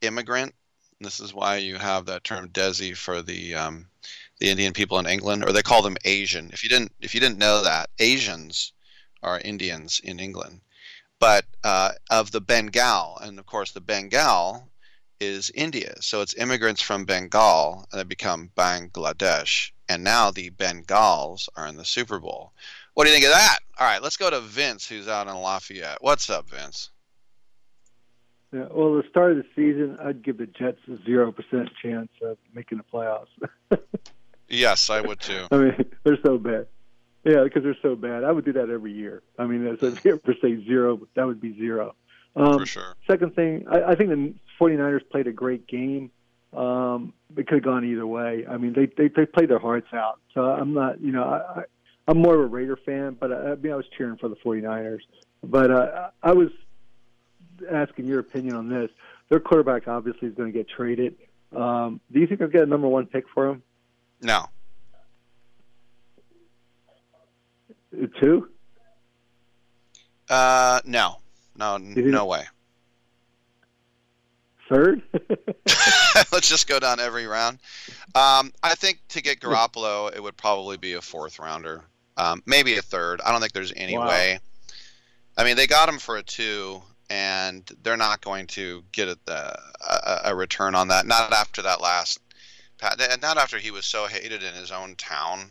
immigrant. 0.00 0.54
This 1.00 1.20
is 1.20 1.32
why 1.32 1.56
you 1.56 1.76
have 1.76 2.06
that 2.06 2.24
term 2.24 2.48
Desi 2.48 2.96
for 2.96 3.22
the 3.22 3.54
um, 3.54 3.86
the 4.38 4.50
Indian 4.50 4.72
people 4.72 4.98
in 4.98 5.06
England, 5.06 5.44
or 5.44 5.52
they 5.52 5.62
call 5.62 5.82
them 5.82 5.96
Asian. 6.04 6.50
If 6.52 6.62
you 6.62 6.68
didn't 6.68 6.92
if 7.00 7.14
you 7.14 7.20
didn't 7.20 7.38
know 7.38 7.62
that, 7.62 7.90
Asians 7.98 8.72
are 9.22 9.38
Indians 9.38 10.00
in 10.02 10.18
England. 10.18 10.60
But 11.18 11.44
uh, 11.64 11.92
of 12.10 12.30
the 12.30 12.40
Bengal, 12.40 13.18
and 13.18 13.38
of 13.38 13.46
course 13.46 13.72
the 13.72 13.80
Bengal 13.80 14.68
is 15.20 15.50
India. 15.54 15.94
So 16.00 16.20
it's 16.20 16.34
immigrants 16.34 16.82
from 16.82 17.04
Bengal 17.04 17.86
and 17.90 18.00
they 18.00 18.04
become 18.04 18.50
Bangladesh. 18.56 19.70
And 19.88 20.02
now 20.02 20.30
the 20.30 20.50
Bengals 20.50 21.48
are 21.56 21.66
in 21.66 21.76
the 21.76 21.84
Super 21.84 22.18
Bowl. 22.18 22.52
What 22.94 23.04
do 23.04 23.10
you 23.10 23.14
think 23.14 23.26
of 23.26 23.32
that? 23.32 23.58
All 23.78 23.86
right, 23.86 24.02
let's 24.02 24.16
go 24.16 24.30
to 24.30 24.40
Vince, 24.40 24.88
who's 24.88 25.08
out 25.08 25.28
in 25.28 25.34
Lafayette. 25.34 25.98
What's 26.00 26.30
up, 26.30 26.48
Vince? 26.48 26.90
Yeah, 28.52 28.66
well, 28.70 28.94
the 28.94 29.04
start 29.10 29.32
of 29.32 29.38
the 29.38 29.44
season, 29.54 29.98
I'd 30.02 30.22
give 30.22 30.38
the 30.38 30.46
Jets 30.46 30.78
a 30.90 30.96
zero 31.04 31.32
percent 31.32 31.68
chance 31.82 32.08
of 32.22 32.38
making 32.54 32.78
the 32.78 32.84
playoffs. 32.84 33.26
yes, 34.48 34.88
I 34.88 35.00
would 35.00 35.20
too. 35.20 35.46
I 35.50 35.56
mean, 35.58 35.84
they're 36.04 36.18
so 36.24 36.38
bad. 36.38 36.66
Yeah, 37.24 37.42
because 37.42 37.64
they're 37.64 37.76
so 37.82 37.96
bad. 37.96 38.22
I 38.22 38.30
would 38.30 38.44
do 38.44 38.52
that 38.52 38.70
every 38.70 38.92
year. 38.92 39.22
I 39.38 39.46
mean, 39.46 39.66
if 39.66 40.04
you 40.04 40.12
ever 40.12 40.34
say 40.40 40.64
zero, 40.64 41.00
that 41.16 41.26
would 41.26 41.40
be 41.40 41.58
zero. 41.58 41.94
Um, 42.36 42.60
For 42.60 42.66
sure. 42.66 42.94
Second 43.06 43.34
thing, 43.34 43.66
I, 43.68 43.82
I 43.82 43.94
think 43.94 44.10
the 44.10 44.34
49ers 44.60 45.08
played 45.10 45.26
a 45.26 45.32
great 45.32 45.66
game. 45.66 46.10
Um, 46.52 47.12
it 47.36 47.46
could 47.46 47.56
have 47.56 47.64
gone 47.64 47.84
either 47.84 48.06
way. 48.06 48.46
I 48.48 48.56
mean, 48.56 48.72
they, 48.72 48.86
they 48.86 49.08
they 49.08 49.26
played 49.26 49.50
their 49.50 49.58
hearts 49.58 49.88
out. 49.92 50.20
So 50.32 50.42
I'm 50.42 50.72
not, 50.74 51.00
you 51.00 51.12
know, 51.12 51.24
I, 51.24 51.64
I'm 52.08 52.18
more 52.18 52.34
of 52.34 52.40
a 52.40 52.46
Raider 52.46 52.76
fan, 52.76 53.16
but 53.18 53.32
I, 53.32 53.52
I 53.52 53.54
mean, 53.56 53.72
I 53.72 53.76
was 53.76 53.86
cheering 53.96 54.16
for 54.16 54.28
the 54.28 54.36
49ers. 54.36 55.00
But 55.42 55.70
uh, 55.70 56.10
I 56.22 56.32
was 56.32 56.50
asking 57.70 58.06
your 58.06 58.20
opinion 58.20 58.54
on 58.56 58.68
this. 58.68 58.90
Their 59.28 59.40
quarterback 59.40 59.88
obviously 59.88 60.28
is 60.28 60.34
going 60.34 60.52
to 60.52 60.56
get 60.56 60.68
traded. 60.68 61.16
Um, 61.54 62.00
do 62.12 62.20
you 62.20 62.26
think 62.26 62.40
they'll 62.40 62.48
get 62.48 62.62
a 62.62 62.66
number 62.66 62.88
one 62.88 63.06
pick 63.06 63.24
for 63.34 63.48
him? 63.48 63.62
No. 64.22 64.46
Two? 68.20 68.48
Uh, 70.28 70.80
no, 70.84 71.16
no, 71.56 71.78
no 71.78 72.26
way. 72.26 72.44
Third? 74.68 75.02
Let's 76.32 76.48
just 76.48 76.66
go 76.68 76.78
down 76.80 77.00
every 77.00 77.26
round. 77.26 77.58
Um, 78.14 78.52
I 78.62 78.74
think 78.74 79.00
to 79.10 79.22
get 79.22 79.40
Garoppolo, 79.40 80.14
it 80.14 80.22
would 80.22 80.36
probably 80.36 80.76
be 80.76 80.94
a 80.94 81.00
fourth 81.00 81.38
rounder. 81.38 81.84
um, 82.16 82.42
maybe 82.46 82.76
a 82.76 82.82
third. 82.82 83.20
I 83.24 83.30
don't 83.30 83.40
think 83.40 83.52
there's 83.52 83.72
any 83.76 83.96
Wow. 83.98 84.08
way. 84.08 84.38
I 85.36 85.44
mean, 85.44 85.56
they 85.56 85.66
got 85.66 85.88
him 85.88 85.98
for 85.98 86.16
a 86.16 86.22
two, 86.22 86.82
and 87.10 87.70
they're 87.82 87.96
not 87.96 88.22
going 88.22 88.46
to 88.48 88.82
get 88.92 89.08
a, 89.08 89.18
a, 89.28 90.20
a 90.26 90.34
return 90.34 90.74
on 90.74 90.88
that. 90.88 91.06
Not 91.06 91.32
after 91.32 91.60
that 91.62 91.80
last, 91.82 92.18
and 92.82 93.20
not 93.22 93.36
after 93.36 93.58
he 93.58 93.70
was 93.70 93.84
so 93.84 94.06
hated 94.06 94.42
in 94.42 94.54
his 94.54 94.72
own 94.72 94.94
town. 94.96 95.50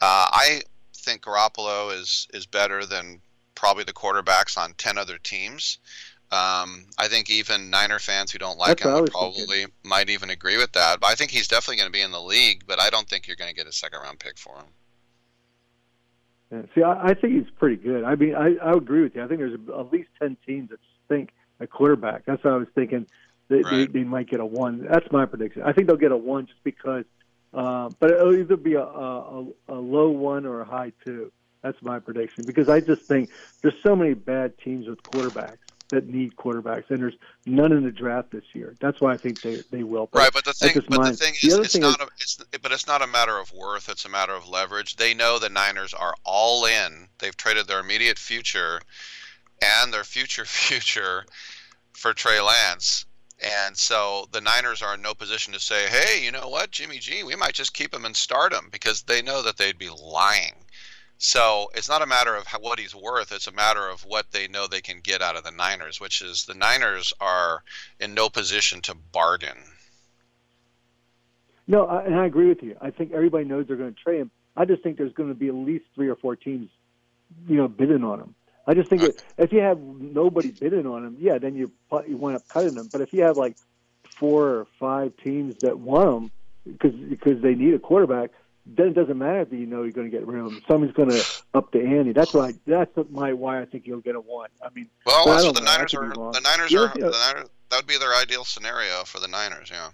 Uh, 0.00 0.28
I 0.30 0.60
think 0.94 1.22
Garoppolo 1.22 1.98
is 1.98 2.28
is 2.34 2.44
better 2.46 2.84
than 2.84 3.20
probably 3.54 3.84
the 3.84 3.92
quarterbacks 3.94 4.58
on 4.58 4.74
ten 4.74 4.98
other 4.98 5.16
teams. 5.18 5.78
Um, 6.34 6.86
I 6.98 7.06
think 7.08 7.30
even 7.30 7.70
Niner 7.70 7.98
fans 7.98 8.32
who 8.32 8.38
don't 8.38 8.58
like 8.58 8.78
That's 8.78 8.82
him 8.82 8.92
was 8.92 9.10
thinking. 9.10 9.46
probably 9.46 9.66
might 9.84 10.10
even 10.10 10.30
agree 10.30 10.56
with 10.56 10.72
that. 10.72 10.98
But 11.00 11.10
I 11.10 11.14
think 11.14 11.30
he's 11.30 11.46
definitely 11.46 11.76
going 11.76 11.88
to 11.88 11.92
be 11.92 12.00
in 12.02 12.10
the 12.10 12.20
league. 12.20 12.64
But 12.66 12.80
I 12.80 12.90
don't 12.90 13.08
think 13.08 13.28
you're 13.28 13.36
going 13.36 13.50
to 13.50 13.56
get 13.56 13.66
a 13.68 13.72
second 13.72 14.00
round 14.00 14.18
pick 14.18 14.36
for 14.36 14.56
him. 14.56 14.66
Yeah, 16.50 16.62
See, 16.74 16.82
I, 16.82 17.08
I 17.10 17.14
think 17.14 17.34
he's 17.34 17.50
pretty 17.58 17.76
good. 17.76 18.04
I 18.04 18.16
mean, 18.16 18.34
I, 18.34 18.56
I 18.56 18.72
agree 18.72 19.02
with 19.02 19.14
you. 19.14 19.22
I 19.22 19.28
think 19.28 19.38
there's 19.38 19.54
at 19.54 19.92
least 19.92 20.08
ten 20.20 20.36
teams 20.46 20.70
that 20.70 20.80
think 21.08 21.30
a 21.60 21.66
quarterback. 21.66 22.24
That's 22.26 22.42
what 22.42 22.52
I 22.52 22.56
was 22.56 22.68
thinking. 22.74 23.06
They, 23.48 23.62
they, 23.62 23.86
they 23.86 24.04
might 24.04 24.28
get 24.28 24.40
a 24.40 24.46
one. 24.46 24.86
That's 24.90 25.10
my 25.12 25.26
prediction. 25.26 25.62
I 25.62 25.72
think 25.72 25.86
they'll 25.86 25.96
get 25.96 26.12
a 26.12 26.16
one 26.16 26.46
just 26.46 26.64
because. 26.64 27.04
Uh, 27.52 27.90
but 28.00 28.10
it'll 28.10 28.34
either 28.34 28.56
be 28.56 28.74
a, 28.74 28.82
a, 28.82 29.46
a 29.68 29.74
low 29.74 30.08
one 30.08 30.44
or 30.46 30.62
a 30.62 30.64
high 30.64 30.92
two. 31.04 31.30
That's 31.62 31.80
my 31.82 31.98
prediction 31.98 32.44
because 32.46 32.68
I 32.68 32.80
just 32.80 33.02
think 33.02 33.30
there's 33.62 33.80
so 33.82 33.94
many 33.94 34.14
bad 34.14 34.58
teams 34.58 34.86
with 34.86 35.02
quarterbacks 35.02 35.58
that 35.88 36.08
need 36.08 36.36
quarterbacks, 36.36 36.90
and 36.90 36.98
there's 36.98 37.16
none 37.46 37.72
in 37.72 37.82
the 37.84 37.90
draft 37.90 38.30
this 38.30 38.44
year. 38.54 38.74
That's 38.80 39.00
why 39.00 39.12
I 39.12 39.16
think 39.16 39.40
they 39.42 39.56
they 39.70 39.82
will. 39.82 40.08
Right, 40.12 40.30
but 40.32 40.44
the 40.44 40.52
thing, 40.52 40.72
but 40.88 40.98
mine. 40.98 41.10
the 41.12 41.16
thing 41.16 41.34
is, 41.42 41.52
other 41.54 41.62
it's 41.62 41.72
thing 41.72 41.82
not 41.82 42.00
is- 42.00 42.06
a, 42.06 42.10
it's, 42.16 42.44
but 42.62 42.72
it's 42.72 42.86
not 42.86 43.02
a 43.02 43.06
matter 43.06 43.38
of 43.38 43.52
worth. 43.52 43.88
It's 43.88 44.04
a 44.04 44.08
matter 44.08 44.32
of 44.32 44.48
leverage. 44.48 44.96
They 44.96 45.14
know 45.14 45.38
the 45.38 45.48
Niners 45.48 45.94
are 45.94 46.14
all 46.24 46.64
in. 46.66 47.08
They've 47.18 47.36
traded 47.36 47.66
their 47.66 47.80
immediate 47.80 48.18
future 48.18 48.80
and 49.80 49.92
their 49.92 50.04
future 50.04 50.44
future 50.46 51.24
for 51.92 52.12
Trey 52.12 52.40
Lance, 52.40 53.06
and 53.40 53.76
so 53.76 54.26
the 54.32 54.40
Niners 54.40 54.82
are 54.82 54.94
in 54.94 55.02
no 55.02 55.14
position 55.14 55.52
to 55.52 55.60
say, 55.60 55.86
"Hey, 55.88 56.24
you 56.24 56.32
know 56.32 56.48
what, 56.48 56.70
Jimmy 56.70 56.98
G, 56.98 57.22
we 57.22 57.36
might 57.36 57.54
just 57.54 57.74
keep 57.74 57.94
him 57.94 58.04
and 58.04 58.16
start 58.16 58.52
him," 58.52 58.68
because 58.72 59.02
they 59.02 59.22
know 59.22 59.42
that 59.42 59.56
they'd 59.58 59.78
be 59.78 59.90
lying. 59.90 60.54
So 61.18 61.70
it's 61.74 61.88
not 61.88 62.02
a 62.02 62.06
matter 62.06 62.34
of 62.34 62.46
how, 62.46 62.58
what 62.58 62.78
he's 62.78 62.94
worth. 62.94 63.32
It's 63.32 63.46
a 63.46 63.52
matter 63.52 63.88
of 63.88 64.04
what 64.04 64.32
they 64.32 64.48
know 64.48 64.66
they 64.66 64.80
can 64.80 65.00
get 65.00 65.22
out 65.22 65.36
of 65.36 65.44
the 65.44 65.50
Niners, 65.50 66.00
which 66.00 66.20
is 66.20 66.44
the 66.44 66.54
Niners 66.54 67.12
are 67.20 67.62
in 68.00 68.14
no 68.14 68.28
position 68.28 68.80
to 68.82 68.94
bargain. 68.94 69.58
No, 71.66 71.86
I, 71.86 72.04
and 72.04 72.14
I 72.16 72.26
agree 72.26 72.48
with 72.48 72.62
you. 72.62 72.76
I 72.80 72.90
think 72.90 73.12
everybody 73.12 73.44
knows 73.44 73.66
they're 73.66 73.76
going 73.76 73.94
to 73.94 74.00
trade 74.00 74.20
him. 74.20 74.30
I 74.56 74.64
just 74.64 74.82
think 74.82 74.98
there's 74.98 75.12
going 75.12 75.30
to 75.30 75.34
be 75.34 75.48
at 75.48 75.54
least 75.54 75.86
three 75.94 76.08
or 76.08 76.16
four 76.16 76.36
teams, 76.36 76.68
you 77.48 77.56
know, 77.56 77.68
bidding 77.68 78.04
on 78.04 78.20
him. 78.20 78.34
I 78.66 78.74
just 78.74 78.88
think 78.88 79.02
that 79.02 79.22
if 79.36 79.52
you 79.52 79.60
have 79.60 79.78
nobody 79.78 80.50
bidding 80.50 80.86
on 80.86 81.04
him, 81.04 81.16
yeah, 81.18 81.38
then 81.38 81.54
you 81.54 81.70
you 82.06 82.16
wind 82.16 82.36
up 82.36 82.48
cutting 82.48 82.74
him. 82.74 82.88
But 82.90 83.02
if 83.02 83.12
you 83.12 83.22
have 83.22 83.36
like 83.36 83.56
four 84.18 84.48
or 84.48 84.66
five 84.78 85.12
teams 85.22 85.56
that 85.60 85.78
want 85.78 86.08
him 86.08 86.30
because 86.64 86.94
because 86.94 87.42
they 87.42 87.54
need 87.54 87.74
a 87.74 87.78
quarterback, 87.78 88.30
then 88.66 88.88
it 88.88 88.94
doesn't 88.94 89.18
matter 89.18 89.44
that 89.44 89.56
you 89.56 89.66
know 89.66 89.82
you're 89.82 89.92
going 89.92 90.10
to 90.10 90.16
get 90.16 90.26
rid 90.26 90.40
of 90.40 90.46
him. 90.52 90.62
Someone's 90.66 90.94
going 90.94 91.10
to 91.10 91.24
up 91.52 91.70
the 91.72 91.80
ante. 91.80 92.12
That's 92.12 92.32
why. 92.32 92.52
That's 92.66 92.90
my 93.10 93.32
why 93.32 93.60
I 93.60 93.66
think 93.66 93.86
you'll 93.86 94.00
get 94.00 94.14
a 94.14 94.20
one. 94.20 94.48
I 94.62 94.68
mean, 94.74 94.88
Well, 95.04 95.24
but 95.26 95.30
I 95.30 95.34
that's 95.34 95.44
don't 95.44 95.54
what 95.54 95.60
the. 95.60 95.66
Niners 95.66 95.94
are. 95.94 96.32
The 96.32 96.40
Niners 96.40 96.70
The 96.70 96.78
are. 96.78 96.88
other 96.88 97.00
The 97.00 97.32
Niners, 97.34 97.48
that 97.70 97.76
would 97.76 97.86
be 97.86 97.98
their 97.98 98.14
ideal 98.14 98.44
scenario 98.44 99.04
for 99.04 99.20
the 99.20 99.28
Niners. 99.28 99.70
Yeah. 99.72 99.88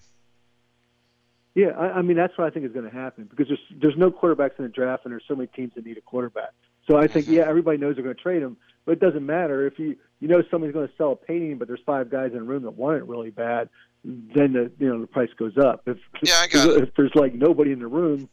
Yeah, 1.54 1.70
I, 1.70 1.98
I 1.98 2.02
mean 2.02 2.16
that's 2.16 2.36
what 2.38 2.46
I 2.46 2.50
think 2.50 2.64
is 2.64 2.72
going 2.72 2.88
to 2.88 2.94
happen 2.96 3.24
because 3.28 3.48
there's 3.48 3.80
there's 3.80 3.96
no 3.96 4.10
quarterbacks 4.10 4.58
in 4.58 4.64
the 4.64 4.68
draft, 4.70 5.04
and 5.04 5.12
there's 5.12 5.24
so 5.26 5.34
many 5.34 5.48
teams 5.48 5.72
that 5.74 5.84
need 5.84 5.98
a 5.98 6.00
quarterback. 6.00 6.50
So 6.88 6.96
I 6.96 7.08
think 7.08 7.26
mm-hmm. 7.26 7.34
yeah, 7.34 7.42
everybody 7.48 7.76
knows 7.76 7.96
they're 7.96 8.04
going 8.04 8.14
to 8.16 8.22
trade 8.22 8.40
him, 8.42 8.56
but 8.84 8.92
it 8.92 9.00
doesn't 9.00 9.26
matter 9.26 9.66
if 9.66 9.78
you 9.78 9.96
you 10.20 10.28
know 10.28 10.42
somebody's 10.50 10.74
going 10.74 10.86
to 10.86 10.94
sell 10.96 11.12
a 11.12 11.16
painting, 11.16 11.58
but 11.58 11.66
there's 11.66 11.80
five 11.84 12.08
guys 12.08 12.30
in 12.32 12.38
the 12.38 12.44
room 12.44 12.62
that 12.62 12.72
want 12.72 12.98
it 12.98 13.04
really 13.04 13.30
bad, 13.30 13.68
then 14.04 14.52
the 14.52 14.70
you 14.78 14.88
know 14.88 15.00
the 15.00 15.08
price 15.08 15.30
goes 15.36 15.58
up. 15.58 15.82
If 15.86 15.98
Yeah, 16.22 16.34
I 16.40 16.46
got 16.46 16.68
it. 16.68 16.82
if 16.84 16.94
there's 16.96 17.14
like 17.16 17.34
nobody 17.34 17.72
in 17.72 17.80
the 17.80 17.88
room, 17.88 18.28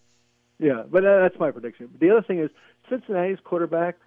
yeah. 0.59 0.83
But 0.89 1.03
that's 1.03 1.39
my 1.39 1.51
prediction. 1.51 1.89
But 1.91 1.99
the 1.99 2.11
other 2.11 2.21
thing 2.21 2.39
is 2.39 2.49
Cincinnati's 2.89 3.39
quarterback. 3.43 3.97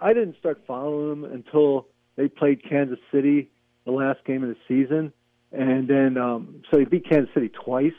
I 0.00 0.12
didn't 0.12 0.36
start 0.38 0.62
following 0.66 1.12
him 1.12 1.24
until 1.24 1.86
they 2.16 2.28
played 2.28 2.62
Kansas 2.68 2.98
City 3.12 3.50
the 3.84 3.92
last 3.92 4.24
game 4.24 4.42
of 4.42 4.48
the 4.50 4.56
season, 4.68 5.12
and 5.52 5.88
then 5.88 6.18
um, 6.18 6.62
so 6.70 6.76
they 6.76 6.84
beat 6.84 7.08
Kansas 7.08 7.32
City 7.32 7.48
twice, 7.48 7.94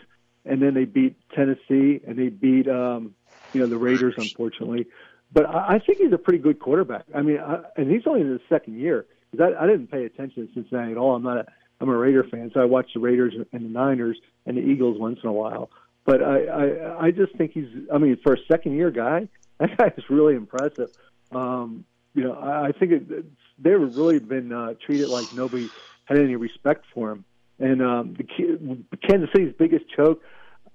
and 0.46 0.62
then 0.62 0.74
they 0.74 0.86
beat 0.86 1.16
Tennessee, 1.34 2.02
and 2.06 2.18
they 2.18 2.30
beat 2.30 2.68
um, 2.68 3.16
you 3.54 3.62
know 3.62 3.68
the 3.68 3.78
Raiders, 3.78 4.14
unfortunately. 4.18 4.86
But 5.34 5.46
I, 5.48 5.76
I 5.76 5.80
think 5.80 6.00
he's 6.00 6.12
a 6.14 6.18
pretty 6.18 6.40
good 6.40 6.60
quarterback. 6.60 7.06
I 7.16 7.22
mean, 7.22 7.40
I, 7.40 7.62
and 7.78 7.90
he's 7.90 8.06
only 8.06 8.22
in 8.22 8.32
his 8.32 8.42
second 8.50 8.78
year. 8.80 9.06
'Cause 9.32 9.42
I, 9.60 9.64
I 9.64 9.68
didn't 9.68 9.88
pay 9.88 10.06
attention 10.06 10.48
to 10.48 10.54
Cincinnati 10.54 10.94
at 10.94 10.98
all. 10.98 11.16
I'm 11.16 11.24
not 11.24 11.38
a 11.38 11.46
I'm 11.82 11.90
a 11.90 11.98
Raider 11.98 12.24
fan, 12.24 12.50
so 12.54 12.62
I 12.62 12.66
watch 12.66 12.94
the 12.94 13.00
Raiders 13.00 13.34
and 13.52 13.66
the 13.66 13.70
Niners 13.70 14.18
and 14.46 14.56
the 14.58 14.62
Eagles 14.62 14.98
once 15.00 15.20
in 15.22 15.28
a 15.30 15.34
while. 15.34 15.70
But 16.08 16.24
I 16.24 16.46
I, 16.46 17.06
I 17.08 17.12
just 17.12 17.36
think 17.36 17.52
he's. 17.52 17.68
I 17.94 18.00
mean, 18.00 18.18
for 18.24 18.34
a 18.34 18.38
second 18.50 18.76
year 18.76 18.90
guy, 18.90 19.28
that 19.60 19.78
guy 19.78 19.94
is 19.96 20.04
really 20.10 20.34
impressive. 20.34 20.90
Um, 21.32 21.86
you 22.16 22.24
know, 22.24 22.34
I, 22.34 22.68
I 22.68 22.72
think 22.72 22.92
it, 22.94 23.26
they've 23.60 23.96
really 23.96 24.20
been 24.20 24.52
uh, 24.52 24.74
treated 24.84 25.10
like 25.10 25.32
nobody 25.32 25.70
had 26.06 26.18
any 26.18 26.38
respect 26.38 26.86
for 26.94 27.12
him. 27.12 27.26
And 27.60 27.82
um, 27.82 28.16
the 28.18 28.98
Kansas 28.98 29.30
City's 29.36 29.54
biggest 29.58 29.86
choke, 29.96 30.22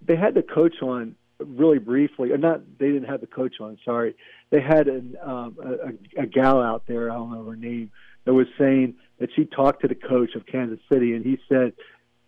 they 0.04 0.16
had 0.16 0.34
the 0.34 0.42
coach 0.42 0.82
on 0.82 1.14
really 1.38 1.78
briefly. 1.78 2.32
Or 2.32 2.38
not, 2.38 2.60
they 2.78 2.88
didn't 2.88 3.09
have 3.09 3.22
the 3.22 3.26
coach 3.26 3.60
on. 3.60 3.78
Sorry, 3.84 4.14
they 4.50 4.60
had 4.60 4.86
an, 4.86 5.16
um, 5.22 5.56
a, 5.64 6.20
a, 6.20 6.24
a 6.24 6.26
gal 6.26 6.60
out 6.60 6.86
there. 6.86 7.10
I 7.10 7.14
don't 7.14 7.32
know 7.32 7.44
her 7.44 7.56
name. 7.56 7.90
That 8.24 8.34
was 8.34 8.48
saying 8.59 8.96
that 9.18 9.30
she 9.34 9.46
talked 9.46 9.80
to 9.82 9.88
the 9.88 9.94
coach 9.94 10.34
of 10.34 10.44
Kansas 10.44 10.80
City, 10.92 11.14
and 11.14 11.24
he 11.24 11.38
said 11.48 11.72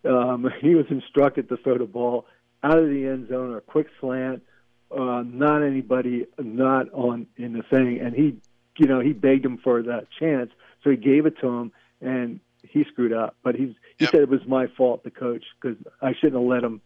um, 0.05 0.49
he 0.61 0.75
was 0.75 0.87
instructed 0.89 1.51
to 1.51 1.59
throw 1.59 1.77
the 1.77 1.85
ball 1.85 2.27
out 2.65 2.79
of 2.79 2.89
the 2.89 3.07
end 3.07 3.29
zone 3.29 3.53
or 3.53 3.59
a 3.59 3.61
quick 3.61 3.87
slant, 4.01 4.43
uh, 4.91 5.23
not 5.25 5.63
anybody, 5.63 6.27
not 6.39 6.91
on 6.93 7.27
in 7.37 7.53
the 7.53 7.63
thing. 7.63 8.01
And 8.01 8.15
he, 8.15 8.37
you 8.79 8.87
know, 8.87 9.01
he 9.01 9.13
begged 9.13 9.45
him 9.45 9.59
for 9.59 9.83
that 9.83 10.07
chance, 10.19 10.51
so 10.83 10.91
he 10.91 10.97
gave 10.97 11.27
it 11.27 11.39
to 11.41 11.49
him, 11.49 11.73
and 12.01 12.41
he 12.63 12.85
screwed 12.85 13.13
up. 13.13 13.37
But 13.43 13.55
he's 13.55 13.75
he 13.99 14.07
said 14.07 14.21
it 14.21 14.29
was 14.29 14.41
my 14.47 14.67
fault, 14.67 15.05
the 15.05 15.11
coach, 15.11 15.45
because 15.61 15.77
I 16.01 16.15
shouldn't 16.15 16.35
have 16.35 16.43
let 16.43 16.65
him 16.65 16.81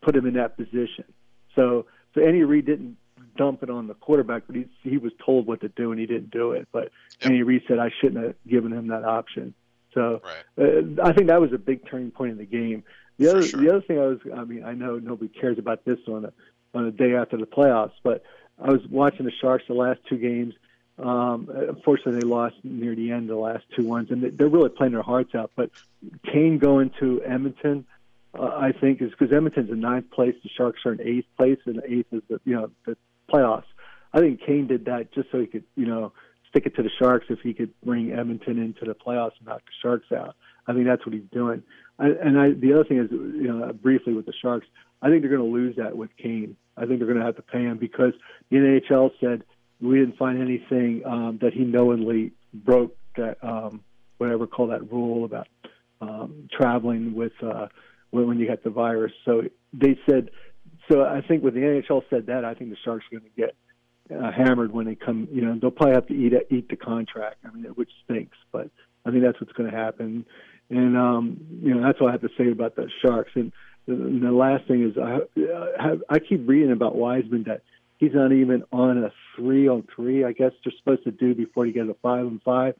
put 0.00 0.16
him 0.16 0.26
in 0.26 0.34
that 0.34 0.56
position. 0.56 1.04
So, 1.54 1.86
so 2.14 2.22
Andy 2.22 2.42
Reid 2.42 2.66
didn't 2.66 2.96
dump 3.36 3.62
it 3.62 3.70
on 3.70 3.86
the 3.86 3.94
quarterback, 3.94 4.44
but 4.46 4.56
he 4.56 4.66
he 4.82 4.96
was 4.96 5.12
told 5.24 5.46
what 5.46 5.60
to 5.60 5.68
do 5.68 5.92
and 5.92 6.00
he 6.00 6.06
didn't 6.06 6.30
do 6.30 6.52
it. 6.52 6.68
But 6.72 6.90
Andy 7.20 7.42
Reid 7.42 7.62
said 7.68 7.78
I 7.78 7.90
shouldn't 8.00 8.24
have 8.24 8.34
given 8.48 8.72
him 8.72 8.88
that 8.88 9.04
option. 9.04 9.54
So 9.94 10.20
uh, 10.58 11.02
I 11.02 11.12
think 11.12 11.28
that 11.28 11.40
was 11.40 11.52
a 11.52 11.58
big 11.58 11.88
turning 11.88 12.10
point 12.10 12.32
in 12.32 12.38
the 12.38 12.46
game. 12.46 12.84
The 13.18 13.28
other 13.30 13.42
the 13.42 13.68
other 13.68 13.80
thing 13.82 13.98
I 13.98 14.06
was 14.06 14.18
I 14.34 14.44
mean 14.44 14.64
I 14.64 14.72
know 14.74 14.98
nobody 14.98 15.28
cares 15.28 15.58
about 15.58 15.84
this 15.84 15.98
on 16.08 16.24
a 16.24 16.32
on 16.74 16.86
a 16.86 16.90
day 16.92 17.14
after 17.14 17.36
the 17.36 17.46
playoffs, 17.46 17.92
but 18.02 18.22
I 18.62 18.70
was 18.70 18.80
watching 18.88 19.26
the 19.26 19.32
Sharks 19.32 19.64
the 19.66 19.74
last 19.74 20.00
two 20.08 20.16
games. 20.18 20.54
Um, 20.98 21.48
unfortunately, 21.50 22.20
they 22.20 22.26
lost 22.26 22.56
near 22.62 22.94
the 22.94 23.10
end 23.10 23.28
the 23.28 23.34
last 23.36 23.64
two 23.74 23.84
ones, 23.86 24.10
and 24.10 24.22
they- 24.22 24.28
they're 24.28 24.48
really 24.48 24.68
playing 24.68 24.92
their 24.92 25.02
hearts 25.02 25.34
out. 25.34 25.50
But 25.56 25.70
Kane 26.30 26.58
going 26.58 26.90
to 27.00 27.22
Edmonton, 27.24 27.86
uh, 28.38 28.54
I 28.54 28.72
think, 28.72 29.00
is 29.00 29.10
because 29.10 29.32
Edmonton's 29.32 29.70
in 29.70 29.80
ninth 29.80 30.10
place, 30.10 30.36
the 30.42 30.50
Sharks 30.50 30.84
are 30.84 30.92
in 30.92 31.00
eighth 31.00 31.26
place, 31.38 31.58
and 31.64 31.80
eighth 31.86 32.12
is 32.12 32.22
the 32.28 32.40
you 32.44 32.54
know 32.54 32.70
the 32.84 32.96
playoffs. 33.30 33.64
I 34.12 34.20
think 34.20 34.40
Kane 34.42 34.66
did 34.66 34.84
that 34.86 35.12
just 35.12 35.30
so 35.30 35.40
he 35.40 35.46
could 35.46 35.64
you 35.74 35.86
know 35.86 36.12
stick 36.50 36.66
it 36.66 36.76
to 36.76 36.82
the 36.82 36.90
Sharks 36.98 37.26
if 37.28 37.40
he 37.40 37.54
could 37.54 37.72
bring 37.84 38.12
Edmonton 38.12 38.58
into 38.58 38.84
the 38.84 38.94
playoffs 38.94 39.32
and 39.38 39.48
knock 39.48 39.62
the 39.64 39.72
Sharks 39.82 40.12
out. 40.12 40.36
I 40.66 40.72
think 40.72 40.86
that's 40.86 41.04
what 41.06 41.14
he's 41.14 41.22
doing. 41.32 41.62
I, 41.98 42.08
and 42.08 42.38
I, 42.38 42.50
the 42.50 42.72
other 42.74 42.84
thing 42.84 42.98
is, 42.98 43.10
you 43.10 43.48
know, 43.48 43.72
briefly 43.72 44.12
with 44.12 44.26
the 44.26 44.32
Sharks, 44.40 44.66
I 45.02 45.08
think 45.08 45.22
they're 45.22 45.36
going 45.36 45.48
to 45.48 45.54
lose 45.54 45.76
that 45.76 45.96
with 45.96 46.10
Kane. 46.16 46.56
I 46.76 46.86
think 46.86 46.98
they're 46.98 47.08
going 47.08 47.18
to 47.18 47.24
have 47.24 47.36
to 47.36 47.42
pay 47.42 47.62
him 47.62 47.78
because 47.78 48.12
the 48.50 48.56
NHL 48.56 49.10
said 49.20 49.42
we 49.80 49.98
didn't 49.98 50.16
find 50.16 50.40
anything 50.40 51.02
um, 51.06 51.38
that 51.42 51.52
he 51.52 51.64
knowingly 51.64 52.32
broke 52.52 52.96
that 53.16 53.38
um, 53.42 53.82
whatever 54.18 54.46
call 54.46 54.68
that 54.68 54.90
rule 54.90 55.24
about 55.24 55.48
um, 56.00 56.48
traveling 56.52 57.14
with 57.14 57.32
uh, 57.42 57.66
when, 58.10 58.26
when 58.26 58.38
you 58.38 58.46
got 58.46 58.62
the 58.62 58.70
virus. 58.70 59.12
So 59.24 59.42
they 59.72 59.98
said. 60.08 60.30
So 60.90 61.02
I 61.04 61.20
think 61.20 61.44
when 61.44 61.54
the 61.54 61.60
NHL 61.60 62.02
said 62.10 62.26
that, 62.26 62.44
I 62.44 62.54
think 62.54 62.70
the 62.70 62.76
Sharks 62.84 63.04
are 63.06 63.20
going 63.20 63.30
to 63.30 63.40
get 63.40 63.54
uh, 64.14 64.30
hammered 64.32 64.72
when 64.72 64.86
they 64.86 64.94
come. 64.94 65.28
You 65.32 65.42
know, 65.42 65.58
they'll 65.60 65.70
probably 65.70 65.94
have 65.94 66.06
to 66.08 66.14
eat 66.14 66.32
eat 66.50 66.68
the 66.68 66.76
contract. 66.76 67.36
I 67.44 67.54
mean, 67.54 67.64
which 67.74 67.90
stinks, 68.04 68.36
but 68.52 68.70
I 69.04 69.10
think 69.10 69.22
that's 69.22 69.40
what's 69.40 69.52
going 69.52 69.70
to 69.70 69.76
happen. 69.76 70.24
And 70.68 70.96
um, 70.96 71.40
you 71.62 71.74
know, 71.74 71.82
that's 71.82 72.00
all 72.00 72.08
I 72.08 72.12
have 72.12 72.20
to 72.22 72.30
say 72.38 72.50
about 72.50 72.76
the 72.76 72.88
Sharks. 73.02 73.32
And 73.34 73.52
the, 73.86 73.94
and 73.94 74.22
the 74.22 74.32
last 74.32 74.66
thing 74.66 74.88
is, 74.88 74.96
I 74.98 75.20
have, 75.82 76.02
I 76.08 76.18
keep 76.18 76.48
reading 76.48 76.72
about 76.72 76.96
Wiseman 76.96 77.44
that 77.44 77.62
he's 77.98 78.14
not 78.14 78.32
even 78.32 78.64
on 78.72 79.02
a 79.02 79.12
three 79.36 79.68
on 79.68 79.86
three. 79.94 80.24
I 80.24 80.32
guess 80.32 80.52
they're 80.64 80.72
supposed 80.78 81.04
to 81.04 81.10
do 81.10 81.34
before 81.34 81.66
he 81.66 81.72
gets 81.72 81.88
a 81.88 81.94
five 81.94 82.26
on 82.26 82.40
five. 82.44 82.74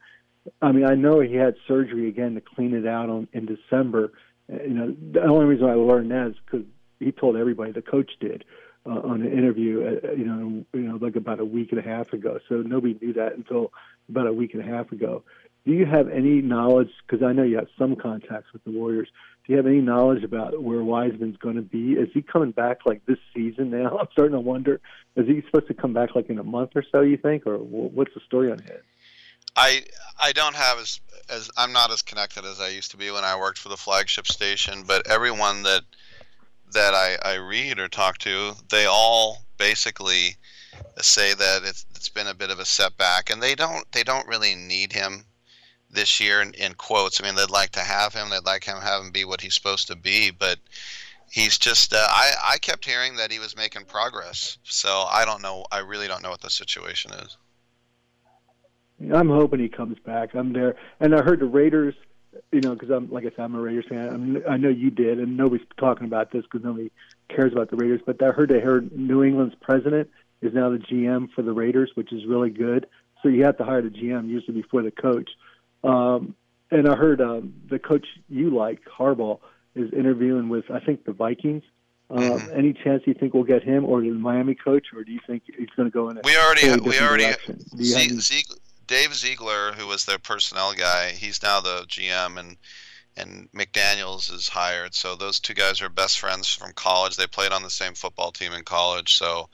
I 0.62 0.72
mean, 0.72 0.86
I 0.86 0.94
know 0.94 1.20
he 1.20 1.34
had 1.34 1.54
surgery 1.68 2.08
again 2.08 2.34
to 2.34 2.40
clean 2.40 2.74
it 2.74 2.86
out 2.86 3.10
on 3.10 3.28
in 3.32 3.46
December. 3.46 4.12
You 4.48 4.68
know, 4.68 4.96
the 5.12 5.22
only 5.22 5.46
reason 5.46 5.68
I 5.68 5.74
learned 5.74 6.10
that 6.10 6.28
is 6.28 6.36
because 6.44 6.66
he 6.98 7.12
told 7.12 7.36
everybody 7.36 7.72
the 7.72 7.82
coach 7.82 8.10
did. 8.20 8.44
Uh, 8.86 8.90
on 8.90 9.22
an 9.22 9.32
interview, 9.32 10.00
uh, 10.02 10.12
you 10.12 10.24
know, 10.24 10.64
you 10.72 10.80
know, 10.80 10.98
like 11.00 11.16
about 11.16 11.40
a 11.40 11.44
week 11.44 11.70
and 11.72 11.78
a 11.78 11.82
half 11.82 12.12
ago. 12.12 12.38
So 12.48 12.56
nobody 12.56 12.96
knew 13.00 13.12
that 13.14 13.36
until 13.36 13.72
about 14.08 14.26
a 14.26 14.32
week 14.32 14.54
and 14.54 14.62
a 14.62 14.66
half 14.66 14.90
ago. 14.92 15.22
Do 15.66 15.72
you 15.72 15.84
have 15.84 16.08
any 16.08 16.40
knowledge? 16.40 16.90
Because 17.06 17.24
I 17.24 17.32
know 17.32 17.42
you 17.42 17.56
have 17.56 17.68
some 17.78 17.94
contacts 17.94 18.52
with 18.52 18.64
the 18.64 18.70
Warriors. 18.70 19.08
Do 19.46 19.52
you 19.52 19.56
have 19.58 19.66
any 19.66 19.80
knowledge 19.80 20.24
about 20.24 20.62
where 20.62 20.82
Wiseman's 20.82 21.36
going 21.36 21.56
to 21.56 21.62
be? 21.62 21.92
Is 21.92 22.08
he 22.14 22.22
coming 22.22 22.52
back 22.52 22.86
like 22.86 23.04
this 23.04 23.18
season 23.34 23.70
now? 23.70 23.98
I'm 24.00 24.08
starting 24.12 24.32
to 24.32 24.40
wonder. 24.40 24.80
Is 25.16 25.26
he 25.26 25.42
supposed 25.42 25.68
to 25.68 25.74
come 25.74 25.92
back 25.92 26.14
like 26.14 26.30
in 26.30 26.38
a 26.38 26.44
month 26.44 26.70
or 26.74 26.84
so? 26.90 27.02
You 27.02 27.18
think, 27.18 27.46
or 27.46 27.58
what's 27.58 28.14
the 28.14 28.20
story 28.20 28.50
on 28.50 28.58
him? 28.60 28.78
I 29.56 29.82
I 30.18 30.32
don't 30.32 30.54
have 30.54 30.78
as 30.78 31.00
as 31.28 31.50
I'm 31.56 31.72
not 31.72 31.90
as 31.90 32.02
connected 32.02 32.44
as 32.44 32.60
I 32.60 32.68
used 32.68 32.92
to 32.92 32.96
be 32.96 33.10
when 33.10 33.24
I 33.24 33.36
worked 33.38 33.58
for 33.58 33.68
the 33.68 33.76
flagship 33.76 34.26
station, 34.26 34.84
but 34.86 35.06
everyone 35.08 35.62
that 35.64 35.82
that 36.72 36.94
I, 36.94 37.16
I 37.24 37.34
read 37.34 37.78
or 37.78 37.88
talk 37.88 38.18
to, 38.18 38.52
they 38.70 38.86
all 38.86 39.44
basically 39.58 40.36
say 40.98 41.34
that 41.34 41.62
it's, 41.64 41.86
it's 41.94 42.08
been 42.08 42.28
a 42.28 42.34
bit 42.34 42.50
of 42.50 42.58
a 42.58 42.64
setback, 42.64 43.30
and 43.30 43.42
they 43.42 43.54
don't 43.54 43.90
they 43.92 44.02
don't 44.02 44.26
really 44.26 44.54
need 44.54 44.92
him 44.92 45.24
this 45.90 46.20
year 46.20 46.40
in, 46.40 46.54
in 46.54 46.74
quotes. 46.74 47.20
I 47.20 47.26
mean, 47.26 47.34
they'd 47.34 47.50
like 47.50 47.70
to 47.70 47.80
have 47.80 48.14
him, 48.14 48.30
they'd 48.30 48.44
like 48.44 48.64
him 48.64 48.78
have 48.78 49.02
him 49.02 49.10
be 49.10 49.24
what 49.24 49.40
he's 49.40 49.54
supposed 49.54 49.88
to 49.88 49.96
be, 49.96 50.30
but 50.30 50.58
he's 51.30 51.58
just. 51.58 51.92
Uh, 51.92 52.06
I 52.08 52.32
I 52.44 52.58
kept 52.58 52.84
hearing 52.84 53.16
that 53.16 53.32
he 53.32 53.38
was 53.38 53.56
making 53.56 53.84
progress, 53.84 54.58
so 54.64 55.06
I 55.10 55.24
don't 55.24 55.42
know. 55.42 55.64
I 55.72 55.78
really 55.78 56.08
don't 56.08 56.22
know 56.22 56.30
what 56.30 56.42
the 56.42 56.50
situation 56.50 57.12
is. 57.12 57.36
I'm 59.14 59.30
hoping 59.30 59.60
he 59.60 59.68
comes 59.68 59.98
back. 60.04 60.34
I'm 60.34 60.52
there, 60.52 60.76
and 61.00 61.14
I 61.14 61.22
heard 61.22 61.40
the 61.40 61.46
Raiders. 61.46 61.94
You 62.52 62.60
know, 62.60 62.74
because 62.74 62.90
I'm 62.90 63.10
like 63.10 63.24
I 63.24 63.30
said, 63.30 63.40
I'm 63.40 63.54
a 63.54 63.60
Raiders 63.60 63.86
fan. 63.88 64.08
I'm, 64.08 64.42
I 64.48 64.56
know 64.56 64.68
you 64.68 64.90
did, 64.90 65.20
and 65.20 65.36
nobody's 65.36 65.66
talking 65.78 66.06
about 66.06 66.32
this 66.32 66.42
because 66.42 66.64
nobody 66.64 66.90
cares 67.28 67.52
about 67.52 67.70
the 67.70 67.76
Raiders. 67.76 68.00
But 68.04 68.20
I 68.22 68.30
heard 68.30 68.48
they 68.48 68.60
heard 68.60 68.90
New 68.96 69.22
England's 69.22 69.54
president 69.60 70.10
is 70.42 70.54
now 70.54 70.70
the 70.70 70.78
GM 70.78 71.30
for 71.32 71.42
the 71.42 71.52
Raiders, 71.52 71.92
which 71.94 72.12
is 72.12 72.26
really 72.26 72.50
good. 72.50 72.86
So 73.22 73.28
you 73.28 73.44
have 73.44 73.58
to 73.58 73.64
hire 73.64 73.82
the 73.82 73.90
GM 73.90 74.28
usually 74.28 74.60
before 74.62 74.82
the 74.82 74.90
coach. 74.90 75.30
Um, 75.84 76.34
and 76.70 76.88
I 76.88 76.96
heard 76.96 77.20
um, 77.20 77.54
the 77.68 77.78
coach 77.78 78.06
you 78.28 78.50
like, 78.50 78.80
Harbaugh, 78.84 79.38
is 79.74 79.92
interviewing 79.92 80.48
with 80.48 80.70
I 80.70 80.80
think 80.80 81.04
the 81.04 81.12
Vikings. 81.12 81.62
Um, 82.10 82.18
Mm-hmm. 82.18 82.58
Any 82.58 82.72
chance 82.72 83.04
you 83.06 83.14
think 83.14 83.34
we'll 83.34 83.44
get 83.44 83.62
him, 83.62 83.84
or 83.84 84.00
the 84.00 84.10
Miami 84.10 84.56
coach, 84.56 84.88
or 84.96 85.04
do 85.04 85.12
you 85.12 85.20
think 85.28 85.44
he's 85.46 85.68
going 85.76 85.88
to 85.88 85.92
go 85.92 86.08
in? 86.08 86.16
A 86.16 86.22
We 86.24 86.36
already 86.36 86.68
we 86.80 86.98
already 86.98 87.24
direction? 87.24 87.60
Do 87.76 87.84
you 88.90 88.96
have 89.02 89.14
Ze- 89.14 89.28
any- 89.28 89.36
Zieg- 89.36 89.44
Dave 89.44 89.48
Ziegler, 89.48 89.72
who 89.72 89.86
was 89.86 90.04
their 90.04 90.18
personnel 90.18 90.74
guy, 90.74 91.10
he's 91.10 91.42
now 91.42 91.60
the 91.60 91.84
GM, 91.88 92.38
and 92.38 92.56
and 93.16 93.48
McDaniels 93.52 94.32
is 94.32 94.48
hired. 94.48 94.94
So 94.94 95.16
those 95.16 95.40
two 95.40 95.54
guys 95.54 95.82
are 95.82 95.88
best 95.88 96.18
friends 96.20 96.48
from 96.48 96.72
college. 96.72 97.16
They 97.16 97.26
played 97.26 97.52
on 97.52 97.62
the 97.62 97.70
same 97.70 97.94
football 97.94 98.30
team 98.32 98.52
in 98.52 98.62
college. 98.62 99.16
So 99.16 99.48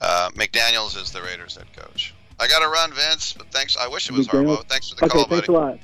uh, 0.00 0.30
McDaniels 0.34 0.96
is 1.00 1.12
the 1.12 1.22
Raiders 1.22 1.56
head 1.56 1.66
coach. 1.74 2.14
I 2.40 2.48
got 2.48 2.60
to 2.60 2.68
run, 2.68 2.92
Vince. 2.92 3.32
But 3.32 3.50
thanks. 3.50 3.76
I 3.76 3.88
wish 3.88 4.08
it 4.10 4.16
was 4.16 4.28
McDaniels? 4.28 4.58
Harbaugh. 4.58 4.68
Thanks 4.68 4.90
for 4.90 4.96
the 4.96 5.04
okay, 5.06 5.12
call, 5.12 5.24
thanks 5.24 5.46
buddy. 5.46 5.56
a 5.58 5.60
lot. 5.60 5.78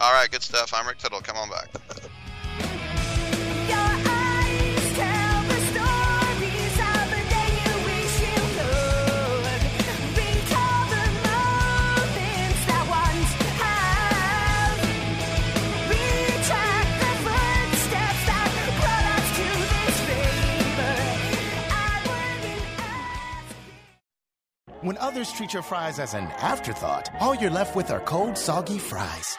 All 0.00 0.12
right, 0.12 0.30
good 0.30 0.42
stuff. 0.42 0.72
I'm 0.74 0.86
Rick 0.86 0.98
Tittle. 0.98 1.20
Come 1.20 1.36
on 1.36 1.50
back. 1.50 1.68
When 24.82 24.98
others 24.98 25.30
treat 25.30 25.52
your 25.52 25.62
fries 25.62 26.00
as 26.00 26.14
an 26.14 26.24
afterthought, 26.40 27.08
all 27.20 27.36
you're 27.36 27.52
left 27.52 27.76
with 27.76 27.92
are 27.92 28.00
cold, 28.00 28.36
soggy 28.36 28.78
fries. 28.78 29.38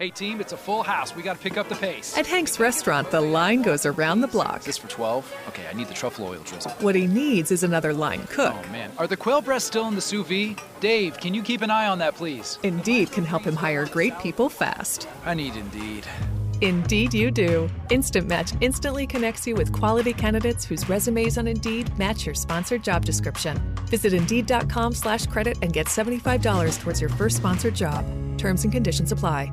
Hey 0.00 0.08
team, 0.08 0.40
it's 0.40 0.54
a 0.54 0.56
full 0.56 0.82
house. 0.82 1.14
We 1.14 1.22
got 1.22 1.36
to 1.36 1.42
pick 1.42 1.58
up 1.58 1.68
the 1.68 1.74
pace. 1.74 2.16
At 2.16 2.26
Hank's 2.26 2.58
restaurant, 2.58 3.10
the 3.10 3.20
line 3.20 3.60
goes 3.60 3.84
around 3.84 4.22
the 4.22 4.28
block. 4.28 4.60
Is 4.60 4.64
this 4.64 4.78
for 4.78 4.88
12? 4.88 5.30
Okay, 5.48 5.66
I 5.70 5.74
need 5.74 5.88
the 5.88 5.92
truffle 5.92 6.24
oil 6.24 6.40
drizzle. 6.42 6.70
What 6.80 6.94
he 6.94 7.06
needs 7.06 7.50
is 7.50 7.64
another 7.64 7.92
line 7.92 8.26
cook. 8.28 8.54
Oh 8.56 8.72
man, 8.72 8.90
are 8.96 9.06
the 9.06 9.18
quail 9.18 9.42
breasts 9.42 9.66
still 9.68 9.88
in 9.88 9.96
the 9.96 10.00
sous 10.00 10.26
vide? 10.26 10.58
Dave, 10.80 11.18
can 11.20 11.34
you 11.34 11.42
keep 11.42 11.60
an 11.60 11.70
eye 11.70 11.86
on 11.86 11.98
that, 11.98 12.14
please? 12.14 12.58
Indeed 12.62 13.12
can 13.12 13.26
help 13.26 13.44
him 13.44 13.56
hire 13.56 13.84
great 13.84 14.18
people 14.20 14.48
fast. 14.48 15.06
I 15.26 15.34
need 15.34 15.54
Indeed. 15.54 16.06
Indeed, 16.62 17.12
you 17.12 17.30
do. 17.30 17.68
Instant 17.90 18.26
Match 18.26 18.54
instantly 18.62 19.06
connects 19.06 19.46
you 19.46 19.54
with 19.54 19.70
quality 19.70 20.14
candidates 20.14 20.64
whose 20.64 20.88
resumes 20.88 21.36
on 21.36 21.46
Indeed 21.46 21.86
match 21.98 22.24
your 22.24 22.34
sponsored 22.34 22.82
job 22.82 23.04
description. 23.04 23.58
Visit 23.88 24.14
Indeed.com 24.14 24.94
slash 24.94 25.26
credit 25.26 25.58
and 25.60 25.74
get 25.74 25.90
seventy-five 25.90 26.40
dollars 26.40 26.78
towards 26.78 27.02
your 27.02 27.10
first 27.10 27.36
sponsored 27.36 27.74
job. 27.74 28.06
Terms 28.38 28.64
and 28.64 28.72
conditions 28.72 29.12
apply. 29.12 29.52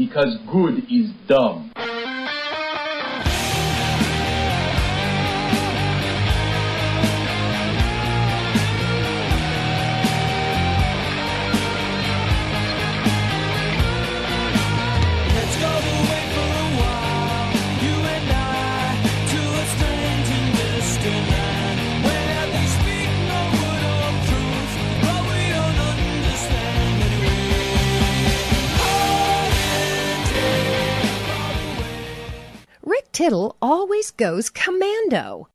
because 0.00 0.38
good 0.50 0.78
is 0.90 1.10
dumb. 1.28 1.70
Rick 32.90 33.12
Tittle 33.12 33.56
always 33.62 34.10
goes 34.10 34.50
commando. 34.50 35.48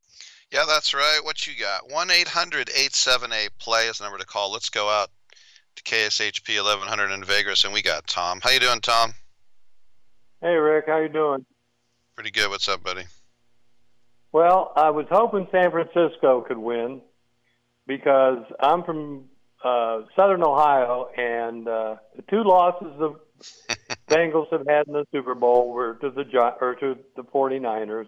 Yeah, 0.53 0.64
that's 0.66 0.94
right. 0.94 1.20
What 1.22 1.45
you 1.45 1.53
got? 1.60 1.91
1 1.91 2.10
800 2.10 2.70
878 2.70 3.49
play 3.60 3.88
is 3.88 3.98
the 3.98 4.06
number 4.06 4.18
to 4.20 4.26
call. 4.26 4.53
Let's 4.53 4.70
go 4.70 4.88
out 4.88 5.10
to 5.76 5.84
KSHP 5.84 6.56
1100 6.56 7.12
in 7.12 7.26
Vegas, 7.26 7.66
and 7.66 7.74
we 7.74 7.82
got 7.82 8.07
Tom. 8.07 8.40
How 8.41 8.52
you 8.52 8.62
doing, 8.62 8.80
Tom? 8.80 9.14
Hey 10.41 10.56
Rick, 10.56 10.86
how 10.88 11.02
you 11.02 11.10
doing? 11.10 11.45
Pretty 12.16 12.32
good. 12.32 12.49
What's 12.49 12.70
up, 12.70 12.82
buddy? 12.82 13.03
Well, 14.32 14.72
I 14.78 14.91
was 14.91 15.07
hoping 15.12 15.49
San 15.52 15.72
Francisco 15.72 16.40
could 16.48 16.57
win 16.57 17.02
because 17.86 18.45
I'm 18.62 18.84
from 18.84 19.26
uh, 19.62 20.03
Southern 20.16 20.41
Ohio, 20.41 21.10
and 21.18 21.68
uh, 21.68 21.95
the 22.16 22.22
two 22.30 22.44
losses 22.44 22.94
the 22.98 23.20
Bengals 24.07 24.52
have 24.52 24.66
had 24.68 24.88
in 24.88 24.94
the 24.94 25.06
Super 25.12 25.36
Bowl 25.36 25.72
were 25.72 25.95
to 25.95 26.10
the 26.10 26.24
or 26.62 26.76
to 26.76 26.98
the 27.16 27.24
49ers, 27.24 28.07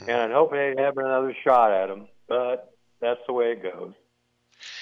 and 0.00 0.10
I'd 0.10 0.30
hope 0.30 0.52
they'd 0.52 0.78
have 0.78 0.96
another 0.96 1.34
shot 1.44 1.72
at 1.72 1.88
them, 1.88 2.08
but 2.28 2.74
that's 3.00 3.20
the 3.26 3.32
way 3.32 3.52
it 3.52 3.62
goes. 3.62 3.92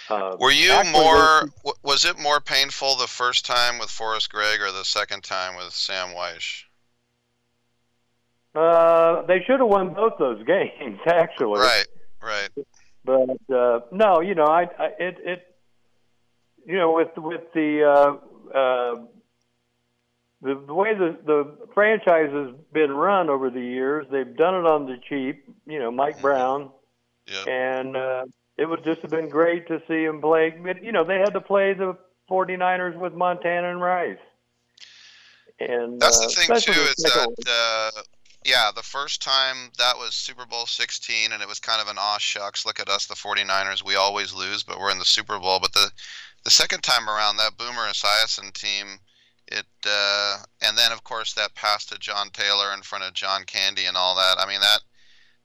Uh, 0.08 0.36
Were 0.38 0.52
you 0.52 0.72
more? 0.92 1.48
Was 1.82 2.04
it 2.04 2.18
more 2.18 2.40
painful 2.40 2.96
the 2.96 3.06
first 3.06 3.44
time 3.44 3.78
with 3.78 3.90
Forrest 3.90 4.30
Gregg 4.30 4.60
or 4.60 4.72
the 4.72 4.84
second 4.84 5.24
time 5.24 5.56
with 5.56 5.72
Sam 5.72 6.08
Wyche? 6.14 6.64
Uh, 8.54 9.22
they 9.26 9.42
should 9.46 9.60
have 9.60 9.68
won 9.68 9.92
both 9.92 10.14
those 10.18 10.42
games, 10.46 10.98
actually. 11.06 11.60
Right, 11.60 11.86
right. 12.22 12.48
But 13.04 13.54
uh, 13.54 13.80
no, 13.92 14.20
you 14.20 14.34
know, 14.34 14.46
I, 14.46 14.62
I 14.78 14.86
it 14.98 15.16
it 15.24 15.56
you 16.66 16.76
know 16.76 16.92
with 16.92 17.16
with 17.16 17.52
the 17.52 17.84
uh, 17.84 18.56
uh, 18.56 19.06
the 20.42 20.62
the 20.66 20.74
way 20.74 20.94
the 20.94 21.16
the 21.24 21.56
franchise 21.74 22.30
has 22.32 22.54
been 22.72 22.92
run 22.92 23.30
over 23.30 23.50
the 23.50 23.60
years, 23.60 24.06
they've 24.10 24.36
done 24.36 24.54
it 24.54 24.66
on 24.66 24.86
the 24.86 24.98
cheap. 25.08 25.44
You 25.66 25.78
know, 25.78 25.90
Mike 25.90 26.20
Brown, 26.20 26.70
and 27.46 27.96
uh, 27.96 28.24
it 28.56 28.66
would 28.66 28.84
just 28.84 29.02
have 29.02 29.10
been 29.10 29.28
great 29.28 29.68
to 29.68 29.82
see 29.88 30.04
him 30.04 30.20
play. 30.20 30.50
but, 30.50 30.82
You 30.82 30.92
know, 30.92 31.04
they 31.04 31.18
had 31.18 31.32
to 31.34 31.40
play 31.40 31.74
the 31.74 31.96
49ers 32.30 32.96
with 32.98 33.12
Montana 33.12 33.70
and 33.70 33.80
Rice. 33.80 34.18
And 35.58 36.00
That's 36.00 36.18
uh, 36.18 36.26
the 36.26 36.32
thing 36.32 36.74
too. 36.74 36.80
Is 36.80 36.96
that 36.96 37.34
uh, 37.48 38.02
yeah, 38.44 38.70
the 38.74 38.82
first 38.82 39.22
time 39.22 39.70
that 39.78 39.96
was 39.96 40.14
Super 40.14 40.46
Bowl 40.46 40.66
16, 40.66 41.32
and 41.32 41.42
it 41.42 41.48
was 41.48 41.58
kind 41.58 41.80
of 41.80 41.88
an 41.88 41.96
aw 41.98 42.18
shucks. 42.18 42.64
Look 42.64 42.78
at 42.78 42.88
us, 42.88 43.06
the 43.06 43.14
49ers. 43.14 43.84
We 43.84 43.96
always 43.96 44.34
lose, 44.34 44.62
but 44.62 44.78
we're 44.78 44.90
in 44.90 44.98
the 44.98 45.04
Super 45.04 45.38
Bowl. 45.38 45.58
But 45.60 45.72
the 45.72 45.90
the 46.44 46.50
second 46.50 46.82
time 46.82 47.08
around, 47.08 47.38
that 47.38 47.56
Boomer 47.56 47.88
Esiason 47.88 48.52
team, 48.52 48.98
it 49.48 49.66
uh, 49.86 50.38
and 50.62 50.76
then 50.76 50.92
of 50.92 51.04
course 51.04 51.34
that 51.34 51.54
pass 51.54 51.86
to 51.86 51.98
John 51.98 52.30
Taylor 52.30 52.72
in 52.74 52.82
front 52.82 53.04
of 53.04 53.14
John 53.14 53.44
Candy 53.44 53.86
and 53.86 53.96
all 53.96 54.16
that. 54.16 54.36
I 54.38 54.46
mean 54.48 54.60
that 54.60 54.80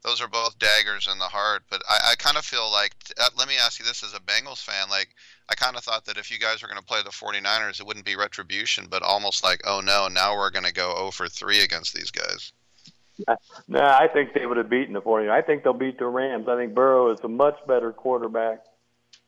those 0.02 0.20
are 0.20 0.28
both 0.28 0.58
daggers 0.58 1.08
in 1.10 1.18
the 1.18 1.24
heart. 1.24 1.62
But 1.70 1.82
I, 1.88 2.12
I 2.12 2.14
kind 2.16 2.36
of 2.36 2.44
feel 2.44 2.70
like 2.70 2.92
uh, 3.20 3.28
let 3.38 3.48
me 3.48 3.54
ask 3.62 3.78
you 3.78 3.84
this 3.84 4.02
as 4.02 4.14
a 4.14 4.20
Bengals 4.20 4.62
fan, 4.62 4.88
like. 4.90 5.08
I 5.48 5.54
kind 5.54 5.76
of 5.76 5.84
thought 5.84 6.06
that 6.06 6.16
if 6.16 6.30
you 6.30 6.38
guys 6.38 6.62
were 6.62 6.68
going 6.68 6.80
to 6.80 6.86
play 6.86 7.02
the 7.02 7.10
49ers, 7.10 7.78
it 7.78 7.86
wouldn't 7.86 8.06
be 8.06 8.16
retribution, 8.16 8.86
but 8.88 9.02
almost 9.02 9.44
like, 9.44 9.60
oh 9.66 9.82
no, 9.84 10.08
now 10.08 10.34
we're 10.34 10.50
going 10.50 10.64
to 10.64 10.72
go 10.72 10.94
0 10.96 11.10
for 11.10 11.28
3 11.28 11.60
against 11.60 11.92
these 11.92 12.10
guys. 12.10 12.52
No, 13.68 13.80
I 13.80 14.08
think 14.08 14.32
they 14.32 14.46
would 14.46 14.56
have 14.56 14.70
beaten 14.70 14.94
the 14.94 15.02
49ers. 15.02 15.30
I 15.30 15.42
think 15.42 15.62
they'll 15.62 15.74
beat 15.74 15.98
the 15.98 16.06
Rams. 16.06 16.48
I 16.48 16.56
think 16.56 16.74
Burrow 16.74 17.12
is 17.12 17.20
a 17.20 17.28
much 17.28 17.56
better 17.66 17.92
quarterback 17.92 18.64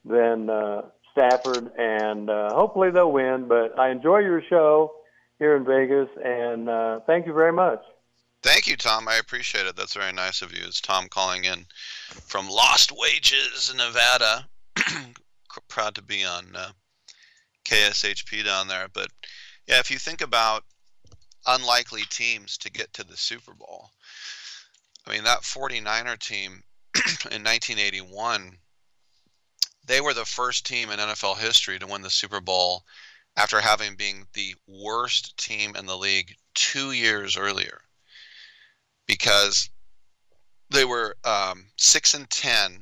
than 0.04 0.48
uh, 0.48 0.82
Stafford, 1.14 1.70
and 1.78 2.28
uh, 2.28 2.52
hopefully 2.54 2.90
they'll 2.90 3.12
win. 3.12 3.46
But 3.48 3.78
I 3.78 3.90
enjoy 3.90 4.18
your 4.18 4.42
show 4.48 4.92
here 5.38 5.56
in 5.56 5.64
Vegas, 5.64 6.08
and 6.22 6.68
uh, 6.68 7.00
thank 7.06 7.26
you 7.26 7.32
very 7.32 7.52
much. 7.52 7.80
Thank 8.42 8.66
you, 8.66 8.76
Tom. 8.76 9.08
I 9.08 9.16
appreciate 9.16 9.66
it. 9.66 9.74
That's 9.76 9.94
very 9.94 10.12
nice 10.12 10.42
of 10.42 10.52
you. 10.52 10.62
It's 10.66 10.80
Tom 10.80 11.08
calling 11.08 11.44
in 11.44 11.64
from 12.26 12.48
Lost 12.48 12.92
Wages, 12.92 13.72
Nevada. 13.74 14.46
Proud 15.68 15.94
to 15.94 16.02
be 16.02 16.24
on 16.24 16.54
uh, 16.54 16.70
KSHP 17.64 18.44
down 18.44 18.68
there. 18.68 18.88
But 18.92 19.08
yeah, 19.66 19.78
if 19.78 19.90
you 19.90 19.98
think 19.98 20.20
about 20.20 20.64
unlikely 21.46 22.02
teams 22.10 22.58
to 22.58 22.70
get 22.70 22.92
to 22.94 23.04
the 23.04 23.16
Super 23.16 23.54
Bowl, 23.54 23.88
I 25.06 25.12
mean, 25.12 25.24
that 25.24 25.40
49er 25.40 26.18
team 26.18 26.62
in 27.30 27.42
1981, 27.44 28.58
they 29.84 30.00
were 30.00 30.14
the 30.14 30.24
first 30.24 30.66
team 30.66 30.90
in 30.90 30.98
NFL 30.98 31.38
history 31.38 31.78
to 31.78 31.86
win 31.86 32.02
the 32.02 32.10
Super 32.10 32.40
Bowl 32.40 32.84
after 33.36 33.60
having 33.60 33.96
been 33.96 34.26
the 34.32 34.54
worst 34.66 35.36
team 35.36 35.76
in 35.76 35.86
the 35.86 35.96
league 35.96 36.34
two 36.54 36.92
years 36.92 37.36
earlier 37.36 37.80
because 39.06 39.68
they 40.70 40.84
were 40.84 41.16
um, 41.24 41.66
6 41.76 42.14
and 42.14 42.30
10 42.30 42.72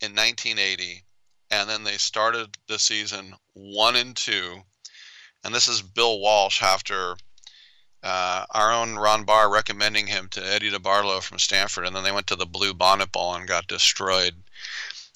in 0.00 0.14
1980 0.14 1.04
and 1.50 1.70
then 1.70 1.84
they 1.84 1.96
started 1.96 2.56
the 2.68 2.78
season 2.78 3.34
1 3.54 3.96
and 3.96 4.16
2 4.16 4.60
and 5.44 5.54
this 5.54 5.68
is 5.68 5.82
Bill 5.82 6.18
Walsh 6.18 6.62
after 6.62 7.16
uh, 8.02 8.44
our 8.50 8.72
own 8.72 8.96
Ron 8.96 9.24
Barr 9.24 9.50
recommending 9.50 10.06
him 10.06 10.28
to 10.28 10.44
Eddie 10.44 10.70
DeBartolo 10.70 11.22
from 11.22 11.38
Stanford, 11.38 11.86
and 11.86 11.96
then 11.96 12.04
they 12.04 12.12
went 12.12 12.26
to 12.26 12.36
the 12.36 12.44
Blue 12.44 12.74
Bonnet 12.74 13.10
Ball 13.12 13.34
and 13.34 13.48
got 13.48 13.66
destroyed. 13.66 14.34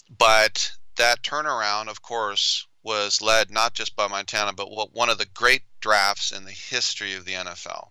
But 0.09 0.73
that 0.99 1.23
turnaround, 1.23 1.89
of 1.89 2.03
course, 2.03 2.67
was 2.83 3.21
led 3.21 3.51
not 3.51 3.75
just 3.75 3.97
by 3.97 4.07
Montana, 4.07 4.53
but 4.53 4.71
one 4.95 5.09
of 5.09 5.19
the 5.19 5.27
great 5.27 5.63
drafts 5.81 6.31
in 6.31 6.45
the 6.45 6.53
history 6.53 7.15
of 7.15 7.25
the 7.25 7.35
NFL. 7.35 7.89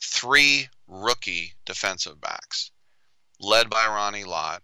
Three 0.00 0.68
rookie 0.86 1.54
defensive 1.64 2.20
backs, 2.20 2.70
led 3.40 3.68
by 3.68 3.86
Ronnie 3.86 4.24
Lott. 4.24 4.62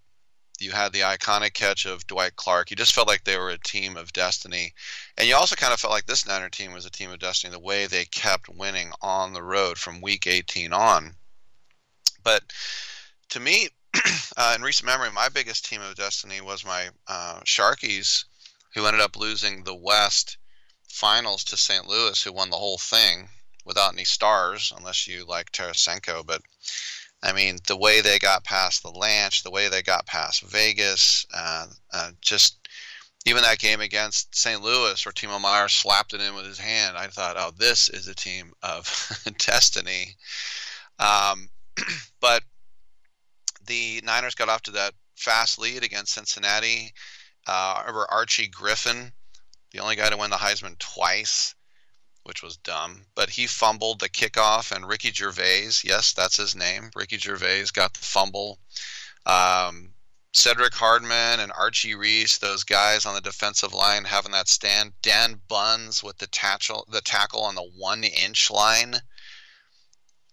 You 0.60 0.70
had 0.70 0.92
the 0.92 1.00
iconic 1.00 1.52
catch 1.52 1.84
of 1.84 2.06
Dwight 2.06 2.36
Clark. 2.36 2.70
You 2.70 2.76
just 2.76 2.94
felt 2.94 3.08
like 3.08 3.24
they 3.24 3.36
were 3.36 3.50
a 3.50 3.58
team 3.58 3.96
of 3.96 4.12
destiny. 4.12 4.72
And 5.18 5.26
you 5.26 5.34
also 5.34 5.56
kind 5.56 5.72
of 5.72 5.80
felt 5.80 5.92
like 5.92 6.06
this 6.06 6.26
Niner 6.26 6.48
team 6.48 6.72
was 6.72 6.86
a 6.86 6.90
team 6.90 7.10
of 7.10 7.18
destiny, 7.18 7.50
the 7.50 7.58
way 7.58 7.86
they 7.86 8.04
kept 8.04 8.48
winning 8.48 8.92
on 9.02 9.32
the 9.32 9.42
road 9.42 9.78
from 9.78 10.00
week 10.00 10.28
18 10.28 10.72
on. 10.72 11.16
But 12.22 12.52
to 13.30 13.40
me, 13.40 13.68
uh, 14.36 14.54
in 14.56 14.62
recent 14.62 14.86
memory, 14.86 15.10
my 15.12 15.28
biggest 15.28 15.64
team 15.64 15.80
of 15.80 15.94
destiny 15.94 16.40
was 16.40 16.64
my 16.64 16.88
uh, 17.06 17.40
Sharkies, 17.44 18.24
who 18.74 18.86
ended 18.86 19.00
up 19.00 19.16
losing 19.16 19.62
the 19.62 19.74
West 19.74 20.36
finals 20.88 21.44
to 21.44 21.56
St. 21.56 21.86
Louis, 21.86 22.22
who 22.22 22.32
won 22.32 22.50
the 22.50 22.56
whole 22.56 22.78
thing 22.78 23.28
without 23.64 23.92
any 23.92 24.04
stars, 24.04 24.72
unless 24.76 25.06
you 25.06 25.24
like 25.24 25.50
Tarasenko. 25.50 26.24
But 26.26 26.42
I 27.22 27.32
mean, 27.32 27.58
the 27.66 27.76
way 27.76 28.00
they 28.00 28.18
got 28.18 28.44
past 28.44 28.82
the 28.82 28.92
Lanch, 28.92 29.42
the 29.42 29.50
way 29.50 29.68
they 29.68 29.82
got 29.82 30.06
past 30.06 30.42
Vegas, 30.42 31.26
uh, 31.32 31.66
uh, 31.92 32.10
just 32.20 32.68
even 33.26 33.42
that 33.42 33.58
game 33.58 33.80
against 33.80 34.34
St. 34.36 34.60
Louis 34.60 35.04
where 35.04 35.12
Timo 35.12 35.40
Meier 35.40 35.68
slapped 35.68 36.12
it 36.12 36.20
in 36.20 36.34
with 36.34 36.44
his 36.44 36.58
hand, 36.58 36.96
I 36.96 37.06
thought, 37.06 37.36
oh, 37.38 37.52
this 37.56 37.88
is 37.88 38.06
a 38.06 38.14
team 38.14 38.52
of 38.62 38.86
destiny. 39.38 40.16
Um, 40.98 41.48
but 42.20 42.42
the 43.66 44.00
Niners 44.04 44.34
got 44.34 44.48
off 44.48 44.62
to 44.62 44.72
that 44.72 44.94
fast 45.16 45.58
lead 45.58 45.82
against 45.82 46.14
Cincinnati. 46.14 46.92
Uh, 47.46 48.06
Archie 48.10 48.48
Griffin, 48.48 49.12
the 49.70 49.80
only 49.80 49.96
guy 49.96 50.08
to 50.08 50.16
win 50.16 50.30
the 50.30 50.36
Heisman 50.36 50.78
twice, 50.78 51.54
which 52.24 52.42
was 52.42 52.56
dumb. 52.56 53.04
But 53.14 53.30
he 53.30 53.46
fumbled 53.46 54.00
the 54.00 54.08
kickoff, 54.08 54.72
and 54.72 54.88
Ricky 54.88 55.12
Gervais, 55.12 55.70
yes, 55.84 56.12
that's 56.12 56.36
his 56.36 56.56
name. 56.56 56.90
Ricky 56.94 57.18
Gervais 57.18 57.66
got 57.72 57.92
the 57.92 58.04
fumble. 58.04 58.58
Um, 59.26 59.94
Cedric 60.32 60.74
Hardman 60.74 61.38
and 61.38 61.52
Archie 61.52 61.94
Reese, 61.94 62.38
those 62.38 62.64
guys 62.64 63.06
on 63.06 63.14
the 63.14 63.20
defensive 63.20 63.72
line 63.72 64.04
having 64.04 64.32
that 64.32 64.48
stand. 64.48 64.92
Dan 65.00 65.40
Bunz 65.48 66.02
with 66.02 66.18
the 66.18 66.26
tackle, 66.26 66.86
the 66.90 67.00
tackle 67.00 67.44
on 67.44 67.54
the 67.54 67.62
one 67.62 68.02
inch 68.02 68.50
line. 68.50 68.96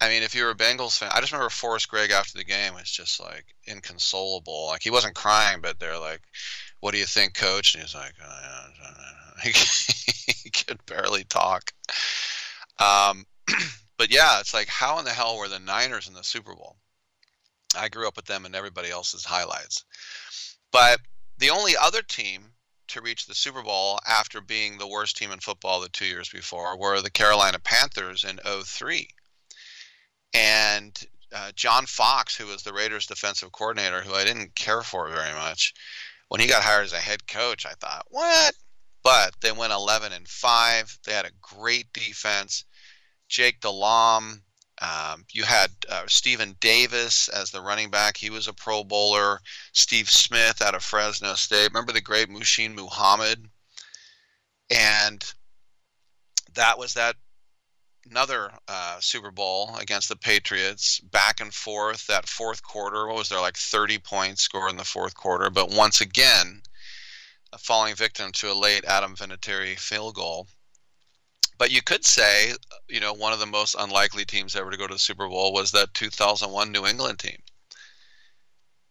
I 0.02 0.10
mean, 0.10 0.24
if 0.24 0.34
you 0.34 0.44
were 0.44 0.50
a 0.50 0.56
Bengals 0.56 0.98
fan, 0.98 1.12
I 1.14 1.22
just 1.22 1.32
remember 1.32 1.52
Forrest 1.52 1.88
Gregg 1.88 2.12
after 2.12 2.38
the 2.38 2.44
game 2.44 2.74
was 2.74 2.90
just 2.90 3.20
like 3.20 3.46
inconsolable. 3.66 4.68
Like 4.68 4.82
he 4.82 4.90
wasn't 4.90 5.16
crying, 5.16 5.62
but 5.62 5.80
they're 5.80 6.00
like, 6.00 6.22
"What 6.80 6.92
do 6.92 6.98
you 6.98 7.06
think, 7.06 7.36
Coach?" 7.36 7.76
And 7.76 7.84
he's 7.84 7.94
like, 7.94 8.14
oh, 8.22 8.40
yeah. 8.42 8.62
he 9.44 10.50
could 10.50 10.86
barely 10.86 11.24
talk. 11.24 11.72
Um, 12.80 13.26
but 13.98 14.12
yeah, 14.12 14.40
it's 14.40 14.54
like, 14.54 14.68
how 14.68 15.00
in 15.00 15.06
the 15.06 15.12
hell 15.12 15.38
were 15.38 15.48
the 15.48 15.60
Niners 15.60 16.08
in 16.08 16.14
the 16.14 16.24
Super 16.24 16.56
Bowl? 16.56 16.78
I 17.76 17.90
grew 17.90 18.08
up 18.08 18.18
with 18.18 18.26
them 18.26 18.46
and 18.46 18.56
everybody 18.56 18.90
else's 18.90 19.26
highlights. 19.26 19.86
But 20.72 21.00
the 21.38 21.50
only 21.50 21.76
other 21.78 22.02
team 22.02 22.54
to 22.90 23.02
reach 23.02 23.26
the 23.26 23.36
Super 23.36 23.64
Bowl 23.64 24.00
after 24.08 24.42
being 24.42 24.78
the 24.78 24.88
worst 24.88 25.18
team 25.18 25.32
in 25.32 25.40
football 25.40 25.80
the 25.80 25.90
two 25.90 26.06
years 26.06 26.30
before 26.30 26.78
were 26.78 27.02
the 27.02 27.10
Carolina 27.10 27.60
Panthers 27.60 28.24
in 28.24 28.40
03. 28.64 29.08
And 30.34 30.98
uh, 31.34 31.52
John 31.56 31.86
Fox, 31.86 32.36
who 32.36 32.48
was 32.48 32.64
the 32.64 32.74
Raiders 32.74 33.08
defensive 33.08 33.52
coordinator, 33.52 34.02
who 34.02 34.14
I 34.14 34.24
didn't 34.24 34.56
care 34.56 34.82
for 34.82 35.10
very 35.10 35.34
much, 35.34 35.74
when 36.30 36.40
he 36.40 36.48
got 36.48 36.64
hired 36.64 36.86
as 36.86 36.94
a 36.94 36.98
head 36.98 37.28
coach, 37.28 37.66
I 37.66 37.74
thought, 37.74 38.06
what? 38.10 38.56
But 39.04 39.34
they 39.42 39.52
went 39.52 39.74
11 39.74 40.14
and 40.14 40.28
5. 40.28 41.00
They 41.06 41.14
had 41.14 41.26
a 41.26 41.32
great 41.42 41.92
defense. 41.94 42.66
Jake 43.28 43.60
Delhomme, 43.62 44.42
um, 44.82 45.26
you 45.32 45.44
had 45.44 45.72
uh, 45.90 46.04
Stephen 46.08 46.56
Davis 46.60 47.28
as 47.30 47.52
the 47.52 47.62
running 47.62 47.90
back. 47.90 48.18
He 48.18 48.30
was 48.30 48.48
a 48.48 48.54
Pro 48.54 48.84
Bowler. 48.84 49.40
Steve 49.74 50.10
Smith 50.10 50.62
out 50.62 50.76
of 50.76 50.84
Fresno 50.84 51.34
State. 51.36 51.70
Remember 51.70 51.92
the 51.92 52.02
great 52.02 52.30
Muhsin 52.30 52.76
Muhammad? 52.76 53.46
And 54.70 55.24
that 56.56 56.78
was 56.78 56.94
that 56.96 57.16
another 58.12 58.52
uh, 58.68 58.98
Super 59.00 59.32
Bowl 59.32 59.76
against 59.78 60.10
the 60.10 60.16
Patriots, 60.18 61.00
back 61.00 61.40
and 61.40 61.54
forth. 61.54 62.06
That 62.08 62.28
fourth 62.28 62.62
quarter, 62.62 63.08
what 63.08 63.16
was 63.16 63.30
there 63.30 63.40
like 63.40 63.58
30 63.58 63.98
points 64.00 64.44
scored 64.44 64.70
in 64.70 64.78
the 64.78 64.84
fourth 64.84 65.16
quarter? 65.16 65.50
But 65.50 65.72
once 65.72 66.02
again, 66.02 66.62
falling 67.58 67.96
victim 67.96 68.32
to 68.34 68.52
a 68.52 68.54
late 68.54 68.86
Adam 68.86 69.16
Vinatieri 69.16 69.80
field 69.80 70.16
goal. 70.16 70.48
But 71.58 71.72
you 71.72 71.82
could 71.82 72.06
say, 72.06 72.54
you 72.90 73.00
know, 73.00 73.14
one 73.14 73.34
of 73.34 73.40
the 73.40 73.46
most 73.46 73.76
unlikely 73.78 74.26
teams 74.26 74.56
ever 74.56 74.72
to 74.72 74.78
go 74.78 74.88
to 74.88 74.94
the 74.94 75.00
Super 75.00 75.28
Bowl 75.28 75.54
was 75.54 75.72
that 75.72 75.94
2001 75.94 76.72
New 76.72 76.86
England 76.86 77.20
team 77.20 77.38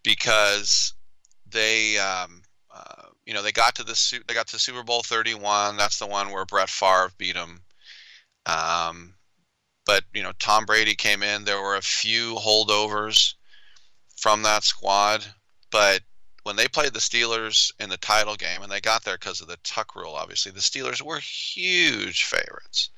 because 0.03 0.95
they, 1.47 1.99
um, 1.99 2.43
uh, 2.73 3.09
you 3.27 3.35
know, 3.35 3.43
they 3.43 3.53
got 3.53 3.75
to 3.75 3.85
the 3.85 4.23
they 4.27 4.35
got 4.35 4.47
to 4.49 4.59
Super 4.59 4.85
Bowl 4.85 5.03
31. 5.03 5.77
That's 5.77 5.99
the 5.99 6.07
one 6.07 6.31
where 6.31 6.47
Brett 6.47 6.71
Favre 6.71 7.11
beat 7.19 7.35
them. 7.35 7.61
Um, 8.47 9.15
but 9.87 10.05
you 10.13 10.23
know, 10.23 10.33
Tom 10.39 10.65
Brady 10.65 10.95
came 10.95 11.23
in. 11.23 11.45
There 11.45 11.61
were 11.61 11.77
a 11.77 11.83
few 11.83 12.37
holdovers 12.37 13.35
from 14.17 14.43
that 14.43 14.65
squad, 14.65 15.25
but 15.71 16.03
when 16.43 16.57
they 16.57 16.69
played 16.69 16.93
the 16.93 17.01
Steelers 17.01 17.71
in 17.81 17.91
the 17.91 17.97
title 17.97 18.35
game, 18.35 18.63
and 18.63 18.73
they 18.73 18.81
got 18.81 19.05
there 19.05 19.19
because 19.19 19.41
of 19.41 19.49
the 19.49 19.59
tuck 19.63 19.95
rule, 19.95 20.15
obviously, 20.15 20.53
the 20.53 20.61
Steelers 20.61 21.03
were 21.03 21.19
huge 21.19 22.25
favorites. 22.25 22.91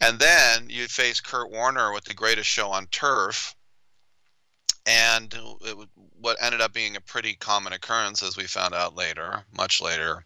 And 0.00 0.18
then 0.18 0.70
you 0.70 0.86
face 0.86 1.20
Kurt 1.20 1.50
Warner 1.50 1.92
with 1.92 2.04
the 2.04 2.14
greatest 2.14 2.48
show 2.48 2.70
on 2.70 2.86
turf. 2.86 3.54
And 4.86 5.34
it, 5.62 5.76
what 6.20 6.38
ended 6.40 6.60
up 6.60 6.72
being 6.72 6.96
a 6.96 7.00
pretty 7.00 7.34
common 7.34 7.72
occurrence, 7.72 8.22
as 8.22 8.36
we 8.36 8.44
found 8.44 8.74
out 8.74 8.96
later, 8.96 9.44
much 9.52 9.80
later, 9.80 10.24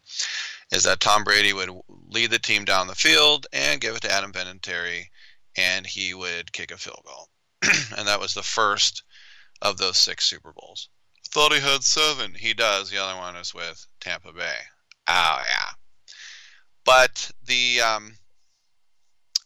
is 0.73 0.83
that 0.83 0.99
Tom 0.99 1.23
Brady 1.23 1.53
would 1.53 1.69
lead 2.09 2.31
the 2.31 2.39
team 2.39 2.65
down 2.65 2.87
the 2.87 2.95
field 2.95 3.47
and 3.53 3.79
give 3.79 3.95
it 3.95 4.01
to 4.01 4.11
Adam 4.11 4.33
Vinatieri, 4.33 5.05
and 5.55 5.85
he 5.85 6.13
would 6.13 6.51
kick 6.51 6.71
a 6.71 6.77
field 6.77 7.03
goal. 7.05 7.29
and 7.97 8.07
that 8.07 8.19
was 8.19 8.33
the 8.33 8.43
first 8.43 9.03
of 9.61 9.77
those 9.77 10.01
six 10.01 10.25
Super 10.25 10.51
Bowls 10.51 10.89
thought 11.33 11.51
he 11.51 11.59
had 11.59 11.83
seven. 11.83 12.35
He 12.35 12.53
does. 12.53 12.89
The 12.89 13.03
other 13.03 13.17
one 13.17 13.35
is 13.35 13.55
with 13.55 13.87
Tampa 13.99 14.31
Bay. 14.31 14.57
Oh 15.07 15.41
yeah. 15.47 15.71
But 16.85 17.31
the 17.45 17.81
um, 17.81 18.17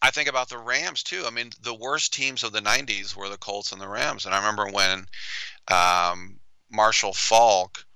I 0.02 0.10
think 0.10 0.28
about 0.28 0.50
the 0.50 0.58
Rams 0.58 1.02
too. 1.02 1.24
I 1.26 1.30
mean, 1.30 1.50
the 1.62 1.74
worst 1.74 2.12
teams 2.12 2.44
of 2.44 2.52
the 2.52 2.60
'90s 2.60 3.16
were 3.16 3.30
the 3.30 3.38
Colts 3.38 3.72
and 3.72 3.80
the 3.80 3.88
Rams. 3.88 4.26
And 4.26 4.34
I 4.34 4.38
remember 4.38 4.66
when 4.70 5.06
um, 5.68 6.38
Marshall 6.70 7.14
Faulk 7.14 7.86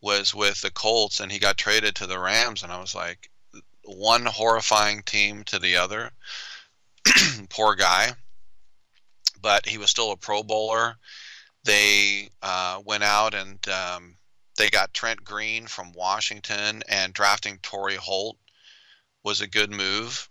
was 0.00 0.34
with 0.34 0.60
the 0.60 0.70
Colts 0.70 1.20
and 1.20 1.30
he 1.30 1.38
got 1.38 1.56
traded 1.56 1.94
to 1.96 2.06
the 2.06 2.18
Rams, 2.18 2.62
and 2.62 2.72
I 2.72 2.80
was 2.80 2.94
like, 2.94 3.30
one 3.84 4.24
horrifying 4.24 5.02
team 5.02 5.44
to 5.44 5.58
the 5.58 5.76
other. 5.76 6.10
Poor 7.50 7.74
guy, 7.74 8.12
but 9.40 9.66
he 9.66 9.78
was 9.78 9.90
still 9.90 10.12
a 10.12 10.16
Pro 10.16 10.42
Bowler 10.42 10.96
they 11.64 12.30
uh, 12.42 12.80
went 12.84 13.04
out 13.04 13.34
and 13.34 13.66
um, 13.68 14.16
they 14.56 14.70
got 14.70 14.94
Trent 14.94 15.22
Green 15.24 15.66
from 15.66 15.92
Washington, 15.92 16.82
and 16.88 17.12
drafting 17.12 17.58
Torry 17.62 17.96
Holt 17.96 18.36
was 19.22 19.40
a 19.40 19.46
good 19.46 19.70
move. 19.70 20.28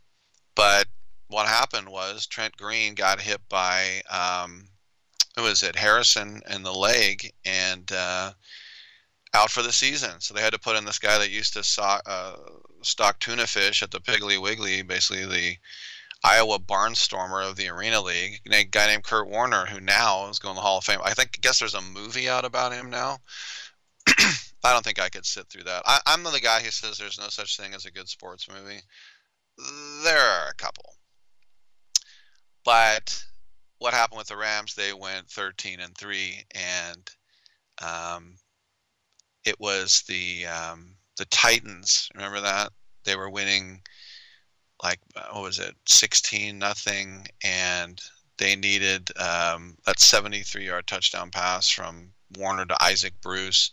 But 0.56 0.88
what 1.28 1.48
happened 1.48 1.90
was 1.90 2.26
Trent 2.26 2.58
Green 2.58 2.96
got 2.96 3.22
hit 3.22 3.42
by 3.50 4.02
um, 4.10 4.68
who 5.36 5.44
was 5.44 5.64
it 5.64 5.76
Harrison 5.76 6.42
in 6.50 6.64
the 6.64 6.74
leg 6.74 7.32
and 7.46 7.92
uh, 7.92 8.34
out 9.34 9.52
for 9.52 9.62
the 9.62 9.72
season. 9.72 10.20
So 10.20 10.34
they 10.34 10.42
had 10.42 10.54
to 10.54 10.60
put 10.60 10.76
in 10.76 10.86
this 10.86 11.00
guy 11.00 11.18
that 11.18 11.30
used 11.30 11.54
to 11.54 11.82
uh, 12.06 12.36
stock 12.82 13.20
tuna 13.20 13.48
fish 13.48 13.84
at 13.84 13.92
the 13.92 14.00
Piggly 14.00 14.42
Wiggly, 14.42 14.82
basically 14.82 15.26
the 15.26 15.58
Iowa 16.24 16.60
barnstormer 16.60 17.48
of 17.48 17.56
the 17.56 17.70
Arena 17.70 18.02
League, 18.02 18.42
a 18.52 18.64
guy 18.66 18.88
named 18.88 19.04
Kurt 19.04 19.30
Warner, 19.30 19.66
who 19.66 19.80
now 19.80 20.28
is 20.30 20.40
going 20.40 20.56
to 20.56 20.58
the 20.58 20.62
Hall 20.62 20.80
of 20.80 20.84
Fame. 20.84 21.00
I 21.04 21.14
think, 21.14 21.32
I 21.36 21.40
guess 21.42 21.60
there's 21.60 21.76
a 21.76 21.82
movie 21.82 22.28
out 22.28 22.44
about 22.44 22.74
him 22.74 22.90
now. 22.90 23.20
I 24.08 24.74
don't 24.74 24.84
think 24.84 25.00
I 25.00 25.10
could 25.10 25.26
sit 25.26 25.48
through 25.48 25.64
that. 25.64 25.84
I, 25.86 26.00
I'm 26.06 26.24
the 26.24 26.40
guy 26.42 26.60
who 26.60 26.72
says 26.72 26.98
there's 26.98 27.20
no 27.20 27.30
such 27.30 27.56
thing 27.56 27.74
as 27.74 27.86
a 27.86 27.92
good 27.92 28.10
sports 28.10 28.48
movie. 28.50 28.82
There 30.04 30.18
are 30.18 30.50
a 30.50 30.56
couple, 30.56 30.94
but 32.66 33.24
what 33.78 33.94
happened 33.94 34.18
with 34.18 34.28
the 34.28 34.38
Rams? 34.38 34.76
They 34.76 34.94
went 34.94 35.30
13 35.30 35.80
and 35.80 35.98
three, 35.98 36.44
and 36.54 37.10
um, 37.82 38.36
it 39.50 39.60
was 39.60 40.04
the 40.08 40.46
um, 40.46 40.96
the 41.18 41.26
Titans. 41.26 42.10
Remember 42.16 42.42
that 42.42 42.72
they 43.04 43.16
were 43.16 43.30
winning 43.30 43.82
like 44.84 45.00
uh, 45.16 45.28
what 45.32 45.44
was 45.44 45.60
it, 45.60 45.76
sixteen 45.86 46.58
nothing, 46.60 47.28
and 47.44 48.02
they 48.40 48.56
needed 48.56 49.12
um, 49.18 49.78
that 49.86 50.00
73 50.00 50.66
yard 50.66 50.88
touchdown 50.88 51.30
pass 51.30 51.70
from 51.70 52.14
Warner 52.38 52.66
to 52.66 52.84
Isaac 52.84 53.14
Bruce. 53.22 53.70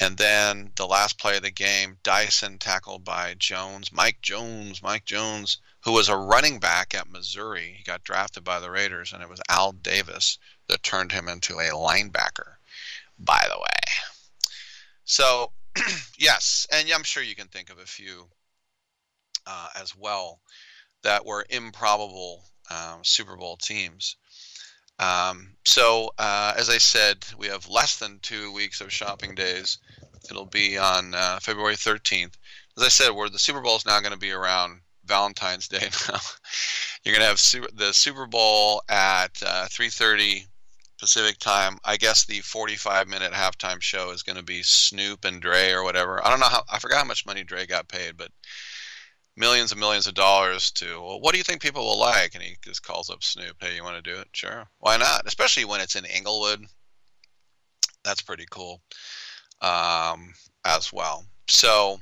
And 0.00 0.16
then 0.18 0.72
the 0.76 0.86
last 0.86 1.18
play 1.18 1.36
of 1.36 1.42
the 1.42 1.50
game, 1.50 1.98
Dyson 2.02 2.58
tackled 2.58 3.04
by 3.04 3.34
Jones, 3.38 3.92
Mike 3.92 4.20
Jones, 4.20 4.82
Mike 4.82 5.04
Jones, 5.04 5.58
who 5.80 5.92
was 5.92 6.08
a 6.08 6.16
running 6.16 6.60
back 6.60 6.94
at 6.94 7.10
Missouri. 7.10 7.74
He 7.78 7.84
got 7.84 8.04
drafted 8.04 8.44
by 8.44 8.60
the 8.60 8.70
Raiders, 8.70 9.12
and 9.12 9.22
it 9.22 9.28
was 9.28 9.40
Al 9.48 9.72
Davis 9.72 10.38
that 10.68 10.82
turned 10.82 11.12
him 11.12 11.28
into 11.28 11.58
a 11.58 11.70
linebacker, 11.70 12.56
by 13.18 13.44
the 13.48 13.58
way. 13.58 13.92
So, 15.08 15.52
yes, 16.18 16.66
and 16.70 16.86
I'm 16.94 17.02
sure 17.02 17.22
you 17.22 17.34
can 17.34 17.48
think 17.48 17.70
of 17.70 17.78
a 17.78 17.86
few 17.86 18.28
uh, 19.46 19.68
as 19.74 19.96
well 19.96 20.40
that 21.02 21.24
were 21.24 21.46
improbable 21.48 22.44
um, 22.70 23.00
Super 23.02 23.34
Bowl 23.34 23.56
teams. 23.56 24.16
Um, 24.98 25.56
so, 25.64 26.12
uh, 26.18 26.52
as 26.58 26.68
I 26.68 26.76
said, 26.76 27.24
we 27.38 27.46
have 27.46 27.70
less 27.70 27.96
than 27.96 28.18
two 28.20 28.52
weeks 28.52 28.82
of 28.82 28.92
shopping 28.92 29.34
days. 29.34 29.78
It'll 30.28 30.44
be 30.44 30.76
on 30.76 31.14
uh, 31.14 31.38
February 31.40 31.76
13th. 31.76 32.34
As 32.76 32.82
I 32.82 32.88
said, 32.88 33.10
where 33.12 33.30
the 33.30 33.38
Super 33.38 33.62
Bowl 33.62 33.76
is 33.76 33.86
now 33.86 34.00
going 34.00 34.12
to 34.12 34.18
be 34.18 34.32
around 34.32 34.82
Valentine's 35.06 35.68
Day 35.68 35.88
now. 36.08 36.20
You're 37.02 37.14
going 37.14 37.22
to 37.22 37.28
have 37.28 37.40
super, 37.40 37.68
the 37.72 37.94
Super 37.94 38.26
Bowl 38.26 38.82
at 38.90 39.32
3:30 39.32 40.42
uh, 40.42 40.46
Pacific 40.98 41.38
time. 41.38 41.78
I 41.84 41.96
guess 41.96 42.24
the 42.24 42.40
45 42.40 43.08
minute 43.08 43.32
halftime 43.32 43.80
show 43.80 44.10
is 44.10 44.22
going 44.22 44.36
to 44.36 44.44
be 44.44 44.62
Snoop 44.62 45.24
and 45.24 45.40
Dre 45.40 45.70
or 45.70 45.84
whatever. 45.84 46.24
I 46.24 46.30
don't 46.30 46.40
know 46.40 46.46
how. 46.46 46.64
I 46.70 46.78
forgot 46.78 46.98
how 46.98 47.04
much 47.04 47.26
money 47.26 47.44
Dre 47.44 47.66
got 47.66 47.88
paid, 47.88 48.16
but 48.16 48.30
millions 49.36 49.70
and 49.70 49.80
millions 49.80 50.06
of 50.06 50.14
dollars 50.14 50.70
to, 50.72 51.00
well, 51.00 51.20
what 51.20 51.32
do 51.32 51.38
you 51.38 51.44
think 51.44 51.62
people 51.62 51.84
will 51.84 51.98
like? 51.98 52.34
And 52.34 52.42
he 52.42 52.56
just 52.64 52.82
calls 52.82 53.08
up 53.08 53.22
Snoop, 53.22 53.56
hey, 53.60 53.76
you 53.76 53.84
want 53.84 54.02
to 54.02 54.10
do 54.10 54.18
it? 54.18 54.28
Sure. 54.32 54.66
Why 54.80 54.96
not? 54.96 55.22
Especially 55.26 55.64
when 55.64 55.80
it's 55.80 55.94
in 55.96 56.04
Inglewood. 56.04 56.64
That's 58.04 58.22
pretty 58.22 58.46
cool 58.50 58.82
um, 59.60 60.34
as 60.64 60.92
well. 60.92 61.24
So, 61.48 62.00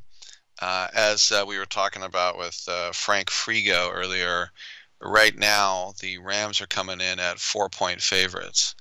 uh, 0.62 0.88
as 0.94 1.30
uh, 1.30 1.44
we 1.46 1.58
were 1.58 1.66
talking 1.66 2.02
about 2.02 2.38
with 2.38 2.64
uh, 2.68 2.92
Frank 2.92 3.28
Frigo 3.28 3.90
earlier, 3.92 4.50
right 5.00 5.36
now 5.36 5.92
the 6.00 6.18
Rams 6.18 6.60
are 6.60 6.66
coming 6.66 7.00
in 7.00 7.18
at 7.18 7.38
four 7.38 7.68
point 7.68 8.00
favorites. 8.00 8.74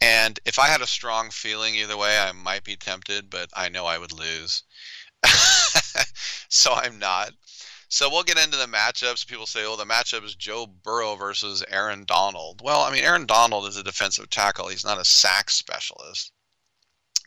And 0.00 0.40
if 0.46 0.58
I 0.58 0.68
had 0.68 0.80
a 0.80 0.86
strong 0.86 1.30
feeling 1.30 1.74
either 1.74 1.96
way, 1.96 2.18
I 2.18 2.32
might 2.32 2.64
be 2.64 2.76
tempted, 2.76 3.28
but 3.28 3.50
I 3.54 3.68
know 3.68 3.84
I 3.86 3.98
would 3.98 4.12
lose. 4.12 4.62
so 6.48 6.72
I'm 6.72 6.98
not. 6.98 7.32
So 7.88 8.08
we'll 8.08 8.22
get 8.22 8.38
into 8.38 8.56
the 8.56 8.66
matchups. 8.66 9.26
People 9.26 9.46
say, 9.46 9.64
"Oh, 9.64 9.76
the 9.76 9.84
matchup 9.84 10.24
is 10.24 10.36
Joe 10.36 10.66
Burrow 10.66 11.16
versus 11.16 11.64
Aaron 11.68 12.04
Donald." 12.04 12.60
Well, 12.62 12.82
I 12.82 12.92
mean, 12.92 13.02
Aaron 13.02 13.26
Donald 13.26 13.66
is 13.66 13.76
a 13.76 13.82
defensive 13.82 14.30
tackle. 14.30 14.68
He's 14.68 14.84
not 14.84 15.00
a 15.00 15.04
sack 15.04 15.50
specialist. 15.50 16.32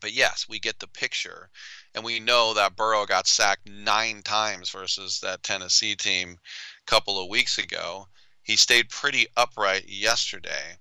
But 0.01 0.13
yes, 0.13 0.47
we 0.47 0.59
get 0.59 0.79
the 0.79 0.87
picture, 0.87 1.49
and 1.93 2.03
we 2.03 2.19
know 2.19 2.53
that 2.53 2.75
Burrow 2.75 3.05
got 3.05 3.27
sacked 3.27 3.67
nine 3.67 4.23
times 4.23 4.69
versus 4.69 5.19
that 5.19 5.43
Tennessee 5.43 5.95
team 5.95 6.39
a 6.81 6.85
couple 6.89 7.21
of 7.21 7.29
weeks 7.29 7.57
ago. 7.57 8.07
He 8.41 8.55
stayed 8.55 8.89
pretty 8.89 9.27
upright 9.37 9.87
yesterday, 9.87 10.79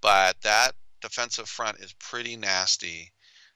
but 0.00 0.40
that 0.40 0.74
defensive 1.00 1.48
front 1.48 1.78
is 1.78 1.92
pretty 1.94 2.36
nasty. 2.36 3.12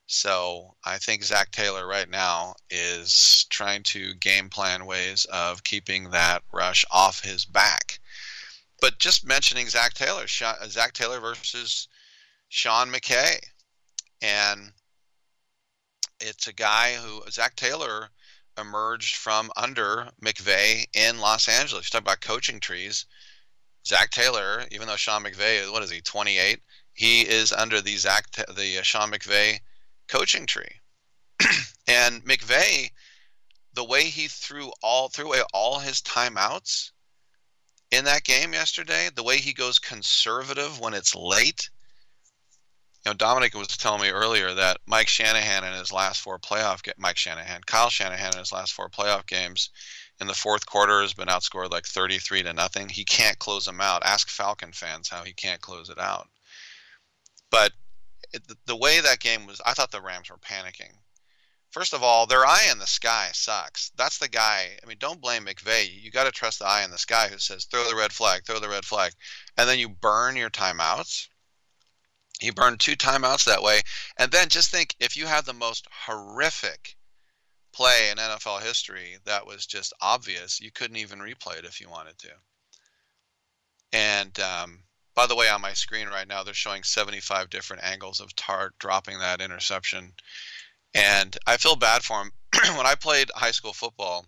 So 0.06 0.76
I 0.84 0.98
think 0.98 1.24
Zac 1.24 1.52
Taylor 1.52 1.86
right 1.86 2.08
now 2.08 2.54
is 2.70 3.46
trying 3.50 3.82
to 3.84 4.14
game 4.14 4.50
plan 4.50 4.86
ways 4.86 5.24
of 5.26 5.64
keeping 5.64 6.10
that 6.10 6.42
rush 6.52 6.84
off 6.90 7.20
his 7.20 7.44
back. 7.44 8.00
But 8.80 8.98
just 8.98 9.24
mentioning 9.24 9.68
Zac 9.68 9.94
Taylor, 9.94 10.26
uh, 10.44 10.68
Zac 10.68 10.92
Taylor 10.92 11.20
versus 11.20 11.88
Sean 12.48 12.92
McVay, 12.92 13.38
and 14.20 14.72
it's 16.20 16.46
a 16.46 16.52
guy 16.52 16.94
who 16.94 17.22
Zac 17.30 17.56
Taylor 17.56 18.10
emerged 18.58 19.16
from 19.16 19.50
under 19.56 20.10
McVay 20.20 20.86
in 20.94 21.18
Los 21.18 21.48
Angeles. 21.48 21.86
You 21.86 21.90
talk 21.90 22.02
about 22.02 22.20
coaching 22.20 22.60
trees. 22.60 23.06
Zac 23.86 24.10
Taylor, 24.10 24.66
even 24.70 24.86
though 24.86 24.96
Sean 24.96 25.24
McVay, 25.24 25.62
is 25.62 25.70
what 25.70 25.82
is 25.82 25.90
he, 25.90 26.00
28? 26.00 26.60
He 26.94 27.22
is 27.22 27.52
under 27.52 27.80
the 27.80 27.96
Zac, 27.96 28.30
the 28.32 28.78
uh, 28.78 28.82
Sean 28.82 29.10
McVay 29.10 29.60
coaching 30.08 30.46
tree. 30.46 30.80
and 31.88 32.24
McVay, 32.24 32.90
the 33.74 33.84
way 33.84 34.04
he 34.04 34.28
threw 34.28 34.70
all 34.82 35.08
threw 35.08 35.26
away 35.26 35.42
all 35.54 35.78
his 35.78 36.02
timeouts 36.02 36.90
in 37.90 38.04
that 38.04 38.24
game 38.24 38.52
yesterday, 38.52 39.08
the 39.14 39.22
way 39.22 39.38
he 39.38 39.52
goes 39.52 39.78
conservative 39.78 40.80
when 40.80 40.94
it's 40.94 41.14
late. 41.14 41.70
You 43.04 43.10
know, 43.10 43.14
Dominic 43.14 43.54
was 43.54 43.68
telling 43.68 44.02
me 44.02 44.10
earlier 44.10 44.54
that 44.54 44.78
Mike 44.86 45.08
Shanahan 45.08 45.64
in 45.64 45.72
his 45.72 45.92
last 45.92 46.20
four 46.20 46.38
playoff 46.38 46.82
ga- 46.82 46.92
Mike 46.96 47.16
Shanahan, 47.16 47.62
Kyle 47.66 47.90
Shanahan 47.90 48.32
in 48.32 48.38
his 48.38 48.52
last 48.52 48.72
four 48.74 48.88
playoff 48.88 49.26
games 49.26 49.70
in 50.20 50.28
the 50.28 50.34
fourth 50.34 50.66
quarter 50.66 51.02
has 51.02 51.12
been 51.14 51.28
outscored 51.28 51.70
like 51.70 51.84
33 51.84 52.44
to 52.44 52.52
nothing. 52.52 52.88
He 52.88 53.04
can't 53.04 53.38
close 53.38 53.64
them 53.64 53.80
out. 53.80 54.04
Ask 54.04 54.28
Falcon 54.28 54.72
fans 54.72 55.08
how 55.08 55.24
he 55.24 55.32
can't 55.32 55.60
close 55.60 55.90
it 55.90 55.98
out. 55.98 56.28
But 57.52 57.72
the 58.66 58.76
way 58.76 59.00
that 59.00 59.20
game 59.20 59.46
was, 59.46 59.60
I 59.64 59.74
thought 59.74 59.90
the 59.90 60.00
Rams 60.00 60.30
were 60.30 60.38
panicking. 60.38 60.94
First 61.70 61.92
of 61.92 62.02
all, 62.02 62.26
their 62.26 62.46
eye 62.46 62.66
in 62.70 62.78
the 62.78 62.86
sky 62.86 63.30
sucks. 63.32 63.92
That's 63.96 64.18
the 64.18 64.28
guy. 64.28 64.78
I 64.82 64.86
mean, 64.86 64.96
don't 64.98 65.20
blame 65.20 65.44
McVay. 65.44 65.88
You 66.02 66.10
got 66.10 66.24
to 66.24 66.30
trust 66.30 66.58
the 66.58 66.66
eye 66.66 66.82
in 66.82 66.90
the 66.90 66.98
sky 66.98 67.28
who 67.28 67.38
says, 67.38 67.66
throw 67.66 67.88
the 67.88 67.94
red 67.94 68.12
flag, 68.12 68.44
throw 68.44 68.58
the 68.58 68.68
red 68.68 68.84
flag. 68.84 69.12
And 69.56 69.68
then 69.68 69.78
you 69.78 69.88
burn 69.88 70.36
your 70.36 70.50
timeouts. 70.50 71.28
He 72.40 72.50
burned 72.50 72.80
two 72.80 72.96
timeouts 72.96 73.44
that 73.44 73.62
way. 73.62 73.82
And 74.18 74.32
then 74.32 74.48
just 74.48 74.70
think 74.70 74.96
if 74.98 75.16
you 75.16 75.26
have 75.26 75.44
the 75.44 75.52
most 75.52 75.86
horrific 76.06 76.96
play 77.72 78.10
in 78.10 78.18
NFL 78.18 78.62
history 78.62 79.18
that 79.24 79.46
was 79.46 79.66
just 79.66 79.92
obvious, 80.00 80.60
you 80.60 80.70
couldn't 80.70 80.96
even 80.96 81.20
replay 81.20 81.58
it 81.58 81.64
if 81.64 81.80
you 81.80 81.88
wanted 81.90 82.18
to. 82.18 82.30
And 83.92 84.40
um, 84.40 84.78
by 85.14 85.26
the 85.26 85.36
way, 85.36 85.48
on 85.48 85.60
my 85.60 85.72
screen 85.72 86.08
right 86.08 86.26
now, 86.26 86.42
they're 86.42 86.54
showing 86.54 86.82
75 86.82 87.50
different 87.50 87.84
angles 87.84 88.20
of 88.20 88.34
Tartt 88.34 88.70
dropping 88.78 89.18
that 89.18 89.40
interception. 89.40 90.14
And 90.94 91.36
I 91.46 91.56
feel 91.56 91.76
bad 91.76 92.02
for 92.02 92.20
him. 92.20 92.32
when 92.76 92.86
I 92.86 92.94
played 92.94 93.30
high 93.34 93.50
school 93.50 93.72
football, 93.72 94.26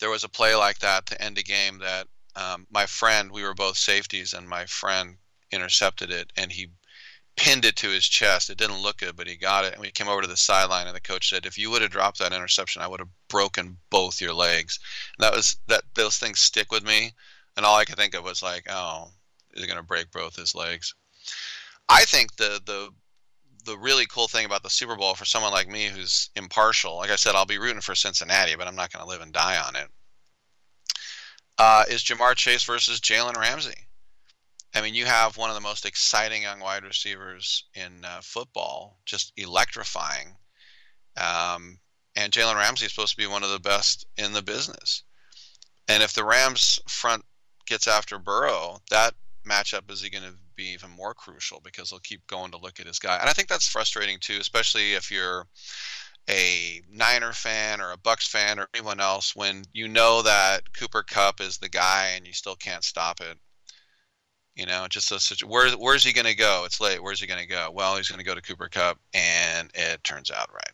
there 0.00 0.10
was 0.10 0.24
a 0.24 0.28
play 0.28 0.54
like 0.54 0.78
that 0.80 1.06
to 1.06 1.22
end 1.22 1.38
a 1.38 1.42
game 1.42 1.78
that 1.78 2.08
um, 2.36 2.66
my 2.70 2.86
friend, 2.86 3.30
we 3.30 3.42
were 3.42 3.54
both 3.54 3.76
safeties, 3.76 4.32
and 4.32 4.48
my 4.48 4.66
friend 4.66 5.16
intercepted 5.52 6.10
it 6.10 6.32
and 6.36 6.50
he 6.50 6.68
pinned 7.36 7.64
it 7.64 7.76
to 7.76 7.88
his 7.88 8.06
chest. 8.06 8.50
It 8.50 8.58
didn't 8.58 8.82
look 8.82 8.98
good, 8.98 9.16
but 9.16 9.26
he 9.26 9.36
got 9.36 9.64
it. 9.64 9.72
And 9.72 9.80
we 9.80 9.90
came 9.90 10.08
over 10.08 10.22
to 10.22 10.28
the 10.28 10.36
sideline, 10.36 10.86
and 10.86 10.96
the 10.96 11.00
coach 11.00 11.28
said, 11.28 11.46
"If 11.46 11.58
you 11.58 11.70
would 11.70 11.82
have 11.82 11.90
dropped 11.90 12.18
that 12.18 12.32
interception, 12.32 12.82
I 12.82 12.88
would 12.88 13.00
have 13.00 13.08
broken 13.28 13.78
both 13.90 14.20
your 14.20 14.34
legs." 14.34 14.78
And 15.16 15.24
that 15.24 15.32
was 15.34 15.56
that. 15.66 15.84
Those 15.94 16.18
things 16.18 16.40
stick 16.40 16.70
with 16.70 16.84
me 16.84 17.12
and 17.56 17.64
all 17.64 17.76
I 17.76 17.84
could 17.84 17.96
think 17.96 18.14
of 18.14 18.24
was 18.24 18.42
like, 18.42 18.66
oh, 18.70 19.10
is 19.54 19.66
going 19.66 19.78
to 19.78 19.82
break 19.82 20.10
both 20.10 20.36
his 20.36 20.54
legs? 20.54 20.94
I 21.88 22.04
think 22.04 22.36
the 22.36 22.60
the 22.64 22.90
the 23.64 23.78
really 23.78 24.06
cool 24.06 24.28
thing 24.28 24.44
about 24.44 24.62
the 24.62 24.70
Super 24.70 24.96
Bowl 24.96 25.14
for 25.14 25.24
someone 25.24 25.52
like 25.52 25.68
me 25.68 25.86
who's 25.86 26.28
impartial, 26.36 26.96
like 26.96 27.10
I 27.10 27.16
said, 27.16 27.34
I'll 27.34 27.46
be 27.46 27.58
rooting 27.58 27.80
for 27.80 27.94
Cincinnati, 27.94 28.56
but 28.56 28.68
I'm 28.68 28.76
not 28.76 28.92
going 28.92 29.02
to 29.02 29.08
live 29.08 29.22
and 29.22 29.32
die 29.32 29.56
on 29.56 29.74
it. 29.74 29.88
Uh, 31.56 31.84
is 31.88 32.02
Ja'Marr 32.02 32.34
Chase 32.34 32.64
versus 32.64 33.00
Jalen 33.00 33.36
Ramsey? 33.36 33.86
I 34.74 34.82
mean, 34.82 34.94
you 34.94 35.06
have 35.06 35.36
one 35.36 35.50
of 35.50 35.54
the 35.54 35.62
most 35.62 35.86
exciting 35.86 36.42
young 36.42 36.60
wide 36.60 36.84
receivers 36.84 37.64
in 37.74 38.04
uh, 38.04 38.20
football, 38.22 38.98
just 39.06 39.32
electrifying. 39.36 40.36
Um, 41.16 41.78
and 42.16 42.32
Jalen 42.32 42.56
Ramsey 42.56 42.86
is 42.86 42.92
supposed 42.92 43.12
to 43.12 43.22
be 43.22 43.26
one 43.26 43.44
of 43.44 43.50
the 43.50 43.60
best 43.60 44.04
in 44.16 44.32
the 44.32 44.42
business. 44.42 45.04
And 45.88 46.02
if 46.02 46.12
the 46.12 46.24
Rams 46.24 46.80
front 46.88 47.24
gets 47.66 47.86
after 47.86 48.18
Burrow, 48.18 48.78
that 48.90 49.14
matchup 49.46 49.90
is 49.90 50.02
going 50.02 50.24
to 50.24 50.34
be 50.56 50.72
even 50.72 50.90
more 50.90 51.14
crucial 51.14 51.60
because 51.62 51.90
they'll 51.90 52.00
keep 52.00 52.26
going 52.26 52.50
to 52.52 52.58
look 52.58 52.80
at 52.80 52.86
his 52.86 52.98
guy. 52.98 53.16
And 53.18 53.28
I 53.28 53.32
think 53.32 53.48
that's 53.48 53.68
frustrating 53.68 54.18
too, 54.20 54.38
especially 54.40 54.94
if 54.94 55.10
you're 55.10 55.46
a 56.28 56.80
Niner 56.90 57.32
fan 57.32 57.80
or 57.80 57.92
a 57.92 57.98
Bucks 57.98 58.26
fan 58.26 58.58
or 58.58 58.68
anyone 58.74 59.00
else 59.00 59.36
when 59.36 59.64
you 59.72 59.88
know 59.88 60.22
that 60.22 60.72
Cooper 60.72 61.02
Kupp 61.02 61.40
is 61.40 61.58
the 61.58 61.68
guy 61.68 62.12
and 62.16 62.26
you 62.26 62.32
still 62.32 62.56
can't 62.56 62.84
stop 62.84 63.20
it. 63.20 63.38
You 64.54 64.66
know, 64.66 64.86
just 64.88 65.10
a 65.10 65.18
such 65.18 65.42
where 65.42 65.70
where's 65.72 66.04
he 66.04 66.12
going 66.12 66.26
to 66.26 66.34
go? 66.34 66.62
It's 66.64 66.80
late. 66.80 67.02
Where's 67.02 67.20
he 67.20 67.26
going 67.26 67.40
to 67.40 67.46
go? 67.46 67.70
Well, 67.74 67.96
he's 67.96 68.08
going 68.08 68.20
to 68.20 68.24
go 68.24 68.36
to 68.36 68.40
Cooper 68.40 68.68
Kupp, 68.68 68.98
and 69.12 69.68
it 69.74 70.04
turns 70.04 70.30
out 70.30 70.52
right. 70.54 70.72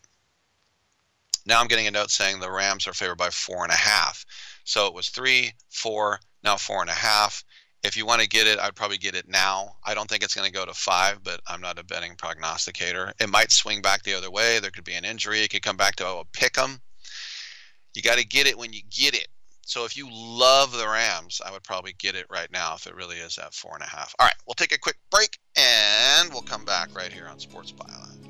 Now 1.47 1.61
I'm 1.61 1.67
getting 1.67 1.87
a 1.87 1.91
note 1.91 2.11
saying 2.11 2.41
the 2.41 2.51
Rams 2.51 2.87
are 2.87 2.93
favored 2.93 3.17
by 3.17 3.31
four 3.31 3.65
and 3.65 3.73
a 3.73 3.77
half. 3.77 4.27
So 4.65 4.87
it 4.87 4.93
was 4.93 5.09
three, 5.09 5.53
four, 5.71 6.21
now 6.43 6.57
four 6.57 6.81
and 6.81 6.91
a 6.91 6.95
half. 6.95 7.45
If 7.83 7.97
you 7.97 8.05
want 8.05 8.21
to 8.21 8.29
get 8.29 8.47
it, 8.47 8.59
I'd 8.59 8.75
probably 8.75 8.99
get 8.99 9.15
it 9.15 9.27
now. 9.27 9.77
I 9.85 9.95
don't 9.95 10.09
think 10.09 10.23
it's 10.23 10.35
going 10.35 10.47
to 10.47 10.53
go 10.53 10.67
to 10.67 10.75
five, 10.75 11.23
but 11.25 11.41
I'm 11.47 11.63
not 11.63 11.79
a 11.79 11.85
betting 11.85 12.15
prognosticator. 12.17 13.15
It 13.19 13.31
might 13.31 13.51
swing 13.51 13.81
back 13.81 14.03
the 14.03 14.15
other 14.15 14.31
way. 14.31 14.59
There 14.59 14.71
could 14.71 14.85
be 14.85 14.95
an 14.95 15.07
injury. 15.07 15.41
It 15.43 15.49
could 15.49 15.63
come 15.63 15.79
back 15.79 15.97
to 15.97 16.07
oh, 16.07 16.25
pick 16.33 16.59
'em. 16.59 16.81
You 17.95 18.03
got 18.03 18.19
to 18.19 18.27
get 18.27 18.47
it 18.47 18.59
when 18.59 18.73
you 18.73 18.83
get 18.91 19.15
it. 19.15 19.29
So 19.63 19.85
if 19.85 19.97
you 19.97 20.09
love 20.13 20.73
the 20.73 20.87
Rams, 20.87 21.41
I 21.45 21.53
would 21.53 21.63
probably 21.63 21.95
get 21.99 22.17
it 22.17 22.27
right 22.29 22.51
now 22.51 22.75
if 22.75 22.87
it 22.87 22.95
really 22.95 23.17
is 23.17 23.39
at 23.39 23.55
four 23.55 23.75
and 23.75 23.85
a 23.85 23.89
half. 23.89 24.15
All 24.19 24.27
right, 24.27 24.35
we'll 24.47 24.55
take 24.55 24.75
a 24.75 24.79
quick 24.79 24.97
break 25.11 25.39
and 25.57 26.31
we'll 26.33 26.43
come 26.43 26.65
back 26.65 26.95
right 26.95 27.13
here 27.13 27.29
on 27.29 27.39
Sports 27.39 27.73
Byline. 27.73 28.30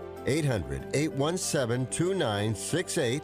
800 0.25 0.87
817 0.93 1.87
2968. 1.87 3.21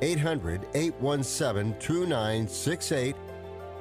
800 0.00 0.66
817 0.74 1.78
2968. 1.78 3.16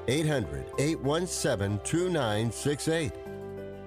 800 0.07 0.65
817 0.79 1.79
2968. 1.83 3.11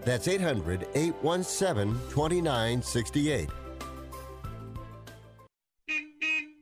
That's 0.02 0.28
800 0.28 0.88
817 0.94 1.94
2968. 2.10 3.48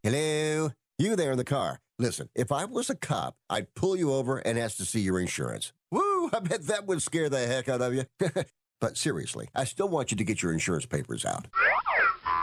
Hello? 0.02 0.70
You 0.98 1.16
there 1.16 1.32
in 1.32 1.38
the 1.38 1.44
car. 1.44 1.80
Listen, 1.98 2.28
if 2.34 2.52
I 2.52 2.64
was 2.64 2.88
a 2.90 2.94
cop, 2.94 3.34
I'd 3.50 3.74
pull 3.74 3.96
you 3.96 4.12
over 4.12 4.38
and 4.38 4.58
ask 4.58 4.76
to 4.76 4.84
see 4.84 5.00
your 5.00 5.18
insurance. 5.18 5.72
Woo! 5.90 6.30
I 6.32 6.38
bet 6.40 6.66
that 6.68 6.86
would 6.86 7.02
scare 7.02 7.28
the 7.28 7.46
heck 7.46 7.68
out 7.68 7.82
of 7.82 7.94
you. 7.94 8.04
but 8.80 8.96
seriously, 8.96 9.48
I 9.54 9.64
still 9.64 9.88
want 9.88 10.12
you 10.12 10.16
to 10.16 10.24
get 10.24 10.42
your 10.42 10.52
insurance 10.52 10.86
papers 10.86 11.24
out. 11.24 11.48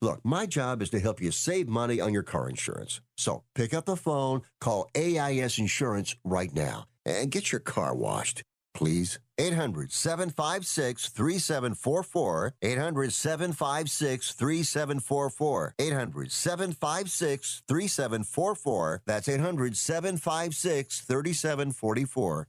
Look, 0.00 0.20
my 0.24 0.46
job 0.46 0.80
is 0.80 0.90
to 0.90 1.00
help 1.00 1.20
you 1.20 1.32
save 1.32 1.68
money 1.68 2.00
on 2.00 2.12
your 2.12 2.22
car 2.22 2.48
insurance. 2.48 3.00
So 3.16 3.42
pick 3.56 3.74
up 3.74 3.86
the 3.86 3.96
phone, 3.96 4.42
call 4.60 4.88
AIS 4.94 5.58
Insurance 5.58 6.14
right 6.24 6.54
now, 6.54 6.84
and 7.04 7.30
get 7.30 7.50
your 7.50 7.60
car 7.60 7.96
washed. 7.96 8.42
Please. 8.74 9.18
800 9.38 9.92
756 9.92 11.08
3744. 11.08 12.54
800 12.62 13.12
756 13.12 14.32
3744. 14.32 15.74
800 15.78 16.32
756 16.32 17.62
3744. 17.66 19.02
That's 19.06 19.28
800 19.28 19.76
756 19.76 21.00
3744. 21.00 22.48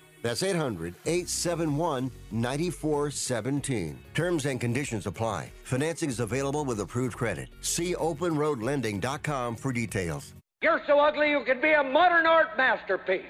That's 0.21 0.43
800 0.43 0.95
871 1.05 2.11
9417. 2.31 3.99
Terms 4.13 4.45
and 4.45 4.61
conditions 4.61 5.05
apply. 5.07 5.51
Financing 5.63 6.09
is 6.09 6.19
available 6.19 6.65
with 6.65 6.79
approved 6.79 7.17
credit. 7.17 7.49
See 7.61 7.95
openroadlending.com 7.95 9.55
for 9.55 9.71
details. 9.71 10.33
You're 10.61 10.81
so 10.85 10.99
ugly 10.99 11.31
you 11.31 11.43
could 11.43 11.61
be 11.61 11.71
a 11.71 11.83
modern 11.83 12.27
art 12.27 12.55
masterpiece. 12.55 13.25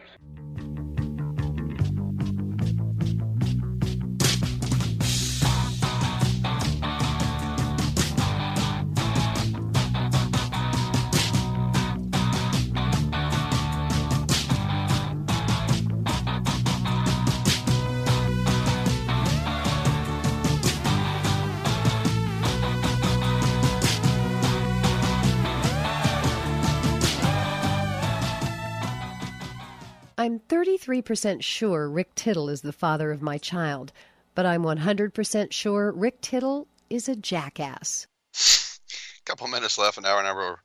33% 30.51 31.41
sure 31.41 31.89
Rick 31.89 32.13
Tittle 32.13 32.49
is 32.49 32.59
the 32.59 32.73
father 32.73 33.09
of 33.09 33.21
my 33.21 33.37
child, 33.37 33.93
but 34.35 34.45
I'm 34.45 34.63
100% 34.63 35.53
sure 35.53 35.93
Rick 35.93 36.19
Tittle 36.19 36.67
is 36.89 37.07
a 37.07 37.15
jackass. 37.15 38.05
A 38.35 39.23
couple 39.23 39.47
minutes 39.47 39.77
left, 39.77 39.97
an 39.97 40.05
hour 40.05 40.21
number 40.21 40.59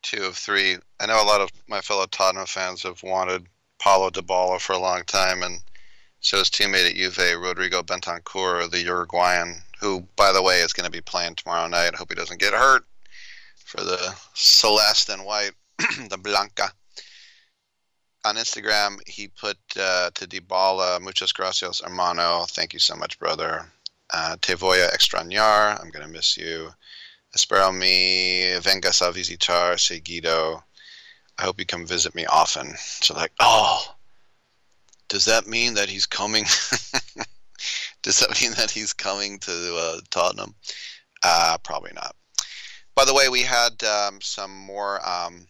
two 0.00 0.22
of 0.22 0.36
three. 0.36 0.78
I 0.98 1.04
know 1.04 1.22
a 1.22 1.26
lot 1.26 1.42
of 1.42 1.50
my 1.68 1.82
fellow 1.82 2.06
Tottenham 2.06 2.46
fans 2.46 2.82
have 2.84 3.02
wanted 3.02 3.46
Paulo 3.78 4.08
Dybala 4.08 4.58
for 4.58 4.72
a 4.72 4.78
long 4.78 5.04
time, 5.04 5.42
and 5.42 5.60
so 6.20 6.38
his 6.38 6.48
teammate 6.48 6.88
at 6.88 6.96
Juve, 6.96 7.38
Rodrigo 7.38 7.82
Bentancur, 7.82 8.70
the 8.70 8.84
Uruguayan, 8.84 9.60
who, 9.80 10.08
by 10.16 10.32
the 10.32 10.42
way, 10.42 10.60
is 10.60 10.72
going 10.72 10.86
to 10.86 10.90
be 10.90 11.02
playing 11.02 11.34
tomorrow 11.34 11.68
night. 11.68 11.94
Hope 11.94 12.08
he 12.08 12.14
doesn't 12.14 12.40
get 12.40 12.54
hurt 12.54 12.86
for 13.66 13.82
the 13.82 14.14
Celeste 14.32 15.10
and 15.10 15.26
White, 15.26 15.52
the 16.08 16.16
Blanca. 16.16 16.72
On 18.26 18.34
Instagram, 18.34 18.98
he 19.06 19.28
put 19.28 19.56
uh, 19.78 20.10
to 20.14 20.26
Dybala, 20.26 21.00
muchas 21.00 21.30
gracias, 21.30 21.80
hermano. 21.80 22.44
Thank 22.48 22.72
you 22.72 22.80
so 22.80 22.96
much, 22.96 23.20
brother. 23.20 23.70
Uh, 24.12 24.36
te 24.40 24.54
voy 24.54 24.84
a 24.84 24.90
extrañar. 24.90 25.80
I'm 25.80 25.90
going 25.90 26.04
to 26.04 26.12
miss 26.12 26.36
you. 26.36 26.72
Espero 27.36 27.72
me 27.72 28.58
vengas 28.58 29.00
a 29.00 29.12
visitar 29.12 29.76
seguido. 29.78 30.60
I 31.38 31.42
hope 31.44 31.60
you 31.60 31.66
come 31.66 31.86
visit 31.86 32.16
me 32.16 32.26
often. 32.26 32.74
So, 32.76 33.14
like, 33.14 33.30
oh, 33.38 33.94
does 35.06 35.26
that 35.26 35.46
mean 35.46 35.74
that 35.74 35.88
he's 35.88 36.06
coming? 36.06 36.42
does 38.02 38.18
that 38.18 38.40
mean 38.42 38.54
that 38.54 38.72
he's 38.72 38.92
coming 38.92 39.38
to 39.38 39.76
uh, 39.76 40.00
Tottenham? 40.10 40.52
Uh, 41.22 41.58
probably 41.62 41.92
not. 41.94 42.16
By 42.96 43.04
the 43.04 43.14
way, 43.14 43.28
we 43.28 43.42
had 43.42 43.84
um, 43.84 44.20
some 44.20 44.52
more 44.52 44.98
um, 45.08 45.46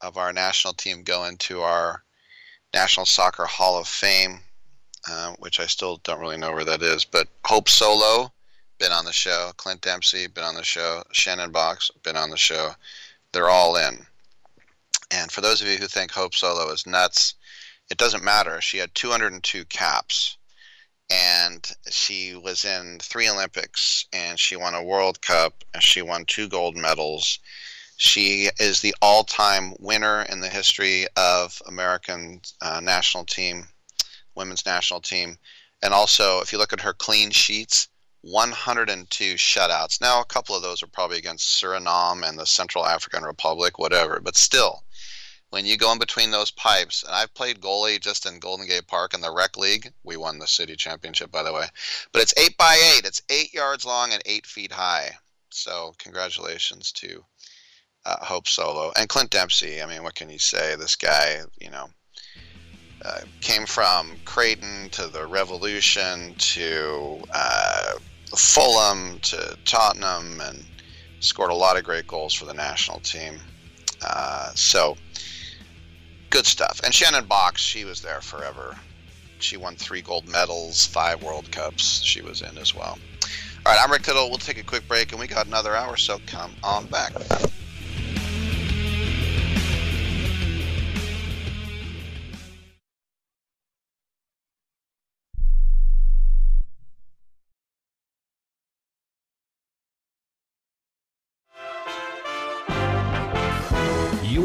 of 0.00 0.16
our 0.16 0.32
national 0.32 0.74
team 0.74 1.02
go 1.02 1.24
into 1.24 1.62
our 1.62 2.04
National 2.72 3.06
Soccer 3.06 3.46
Hall 3.46 3.78
of 3.78 3.88
Fame, 3.88 4.40
uh, 5.08 5.34
which 5.38 5.58
I 5.60 5.66
still 5.66 5.98
don't 5.98 6.20
really 6.20 6.36
know 6.36 6.52
where 6.52 6.64
that 6.64 6.82
is. 6.82 7.04
But 7.04 7.28
Hope 7.44 7.68
Solo, 7.68 8.32
been 8.78 8.92
on 8.92 9.04
the 9.04 9.12
show. 9.12 9.52
Clint 9.56 9.82
Dempsey, 9.82 10.26
been 10.26 10.44
on 10.44 10.54
the 10.54 10.64
show. 10.64 11.04
Shannon 11.12 11.52
Boxx, 11.52 11.90
been 12.02 12.16
on 12.16 12.30
the 12.30 12.36
show. 12.36 12.74
They're 13.32 13.50
all 13.50 13.76
in. 13.76 14.06
And 15.10 15.30
for 15.30 15.40
those 15.40 15.60
of 15.60 15.68
you 15.68 15.76
who 15.76 15.86
think 15.86 16.12
Hope 16.12 16.34
Solo 16.34 16.70
is 16.70 16.86
nuts, 16.86 17.34
it 17.90 17.98
doesn't 17.98 18.22
matter. 18.22 18.60
She 18.60 18.78
had 18.78 18.94
202 18.94 19.64
caps, 19.64 20.36
and 21.10 21.68
she 21.90 22.36
was 22.36 22.64
in 22.64 23.00
three 23.00 23.28
Olympics, 23.28 24.06
and 24.12 24.38
she 24.38 24.54
won 24.54 24.74
a 24.74 24.82
World 24.82 25.20
Cup, 25.20 25.64
and 25.74 25.82
she 25.82 26.02
won 26.02 26.24
two 26.24 26.48
gold 26.48 26.76
medals. 26.76 27.40
She 28.02 28.48
is 28.58 28.80
the 28.80 28.94
all-time 29.02 29.74
winner 29.78 30.22
in 30.22 30.40
the 30.40 30.48
history 30.48 31.06
of 31.16 31.60
American 31.66 32.40
uh, 32.62 32.80
national 32.80 33.26
team, 33.26 33.68
women's 34.34 34.64
national 34.64 35.02
team, 35.02 35.38
and 35.82 35.92
also 35.92 36.40
if 36.40 36.50
you 36.50 36.56
look 36.56 36.72
at 36.72 36.80
her 36.80 36.94
clean 36.94 37.30
sheets, 37.30 37.88
102 38.22 39.34
shutouts. 39.34 40.00
Now 40.00 40.18
a 40.18 40.24
couple 40.24 40.56
of 40.56 40.62
those 40.62 40.82
are 40.82 40.86
probably 40.86 41.18
against 41.18 41.62
Suriname 41.62 42.26
and 42.26 42.38
the 42.38 42.46
Central 42.46 42.86
African 42.86 43.22
Republic, 43.22 43.78
whatever, 43.78 44.18
but 44.18 44.34
still, 44.34 44.82
when 45.50 45.66
you 45.66 45.76
go 45.76 45.92
in 45.92 45.98
between 45.98 46.30
those 46.30 46.50
pipes, 46.50 47.02
and 47.02 47.12
I've 47.12 47.34
played 47.34 47.60
goalie 47.60 48.00
just 48.00 48.24
in 48.24 48.38
Golden 48.38 48.66
Gate 48.66 48.86
Park 48.86 49.12
in 49.12 49.20
the 49.20 49.30
rec 49.30 49.58
league. 49.58 49.92
We 50.04 50.16
won 50.16 50.38
the 50.38 50.46
city 50.46 50.74
championship, 50.74 51.30
by 51.30 51.42
the 51.42 51.52
way. 51.52 51.66
But 52.12 52.22
it's 52.22 52.34
eight 52.38 52.56
by 52.56 52.76
eight. 52.96 53.04
It's 53.04 53.20
eight 53.28 53.52
yards 53.52 53.84
long 53.84 54.14
and 54.14 54.22
eight 54.24 54.46
feet 54.46 54.72
high. 54.72 55.18
So 55.50 55.94
congratulations 55.98 56.92
to 56.92 57.26
uh, 58.04 58.24
Hope 58.24 58.48
Solo 58.48 58.92
and 58.96 59.08
Clint 59.08 59.30
Dempsey. 59.30 59.82
I 59.82 59.86
mean, 59.86 60.02
what 60.02 60.14
can 60.14 60.30
you 60.30 60.38
say? 60.38 60.76
This 60.76 60.96
guy, 60.96 61.40
you 61.60 61.70
know, 61.70 61.88
uh, 63.04 63.20
came 63.40 63.66
from 63.66 64.16
Creighton 64.24 64.90
to 64.90 65.08
the 65.08 65.26
Revolution 65.26 66.34
to 66.36 67.22
uh, 67.32 67.94
Fulham 68.36 69.18
to 69.20 69.56
Tottenham 69.64 70.40
and 70.40 70.64
Scored 71.20 71.50
a 71.50 71.54
lot 71.54 71.76
of 71.76 71.84
great 71.84 72.06
goals 72.06 72.32
for 72.32 72.46
the 72.46 72.54
national 72.54 72.98
team. 73.00 73.38
Uh, 74.02 74.50
so 74.54 74.96
good 76.30 76.46
stuff. 76.46 76.80
And 76.82 76.94
Shannon 76.94 77.26
Boxx, 77.26 77.58
she 77.58 77.84
was 77.84 78.00
there 78.00 78.22
forever. 78.22 78.74
She 79.38 79.58
won 79.58 79.76
three 79.76 80.00
gold 80.00 80.26
medals, 80.26 80.86
five 80.86 81.22
World 81.22 81.52
Cups. 81.52 82.00
She 82.02 82.22
was 82.22 82.40
in 82.40 82.56
as 82.56 82.74
well. 82.74 82.98
All 83.66 83.72
right, 83.72 83.78
I'm 83.82 83.92
Rick 83.92 84.02
Tittle. 84.02 84.30
We'll 84.30 84.38
take 84.38 84.58
a 84.58 84.64
quick 84.64 84.88
break, 84.88 85.12
and 85.12 85.20
we 85.20 85.26
got 85.26 85.46
another 85.46 85.76
hour, 85.76 85.98
so 85.98 86.18
come 86.26 86.52
on 86.64 86.86
back. 86.86 87.12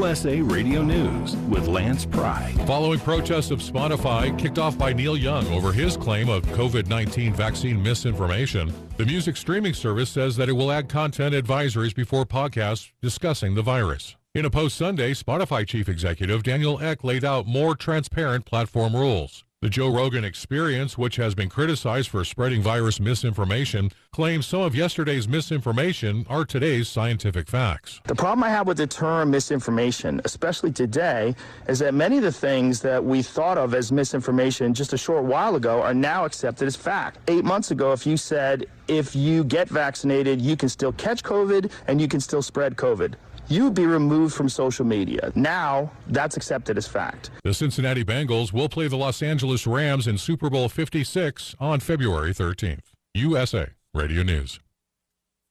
USA 0.06 0.40
Radio 0.40 0.84
News 0.84 1.36
with 1.49 1.65
Lance 1.65 2.06
Pry. 2.06 2.53
Following 2.68 2.99
protests 2.99 3.49
of 3.49 3.57
Spotify 3.57 4.38
kicked 4.38 4.60
off 4.60 4.77
by 4.77 4.94
Neil 4.94 5.18
Young 5.18 5.48
over 5.48 5.73
his 5.73 5.98
claim 5.98 6.30
of 6.30 6.45
COVID 6.49 6.86
19 6.86 7.34
vaccine 7.34 7.82
misinformation, 7.82 8.72
the 8.98 9.06
music 9.06 9.36
streaming 9.36 9.73
service 9.73 10.11
says 10.11 10.36
that 10.36 10.48
it 10.48 10.53
will 10.53 10.72
add 10.72 10.90
content 10.90 11.34
advisories 11.34 11.95
before 11.95 12.23
podcasts 12.23 12.91
discussing 13.02 13.56
the 13.56 13.64
virus. 13.64 14.15
In 14.36 14.45
a 14.45 14.49
post 14.52 14.77
Sunday, 14.77 15.11
Spotify 15.15 15.65
chief 15.65 15.90
executive 15.90 16.44
Daniel 16.44 16.80
Ek 16.84 17.03
laid 17.03 17.26
out 17.26 17.48
more 17.48 17.76
transparent 17.76 18.45
platform 18.45 18.95
rules. 18.95 19.44
The 19.65 19.71
Joe 19.71 19.89
Rogan 19.89 20.23
experience, 20.23 20.95
which 20.95 21.15
has 21.15 21.33
been 21.33 21.49
criticized 21.49 22.09
for 22.11 22.23
spreading 22.23 22.61
virus 22.61 22.99
misinformation, 22.99 23.89
claims 24.11 24.45
some 24.45 24.61
of 24.61 24.75
yesterday's 24.75 25.27
misinformation 25.27 26.23
are 26.29 26.45
today's 26.45 26.87
scientific 26.87 27.47
facts. 27.47 27.99
The 28.03 28.13
problem 28.13 28.43
I 28.43 28.49
have 28.49 28.67
with 28.67 28.77
the 28.77 28.85
term 28.85 29.31
misinformation, 29.31 30.21
especially 30.23 30.71
today, 30.71 31.33
is 31.67 31.79
that 31.79 31.95
many 31.95 32.17
of 32.17 32.21
the 32.21 32.31
things 32.31 32.79
that 32.81 33.03
we 33.03 33.23
thought 33.23 33.57
of 33.57 33.73
as 33.73 33.91
misinformation 33.91 34.71
just 34.71 34.93
a 34.93 34.99
short 34.99 35.23
while 35.23 35.55
ago 35.55 35.81
are 35.81 35.95
now 35.95 36.25
accepted 36.25 36.67
as 36.67 36.75
fact. 36.75 37.17
Eight 37.27 37.43
months 37.43 37.71
ago, 37.71 37.91
if 37.91 38.05
you 38.05 38.17
said, 38.17 38.67
if 38.87 39.15
you 39.15 39.43
get 39.43 39.67
vaccinated, 39.67 40.39
you 40.39 40.55
can 40.55 40.69
still 40.69 40.91
catch 40.91 41.23
COVID 41.23 41.71
and 41.87 41.99
you 41.99 42.07
can 42.07 42.19
still 42.19 42.43
spread 42.43 42.75
COVID 42.75 43.15
you 43.47 43.63
would 43.63 43.73
be 43.73 43.85
removed 43.85 44.35
from 44.35 44.49
social 44.49 44.85
media. 44.85 45.31
Now, 45.35 45.91
that's 46.07 46.38
accepted 46.38 46.77
as 46.77 46.88
fact. 46.88 47.31
The 47.43 47.53
Cincinnati 47.53 48.03
Bengals 48.03 48.53
will 48.53 48.69
play 48.69 48.88
the 48.88 48.97
Los 48.97 49.22
Angeles 49.22 49.67
Rams 49.67 50.07
in 50.07 50.17
Super 50.17 50.49
Bowl 50.49 50.69
56 50.69 51.55
on 51.59 51.80
February 51.80 52.34
13th. 52.34 52.91
USA 53.13 53.69
Radio 53.93 54.23
News. 54.23 54.59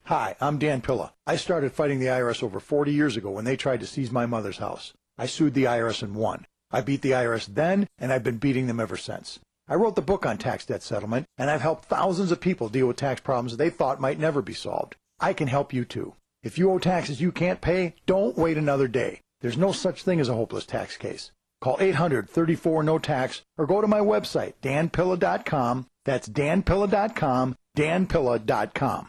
Hi, 0.04 0.36
I'm 0.38 0.58
Dan 0.58 0.82
Pilla. 0.82 1.14
I 1.26 1.36
started 1.36 1.72
fighting 1.72 1.98
the 1.98 2.08
IRS 2.08 2.42
over 2.42 2.60
40 2.60 2.92
years 2.92 3.16
ago 3.16 3.30
when 3.30 3.46
they 3.46 3.56
tried 3.56 3.80
to 3.80 3.86
seize 3.86 4.12
my 4.12 4.26
mother's 4.26 4.58
house. 4.58 4.92
I 5.16 5.24
sued 5.24 5.54
the 5.54 5.64
IRS 5.64 6.02
and 6.02 6.14
won. 6.14 6.46
I 6.70 6.82
beat 6.82 7.00
the 7.00 7.12
IRS 7.12 7.46
then, 7.46 7.86
and 7.98 8.12
I've 8.12 8.22
been 8.22 8.36
beating 8.36 8.66
them 8.66 8.80
ever 8.80 8.98
since. 8.98 9.38
I 9.66 9.76
wrote 9.76 9.94
the 9.96 10.02
book 10.02 10.26
on 10.26 10.36
tax 10.36 10.66
debt 10.66 10.82
settlement, 10.82 11.24
and 11.38 11.48
I've 11.48 11.62
helped 11.62 11.86
thousands 11.86 12.30
of 12.30 12.40
people 12.40 12.68
deal 12.68 12.86
with 12.86 12.96
tax 12.98 13.22
problems 13.22 13.56
they 13.56 13.70
thought 13.70 13.98
might 13.98 14.18
never 14.18 14.42
be 14.42 14.52
solved. 14.52 14.96
I 15.20 15.32
can 15.32 15.48
help 15.48 15.72
you 15.72 15.86
too. 15.86 16.14
If 16.44 16.58
you 16.58 16.70
owe 16.70 16.78
taxes 16.78 17.22
you 17.22 17.32
can't 17.32 17.62
pay, 17.62 17.94
don't 18.04 18.36
wait 18.36 18.58
another 18.58 18.86
day. 18.86 19.22
There's 19.40 19.56
no 19.56 19.72
such 19.72 20.02
thing 20.04 20.20
as 20.20 20.28
a 20.28 20.34
hopeless 20.34 20.66
tax 20.66 20.96
case. 20.98 21.32
Call 21.62 21.78
800-34-NO-TAX 21.78 23.42
or 23.56 23.66
go 23.66 23.80
to 23.80 23.86
my 23.88 24.00
website, 24.00 24.52
danpilla.com. 24.62 25.86
That's 26.04 26.28
danpilla.com, 26.28 27.56
danpilla.com. 27.76 29.08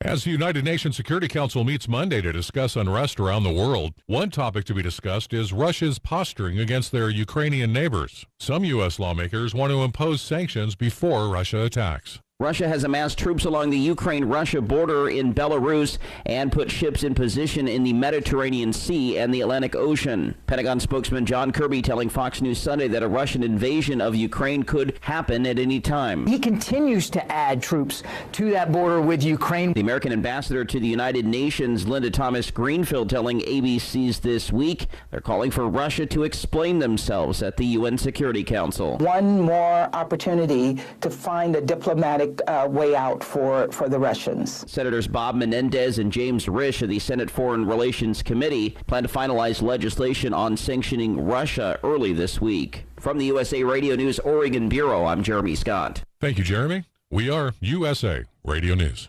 As 0.00 0.22
the 0.22 0.30
United 0.30 0.64
Nations 0.64 0.96
Security 0.96 1.26
Council 1.26 1.64
meets 1.64 1.88
Monday 1.88 2.20
to 2.22 2.30
discuss 2.30 2.76
unrest 2.76 3.18
around 3.18 3.42
the 3.42 3.52
world, 3.52 3.94
one 4.06 4.30
topic 4.30 4.64
to 4.66 4.74
be 4.74 4.80
discussed 4.80 5.32
is 5.32 5.52
Russia's 5.52 5.98
posturing 5.98 6.56
against 6.60 6.92
their 6.92 7.10
Ukrainian 7.10 7.72
neighbors. 7.72 8.24
Some 8.38 8.64
U.S. 8.64 9.00
lawmakers 9.00 9.56
want 9.56 9.72
to 9.72 9.82
impose 9.82 10.22
sanctions 10.22 10.76
before 10.76 11.28
Russia 11.28 11.62
attacks. 11.64 12.20
Russia 12.40 12.68
has 12.68 12.84
amassed 12.84 13.18
troops 13.18 13.46
along 13.46 13.68
the 13.68 13.76
Ukraine 13.76 14.24
Russia 14.24 14.62
border 14.62 15.08
in 15.08 15.34
Belarus 15.34 15.98
and 16.24 16.52
put 16.52 16.70
ships 16.70 17.02
in 17.02 17.12
position 17.12 17.66
in 17.66 17.82
the 17.82 17.92
Mediterranean 17.92 18.72
Sea 18.72 19.18
and 19.18 19.34
the 19.34 19.40
Atlantic 19.40 19.74
Ocean. 19.74 20.36
Pentagon 20.46 20.78
spokesman 20.78 21.26
John 21.26 21.50
Kirby 21.50 21.82
telling 21.82 22.08
Fox 22.08 22.40
News 22.40 22.58
Sunday 22.60 22.86
that 22.86 23.02
a 23.02 23.08
Russian 23.08 23.42
invasion 23.42 24.00
of 24.00 24.14
Ukraine 24.14 24.62
could 24.62 24.98
happen 25.00 25.46
at 25.46 25.58
any 25.58 25.80
time. 25.80 26.28
He 26.28 26.38
continues 26.38 27.10
to 27.10 27.32
add 27.32 27.60
troops 27.60 28.04
to 28.30 28.50
that 28.52 28.70
border 28.70 29.00
with 29.00 29.24
Ukraine. 29.24 29.72
The 29.72 29.80
American 29.80 30.12
ambassador 30.12 30.64
to 30.64 30.78
the 30.78 30.86
United 30.86 31.26
Nations, 31.26 31.88
Linda 31.88 32.08
Thomas 32.08 32.52
Greenfield, 32.52 33.10
telling 33.10 33.40
ABC's 33.40 34.20
This 34.20 34.52
Week 34.52 34.86
they're 35.10 35.20
calling 35.20 35.50
for 35.50 35.68
Russia 35.68 36.06
to 36.06 36.22
explain 36.22 36.78
themselves 36.78 37.42
at 37.42 37.56
the 37.56 37.66
UN 37.66 37.98
Security 37.98 38.44
Council. 38.44 38.96
One 38.98 39.40
more 39.40 39.90
opportunity 39.92 40.80
to 41.00 41.10
find 41.10 41.56
a 41.56 41.60
diplomatic 41.60 42.27
uh, 42.46 42.66
way 42.70 42.94
out 42.94 43.22
for, 43.22 43.70
for 43.72 43.88
the 43.88 43.98
Russians. 43.98 44.70
Senators 44.70 45.08
Bob 45.08 45.34
Menendez 45.34 45.98
and 45.98 46.12
James 46.12 46.46
Risch 46.46 46.82
of 46.82 46.88
the 46.88 46.98
Senate 46.98 47.30
Foreign 47.30 47.66
Relations 47.66 48.22
Committee 48.22 48.70
plan 48.86 49.02
to 49.02 49.08
finalize 49.08 49.62
legislation 49.62 50.32
on 50.32 50.56
sanctioning 50.56 51.24
Russia 51.24 51.78
early 51.82 52.12
this 52.12 52.40
week. 52.40 52.84
From 53.00 53.18
the 53.18 53.26
USA 53.26 53.62
Radio 53.62 53.94
News 53.94 54.18
Oregon 54.20 54.68
Bureau, 54.68 55.04
I'm 55.04 55.22
Jeremy 55.22 55.54
Scott. 55.54 56.02
Thank 56.20 56.38
you, 56.38 56.44
Jeremy. 56.44 56.84
We 57.10 57.30
are 57.30 57.54
USA 57.60 58.24
Radio 58.44 58.74
News. 58.74 59.08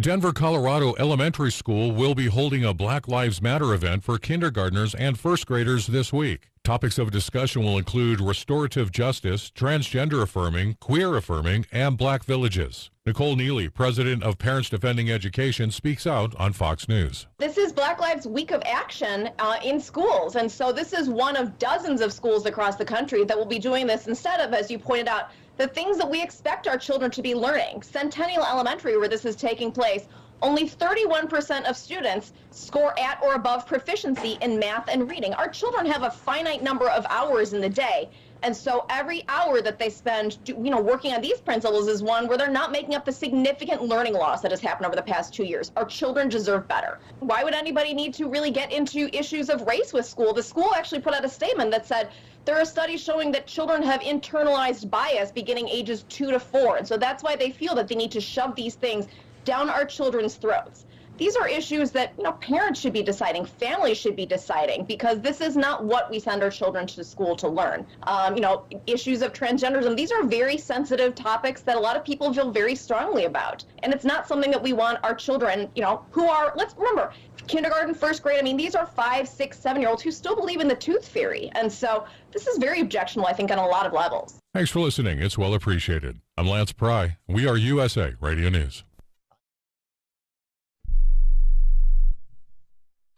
Denver, 0.01 0.33
Colorado 0.33 0.95
elementary 0.97 1.51
school 1.51 1.91
will 1.91 2.15
be 2.15 2.25
holding 2.25 2.65
a 2.65 2.73
Black 2.73 3.07
Lives 3.07 3.39
Matter 3.39 3.71
event 3.71 4.03
for 4.03 4.17
kindergartners 4.17 4.95
and 4.95 5.19
first 5.19 5.45
graders 5.45 5.85
this 5.85 6.11
week. 6.11 6.49
Topics 6.63 6.97
of 6.97 7.11
discussion 7.11 7.63
will 7.63 7.77
include 7.77 8.19
restorative 8.19 8.91
justice, 8.91 9.51
transgender 9.51 10.23
affirming, 10.23 10.75
queer 10.79 11.15
affirming, 11.15 11.67
and 11.71 11.99
black 11.99 12.23
villages. 12.23 12.89
Nicole 13.05 13.35
Neely, 13.35 13.69
president 13.69 14.23
of 14.23 14.39
Parents 14.39 14.69
Defending 14.69 15.11
Education, 15.11 15.69
speaks 15.69 16.07
out 16.07 16.35
on 16.35 16.53
Fox 16.53 16.87
News. 16.87 17.27
This 17.37 17.57
is 17.57 17.71
Black 17.71 17.99
Lives 17.99 18.27
Week 18.27 18.51
of 18.51 18.61
Action 18.65 19.29
uh, 19.37 19.57
in 19.63 19.79
schools. 19.79 20.35
And 20.35 20.51
so 20.51 20.71
this 20.71 20.93
is 20.93 21.09
one 21.09 21.35
of 21.35 21.59
dozens 21.59 22.01
of 22.01 22.11
schools 22.11 22.47
across 22.47 22.75
the 22.75 22.85
country 22.85 23.23
that 23.25 23.37
will 23.37 23.45
be 23.45 23.59
doing 23.59 23.85
this 23.85 24.07
instead 24.07 24.39
of, 24.39 24.53
as 24.53 24.71
you 24.71 24.79
pointed 24.79 25.07
out, 25.07 25.31
the 25.61 25.67
things 25.67 25.95
that 25.99 26.09
we 26.09 26.23
expect 26.23 26.67
our 26.67 26.75
children 26.75 27.11
to 27.11 27.21
be 27.21 27.35
learning. 27.35 27.83
Centennial 27.83 28.43
Elementary, 28.43 28.97
where 28.97 29.07
this 29.07 29.25
is 29.25 29.35
taking 29.35 29.71
place, 29.71 30.07
only 30.41 30.67
31% 30.67 31.69
of 31.69 31.77
students 31.77 32.33
score 32.49 32.97
at 32.99 33.21
or 33.21 33.35
above 33.35 33.67
proficiency 33.67 34.39
in 34.41 34.57
math 34.57 34.89
and 34.89 35.07
reading. 35.07 35.35
Our 35.35 35.47
children 35.47 35.85
have 35.85 36.01
a 36.01 36.09
finite 36.09 36.63
number 36.63 36.89
of 36.89 37.05
hours 37.11 37.53
in 37.53 37.61
the 37.61 37.69
day. 37.69 38.09
And 38.41 38.57
so 38.57 38.87
every 38.89 39.23
hour 39.27 39.61
that 39.61 39.77
they 39.77 39.91
spend, 39.91 40.39
you 40.47 40.71
know, 40.71 40.81
working 40.81 41.13
on 41.13 41.21
these 41.21 41.39
principles 41.39 41.87
is 41.87 42.01
one 42.01 42.27
where 42.27 42.39
they're 42.39 42.49
not 42.49 42.71
making 42.71 42.95
up 42.95 43.05
the 43.05 43.11
significant 43.11 43.83
learning 43.83 44.13
loss 44.13 44.41
that 44.41 44.49
has 44.49 44.61
happened 44.61 44.87
over 44.87 44.95
the 44.95 45.03
past 45.03 45.31
two 45.31 45.43
years. 45.43 45.71
Our 45.77 45.85
children 45.85 46.27
deserve 46.27 46.67
better. 46.67 46.97
Why 47.19 47.43
would 47.43 47.53
anybody 47.53 47.93
need 47.93 48.15
to 48.15 48.27
really 48.27 48.49
get 48.49 48.71
into 48.71 49.15
issues 49.15 49.51
of 49.51 49.61
race 49.67 49.93
with 49.93 50.07
school? 50.07 50.33
The 50.33 50.41
school 50.41 50.73
actually 50.73 51.01
put 51.01 51.13
out 51.13 51.23
a 51.23 51.29
statement 51.29 51.69
that 51.69 51.85
said 51.85 52.09
there 52.45 52.57
are 52.57 52.65
studies 52.65 53.01
showing 53.01 53.31
that 53.31 53.47
children 53.47 53.83
have 53.83 54.01
internalized 54.01 54.89
bias 54.89 55.31
beginning 55.31 55.67
ages 55.69 56.05
two 56.09 56.31
to 56.31 56.39
four. 56.39 56.77
And 56.77 56.87
so 56.87 56.97
that's 56.97 57.23
why 57.23 57.35
they 57.35 57.51
feel 57.51 57.75
that 57.75 57.87
they 57.87 57.95
need 57.95 58.11
to 58.11 58.21
shove 58.21 58.55
these 58.55 58.75
things 58.75 59.07
down 59.45 59.69
our 59.69 59.85
children's 59.85 60.35
throats. 60.35 60.85
These 61.17 61.35
are 61.35 61.47
issues 61.47 61.91
that 61.91 62.13
you 62.17 62.23
know 62.23 62.31
parents 62.31 62.79
should 62.79 62.93
be 62.93 63.03
deciding, 63.03 63.45
families 63.45 63.97
should 63.97 64.15
be 64.15 64.25
deciding, 64.25 64.85
because 64.85 65.19
this 65.21 65.39
is 65.39 65.55
not 65.55 65.83
what 65.83 66.09
we 66.09 66.19
send 66.19 66.41
our 66.41 66.49
children 66.49 66.87
to 66.87 67.03
school 67.03 67.35
to 67.35 67.47
learn. 67.47 67.85
Um, 68.03 68.33
you 68.33 68.41
know, 68.41 68.65
issues 68.87 69.21
of 69.21 69.31
transgenderism. 69.31 69.95
These 69.95 70.11
are 70.11 70.23
very 70.23 70.57
sensitive 70.57 71.13
topics 71.13 71.61
that 71.61 71.75
a 71.75 71.79
lot 71.79 71.95
of 71.95 72.03
people 72.03 72.33
feel 72.33 72.49
very 72.49 72.73
strongly 72.73 73.25
about, 73.25 73.63
and 73.83 73.93
it's 73.93 74.05
not 74.05 74.27
something 74.27 74.49
that 74.49 74.63
we 74.63 74.73
want 74.73 74.97
our 75.03 75.13
children, 75.13 75.69
you 75.75 75.83
know, 75.83 76.03
who 76.09 76.27
are. 76.27 76.53
Let's 76.55 76.75
remember, 76.75 77.13
kindergarten, 77.51 77.93
first 77.93 78.23
grade. 78.23 78.39
I 78.39 78.43
mean, 78.43 78.55
these 78.55 78.75
are 78.75 78.85
five, 78.85 79.27
six, 79.27 79.59
seven-year-olds 79.59 80.01
who 80.01 80.11
still 80.11 80.35
believe 80.35 80.61
in 80.61 80.69
the 80.69 80.75
tooth 80.75 81.05
fairy, 81.07 81.51
and 81.53 81.71
so 81.71 82.05
this 82.31 82.47
is 82.47 82.57
very 82.57 82.79
objectionable, 82.79 83.27
I 83.27 83.33
think, 83.33 83.51
on 83.51 83.57
a 83.57 83.67
lot 83.67 83.85
of 83.85 83.91
levels. 83.91 84.39
Thanks 84.53 84.71
for 84.71 84.79
listening. 84.79 85.19
It's 85.19 85.37
well 85.37 85.53
appreciated. 85.53 86.21
I'm 86.37 86.47
Lance 86.47 86.71
Pry. 86.71 87.17
We 87.27 87.45
are 87.47 87.57
USA 87.57 88.13
Radio 88.21 88.49
News. 88.49 88.83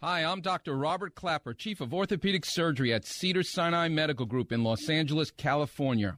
Hi, 0.01 0.25
I'm 0.25 0.41
Dr. 0.41 0.75
Robert 0.75 1.15
Klapper, 1.15 1.53
Chief 1.53 1.79
of 1.79 1.93
Orthopedic 1.93 2.43
Surgery 2.43 2.91
at 2.91 3.05
Cedar 3.05 3.43
Sinai 3.43 3.87
Medical 3.87 4.25
Group 4.25 4.51
in 4.51 4.63
Los 4.63 4.89
Angeles, 4.89 5.31
California. 5.31 6.17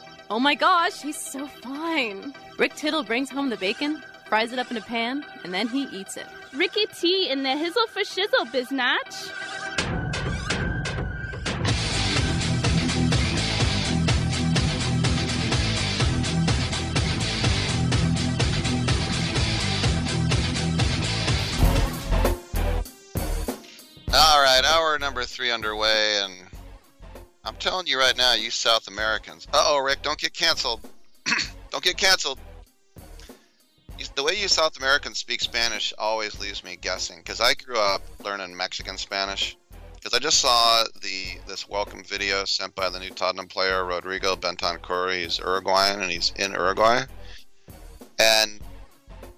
Oh 0.33 0.39
my 0.39 0.55
gosh, 0.55 1.01
he's 1.01 1.17
so 1.17 1.45
fine. 1.45 2.33
Rick 2.57 2.75
Tittle 2.75 3.03
brings 3.03 3.29
home 3.29 3.49
the 3.49 3.57
bacon, 3.57 4.01
fries 4.27 4.53
it 4.53 4.59
up 4.59 4.71
in 4.71 4.77
a 4.77 4.81
pan, 4.81 5.25
and 5.43 5.53
then 5.53 5.67
he 5.67 5.83
eats 5.91 6.15
it. 6.15 6.25
Ricky 6.53 6.85
T 6.85 7.27
in 7.29 7.43
the 7.43 7.49
hizzle 7.49 7.85
for 7.89 7.99
shizzle, 7.99 8.45
biznatch. 8.45 9.29
All 24.13 24.41
right, 24.41 24.63
hour 24.63 24.97
number 24.97 25.25
three 25.25 25.51
underway, 25.51 26.21
and 26.23 26.50
I'm 27.43 27.55
telling 27.55 27.87
you 27.87 27.97
right 27.97 28.15
now, 28.15 28.33
you 28.33 28.51
South 28.51 28.87
Americans. 28.87 29.47
Uh 29.51 29.63
oh, 29.65 29.79
Rick, 29.79 30.03
don't 30.03 30.19
get 30.19 30.33
canceled. 30.33 30.81
don't 31.71 31.83
get 31.83 31.97
canceled. 31.97 32.39
The 34.15 34.23
way 34.23 34.33
you 34.39 34.47
South 34.47 34.77
Americans 34.77 35.17
speak 35.19 35.41
Spanish 35.41 35.93
always 35.97 36.39
leaves 36.39 36.63
me 36.63 36.75
guessing, 36.79 37.17
because 37.17 37.41
I 37.41 37.53
grew 37.55 37.79
up 37.79 38.01
learning 38.23 38.55
Mexican 38.55 38.97
Spanish. 38.97 39.57
Because 39.95 40.13
I 40.15 40.19
just 40.19 40.39
saw 40.39 40.83
the 41.01 41.39
this 41.47 41.67
welcome 41.67 42.03
video 42.03 42.45
sent 42.45 42.75
by 42.75 42.89
the 42.89 42.99
new 42.99 43.09
Tottenham 43.09 43.47
player 43.47 43.85
Rodrigo 43.85 44.35
Bentancur. 44.35 45.15
He's 45.15 45.39
Uruguayan 45.39 46.01
and 46.01 46.11
he's 46.11 46.33
in 46.37 46.51
Uruguay. 46.51 47.03
And 48.19 48.59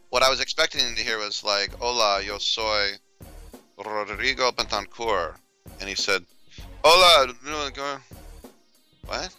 what 0.10 0.24
I 0.24 0.30
was 0.30 0.42
expecting 0.42 0.96
to 0.96 1.04
hear 1.04 1.20
was 1.20 1.44
like, 1.44 1.74
"Hola, 1.76 2.22
yo 2.22 2.38
soy 2.38 2.92
Rodrigo 3.78 4.52
Bentancur," 4.52 5.36
and 5.80 5.90
he 5.90 5.96
said, 5.96 6.26
"Hola, 6.84 7.28
Rodrigo." 7.28 8.02
What? 9.06 9.36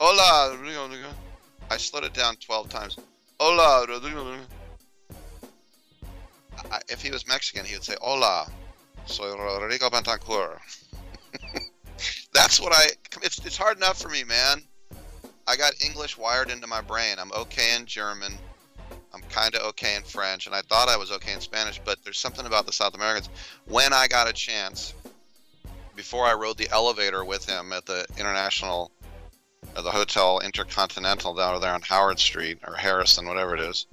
Hola. 0.00 0.58
I 1.70 1.76
slowed 1.76 2.04
it 2.04 2.14
down 2.14 2.36
twelve 2.36 2.68
times. 2.68 2.96
Hola, 3.40 3.86
Rodrigo. 3.86 4.36
I, 6.70 6.80
if 6.88 7.02
he 7.02 7.10
was 7.10 7.26
Mexican, 7.26 7.64
he 7.64 7.74
would 7.74 7.84
say, 7.84 7.96
"Hola, 8.00 8.46
soy 9.06 9.36
Rodrigo 9.36 9.88
Bentancur." 9.90 10.58
That's 12.32 12.60
what 12.60 12.72
I. 12.72 12.86
It's 13.22 13.44
it's 13.44 13.56
hard 13.56 13.76
enough 13.76 14.00
for 14.00 14.08
me, 14.08 14.24
man. 14.24 14.62
I 15.48 15.56
got 15.56 15.72
English 15.84 16.18
wired 16.18 16.50
into 16.50 16.66
my 16.66 16.80
brain. 16.80 17.16
I'm 17.18 17.32
okay 17.32 17.76
in 17.76 17.86
German. 17.86 18.32
I'm 19.14 19.22
kind 19.30 19.54
of 19.54 19.62
okay 19.68 19.96
in 19.96 20.02
French, 20.02 20.46
and 20.46 20.54
I 20.54 20.60
thought 20.62 20.88
I 20.88 20.96
was 20.96 21.10
okay 21.12 21.32
in 21.32 21.40
Spanish. 21.40 21.80
But 21.84 22.02
there's 22.04 22.18
something 22.18 22.46
about 22.46 22.66
the 22.66 22.72
South 22.72 22.94
Americans. 22.94 23.30
When 23.66 23.92
I 23.92 24.08
got 24.08 24.28
a 24.28 24.32
chance, 24.32 24.92
before 25.96 26.26
I 26.26 26.34
rode 26.34 26.58
the 26.58 26.70
elevator 26.70 27.24
with 27.24 27.48
him 27.48 27.72
at 27.72 27.86
the 27.86 28.06
international, 28.18 28.92
or 29.74 29.82
the 29.82 29.90
Hotel 29.90 30.40
Intercontinental 30.40 31.34
down 31.34 31.60
there 31.60 31.72
on 31.72 31.82
Howard 31.82 32.18
Street 32.18 32.58
or 32.66 32.74
Harrison, 32.74 33.26
whatever 33.26 33.54
it 33.54 33.60
is, 33.60 33.86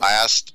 I 0.00 0.12
asked 0.12 0.54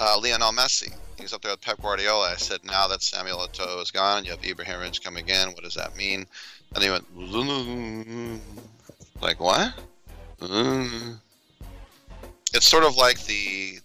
uh, 0.00 0.18
Lionel 0.20 0.52
Messi. 0.52 0.92
He's 1.18 1.32
up 1.32 1.42
there 1.42 1.52
with 1.52 1.60
Pep 1.60 1.80
Guardiola. 1.80 2.32
I 2.32 2.36
said, 2.36 2.64
now 2.64 2.88
that 2.88 3.02
Samuel 3.02 3.46
Eto'o 3.46 3.80
is 3.80 3.92
gone, 3.92 4.24
you 4.24 4.32
have 4.32 4.40
Ibrahimovic 4.40 5.04
coming 5.04 5.28
in. 5.28 5.48
What 5.50 5.62
does 5.62 5.74
that 5.74 5.96
mean? 5.96 6.26
And 6.74 6.82
he 6.82 6.90
went, 6.90 7.06
like 9.20 9.38
what? 9.38 9.74
It's 12.52 12.66
sort 12.66 12.84
of 12.84 12.96
like 12.96 13.24
the, 13.24 13.78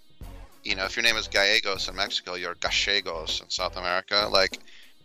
you 0.64 0.76
know, 0.76 0.86
if 0.86 0.96
your 0.96 1.04
name 1.04 1.18
is 1.18 1.28
Gallegos 1.28 1.88
in 1.88 1.96
Mexico, 1.96 2.34
you're 2.34 2.56
Gallegos 2.56 3.42
in 3.42 3.50
South 3.50 3.78
America. 3.78 4.28
Like 4.32 4.60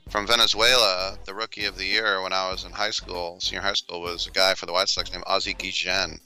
from 0.08 0.26
Venezuela, 0.26 1.16
the 1.24 1.34
rookie 1.34 1.64
of 1.64 1.76
the 1.76 1.84
year 1.84 2.22
when 2.22 2.32
I 2.32 2.50
was 2.50 2.64
in 2.64 2.72
high 2.72 2.90
school, 2.90 3.40
senior 3.40 3.62
high 3.62 3.72
school, 3.74 4.00
was 4.00 4.26
a 4.26 4.30
guy 4.30 4.54
for 4.54 4.66
the 4.66 4.72
White 4.72 4.88
Sox 4.88 5.12
named 5.12 5.24
Ozzie 5.26 5.54
Guillen. 5.54 6.20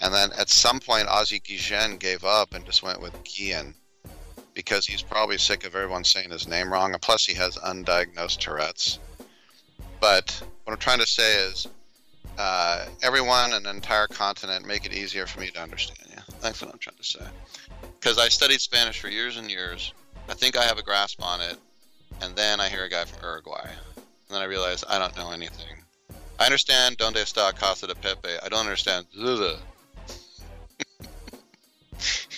And 0.00 0.14
then 0.14 0.30
at 0.38 0.48
some 0.48 0.78
point, 0.78 1.08
Ozzie 1.08 1.40
Guillen 1.40 1.98
gave 1.98 2.24
up 2.24 2.54
and 2.54 2.64
just 2.64 2.82
went 2.82 3.00
with 3.00 3.24
Guillen 3.24 3.74
because 4.54 4.86
he's 4.86 5.02
probably 5.02 5.38
sick 5.38 5.64
of 5.64 5.74
everyone 5.74 6.04
saying 6.04 6.30
his 6.30 6.48
name 6.48 6.72
wrong. 6.72 6.92
And 6.92 7.02
plus, 7.02 7.24
he 7.24 7.34
has 7.34 7.56
undiagnosed 7.56 8.38
Tourette's. 8.38 8.98
But 10.00 10.40
what 10.64 10.72
I'm 10.72 10.78
trying 10.78 11.00
to 11.00 11.06
say 11.06 11.36
is, 11.44 11.66
uh, 12.38 12.86
everyone 13.02 13.52
and 13.52 13.66
an 13.66 13.74
entire 13.74 14.06
continent 14.06 14.64
make 14.64 14.86
it 14.86 14.92
easier 14.92 15.26
for 15.26 15.40
me 15.40 15.48
to 15.50 15.60
understand 15.60 15.98
you. 16.10 16.22
That's 16.40 16.62
what 16.62 16.72
I'm 16.72 16.78
trying 16.78 16.96
to 16.96 17.04
say. 17.04 17.24
Because 17.98 18.18
I 18.18 18.28
studied 18.28 18.60
Spanish 18.60 19.00
for 19.00 19.08
years 19.08 19.36
and 19.36 19.50
years. 19.50 19.92
I 20.28 20.34
think 20.34 20.56
I 20.56 20.62
have 20.62 20.78
a 20.78 20.82
grasp 20.82 21.20
on 21.22 21.40
it. 21.40 21.56
And 22.20 22.36
then 22.36 22.60
I 22.60 22.68
hear 22.68 22.84
a 22.84 22.88
guy 22.88 23.04
from 23.04 23.22
Uruguay. 23.22 23.70
And 23.96 24.34
then 24.34 24.42
I 24.42 24.44
realize 24.44 24.84
I 24.88 24.98
don't 24.98 25.16
know 25.16 25.30
anything. 25.30 25.76
I 26.38 26.44
understand 26.44 26.98
Donde 26.98 27.16
está 27.16 27.54
Casa 27.54 27.86
de 27.86 27.94
Pepe. 27.94 28.38
I 28.42 28.48
don't 28.48 28.60
understand 28.60 29.06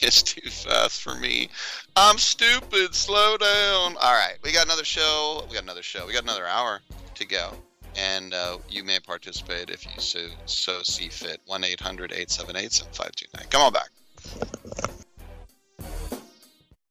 it's 0.02 0.22
too 0.22 0.48
fast 0.48 1.02
for 1.02 1.14
me. 1.16 1.50
I'm 1.96 2.18
stupid. 2.18 2.94
Slow 2.94 3.36
down. 3.36 3.96
All 4.00 4.14
right, 4.14 4.36
we 4.42 4.52
got 4.52 4.64
another 4.64 4.84
show. 4.84 5.44
We 5.48 5.54
got 5.54 5.64
another 5.64 5.82
show. 5.82 6.06
We 6.06 6.12
got 6.12 6.22
another 6.22 6.46
hour 6.46 6.80
to 7.14 7.26
go. 7.26 7.52
And 7.96 8.32
uh, 8.32 8.58
you 8.68 8.84
may 8.84 9.00
participate 9.00 9.68
if 9.68 9.84
you 9.84 10.00
so, 10.00 10.26
so 10.46 10.82
see 10.82 11.08
fit. 11.08 11.40
1 11.46 11.64
800 11.64 12.12
878 12.12 12.72
7529. 12.72 13.46
Come 13.50 13.62
on 13.62 13.72
back. 13.72 14.89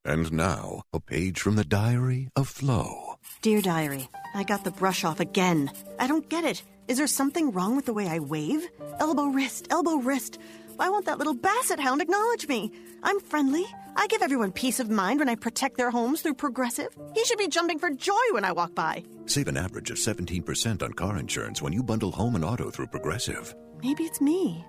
And 0.09 0.33
now, 0.33 0.81
a 0.91 0.99
page 0.99 1.39
from 1.39 1.55
the 1.55 1.63
diary 1.63 2.29
of 2.35 2.47
Flo. 2.47 3.19
Dear 3.43 3.61
Diary, 3.61 4.09
I 4.33 4.43
got 4.43 4.63
the 4.63 4.71
brush 4.71 5.03
off 5.03 5.19
again. 5.19 5.71
I 5.99 6.07
don't 6.07 6.27
get 6.27 6.45
it. 6.45 6.63
Is 6.87 6.97
there 6.97 7.05
something 7.05 7.51
wrong 7.51 7.75
with 7.75 7.85
the 7.85 7.93
way 7.93 8.07
I 8.07 8.17
wave? 8.17 8.67
Elbow, 8.99 9.25
wrist, 9.25 9.67
elbow, 9.69 9.97
wrist. 9.97 10.39
Why 10.77 10.89
won't 10.89 11.05
that 11.05 11.19
little 11.19 11.35
basset 11.35 11.79
hound 11.79 12.01
acknowledge 12.01 12.47
me? 12.47 12.71
I'm 13.03 13.19
friendly. 13.19 13.63
I 13.95 14.07
give 14.07 14.23
everyone 14.23 14.51
peace 14.51 14.79
of 14.79 14.89
mind 14.89 15.19
when 15.19 15.29
I 15.29 15.35
protect 15.35 15.77
their 15.77 15.91
homes 15.91 16.23
through 16.23 16.41
Progressive. 16.41 16.89
He 17.13 17.23
should 17.23 17.37
be 17.37 17.47
jumping 17.47 17.77
for 17.77 17.91
joy 17.91 18.25
when 18.31 18.45
I 18.45 18.51
walk 18.51 18.73
by. 18.73 19.03
Save 19.27 19.47
an 19.47 19.57
average 19.57 19.91
of 19.91 19.97
17% 19.97 20.81
on 20.81 20.93
car 20.93 21.19
insurance 21.19 21.61
when 21.61 21.71
you 21.71 21.83
bundle 21.83 22.11
home 22.11 22.33
and 22.33 22.43
auto 22.43 22.71
through 22.71 22.87
Progressive. 22.87 23.53
Maybe 23.83 24.05
it's 24.05 24.21
me. 24.21 24.65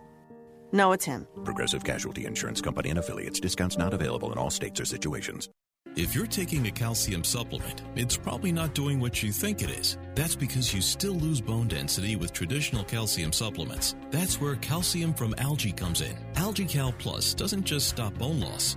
No, 0.73 0.93
it's 0.93 1.05
him. 1.05 1.27
Progressive 1.45 1.85
Casualty 1.85 2.27
Insurance 2.27 2.61
Company 2.61 2.91
and 2.91 2.99
affiliates. 2.99 3.41
Discounts 3.41 3.77
not 3.77 3.93
available 3.93 4.33
in 4.33 4.39
all 4.39 4.51
states 4.51 4.81
or 4.81 4.85
situations. 4.85 5.49
If 5.97 6.15
you're 6.15 6.27
taking 6.27 6.67
a 6.67 6.71
calcium 6.71 7.25
supplement, 7.25 7.83
it's 7.97 8.17
probably 8.17 8.53
not 8.53 8.75
doing 8.75 9.01
what 9.01 9.25
you 9.25 9.33
think 9.33 9.61
it 9.61 9.71
is. 9.71 9.99
That's 10.15 10.37
because 10.37 10.73
you 10.73 10.81
still 10.81 11.15
lose 11.15 11.41
bone 11.41 11.67
density 11.67 12.15
with 12.15 12.33
traditional 12.33 12.85
calcium 12.85 13.33
supplements. 13.33 13.97
That's 14.11 14.41
where 14.41 14.55
calcium 14.57 15.13
from 15.13 15.35
algae 15.39 15.73
comes 15.73 16.01
in. 16.01 16.17
AlgaeCal 16.35 16.97
Plus 16.99 17.35
doesn't 17.35 17.65
just 17.65 17.89
stop 17.89 18.17
bone 18.19 18.39
loss, 18.39 18.77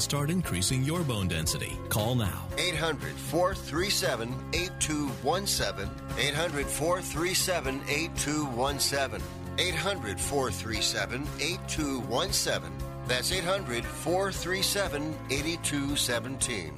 start 0.00 0.30
increasing 0.30 0.82
your 0.82 1.02
bone 1.02 1.28
density. 1.28 1.76
Call 1.88 2.14
now. 2.14 2.46
800 2.56 3.12
437 3.14 4.34
8217. 4.54 5.90
800 6.18 6.66
437 6.66 7.80
8217. 7.88 9.22
800 9.58 10.20
437 10.20 11.26
8217. 11.40 12.72
That's 13.08 13.32
800 13.32 13.84
437 13.84 15.14
8217. 15.30 16.72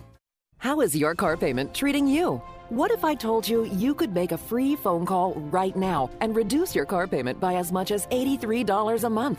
How 0.59 0.81
is 0.81 0.97
your 0.97 1.15
car 1.15 1.37
payment 1.37 1.75
treating 1.75 2.07
you? 2.07 2.41
What 2.71 2.91
if 2.91 3.05
I 3.05 3.15
told 3.15 3.47
you 3.47 3.65
you 3.65 3.95
could 3.95 4.15
make 4.15 4.33
a 4.33 4.39
free 4.39 4.75
phone 4.75 5.05
call 5.05 5.35
right 5.35 5.77
now 5.77 6.11
and 6.21 6.35
reduce 6.35 6.75
your 6.75 6.87
car 6.87 7.07
payment 7.07 7.39
by 7.39 7.57
as 7.57 7.71
much 7.71 7.91
as 7.91 8.07
$83 8.07 9.05
a 9.05 9.11
month? 9.11 9.39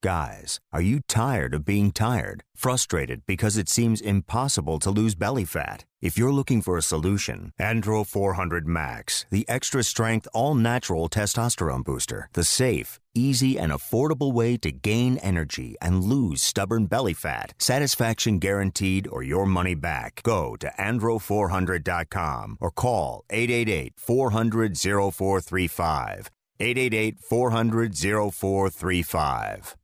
Guys, 0.00 0.60
are 0.72 0.80
you 0.80 1.00
tired 1.08 1.52
of 1.52 1.64
being 1.64 1.90
tired? 1.90 2.44
Frustrated 2.54 3.26
because 3.26 3.56
it 3.56 3.68
seems 3.68 4.00
impossible 4.00 4.78
to 4.78 4.92
lose 4.92 5.16
belly 5.16 5.44
fat? 5.44 5.86
If 6.00 6.16
you're 6.16 6.32
looking 6.32 6.62
for 6.62 6.76
a 6.76 6.82
solution, 6.82 7.52
Andro 7.58 8.06
400 8.06 8.64
Max, 8.64 9.26
the 9.30 9.44
extra 9.48 9.82
strength, 9.82 10.28
all 10.32 10.54
natural 10.54 11.08
testosterone 11.08 11.82
booster, 11.82 12.28
the 12.34 12.44
safe, 12.44 13.00
easy, 13.12 13.58
and 13.58 13.72
affordable 13.72 14.32
way 14.32 14.56
to 14.58 14.70
gain 14.70 15.18
energy 15.18 15.74
and 15.82 16.04
lose 16.04 16.42
stubborn 16.42 16.86
belly 16.86 17.14
fat. 17.14 17.54
Satisfaction 17.58 18.38
guaranteed 18.38 19.08
or 19.08 19.24
your 19.24 19.46
money 19.46 19.74
back. 19.74 20.20
Go 20.22 20.54
to 20.60 20.72
andro400.com 20.78 22.58
or 22.60 22.70
call 22.70 23.24
888 23.30 23.94
400 23.96 24.78
0435. 24.78 26.30
888 26.60 27.18
400 27.18 27.96
0435. 27.96 29.76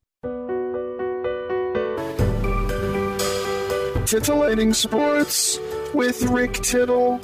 Titillating 4.07 4.75
Sports 4.75 5.59
with 5.95 6.23
Rick 6.25 6.55
Tittle. 6.55 7.21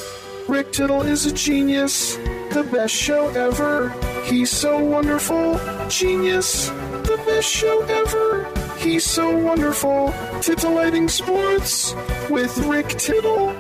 Rick 0.48 0.72
Tittle 0.72 1.02
is 1.02 1.26
a 1.26 1.32
genius, 1.32 2.16
the 2.16 2.66
best 2.72 2.94
show 2.94 3.28
ever. 3.28 3.90
He's 4.24 4.50
so 4.50 4.82
wonderful, 4.82 5.60
genius, 5.88 6.68
the 6.68 7.22
best 7.26 7.48
show 7.48 7.82
ever. 7.82 8.48
He's 8.78 9.04
so 9.04 9.36
wonderful. 9.36 10.14
Titillating 10.40 11.08
Sports 11.08 11.94
with 12.30 12.56
Rick 12.58 12.88
Tittle. 12.88 13.52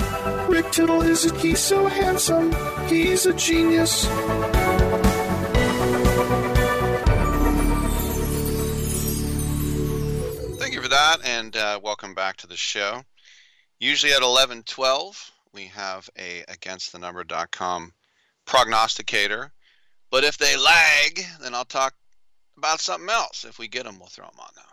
Rick 0.48 0.72
Tittle 0.72 1.02
is 1.02 1.30
a, 1.30 1.34
he's 1.38 1.60
so 1.60 1.88
handsome. 1.88 2.52
He's 2.88 3.26
a 3.26 3.34
genius. 3.34 4.06
Thank 10.58 10.74
you 10.74 10.80
for 10.80 10.88
that, 10.88 11.18
and 11.22 11.54
uh, 11.54 11.78
welcome 11.82 12.14
back 12.14 12.38
to 12.38 12.46
the 12.46 12.56
show. 12.56 13.04
Usually 13.80 14.12
at 14.12 14.20
11:12, 14.20 15.30
we 15.52 15.66
have 15.68 16.10
a 16.18 16.44
againstthenumber.com 16.48 17.94
prognosticator. 18.44 19.54
But 20.10 20.22
if 20.22 20.36
they 20.36 20.54
lag, 20.56 21.24
then 21.40 21.54
I'll 21.54 21.64
talk 21.64 21.94
about 22.58 22.80
something 22.80 23.08
else. 23.08 23.44
If 23.44 23.58
we 23.58 23.68
get 23.68 23.84
them, 23.84 23.98
we'll 23.98 24.08
throw 24.08 24.26
them 24.26 24.38
on 24.38 24.50
now. 24.54 24.70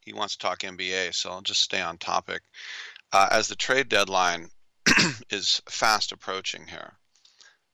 He 0.00 0.14
wants 0.14 0.36
to 0.36 0.38
talk 0.38 0.60
NBA, 0.60 1.14
so 1.14 1.30
I'll 1.30 1.42
just 1.42 1.60
stay 1.60 1.82
on 1.82 1.98
topic. 1.98 2.42
Uh, 3.12 3.28
as 3.30 3.48
the 3.48 3.56
trade 3.56 3.90
deadline 3.90 4.48
is 5.30 5.60
fast 5.68 6.10
approaching 6.10 6.66
here, 6.66 6.96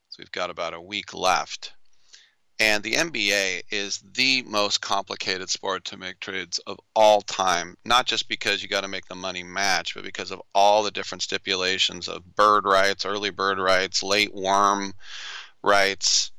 so 0.09 0.17
we've 0.19 0.33
got 0.33 0.51
about 0.51 0.75
a 0.75 0.81
week 0.81 1.15
left. 1.15 1.75
And 2.59 2.83
the 2.83 2.95
NBA 2.95 3.63
is 3.71 4.03
the 4.15 4.43
most 4.43 4.81
complicated 4.81 5.51
sport 5.51 5.85
to 5.87 5.99
make 5.99 6.21
trades 6.21 6.59
of 6.61 6.79
all 6.95 7.21
time, 7.21 7.77
not 7.85 8.07
just 8.07 8.29
because 8.29 8.63
you 8.63 8.69
got 8.69 8.81
to 8.81 8.89
make 8.89 9.05
the 9.07 9.15
money 9.15 9.43
match, 9.43 9.95
but 9.95 10.05
because 10.05 10.31
of 10.31 10.41
all 10.55 10.83
the 10.83 10.91
different 10.91 11.23
stipulations 11.23 12.09
of 12.09 12.35
bird 12.35 12.65
rights, 12.65 13.05
early 13.05 13.29
bird 13.29 13.59
rights, 13.59 14.03
late 14.03 14.35
worm 14.35 14.95
rights, 15.63 16.31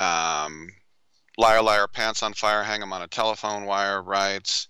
um, 0.00 0.70
liar, 1.38 1.62
liar, 1.62 1.86
pants 1.86 2.24
on 2.24 2.34
fire, 2.34 2.64
hang 2.64 2.80
them 2.80 2.92
on 2.92 3.02
a 3.02 3.08
telephone 3.08 3.64
wire 3.64 4.02
rights. 4.02 4.66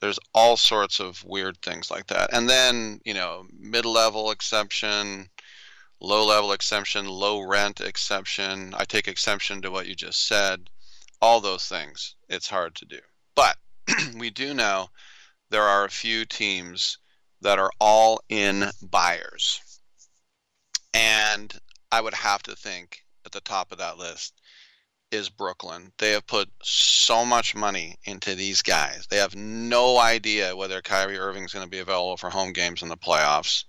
There's 0.00 0.18
all 0.34 0.56
sorts 0.56 0.98
of 0.98 1.22
weird 1.24 1.60
things 1.62 1.92
like 1.92 2.08
that. 2.08 2.30
And 2.32 2.48
then, 2.48 3.00
you 3.04 3.14
know, 3.14 3.46
mid 3.56 3.84
level 3.84 4.32
exception, 4.32 5.28
low 6.00 6.24
level 6.24 6.52
exemption, 6.52 7.06
low 7.06 7.40
rent 7.40 7.80
exception. 7.80 8.74
I 8.76 8.84
take 8.84 9.08
exception 9.08 9.62
to 9.62 9.70
what 9.70 9.86
you 9.86 9.94
just 9.94 10.26
said. 10.26 10.70
All 11.22 11.40
those 11.40 11.68
things, 11.68 12.14
it's 12.28 12.48
hard 12.48 12.74
to 12.76 12.86
do. 12.86 13.00
But 13.34 13.56
we 14.16 14.30
do 14.30 14.54
know 14.54 14.88
there 15.50 15.62
are 15.62 15.84
a 15.84 15.90
few 15.90 16.24
teams 16.24 16.98
that 17.42 17.58
are 17.58 17.70
all 17.78 18.20
in 18.28 18.70
buyers. 18.82 19.60
And 20.94 21.58
I 21.92 22.00
would 22.00 22.14
have 22.14 22.42
to 22.44 22.56
think 22.56 23.04
at 23.26 23.32
the 23.32 23.40
top 23.40 23.72
of 23.72 23.78
that 23.78 23.98
list 23.98 24.40
is 25.10 25.28
Brooklyn. 25.28 25.92
They 25.98 26.12
have 26.12 26.26
put 26.26 26.48
so 26.62 27.24
much 27.24 27.54
money 27.54 27.96
into 28.04 28.34
these 28.34 28.62
guys. 28.62 29.06
They 29.08 29.16
have 29.16 29.34
no 29.34 29.98
idea 29.98 30.56
whether 30.56 30.80
Kyrie 30.82 31.18
Irving's 31.18 31.52
going 31.52 31.66
to 31.66 31.70
be 31.70 31.80
available 31.80 32.16
for 32.16 32.30
home 32.30 32.52
games 32.52 32.82
in 32.82 32.88
the 32.88 32.96
playoffs. 32.96 33.64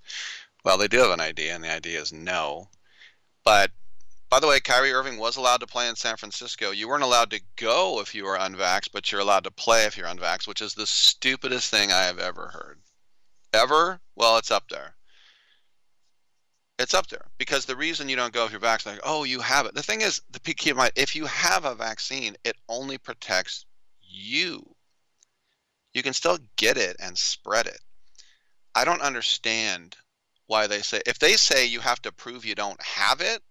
Well, 0.64 0.78
they 0.78 0.88
do 0.88 1.00
have 1.00 1.12
an 1.12 1.22
idea, 1.22 1.56
and 1.56 1.64
the 1.64 1.72
idea 1.72 2.00
is 2.00 2.14
no. 2.14 2.70
But 3.44 3.72
by 4.30 4.40
the 4.40 4.48
way, 4.48 4.60
Kyrie 4.60 4.94
Irving 4.94 5.18
was 5.18 5.36
allowed 5.36 5.60
to 5.60 5.68
play 5.68 5.90
in 5.90 5.96
San 5.96 6.16
Francisco. 6.16 6.72
You 6.72 6.88
weren't 6.88 7.04
allowed 7.04 7.32
to 7.32 7.42
go 7.58 8.00
if 8.00 8.16
you 8.16 8.24
were 8.24 8.38
unvaxxed, 8.38 8.92
but 8.94 9.12
you're 9.12 9.22
allowed 9.22 9.44
to 9.44 9.52
play 9.52 9.86
if 9.86 9.98
you're 9.98 10.08
unvaxxed, 10.08 10.48
which 10.48 10.62
is 10.62 10.74
the 10.74 10.86
stupidest 10.86 11.70
thing 11.70 11.92
I 11.92 12.04
have 12.04 12.20
ever 12.20 12.48
heard. 12.48 12.80
Ever? 13.54 14.00
Well, 14.16 14.38
it's 14.38 14.52
up 14.52 14.70
there. 14.70 14.96
It's 16.80 16.94
up 16.94 17.08
there 17.08 17.26
because 17.38 17.66
the 17.66 17.76
reason 17.76 18.08
you 18.08 18.16
don't 18.16 18.34
go 18.34 18.46
if 18.46 18.52
you're 18.52 18.60
vaccinated, 18.60 19.04
like, 19.04 19.12
oh, 19.12 19.24
you 19.24 19.42
have 19.42 19.66
it. 19.66 19.76
The 19.76 19.84
thing 19.84 20.02
is, 20.02 20.22
the 20.32 20.74
mind, 20.74 20.94
if 20.96 21.16
you 21.16 21.26
have 21.26 21.66
a 21.66 21.76
vaccine, 21.76 22.36
it 22.44 22.56
only 22.70 22.98
protects 22.98 23.66
you. 24.02 24.64
You 25.94 26.04
can 26.04 26.14
still 26.14 26.40
get 26.56 26.78
it 26.78 26.96
and 27.00 27.18
spread 27.18 27.68
it. 27.68 27.82
I 28.74 28.86
don't 28.86 29.02
understand 29.02 29.98
why 30.52 30.68
they 30.68 30.82
say 30.82 31.02
if 31.06 31.18
they 31.18 31.38
say 31.38 31.66
you 31.66 31.80
have 31.80 32.02
to 32.02 32.12
prove 32.12 32.44
you 32.44 32.56
don't 32.56 32.82
have 32.84 33.22
it, 33.22 33.42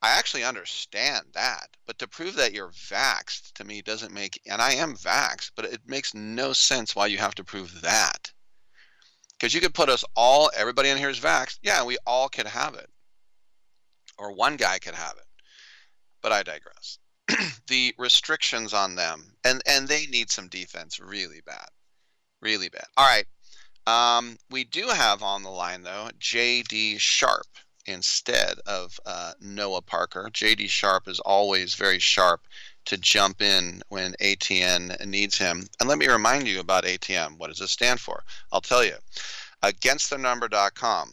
I 0.00 0.18
actually 0.18 0.44
understand 0.44 1.26
that, 1.34 1.68
but 1.86 1.98
to 1.98 2.08
prove 2.08 2.36
that 2.36 2.54
you're 2.54 2.70
vaxxed 2.70 3.52
to 3.56 3.64
me 3.64 3.82
doesn't 3.82 4.14
make, 4.14 4.40
and 4.46 4.62
I 4.62 4.72
am 4.72 4.96
vaxxed, 4.96 5.50
but 5.54 5.66
it 5.66 5.82
makes 5.86 6.14
no 6.14 6.54
sense 6.54 6.96
why 6.96 7.06
you 7.08 7.18
have 7.18 7.34
to 7.34 7.44
prove 7.44 7.82
that. 7.82 8.32
Because 9.34 9.52
you 9.52 9.60
could 9.60 9.74
put 9.74 9.90
us 9.90 10.02
all, 10.16 10.50
everybody 10.56 10.88
in 10.88 10.96
here 10.96 11.10
is 11.10 11.20
vaxxed. 11.20 11.58
Yeah, 11.62 11.84
we 11.84 11.98
all 12.06 12.30
could 12.30 12.46
have 12.46 12.74
it. 12.76 12.88
Or 14.16 14.32
one 14.32 14.56
guy 14.56 14.78
could 14.78 14.94
have 14.94 15.16
it. 15.18 15.26
But 16.22 16.32
I 16.32 16.42
digress. 16.42 16.98
the 17.68 17.94
restrictions 17.98 18.72
on 18.72 18.94
them, 18.94 19.34
and, 19.44 19.60
and 19.66 19.86
they 19.86 20.06
need 20.06 20.30
some 20.30 20.48
defense 20.48 20.98
really 20.98 21.42
bad. 21.44 21.68
Really 22.40 22.70
bad. 22.70 22.86
All 22.96 23.06
right. 23.06 23.26
Um, 23.90 24.36
we 24.50 24.62
do 24.62 24.86
have 24.86 25.22
on 25.22 25.42
the 25.42 25.50
line, 25.50 25.82
though, 25.82 26.10
J.D. 26.18 26.98
Sharp 26.98 27.46
instead 27.86 28.58
of 28.66 28.98
uh, 29.04 29.32
Noah 29.40 29.82
Parker. 29.82 30.28
JD 30.32 30.68
Sharp 30.68 31.08
is 31.08 31.18
always 31.20 31.74
very 31.74 31.98
sharp 31.98 32.42
to 32.84 32.96
jump 32.96 33.42
in 33.42 33.82
when 33.88 34.14
ATN 34.20 35.04
needs 35.06 35.36
him. 35.36 35.66
And 35.80 35.88
let 35.88 35.98
me 35.98 36.06
remind 36.06 36.46
you 36.46 36.60
about 36.60 36.84
ATN. 36.84 37.38
What 37.38 37.48
does 37.48 37.60
it 37.60 37.68
stand 37.68 37.98
for? 37.98 38.22
I'll 38.52 38.60
tell 38.60 38.84
you. 38.84 38.94
AgainstTheNumber.com. 39.64 41.12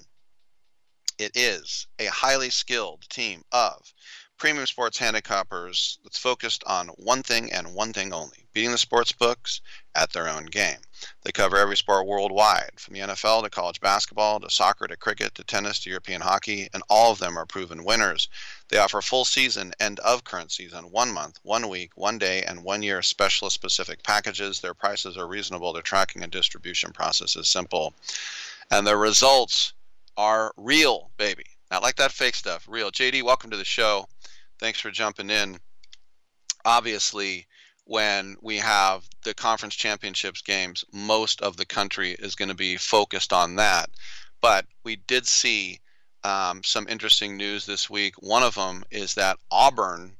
It 1.17 1.31
is 1.35 1.87
a 1.97 2.05
highly 2.05 2.51
skilled 2.51 3.09
team 3.09 3.41
of 3.51 3.91
premium 4.37 4.65
sports 4.67 4.99
handicappers 4.99 5.97
that's 6.03 6.17
focused 6.19 6.63
on 6.65 6.87
one 6.89 7.23
thing 7.23 7.51
and 7.51 7.73
one 7.73 7.91
thing 7.91 8.13
only 8.13 8.47
beating 8.57 8.71
the 8.71 8.77
sports 8.79 9.11
books 9.11 9.61
at 9.93 10.11
their 10.13 10.27
own 10.27 10.45
game. 10.45 10.77
They 11.21 11.31
cover 11.31 11.57
every 11.57 11.77
sport 11.77 12.07
worldwide, 12.07 12.71
from 12.79 12.95
the 12.95 13.01
NFL 13.01 13.43
to 13.43 13.51
college 13.51 13.79
basketball 13.79 14.39
to 14.39 14.49
soccer 14.49 14.87
to 14.87 14.97
cricket 14.97 15.35
to 15.35 15.43
tennis 15.43 15.79
to 15.81 15.89
European 15.89 16.21
hockey, 16.21 16.67
and 16.73 16.81
all 16.89 17.11
of 17.11 17.19
them 17.19 17.37
are 17.37 17.45
proven 17.45 17.83
winners. 17.83 18.29
They 18.69 18.79
offer 18.79 19.01
full 19.03 19.25
season 19.25 19.73
and 19.79 19.99
of 19.99 20.23
current 20.23 20.51
season, 20.51 20.89
one 20.89 21.11
month, 21.11 21.37
one 21.43 21.69
week, 21.69 21.91
one 21.95 22.17
day, 22.17 22.43
and 22.43 22.63
one 22.63 22.81
year 22.81 23.03
specialist 23.03 23.53
specific 23.53 24.01
packages. 24.01 24.59
Their 24.59 24.73
prices 24.73 25.17
are 25.17 25.27
reasonable, 25.27 25.71
their 25.71 25.83
tracking 25.83 26.23
and 26.23 26.31
distribution 26.31 26.91
process 26.91 27.35
is 27.35 27.47
simple, 27.47 27.93
and 28.71 28.87
their 28.87 28.97
results 28.97 29.73
are 30.17 30.51
real, 30.57 31.11
baby. 31.17 31.45
Not 31.69 31.83
like 31.83 31.97
that 31.97 32.13
fake 32.13 32.35
stuff, 32.35 32.65
real. 32.69 32.91
JD, 32.91 33.23
welcome 33.23 33.51
to 33.51 33.57
the 33.57 33.65
show. 33.65 34.07
Thanks 34.57 34.79
for 34.79 34.89
jumping 34.89 35.29
in. 35.29 35.59
Obviously, 36.63 37.45
when 37.83 38.37
we 38.41 38.57
have 38.57 39.03
the 39.23 39.33
conference 39.33 39.75
championships 39.75 40.41
games, 40.41 40.85
most 40.93 41.41
of 41.41 41.57
the 41.57 41.65
country 41.65 42.11
is 42.13 42.35
going 42.35 42.49
to 42.49 42.55
be 42.55 42.77
focused 42.77 43.33
on 43.33 43.55
that. 43.55 43.89
But 44.39 44.65
we 44.85 44.95
did 44.95 45.27
see 45.27 45.81
um, 46.23 46.63
some 46.63 46.87
interesting 46.87 47.35
news 47.35 47.65
this 47.65 47.89
week. 47.89 48.15
One 48.19 48.43
of 48.43 48.55
them 48.55 48.85
is 48.89 49.15
that 49.15 49.37
Auburn, 49.51 50.15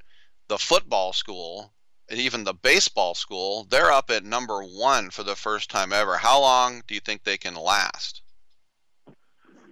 the 0.50 0.58
football 0.58 1.14
school, 1.14 1.74
and 2.10 2.20
even 2.20 2.44
the 2.44 2.54
baseball 2.54 3.16
school, 3.16 3.66
they're 3.70 3.92
up 3.92 4.10
at 4.10 4.24
number 4.26 4.64
one 4.64 5.12
for 5.12 5.24
the 5.24 5.36
first 5.36 5.70
time 5.70 5.94
ever. 5.94 6.18
How 6.18 6.42
long 6.42 6.84
do 6.88 6.94
you 6.94 7.00
think 7.00 7.24
they 7.24 7.38
can 7.38 7.56
last? 7.56 8.22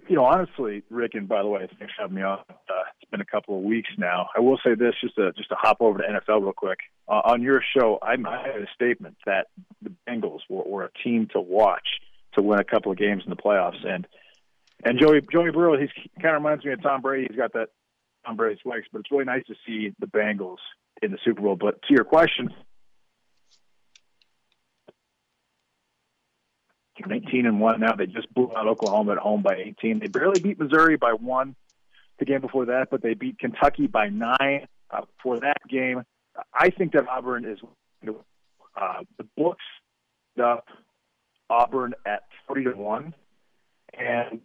You 0.08 0.16
know, 0.16 0.24
honestly, 0.24 0.82
Rick, 0.90 1.12
and 1.14 1.28
by 1.28 1.42
the 1.42 1.48
way, 1.48 1.68
thanks 1.78 1.94
for 1.94 2.02
having 2.02 2.16
me 2.16 2.22
on. 2.22 2.38
Uh, 2.48 2.54
it's 3.00 3.10
been 3.10 3.20
a 3.20 3.26
couple 3.26 3.56
of 3.56 3.64
weeks 3.64 3.90
now. 3.98 4.28
I 4.36 4.40
will 4.40 4.58
say 4.64 4.74
this, 4.74 4.94
just 5.00 5.16
to 5.16 5.32
just 5.32 5.48
to 5.48 5.56
hop 5.58 5.78
over 5.80 5.98
to 5.98 6.04
NFL 6.04 6.42
real 6.42 6.52
quick. 6.52 6.78
Uh, 7.08 7.22
on 7.24 7.42
your 7.42 7.62
show, 7.76 7.98
I 8.02 8.16
made 8.16 8.62
a 8.62 8.66
statement 8.74 9.16
that 9.26 9.48
the 9.82 9.92
Bengals 10.08 10.40
were, 10.48 10.64
were 10.64 10.84
a 10.84 10.90
team 11.04 11.28
to 11.32 11.40
watch 11.40 11.86
to 12.34 12.42
win 12.42 12.60
a 12.60 12.64
couple 12.64 12.92
of 12.92 12.98
games 12.98 13.22
in 13.24 13.30
the 13.30 13.36
playoffs, 13.36 13.84
and 13.86 14.06
and 14.84 15.00
Joey 15.00 15.20
Joey 15.32 15.50
Burrow, 15.50 15.78
he's 15.78 15.90
he 15.94 16.10
kind 16.20 16.36
of 16.36 16.42
reminds 16.42 16.64
me 16.64 16.72
of 16.72 16.82
Tom 16.82 17.00
Brady. 17.00 17.26
He's 17.28 17.38
got 17.38 17.52
that 17.54 17.68
Tom 18.24 18.36
Brady 18.36 18.60
swag, 18.62 18.82
but 18.92 19.00
it's 19.00 19.10
really 19.10 19.24
nice 19.24 19.44
to 19.46 19.54
see 19.66 19.92
the 19.98 20.06
Bengals 20.06 20.58
in 21.02 21.10
the 21.10 21.18
Super 21.24 21.42
Bowl. 21.42 21.56
But 21.56 21.82
to 21.82 21.94
your 21.94 22.04
question, 22.04 22.50
19 27.04 27.46
and 27.46 27.60
one 27.60 27.80
now. 27.80 27.94
They 27.94 28.06
just 28.06 28.32
blew 28.32 28.50
out 28.56 28.66
Oklahoma 28.66 29.12
at 29.12 29.18
home 29.18 29.42
by 29.42 29.56
18. 29.56 29.98
They 29.98 30.06
barely 30.06 30.40
beat 30.40 30.58
Missouri 30.58 30.96
by 30.96 31.12
one 31.12 31.56
the 32.18 32.24
game 32.24 32.40
before 32.40 32.66
that, 32.66 32.88
but 32.90 33.02
they 33.02 33.14
beat 33.14 33.38
Kentucky 33.38 33.86
by 33.86 34.08
nine 34.08 34.66
uh, 34.90 35.02
for 35.22 35.40
that 35.40 35.58
game. 35.68 36.02
I 36.54 36.70
think 36.70 36.92
that 36.92 37.08
Auburn 37.08 37.44
is 37.44 37.58
uh, 38.76 39.02
the 39.18 39.26
books 39.36 39.64
up 40.42 40.66
Auburn 41.48 41.94
at 42.04 42.22
40 42.46 42.64
to 42.64 42.70
one, 42.72 43.14
and 43.98 44.40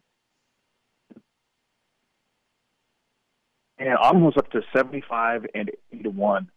and 3.77 3.97
Auburn 3.97 4.23
was 4.23 4.35
up 4.37 4.51
to 4.51 4.61
75 4.75 5.45
and 5.53 5.71
80 5.91 6.03
to 6.03 6.09
one 6.09 6.49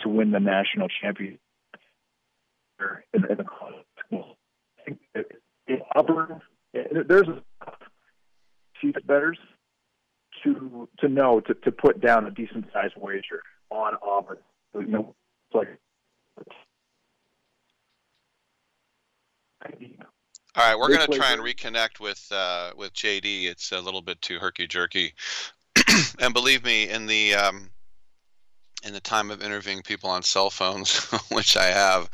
to 0.00 0.08
win 0.08 0.30
the 0.30 0.40
national 0.40 0.88
championship 0.88 1.40
in, 3.12 3.24
in 3.30 3.36
the 3.36 3.44
college 3.44 3.83
in 4.86 5.80
Auburn, 5.94 6.40
there's 6.72 7.28
a 7.28 7.42
few 8.80 8.92
betters 9.06 9.38
to 10.42 10.88
to 10.98 11.08
know 11.08 11.40
to, 11.40 11.54
to 11.54 11.72
put 11.72 12.00
down 12.00 12.26
a 12.26 12.30
decent 12.30 12.66
sized 12.72 12.94
wager 12.96 13.42
on 13.70 13.94
Auburn. 14.02 14.38
You 14.74 14.86
know, 14.86 15.14
it's 15.50 15.54
like. 15.54 15.68
All 20.56 20.62
right, 20.68 20.78
we're 20.78 20.88
going 20.88 21.10
to 21.10 21.16
try 21.16 21.32
and 21.32 21.40
reconnect 21.40 21.98
with 21.98 22.28
uh, 22.30 22.70
with 22.76 22.92
JD. 22.92 23.46
It's 23.46 23.72
a 23.72 23.80
little 23.80 24.02
bit 24.02 24.20
too 24.22 24.38
herky 24.38 24.68
jerky, 24.68 25.14
and 26.20 26.32
believe 26.32 26.62
me, 26.64 26.88
in 26.88 27.06
the 27.06 27.34
um, 27.34 27.70
in 28.84 28.92
the 28.92 29.00
time 29.00 29.30
of 29.30 29.42
interviewing 29.42 29.82
people 29.82 30.10
on 30.10 30.22
cell 30.22 30.50
phones, 30.50 31.04
which 31.32 31.56
I 31.56 31.66
have, 31.66 32.08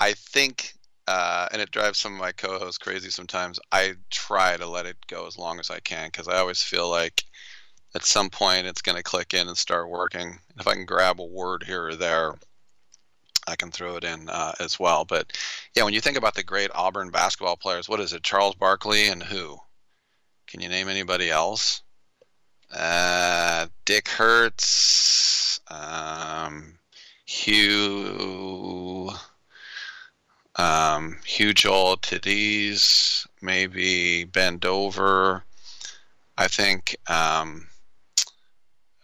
I 0.00 0.14
think 0.14 0.74
uh, 1.10 1.48
and 1.50 1.60
it 1.60 1.72
drives 1.72 1.98
some 1.98 2.14
of 2.14 2.20
my 2.20 2.30
co-hosts 2.30 2.78
crazy 2.78 3.10
sometimes. 3.10 3.58
I 3.72 3.94
try 4.10 4.56
to 4.56 4.68
let 4.68 4.86
it 4.86 4.96
go 5.08 5.26
as 5.26 5.36
long 5.36 5.58
as 5.58 5.68
I 5.68 5.80
can 5.80 6.06
because 6.06 6.28
I 6.28 6.38
always 6.38 6.62
feel 6.62 6.88
like 6.88 7.24
at 7.96 8.04
some 8.04 8.30
point 8.30 8.68
it's 8.68 8.80
going 8.80 8.94
to 8.94 9.02
click 9.02 9.34
in 9.34 9.48
and 9.48 9.58
start 9.58 9.90
working. 9.90 10.38
If 10.60 10.68
I 10.68 10.74
can 10.74 10.84
grab 10.84 11.18
a 11.18 11.24
word 11.24 11.64
here 11.66 11.88
or 11.88 11.96
there, 11.96 12.34
I 13.48 13.56
can 13.56 13.72
throw 13.72 13.96
it 13.96 14.04
in 14.04 14.28
uh, 14.28 14.52
as 14.60 14.78
well. 14.78 15.04
But 15.04 15.36
yeah, 15.74 15.82
when 15.82 15.94
you 15.94 16.00
think 16.00 16.16
about 16.16 16.36
the 16.36 16.44
great 16.44 16.70
Auburn 16.76 17.10
basketball 17.10 17.56
players, 17.56 17.88
what 17.88 17.98
is 17.98 18.12
it? 18.12 18.22
Charles 18.22 18.54
Barkley 18.54 19.08
and 19.08 19.20
who? 19.20 19.58
Can 20.46 20.60
you 20.60 20.68
name 20.68 20.88
anybody 20.88 21.28
else? 21.28 21.82
Uh, 22.72 23.66
Dick 23.84 24.06
Hertz, 24.06 25.58
um, 25.66 26.78
Hugh 27.24 28.89
um, 30.60 31.16
Hugh 31.24 31.54
Joel 31.54 31.96
Tidis, 31.96 33.26
maybe 33.40 34.24
Ben 34.24 34.58
Dover. 34.58 35.42
I 36.36 36.48
think 36.48 36.96
um, 37.08 37.66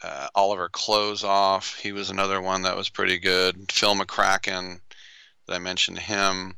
uh, 0.02 0.28
Oliver 0.34 0.68
Closeoff, 0.68 1.80
he 1.80 1.92
was 1.92 2.10
another 2.10 2.42
one 2.42 2.62
that 2.62 2.76
was 2.76 2.90
pretty 2.90 3.18
good. 3.18 3.72
Phil 3.72 3.94
McCracken, 3.94 4.80
that 5.46 5.54
I 5.54 5.58
mentioned 5.58 5.98
him. 5.98 6.56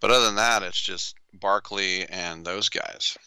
But 0.00 0.10
other 0.10 0.26
than 0.26 0.36
that, 0.36 0.62
it's 0.62 0.80
just 0.80 1.16
Barkley 1.34 2.06
and 2.08 2.46
those 2.46 2.70
guys 2.70 3.18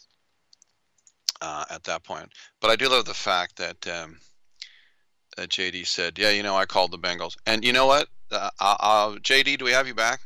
uh, 1.40 1.64
at 1.70 1.84
that 1.84 2.02
point. 2.02 2.32
But 2.60 2.70
I 2.70 2.76
do 2.76 2.88
love 2.88 3.04
the 3.04 3.14
fact 3.14 3.56
that 3.56 3.86
um, 3.86 4.18
that 5.36 5.50
JD 5.50 5.86
said, 5.86 6.18
"Yeah, 6.18 6.30
you 6.30 6.42
know, 6.42 6.56
I 6.56 6.66
called 6.66 6.90
the 6.90 6.98
Bengals." 6.98 7.36
And 7.46 7.64
you 7.64 7.72
know 7.72 7.86
what, 7.86 8.08
uh, 8.30 8.50
uh, 8.60 9.10
JD, 9.16 9.58
do 9.58 9.64
we 9.64 9.72
have 9.72 9.86
you 9.86 9.94
back? 9.94 10.20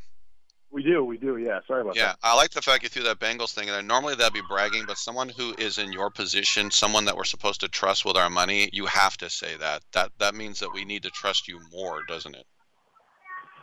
We 0.73 0.83
do, 0.83 1.05
we 1.05 1.19
do. 1.19 1.37
Yeah, 1.37 1.61
sorry 1.67 1.83
about 1.83 1.97
yeah, 1.97 2.07
that. 2.07 2.19
Yeah, 2.25 2.31
I 2.31 2.35
like 2.35 2.51
the 2.51 2.63
fact 2.63 2.83
you 2.83 2.89
threw 2.89 3.03
that 3.03 3.21
Bengals 3.21 3.53
thing 3.53 3.69
in 3.69 3.75
there. 3.75 3.83
Normally 3.83 4.15
that'd 4.15 4.33
be 4.33 4.41
bragging, 4.49 4.85
but 4.87 4.97
someone 4.97 5.29
who 5.29 5.55
is 5.59 5.77
in 5.77 5.93
your 5.93 6.09
position, 6.11 6.71
someone 6.71 7.05
that 7.05 7.15
we're 7.15 7.25
supposed 7.25 7.61
to 7.61 7.69
trust 7.69 8.07
with 8.07 8.17
our 8.17 8.31
money, 8.31 8.71
you 8.73 8.87
have 8.87 9.19
to 9.19 9.29
say 9.29 9.55
that. 9.59 9.83
That 9.93 10.13
that 10.19 10.35
means 10.35 10.61
that 10.61 10.73
we 10.73 10.87
need 10.87 11.03
to 11.03 11.11
trust 11.11 11.47
you 11.47 11.61
more, 11.71 12.01
doesn't 12.09 12.35
it? 12.35 12.47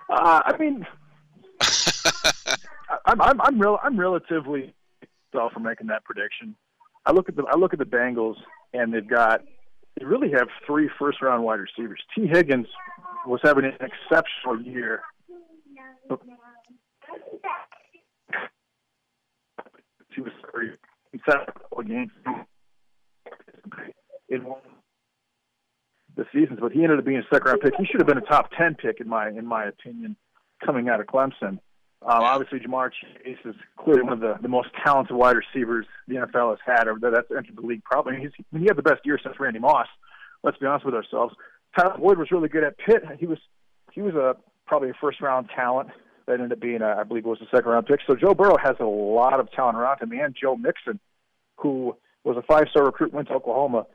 Uh, 0.08 0.42
I 0.46 0.58
mean, 0.58 0.86
I'm 3.06 3.20
I'm 3.20 3.42
I'm, 3.42 3.60
real, 3.60 3.80
I'm 3.84 4.00
relatively 4.00 4.76
well 5.34 5.50
for 5.50 5.62
making 5.62 5.88
that 5.88 6.04
prediction. 6.04 6.56
I 7.08 7.12
look 7.12 7.28
at 7.28 7.36
the 7.36 7.44
I 7.52 7.58
look 7.58 7.74
at 7.74 7.80
the 7.80 7.86
Bengals, 7.86 8.36
and 8.74 8.94
they've 8.94 9.08
got 9.08 9.42
they 10.00 10.06
really 10.06 10.30
have 10.30 10.48
three 10.64 10.92
first 11.00 11.24
round 11.24 11.44
wide 11.44 11.60
receivers. 11.60 12.02
Tee 12.14 12.28
Higgins 12.28 12.68
was 13.26 13.40
having 13.44 13.66
an 13.66 13.74
exceptional 13.82 14.62
year 14.62 15.02
he 20.20 20.22
was 20.22 20.34
very 20.54 20.72
set 21.26 21.36
up 21.36 21.50
a 21.56 21.60
couple 21.60 21.80
of 21.80 21.88
games 21.88 22.12
in 24.30 24.44
one 24.44 24.62
the 26.16 26.26
seasons, 26.34 26.60
but 26.60 26.72
he 26.72 26.84
ended 26.84 27.00
up 27.00 27.06
being 27.06 27.20
a 27.20 27.24
second 27.34 27.48
round 27.48 27.62
pick. 27.62 27.74
He 27.78 27.86
should 27.86 28.02
have 28.02 28.08
been 28.08 28.18
a 28.18 28.22
top 28.22 28.50
ten 28.58 28.76
pick 28.76 29.00
in 29.00 29.08
my 29.08 29.30
in 29.30 29.46
my 29.46 29.66
opinion 29.66 30.16
coming 30.66 30.90
out 30.90 31.00
of 31.00 31.08
Clemson. 31.08 31.60
Um, 32.02 32.24
obviously, 32.24 32.60
Ja'Marr 32.60 32.92
Chase 32.92 33.38
is 33.44 33.56
clearly 33.78 34.04
one 34.04 34.14
of 34.14 34.20
the, 34.22 34.36
the 34.42 34.48
most 34.48 34.70
talented 34.86 35.16
wide 35.16 35.36
receivers 35.36 35.86
the 36.08 36.16
NFL 36.16 36.52
has 36.52 36.60
had, 36.66 36.88
or 36.88 36.98
that's 37.00 37.30
entered 37.30 37.58
the 37.58 37.66
league. 37.66 37.84
Probably 37.84 38.16
he's, 38.22 38.32
he 38.58 38.66
had 38.68 38.78
the 38.78 38.82
best 38.82 39.02
year 39.06 39.20
since 39.22 39.38
Randy 39.40 39.60
Moss 39.60 39.88
let's 40.44 40.58
be 40.58 40.66
honest 40.66 40.86
with 40.86 40.96
ourselves. 40.96 41.34
Tyler 41.78 41.98
Boyd 41.98 42.18
was 42.18 42.32
really 42.32 42.50
good 42.50 42.64
at 42.64 42.78
Pitt. 42.78 43.04
He 43.20 43.26
was 43.26 43.38
he 43.92 44.02
was 44.02 44.16
a 44.16 44.36
probably 44.66 44.90
a 44.90 44.94
first 45.02 45.22
round 45.22 45.50
talent 45.56 45.90
that 46.30 46.36
ended 46.36 46.54
up 46.54 46.60
being, 46.60 46.84
uh, 46.84 46.96
I 47.00 47.04
believe, 47.04 47.26
it 47.26 47.30
was 47.30 47.42
a 47.42 47.56
second 47.56 47.72
round 47.72 47.88
pick. 47.88 48.00
So 48.06 48.16
Joe 48.16 48.36
Burrow 48.36 48.58
has 48.64 48.76
a 48.80 48.86
lot 48.86 49.40
of 49.40 49.52
talent 49.52 49.78
around 49.78 50.02
him, 50.02 50.12
and 50.12 50.36
Joe 50.40 50.56
Mixon, 50.56 51.00
who 51.58 51.98
was 52.24 52.38
a 52.38 52.44
five 52.44 52.68
star 52.70 52.86
recruit, 52.86 53.12
went 53.12 53.30
to 53.30 53.34
Oklahoma, 53.34 53.88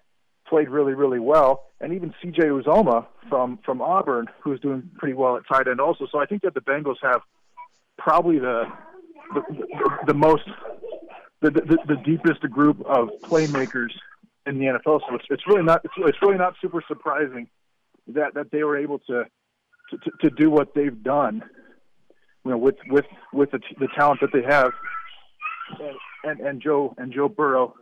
played 0.49 0.69
really, 0.69 0.95
really 0.95 1.21
well, 1.21 1.67
and 1.81 1.93
even 1.93 2.13
C.J. 2.21 2.43
Uzomah 2.43 3.07
from 3.29 3.59
from 3.65 3.81
Auburn, 3.81 4.27
who's 4.43 4.59
doing 4.61 4.91
pretty 4.99 5.15
well 5.15 5.37
at 5.37 5.45
tight 5.47 5.69
end 5.69 5.81
also. 5.81 6.07
So 6.11 6.19
I 6.19 6.27
think 6.27 6.43
that 6.43 6.55
the 6.55 6.61
Bengals 6.61 6.97
have 7.03 7.21
probably 7.99 8.41
the 8.41 8.65
the, 9.33 9.41
the, 9.49 9.99
the 10.09 10.15
most 10.15 10.45
the, 11.41 11.53
the 11.53 11.79
the 11.87 11.97
deepest 12.05 12.41
group 12.51 12.85
of 12.85 13.11
playmakers 13.23 13.91
in 14.45 14.59
the 14.59 14.67
NFL. 14.67 15.01
So 15.09 15.15
it's 15.15 15.27
it's 15.31 15.47
really 15.47 15.63
not 15.63 15.83
it's, 15.85 15.95
it's 15.99 16.19
really 16.21 16.39
not 16.39 16.55
super 16.61 16.83
surprising 16.89 17.49
that 18.09 18.35
that 18.35 18.51
they 18.51 18.65
were 18.65 18.77
able 18.77 18.99
to, 18.99 19.25
to, 19.91 20.11
to 20.23 20.31
do 20.31 20.51
what 20.51 20.75
they've 20.75 21.01
done. 21.03 21.45
You 22.45 22.53
know, 22.53 22.59
with 22.59 22.77
with 22.89 23.07
with 23.33 23.51
the, 23.51 23.61
the 23.79 23.89
talent 23.97 24.21
that 24.21 24.33
they 24.33 24.43
have, 24.43 24.73
and, 25.81 25.97
and 26.25 26.41
and 26.41 26.63
Joe 26.63 26.95
and 26.99 27.13
Joe 27.13 27.29
Burrow 27.29 27.75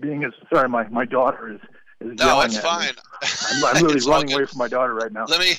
being 0.00 0.24
as 0.24 0.32
sorry, 0.52 0.68
my 0.68 0.86
my 0.88 1.04
daughter 1.04 1.54
is 1.54 1.60
is 2.00 2.18
no, 2.18 2.40
it's 2.42 2.58
fine. 2.58 2.92
I'm, 3.22 3.76
I'm 3.76 3.84
really 3.84 4.00
running 4.06 4.32
away 4.32 4.44
from 4.44 4.58
my 4.58 4.68
daughter 4.68 4.94
right 4.94 5.12
now. 5.12 5.24
Let 5.26 5.40
me 5.40 5.54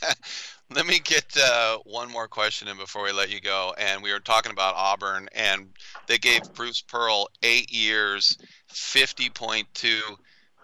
let 0.74 0.86
me 0.86 0.98
get 1.00 1.36
uh, 1.36 1.78
one 1.84 2.10
more 2.10 2.28
question 2.28 2.68
in 2.68 2.76
before 2.76 3.04
we 3.04 3.12
let 3.12 3.30
you 3.30 3.40
go. 3.40 3.74
And 3.78 4.02
we 4.02 4.12
were 4.12 4.20
talking 4.20 4.52
about 4.52 4.74
Auburn, 4.76 5.28
and 5.34 5.68
they 6.06 6.18
gave 6.18 6.42
Bruce 6.54 6.80
Pearl 6.80 7.28
eight 7.42 7.72
years, 7.72 8.38
fifty 8.68 9.28
point 9.28 9.68
two 9.74 10.00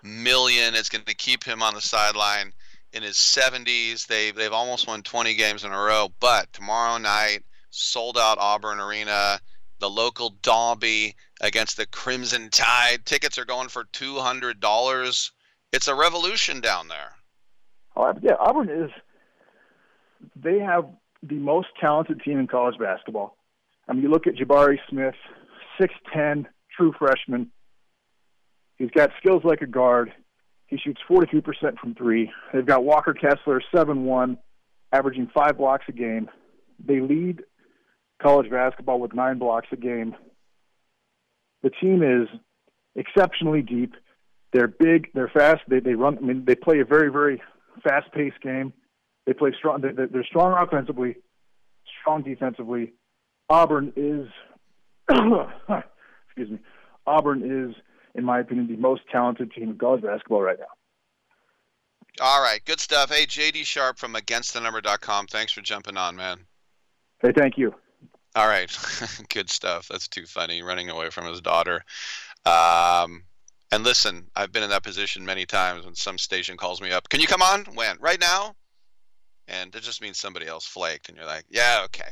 million. 0.02 0.74
It's 0.74 0.88
going 0.88 1.04
to 1.04 1.14
keep 1.14 1.44
him 1.44 1.62
on 1.62 1.74
the 1.74 1.80
sideline 1.80 2.52
in 2.96 3.02
his 3.02 3.16
seventies. 3.16 4.06
They 4.06 4.30
they've 4.30 4.52
almost 4.52 4.88
won 4.88 5.02
twenty 5.02 5.34
games 5.34 5.64
in 5.64 5.72
a 5.72 5.78
row. 5.78 6.08
But 6.18 6.52
tomorrow 6.52 6.98
night, 6.98 7.40
sold 7.70 8.16
out 8.18 8.38
Auburn 8.38 8.80
Arena, 8.80 9.38
the 9.78 9.90
local 9.90 10.30
derby 10.42 11.14
against 11.40 11.76
the 11.76 11.86
Crimson 11.86 12.48
Tide. 12.50 13.04
Tickets 13.04 13.38
are 13.38 13.44
going 13.44 13.68
for 13.68 13.84
two 13.92 14.16
hundred 14.16 14.58
dollars. 14.60 15.30
It's 15.72 15.88
a 15.88 15.94
revolution 15.94 16.60
down 16.60 16.88
there. 16.88 17.12
Oh, 17.96 18.12
yeah, 18.22 18.34
Auburn 18.38 18.68
is. 18.68 18.90
They 20.34 20.58
have 20.58 20.86
the 21.22 21.34
most 21.34 21.68
talented 21.80 22.22
team 22.22 22.38
in 22.38 22.46
college 22.46 22.78
basketball. 22.78 23.36
I 23.88 23.92
mean, 23.92 24.02
you 24.02 24.10
look 24.10 24.26
at 24.26 24.34
Jabari 24.34 24.78
Smith, 24.88 25.14
six 25.78 25.92
ten, 26.12 26.48
true 26.76 26.94
freshman. 26.98 27.50
He's 28.76 28.90
got 28.90 29.10
skills 29.18 29.44
like 29.44 29.60
a 29.60 29.66
guard. 29.66 30.12
He 30.66 30.78
shoots 30.78 31.00
43% 31.08 31.78
from 31.78 31.94
three. 31.94 32.30
They've 32.52 32.66
got 32.66 32.84
Walker 32.84 33.14
Kessler, 33.14 33.62
seven 33.74 34.04
one, 34.04 34.38
averaging 34.92 35.30
five 35.32 35.58
blocks 35.58 35.84
a 35.88 35.92
game. 35.92 36.28
They 36.84 37.00
lead 37.00 37.42
college 38.20 38.50
basketball 38.50 39.00
with 39.00 39.14
nine 39.14 39.38
blocks 39.38 39.68
a 39.72 39.76
game. 39.76 40.14
The 41.62 41.70
team 41.70 42.02
is 42.02 42.28
exceptionally 42.94 43.62
deep. 43.62 43.94
They're 44.52 44.68
big. 44.68 45.08
They're 45.14 45.30
fast. 45.32 45.62
They 45.68 45.80
they 45.80 45.94
run. 45.94 46.18
I 46.18 46.20
mean, 46.20 46.44
they 46.46 46.54
play 46.54 46.80
a 46.80 46.84
very 46.84 47.10
very 47.10 47.42
fast 47.82 48.12
paced 48.12 48.40
game. 48.40 48.72
They 49.26 49.32
play 49.32 49.52
strong. 49.56 49.80
They're, 49.80 50.06
they're 50.06 50.24
strong 50.24 50.56
offensively, 50.56 51.16
strong 52.00 52.22
defensively. 52.22 52.92
Auburn 53.48 53.92
is, 53.96 54.28
excuse 55.10 56.50
me, 56.50 56.58
Auburn 57.06 57.42
is, 57.42 57.76
in 58.16 58.24
my 58.24 58.40
opinion, 58.40 58.66
the 58.66 58.76
most 58.76 59.02
talented 59.10 59.52
team 59.52 59.70
in 59.70 59.78
college 59.78 60.02
basketball 60.02 60.42
right 60.42 60.58
now. 60.58 60.66
All 62.20 62.42
right, 62.42 62.64
good 62.64 62.80
stuff. 62.80 63.10
Hey, 63.10 63.26
JD 63.26 63.64
Sharp 63.66 63.98
from 63.98 64.14
AgainstTheNumber.com. 64.14 65.26
Thanks 65.26 65.52
for 65.52 65.60
jumping 65.60 65.98
on, 65.98 66.16
man. 66.16 66.38
Hey, 67.20 67.32
thank 67.36 67.58
you. 67.58 67.74
All 68.34 68.48
right, 68.48 68.70
good 69.28 69.50
stuff. 69.50 69.88
That's 69.88 70.08
too 70.08 70.24
funny. 70.24 70.62
Running 70.62 70.88
away 70.88 71.10
from 71.10 71.26
his 71.26 71.40
daughter. 71.40 71.84
Um, 72.46 73.24
and 73.72 73.84
listen, 73.84 74.28
I've 74.34 74.52
been 74.52 74.62
in 74.62 74.70
that 74.70 74.82
position 74.82 75.24
many 75.24 75.44
times 75.44 75.84
when 75.84 75.94
some 75.94 76.16
station 76.16 76.56
calls 76.56 76.80
me 76.80 76.92
up. 76.92 77.08
Can 77.08 77.20
you 77.20 77.26
come 77.26 77.42
on? 77.42 77.64
When? 77.74 77.98
Right 78.00 78.20
now? 78.20 78.54
And 79.48 79.74
it 79.74 79.82
just 79.82 80.02
means 80.02 80.18
somebody 80.18 80.46
else 80.46 80.66
flaked, 80.66 81.08
and 81.08 81.16
you're 81.16 81.26
like, 81.26 81.44
yeah, 81.48 81.82
okay. 81.84 82.08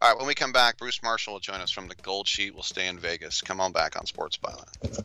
All 0.00 0.10
right, 0.10 0.18
when 0.18 0.26
we 0.28 0.34
come 0.34 0.52
back, 0.52 0.78
Bruce 0.78 1.02
Marshall 1.02 1.34
will 1.34 1.40
join 1.40 1.60
us 1.60 1.70
from 1.70 1.88
the 1.88 1.96
Gold 1.96 2.28
Sheet. 2.28 2.54
We'll 2.54 2.62
stay 2.62 2.86
in 2.86 2.98
Vegas. 2.98 3.40
Come 3.40 3.60
on 3.60 3.72
back 3.72 3.98
on 3.98 4.06
Sports 4.06 4.36
Byline. 4.36 5.04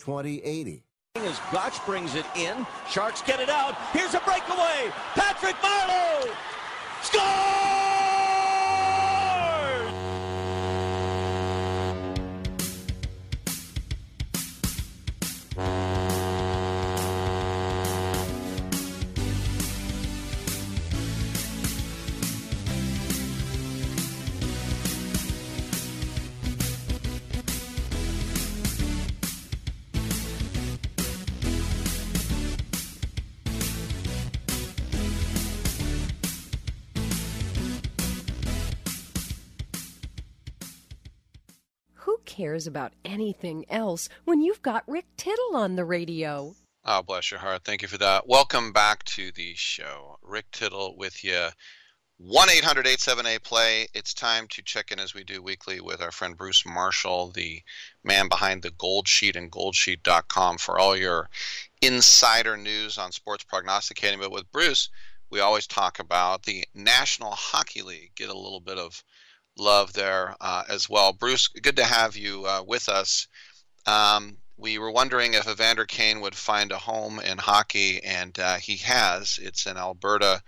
2080. 0.00 0.82
As 1.16 1.40
Gotch 1.52 1.84
brings 1.84 2.14
it 2.14 2.24
in, 2.36 2.66
Sharks 2.88 3.22
get 3.22 3.40
it 3.40 3.50
out. 3.50 3.74
Here's 3.92 4.14
a 4.14 4.20
breakaway. 4.20 4.90
Patrick 5.14 5.56
Marleau 5.56 6.32
scores! 7.02 7.99
Cares 42.40 42.66
about 42.66 42.94
anything 43.04 43.66
else 43.68 44.08
when 44.24 44.40
you've 44.40 44.62
got 44.62 44.82
Rick 44.88 45.04
Tittle 45.18 45.54
on 45.56 45.76
the 45.76 45.84
radio? 45.84 46.54
Oh, 46.86 47.02
bless 47.02 47.30
your 47.30 47.40
heart. 47.40 47.64
Thank 47.64 47.82
you 47.82 47.88
for 47.88 47.98
that. 47.98 48.26
Welcome 48.26 48.72
back 48.72 49.04
to 49.04 49.30
the 49.30 49.52
show. 49.56 50.16
Rick 50.22 50.50
Tittle 50.50 50.96
with 50.96 51.22
you. 51.22 51.48
1 52.16 52.48
800 52.48 52.86
878 52.86 53.42
play. 53.42 53.88
It's 53.92 54.14
time 54.14 54.48
to 54.52 54.62
check 54.62 54.90
in 54.90 54.98
as 54.98 55.12
we 55.12 55.22
do 55.22 55.42
weekly 55.42 55.82
with 55.82 56.00
our 56.00 56.10
friend 56.10 56.34
Bruce 56.34 56.64
Marshall, 56.64 57.30
the 57.30 57.60
man 58.02 58.28
behind 58.30 58.62
the 58.62 58.70
Gold 58.70 59.06
Sheet 59.06 59.36
and 59.36 59.52
goldsheet.com 59.52 60.56
for 60.56 60.78
all 60.78 60.96
your 60.96 61.28
insider 61.82 62.56
news 62.56 62.96
on 62.96 63.12
sports 63.12 63.44
prognosticating. 63.44 64.18
But 64.18 64.32
with 64.32 64.50
Bruce, 64.50 64.88
we 65.28 65.40
always 65.40 65.66
talk 65.66 65.98
about 65.98 66.44
the 66.44 66.64
National 66.74 67.32
Hockey 67.32 67.82
League. 67.82 68.12
Get 68.14 68.30
a 68.30 68.34
little 68.34 68.60
bit 68.60 68.78
of 68.78 69.04
love 69.60 69.92
there 69.92 70.34
uh, 70.40 70.64
as 70.68 70.88
well. 70.88 71.12
Bruce, 71.12 71.48
good 71.48 71.76
to 71.76 71.84
have 71.84 72.16
you 72.16 72.46
uh, 72.46 72.64
with 72.66 72.88
us. 72.88 73.28
Um, 73.86 74.38
we 74.56 74.78
were 74.78 74.90
wondering 74.90 75.34
if 75.34 75.48
Evander 75.48 75.86
Kane 75.86 76.20
would 76.20 76.34
find 76.34 76.72
a 76.72 76.78
home 76.78 77.20
in 77.20 77.38
hockey, 77.38 78.02
and 78.02 78.36
uh, 78.38 78.56
he 78.56 78.76
has. 78.78 79.38
It's 79.40 79.66
in 79.66 79.76
Alberta 79.76 80.42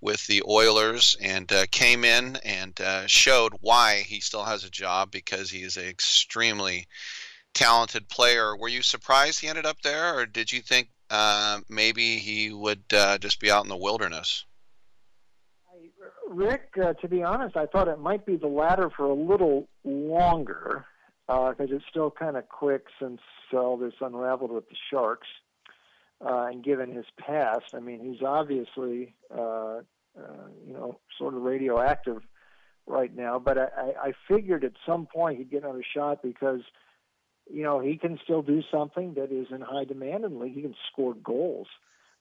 with 0.00 0.26
the 0.26 0.42
Oilers, 0.48 1.16
and 1.20 1.52
uh, 1.52 1.66
came 1.70 2.04
in 2.04 2.36
and 2.44 2.80
uh, 2.80 3.06
showed 3.06 3.52
why 3.60 4.02
he 4.06 4.20
still 4.20 4.44
has 4.44 4.64
a 4.64 4.70
job 4.70 5.10
because 5.10 5.50
he 5.50 5.62
is 5.62 5.76
an 5.76 5.86
extremely 5.86 6.86
talented 7.54 8.08
player. 8.08 8.56
Were 8.56 8.68
you 8.68 8.82
surprised 8.82 9.40
he 9.40 9.48
ended 9.48 9.66
up 9.66 9.80
there, 9.82 10.16
or 10.16 10.26
did 10.26 10.50
you 10.50 10.60
think 10.60 10.88
uh, 11.10 11.60
maybe 11.68 12.18
he 12.18 12.52
would 12.52 12.82
just 12.88 13.38
be 13.38 13.50
out 13.50 13.64
in 13.64 13.68
the 13.68 13.76
wilderness? 13.76 14.44
Rick, 16.32 16.74
uh, 16.82 16.94
to 16.94 17.08
be 17.08 17.22
honest, 17.22 17.56
I 17.56 17.66
thought 17.66 17.88
it 17.88 17.98
might 17.98 18.26
be 18.26 18.36
the 18.36 18.48
latter 18.48 18.90
for 18.90 19.04
a 19.04 19.14
little 19.14 19.68
longer 19.84 20.84
because 21.26 21.70
uh, 21.70 21.76
it's 21.76 21.84
still 21.88 22.10
kind 22.10 22.36
of 22.36 22.48
quick 22.48 22.86
since 23.00 23.20
all 23.52 23.76
this 23.76 23.94
unraveled 24.00 24.50
with 24.50 24.68
the 24.68 24.76
Sharks. 24.90 25.28
Uh, 26.24 26.46
and 26.46 26.62
given 26.62 26.92
his 26.92 27.06
past, 27.18 27.74
I 27.74 27.80
mean, 27.80 28.00
he's 28.00 28.22
obviously, 28.22 29.14
uh, 29.36 29.80
uh, 30.16 30.48
you 30.64 30.72
know, 30.72 31.00
sort 31.18 31.34
of 31.34 31.42
radioactive 31.42 32.22
right 32.86 33.14
now. 33.14 33.40
But 33.40 33.58
I, 33.58 33.92
I 34.00 34.12
figured 34.28 34.64
at 34.64 34.72
some 34.86 35.06
point 35.06 35.38
he'd 35.38 35.50
get 35.50 35.64
another 35.64 35.82
shot 35.82 36.22
because, 36.22 36.60
you 37.52 37.64
know, 37.64 37.80
he 37.80 37.96
can 37.96 38.20
still 38.22 38.42
do 38.42 38.62
something 38.70 39.14
that 39.14 39.32
is 39.32 39.48
in 39.50 39.62
high 39.62 39.84
demand 39.84 40.24
in 40.24 40.34
the 40.34 40.38
league. 40.38 40.54
He 40.54 40.62
can 40.62 40.76
score 40.92 41.14
goals. 41.14 41.66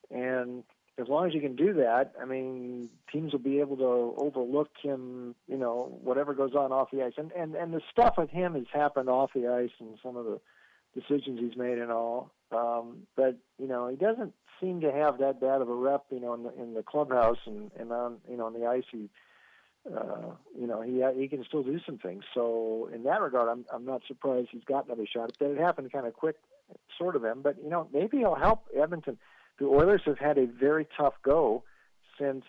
And 0.09 0.63
as 1.01 1.07
long 1.07 1.27
as 1.27 1.33
you 1.33 1.41
can 1.41 1.55
do 1.55 1.73
that, 1.73 2.13
I 2.21 2.25
mean, 2.25 2.89
teams 3.11 3.31
will 3.31 3.39
be 3.39 3.59
able 3.59 3.77
to 3.77 4.15
overlook 4.21 4.69
him, 4.81 5.35
you 5.47 5.57
know, 5.57 5.99
whatever 6.03 6.33
goes 6.33 6.53
on 6.53 6.71
off 6.71 6.91
the 6.91 7.03
ice. 7.03 7.13
And 7.17 7.31
and 7.31 7.55
and 7.55 7.73
the 7.73 7.81
stuff 7.91 8.15
with 8.17 8.29
him 8.29 8.53
has 8.53 8.65
happened 8.71 9.09
off 9.09 9.31
the 9.33 9.47
ice 9.47 9.71
and 9.79 9.97
some 10.03 10.15
of 10.15 10.25
the 10.25 10.39
decisions 10.93 11.39
he's 11.39 11.57
made 11.57 11.79
and 11.79 11.91
all. 11.91 12.31
Um, 12.51 13.07
but 13.15 13.37
you 13.57 13.67
know, 13.67 13.87
he 13.87 13.95
doesn't 13.95 14.33
seem 14.61 14.81
to 14.81 14.91
have 14.91 15.17
that 15.19 15.41
bad 15.41 15.61
of 15.61 15.69
a 15.69 15.73
rep, 15.73 16.05
you 16.11 16.19
know, 16.19 16.33
in 16.35 16.43
the 16.43 16.53
in 16.61 16.73
the 16.75 16.83
clubhouse 16.83 17.39
and 17.45 17.71
and 17.79 17.91
on 17.91 18.17
you 18.29 18.37
know 18.37 18.45
on 18.45 18.53
the 18.53 18.67
ice. 18.67 18.83
He, 18.91 19.09
uh, 19.91 20.35
you 20.57 20.67
know, 20.67 20.81
he 20.81 21.03
he 21.19 21.27
can 21.27 21.43
still 21.43 21.63
do 21.63 21.79
some 21.85 21.97
things. 21.97 22.23
So 22.33 22.89
in 22.93 23.03
that 23.03 23.21
regard, 23.21 23.49
I'm 23.49 23.65
I'm 23.73 23.85
not 23.85 24.03
surprised 24.07 24.49
he's 24.51 24.63
got 24.63 24.85
another 24.85 25.07
shot. 25.11 25.31
But 25.39 25.51
it 25.51 25.57
happened 25.57 25.91
kind 25.91 26.05
of 26.05 26.13
quick, 26.13 26.35
sort 26.97 27.15
of 27.15 27.23
him. 27.25 27.41
But 27.41 27.57
you 27.63 27.69
know, 27.69 27.87
maybe 27.91 28.17
he'll 28.17 28.35
help 28.35 28.65
Edmonton 28.77 29.17
the 29.61 29.67
Oilers 29.67 30.01
have 30.05 30.17
had 30.17 30.39
a 30.39 30.47
very 30.47 30.87
tough 30.97 31.13
go 31.21 31.63
since 32.19 32.43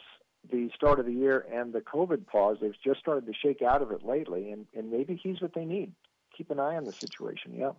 the 0.51 0.71
start 0.75 0.99
of 0.99 1.05
the 1.05 1.13
year 1.13 1.45
and 1.53 1.73
the 1.73 1.83
COVID 1.83 2.27
pause. 2.27 2.57
They've 2.61 2.75
just 2.83 3.01
started 3.01 3.27
to 3.27 3.35
shake 3.35 3.61
out 3.61 3.83
of 3.83 3.93
it 3.93 4.03
lately, 4.03 4.51
and, 4.51 4.67
and 4.75 4.91
maybe 4.91 5.21
he's 5.23 5.41
what 5.43 5.53
they 5.55 5.67
need. 5.67 5.93
Keep 6.37 6.51
an 6.51 6.59
eye 6.59 6.75
on 6.77 6.85
the 6.85 6.93
situation. 6.93 7.55
Yeah. 7.55 7.73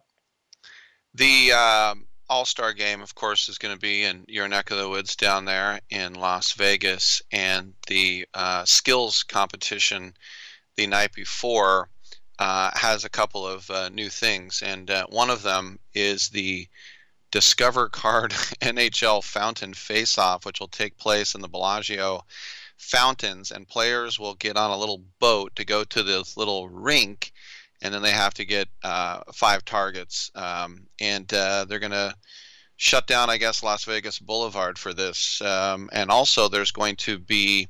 The 1.16 1.52
um, 1.52 2.06
All 2.30 2.46
Star 2.46 2.74
game, 2.74 3.02
of 3.02 3.16
course, 3.16 3.50
is 3.50 3.58
going 3.58 3.74
to 3.74 3.80
be 3.80 4.04
in 4.04 4.24
your 4.28 4.48
neck 4.48 4.70
of 4.70 4.78
the 4.78 4.88
woods 4.88 5.16
down 5.16 5.46
there 5.46 5.80
in 5.90 6.14
Las 6.14 6.52
Vegas, 6.52 7.24
and 7.32 7.74
the 7.88 8.28
uh, 8.36 8.66
skills 8.66 9.24
competition 9.24 10.14
the 10.76 10.86
night 10.86 11.12
before 11.14 11.90
uh, 12.38 12.70
has 12.76 13.04
a 13.04 13.10
couple 13.10 13.48
of 13.48 13.68
uh, 13.72 13.90
new 13.90 14.10
things, 14.10 14.62
and 14.64 14.92
uh, 14.92 15.08
one 15.10 15.32
of 15.32 15.42
them 15.42 15.80
is 15.96 16.30
the 16.30 16.68
Discover 17.34 17.90
Card 17.90 18.32
NHL 18.62 19.24
Fountain 19.24 19.74
Face 19.74 20.20
Off, 20.20 20.46
which 20.46 20.60
will 20.60 20.68
take 20.68 21.00
place 21.00 21.34
in 21.34 21.42
the 21.42 21.48
Bellagio 21.48 22.24
fountains, 22.78 23.50
and 23.50 23.68
players 23.68 24.20
will 24.20 24.36
get 24.36 24.56
on 24.56 24.70
a 24.70 24.78
little 24.78 25.02
boat 25.20 25.56
to 25.56 25.66
go 25.66 25.84
to 25.84 26.04
this 26.04 26.38
little 26.38 26.70
rink, 26.70 27.32
and 27.82 27.92
then 27.92 28.04
they 28.04 28.12
have 28.12 28.36
to 28.36 28.46
get 28.46 28.70
uh, 28.84 29.22
five 29.34 29.66
targets, 29.66 30.30
um, 30.36 30.86
and 31.00 31.34
uh, 31.34 31.66
they're 31.66 31.80
going 31.80 31.92
to 31.92 32.14
shut 32.76 33.08
down, 33.08 33.32
I 33.32 33.38
guess, 33.38 33.64
Las 33.64 33.84
Vegas 33.86 34.20
Boulevard 34.20 34.78
for 34.78 34.94
this, 34.94 35.42
um, 35.42 35.90
and 35.92 36.12
also 36.12 36.48
there's 36.48 36.72
going 36.72 36.98
to 36.98 37.18
be 37.18 37.68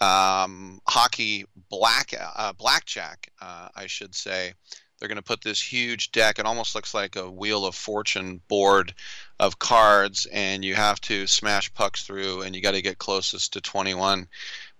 um, 0.00 0.80
hockey 0.88 1.44
black 1.70 2.12
uh, 2.18 2.52
blackjack, 2.54 3.30
uh, 3.40 3.68
I 3.76 3.86
should 3.86 4.16
say, 4.16 4.54
they're 4.98 5.08
going 5.08 5.16
to 5.16 5.22
put 5.22 5.42
this 5.42 5.60
huge 5.60 6.10
deck. 6.12 6.38
It 6.38 6.46
almost 6.46 6.74
looks 6.74 6.94
like 6.94 7.16
a 7.16 7.30
Wheel 7.30 7.66
of 7.66 7.74
Fortune 7.74 8.40
board 8.48 8.94
of 9.38 9.58
cards, 9.58 10.26
and 10.26 10.64
you 10.64 10.74
have 10.74 11.00
to 11.02 11.26
smash 11.26 11.72
pucks 11.74 12.04
through, 12.04 12.42
and 12.42 12.54
you 12.54 12.62
got 12.62 12.72
to 12.72 12.82
get 12.82 12.98
closest 12.98 13.52
to 13.52 13.60
21 13.60 14.26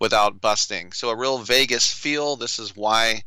without 0.00 0.40
busting. 0.40 0.92
So 0.92 1.10
a 1.10 1.16
real 1.16 1.38
Vegas 1.38 1.92
feel. 1.92 2.36
This 2.36 2.58
is 2.58 2.74
why 2.74 3.22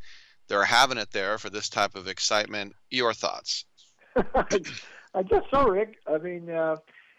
they're 0.47 0.63
having 0.63 0.97
it 0.97 1.11
there 1.11 1.37
for 1.37 1.49
this 1.49 1.69
type 1.69 1.95
of 1.95 2.07
excitement. 2.07 2.75
Your 2.89 3.13
thoughts? 3.13 3.65
I 4.15 5.23
guess 5.23 5.43
so, 5.51 5.67
Rick. 5.67 5.97
I 6.07 6.17
mean, 6.17 6.49
uh, 6.49 6.77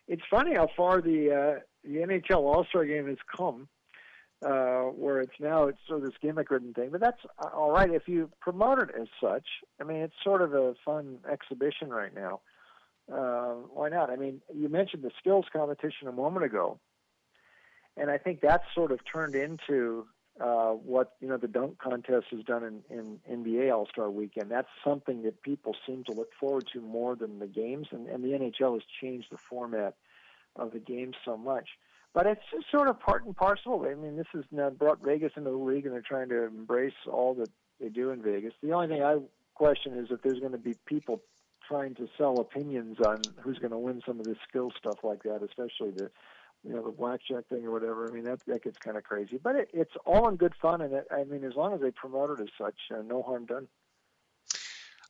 it's 0.08 0.22
funny 0.28 0.54
how 0.54 0.68
far 0.76 1.00
the 1.00 1.30
uh, 1.30 1.60
the 1.84 1.98
NHL 1.98 2.38
All 2.38 2.64
Star 2.68 2.84
Game 2.84 3.06
has 3.06 3.18
come 3.34 3.68
uh, 4.44 4.84
where 4.84 5.20
it's 5.20 5.38
now 5.38 5.64
it's 5.64 5.78
sort 5.86 6.00
of 6.00 6.06
this 6.06 6.18
gimmick-ridden 6.22 6.74
thing. 6.74 6.90
But 6.90 7.00
that's 7.00 7.20
uh, 7.38 7.48
all 7.54 7.70
right 7.70 7.90
if 7.90 8.08
you 8.08 8.30
promote 8.40 8.78
it 8.78 8.88
as 8.98 9.08
such. 9.20 9.46
I 9.80 9.84
mean, 9.84 9.98
it's 9.98 10.14
sort 10.24 10.42
of 10.42 10.54
a 10.54 10.74
fun 10.84 11.18
exhibition 11.30 11.90
right 11.90 12.14
now. 12.14 12.40
uh, 13.12 13.54
why 13.72 13.88
not? 13.88 14.10
I 14.10 14.16
mean, 14.16 14.40
you 14.54 14.68
mentioned 14.68 15.02
the 15.02 15.10
skills 15.18 15.46
competition 15.52 16.08
a 16.08 16.12
moment 16.12 16.44
ago, 16.44 16.78
and 17.96 18.10
I 18.10 18.18
think 18.18 18.40
that's 18.40 18.64
sort 18.74 18.92
of 18.92 19.00
turned 19.10 19.34
into 19.34 20.06
uh, 20.40 20.70
what 20.70 21.12
you 21.20 21.28
know 21.28 21.36
the 21.36 21.48
dunk 21.48 21.78
contest 21.78 22.26
has 22.30 22.42
done 22.44 22.82
in, 22.90 23.18
in 23.28 23.44
NBA 23.44 23.74
All 23.74 23.86
Star 23.86 24.10
Weekend. 24.10 24.50
That's 24.50 24.68
something 24.84 25.22
that 25.22 25.42
people 25.42 25.74
seem 25.86 26.04
to 26.04 26.12
look 26.12 26.30
forward 26.38 26.66
to 26.72 26.80
more 26.80 27.16
than 27.16 27.40
the 27.40 27.46
games, 27.46 27.88
and, 27.90 28.06
and 28.08 28.22
the 28.24 28.28
NHL 28.28 28.74
has 28.74 28.82
changed 29.00 29.28
the 29.30 29.38
format 29.38 29.96
of 30.56 30.72
the 30.72 30.78
games 30.78 31.16
so 31.24 31.36
much. 31.36 31.68
But 32.12 32.26
it's 32.26 32.42
just 32.50 32.70
sort 32.70 32.88
of 32.88 32.98
part 32.98 33.24
and 33.24 33.36
parcel. 33.36 33.86
I 33.88 33.94
mean, 33.94 34.16
this 34.16 34.26
has 34.32 34.44
now 34.50 34.70
brought 34.70 35.02
Vegas 35.04 35.32
into 35.36 35.50
the 35.50 35.56
league, 35.56 35.86
and 35.86 35.94
they're 35.94 36.02
trying 36.02 36.28
to 36.30 36.44
embrace 36.44 36.92
all 37.06 37.34
that 37.34 37.50
they 37.80 37.88
do 37.88 38.10
in 38.10 38.20
Vegas. 38.22 38.52
The 38.62 38.72
only 38.72 38.88
thing 38.88 39.02
I 39.02 39.18
question 39.54 39.96
is 39.98 40.08
if 40.10 40.22
there's 40.22 40.40
going 40.40 40.52
to 40.52 40.58
be 40.58 40.74
people 40.86 41.20
trying 41.68 41.94
to 41.94 42.08
sell 42.18 42.40
opinions 42.40 42.98
on 43.06 43.20
who's 43.40 43.58
going 43.58 43.70
to 43.70 43.78
win 43.78 44.02
some 44.06 44.18
of 44.18 44.26
this 44.26 44.38
skill 44.48 44.72
stuff 44.76 44.98
like 45.02 45.22
that, 45.22 45.42
especially 45.42 45.90
the 45.90 46.10
you 46.64 46.74
know 46.74 46.82
the 46.84 46.90
blackjack 46.90 47.46
thing 47.48 47.64
or 47.64 47.70
whatever. 47.70 48.08
I 48.08 48.12
mean 48.12 48.24
that 48.24 48.40
that 48.46 48.64
gets 48.64 48.78
kind 48.78 48.96
of 48.96 49.04
crazy, 49.04 49.38
but 49.42 49.54
it, 49.56 49.68
it's 49.72 49.92
all 50.04 50.28
in 50.28 50.36
good 50.36 50.54
fun, 50.60 50.80
and 50.80 50.92
it, 50.92 51.06
I 51.10 51.24
mean 51.24 51.44
as 51.44 51.54
long 51.54 51.74
as 51.74 51.80
they 51.80 51.90
promote 51.90 52.38
it 52.38 52.42
as 52.42 52.48
such, 52.58 52.74
uh, 52.92 53.02
no 53.02 53.22
harm 53.22 53.46
done. 53.46 53.68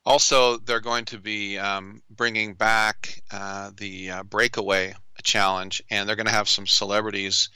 Also, 0.06 0.56
they're 0.56 0.80
going 0.80 1.04
to 1.06 1.18
be 1.18 1.58
um, 1.58 2.02
bringing 2.10 2.54
back 2.54 3.22
uh, 3.30 3.70
the 3.76 4.10
uh, 4.10 4.22
breakaway 4.22 4.94
challenge, 5.22 5.82
and 5.90 6.08
they're 6.08 6.16
going 6.16 6.26
to 6.26 6.32
have 6.32 6.48
some 6.48 6.66
celebrities. 6.66 7.48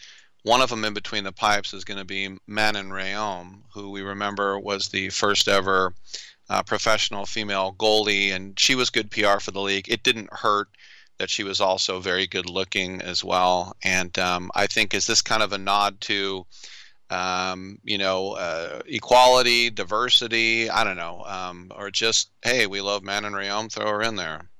One 0.42 0.60
of 0.60 0.70
them 0.70 0.84
in 0.84 0.94
between 0.94 1.24
the 1.24 1.32
pipes 1.32 1.72
is 1.72 1.84
going 1.84 1.98
to 1.98 2.04
be 2.04 2.36
Manon 2.46 2.90
Rhéaume, 2.90 3.62
who 3.72 3.90
we 3.90 4.02
remember 4.02 4.58
was 4.58 4.88
the 4.88 5.08
first 5.10 5.48
ever 5.48 5.94
uh, 6.48 6.62
professional 6.62 7.26
female 7.26 7.74
goalie, 7.78 8.30
and 8.30 8.58
she 8.58 8.74
was 8.74 8.90
good 8.90 9.10
PR 9.10 9.38
for 9.38 9.50
the 9.50 9.60
league. 9.60 9.88
It 9.88 10.02
didn't 10.02 10.32
hurt 10.32 10.68
that 11.18 11.30
she 11.30 11.44
was 11.44 11.60
also 11.60 12.00
very 12.00 12.26
good 12.26 12.48
looking 12.48 13.00
as 13.00 13.22
well. 13.22 13.76
And 13.82 14.16
um, 14.18 14.50
I 14.54 14.66
think 14.66 14.94
is 14.94 15.06
this 15.06 15.22
kind 15.22 15.42
of 15.42 15.52
a 15.52 15.58
nod 15.58 16.00
to, 16.02 16.44
um, 17.10 17.78
you 17.84 17.98
know, 17.98 18.32
uh, 18.32 18.80
equality, 18.86 19.70
diversity? 19.70 20.68
I 20.68 20.84
don't 20.84 20.96
know, 20.96 21.24
um, 21.26 21.72
or 21.74 21.90
just 21.90 22.30
hey, 22.42 22.66
we 22.66 22.80
love 22.80 23.02
Manon 23.02 23.32
Rhéaume, 23.32 23.72
throw 23.72 23.86
her 23.86 24.02
in 24.02 24.16
there. 24.16 24.50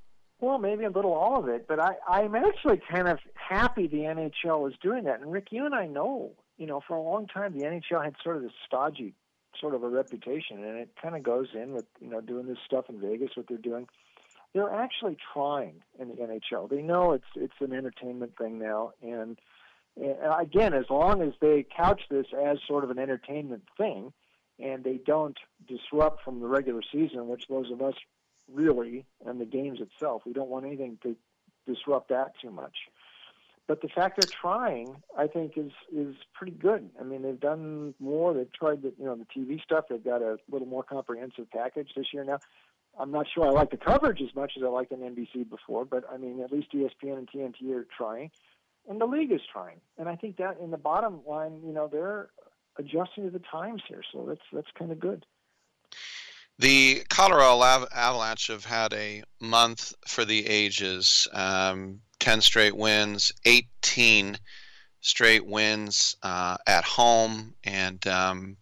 Well, 0.45 0.59
maybe 0.59 0.83
a 0.83 0.89
little 0.89 1.13
all 1.13 1.39
of 1.39 1.47
it, 1.47 1.67
but 1.67 1.79
I, 1.79 1.95
I'm 2.07 2.35
actually 2.35 2.79
kind 2.89 3.07
of 3.07 3.17
happy 3.33 3.87
the 3.87 3.97
NHL 3.97 4.69
is 4.69 4.75
doing 4.81 5.05
that. 5.05 5.19
And 5.19 5.31
Rick, 5.31 5.47
you 5.49 5.65
and 5.65 5.73
I 5.73 5.87
know, 5.87 6.33
you 6.57 6.67
know, 6.67 6.81
for 6.87 6.95
a 6.95 7.01
long 7.01 7.25
time 7.25 7.57
the 7.57 7.65
NHL 7.65 8.03
had 8.03 8.15
sort 8.23 8.37
of 8.37 8.43
this 8.43 8.51
stodgy 8.67 9.15
sort 9.59 9.73
of 9.73 9.83
a 9.83 9.89
reputation, 9.89 10.63
and 10.63 10.77
it 10.77 10.89
kind 11.01 11.15
of 11.15 11.23
goes 11.23 11.47
in 11.55 11.73
with 11.73 11.85
you 11.99 12.09
know 12.09 12.21
doing 12.21 12.45
this 12.45 12.59
stuff 12.65 12.85
in 12.89 12.99
Vegas, 12.99 13.31
what 13.35 13.47
they're 13.47 13.57
doing 13.57 13.87
they're 14.53 14.73
actually 14.73 15.17
trying 15.33 15.83
in 15.99 16.07
the 16.07 16.15
NHL. 16.15 16.69
They 16.69 16.81
know 16.81 17.11
it's 17.11 17.25
it's 17.35 17.59
an 17.59 17.73
entertainment 17.73 18.37
thing 18.37 18.57
now, 18.57 18.93
and, 19.01 19.37
and 19.97 20.15
again, 20.39 20.73
as 20.73 20.85
long 20.89 21.21
as 21.21 21.33
they 21.41 21.65
couch 21.75 22.03
this 22.09 22.27
as 22.33 22.59
sort 22.65 22.85
of 22.85 22.89
an 22.89 22.97
entertainment 22.97 23.63
thing, 23.77 24.13
and 24.57 24.83
they 24.83 24.97
don't 25.05 25.37
disrupt 25.67 26.23
from 26.23 26.39
the 26.39 26.47
regular 26.47 26.81
season, 26.89 27.27
which 27.27 27.47
those 27.49 27.69
of 27.69 27.81
us 27.81 27.95
really 28.51 29.05
and 29.25 29.39
the 29.39 29.45
games 29.45 29.79
itself, 29.79 30.23
we 30.25 30.33
don't 30.33 30.49
want 30.49 30.65
anything 30.65 30.97
to 31.03 31.15
disrupt 31.67 32.09
that 32.09 32.33
too 32.41 32.51
much. 32.51 32.75
But 33.67 33.81
the 33.81 33.87
fact 33.87 34.17
they're 34.17 34.27
trying, 34.27 34.97
I 35.17 35.25
think, 35.27 35.53
is 35.57 35.71
is 35.91 36.15
pretty 36.33 36.51
good. 36.51 36.89
I 36.99 37.03
mean, 37.03 37.23
they've 37.23 37.39
done 37.39 37.95
more. 37.99 38.33
They've 38.33 38.51
tried 38.53 38.83
the 38.83 38.93
you 38.99 39.05
know 39.05 39.15
the 39.15 39.25
TV 39.25 39.61
stuff. 39.61 39.85
They've 39.89 40.03
got 40.03 40.21
a 40.21 40.37
little 40.51 40.67
more 40.67 40.83
comprehensive 40.83 41.49
package 41.49 41.89
this 41.95 42.13
year 42.13 42.23
now. 42.23 42.39
I'm 42.99 43.11
not 43.11 43.25
sure 43.33 43.45
I 43.45 43.49
like 43.49 43.71
the 43.71 43.77
coverage 43.77 44.21
as 44.21 44.33
much 44.35 44.53
as 44.55 44.63
I 44.63 44.67
liked 44.67 44.91
on 44.91 44.99
NBC 44.99 45.49
before, 45.49 45.83
but 45.83 46.03
I 46.11 46.17
mean, 46.17 46.41
at 46.41 46.51
least 46.51 46.71
ESPN 46.73 47.17
and 47.17 47.29
TNT 47.29 47.73
are 47.75 47.87
trying, 47.97 48.29
and 48.87 49.01
the 49.01 49.05
league 49.05 49.31
is 49.31 49.41
trying. 49.51 49.81
And 49.97 50.07
I 50.07 50.15
think 50.15 50.37
that 50.37 50.59
in 50.61 50.69
the 50.69 50.77
bottom 50.77 51.21
line, 51.27 51.61
you 51.65 51.73
know, 51.73 51.89
they're 51.91 52.29
adjusting 52.77 53.25
to 53.25 53.31
the 53.31 53.41
times 53.51 53.81
here, 53.87 54.03
so 54.13 54.25
that's 54.27 54.41
that's 54.53 54.71
kind 54.77 54.91
of 54.91 54.99
good. 54.99 55.25
The 56.57 57.03
Colorado 57.09 57.85
Avalanche 57.93 58.47
have 58.47 58.63
had 58.63 58.93
a 58.93 59.23
month 59.41 59.93
for 60.07 60.23
the 60.23 60.47
ages. 60.47 61.27
Um, 61.33 62.01
10 62.19 62.41
straight 62.41 62.75
wins, 62.75 63.33
18 63.43 64.39
straight 65.01 65.45
wins 65.45 66.15
uh, 66.23 66.57
at 66.65 66.85
home, 66.85 67.53
and 67.65 68.05
um, 68.07 68.57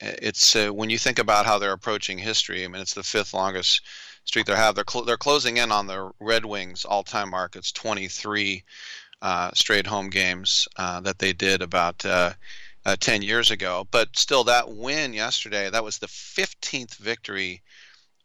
it's 0.00 0.56
uh, 0.56 0.68
when 0.68 0.90
you 0.90 0.98
think 0.98 1.18
about 1.18 1.46
how 1.46 1.58
they're 1.58 1.72
approaching 1.72 2.18
history. 2.18 2.64
I 2.64 2.68
mean, 2.68 2.82
it's 2.82 2.94
the 2.94 3.02
fifth 3.02 3.32
longest 3.32 3.80
streak 4.24 4.46
they 4.46 4.56
have. 4.56 4.74
They're 4.74 4.84
cl- 4.88 5.04
they're 5.04 5.16
closing 5.16 5.56
in 5.58 5.70
on 5.70 5.86
the 5.86 6.10
Red 6.20 6.44
Wings 6.44 6.84
all-time 6.84 7.30
mark. 7.30 7.54
It's 7.54 7.72
23 7.72 8.64
uh, 9.22 9.50
straight 9.54 9.86
home 9.86 10.10
games 10.10 10.66
uh, 10.76 11.00
that 11.00 11.20
they 11.20 11.32
did 11.32 11.62
about 11.62 12.04
uh, 12.86 12.90
uh, 12.90 12.96
10 12.98 13.22
years 13.22 13.50
ago. 13.50 13.86
But 13.90 14.16
still, 14.16 14.44
that 14.44 14.70
win 14.70 15.12
yesterday 15.12 15.68
that 15.70 15.84
was 15.84 15.98
the 15.98 16.06
15th 16.06 16.96
victory, 16.96 17.62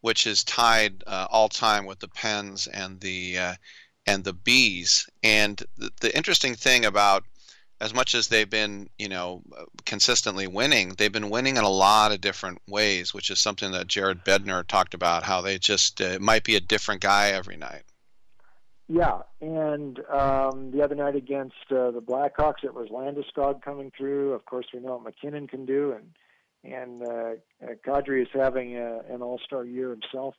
which 0.01 0.27
is 0.27 0.43
tied 0.43 1.03
uh, 1.07 1.27
all-time 1.29 1.85
with 1.85 1.99
the 1.99 2.07
Pens 2.07 2.67
and 2.67 2.99
the 3.01 3.57
and 4.07 4.23
the 4.23 4.33
Bees. 4.33 5.07
And 5.23 5.61
the, 5.77 5.91
the 6.01 6.15
interesting 6.15 6.55
thing 6.55 6.85
about 6.85 7.23
as 7.81 7.93
much 7.95 8.13
as 8.13 8.27
they've 8.27 8.49
been, 8.49 8.87
you 8.99 9.09
know, 9.09 9.41
consistently 9.85 10.45
winning, 10.45 10.89
they've 10.89 11.11
been 11.11 11.31
winning 11.31 11.57
in 11.57 11.63
a 11.63 11.69
lot 11.69 12.11
of 12.11 12.21
different 12.21 12.59
ways, 12.67 13.13
which 13.13 13.31
is 13.31 13.39
something 13.39 13.71
that 13.71 13.87
Jared 13.87 14.23
Bednar 14.23 14.67
talked 14.67 14.93
about. 14.93 15.23
How 15.23 15.41
they 15.41 15.57
just 15.57 15.99
uh, 15.99 16.19
might 16.21 16.43
be 16.43 16.55
a 16.55 16.61
different 16.61 17.01
guy 17.01 17.29
every 17.29 17.57
night. 17.57 17.83
Yeah, 18.87 19.21
and 19.39 19.99
um, 20.09 20.71
the 20.71 20.81
other 20.83 20.95
night 20.95 21.15
against 21.15 21.55
uh, 21.69 21.91
the 21.91 22.01
Blackhawks, 22.01 22.63
it 22.63 22.73
was 22.73 22.89
Landeskog 22.89 23.61
coming 23.61 23.91
through. 23.97 24.33
Of 24.33 24.45
course, 24.45 24.65
we 24.73 24.81
know 24.81 24.95
what 24.95 25.03
MacKinnon 25.03 25.47
can 25.47 25.65
do, 25.65 25.93
and 25.93 26.73
and 26.73 27.01
uh, 27.01 27.73
Kadri 27.87 28.21
is 28.21 28.27
having 28.33 28.77
a, 28.77 28.99
an 29.09 29.21
All-Star 29.21 29.65
year 29.65 29.89
himself 29.89 30.35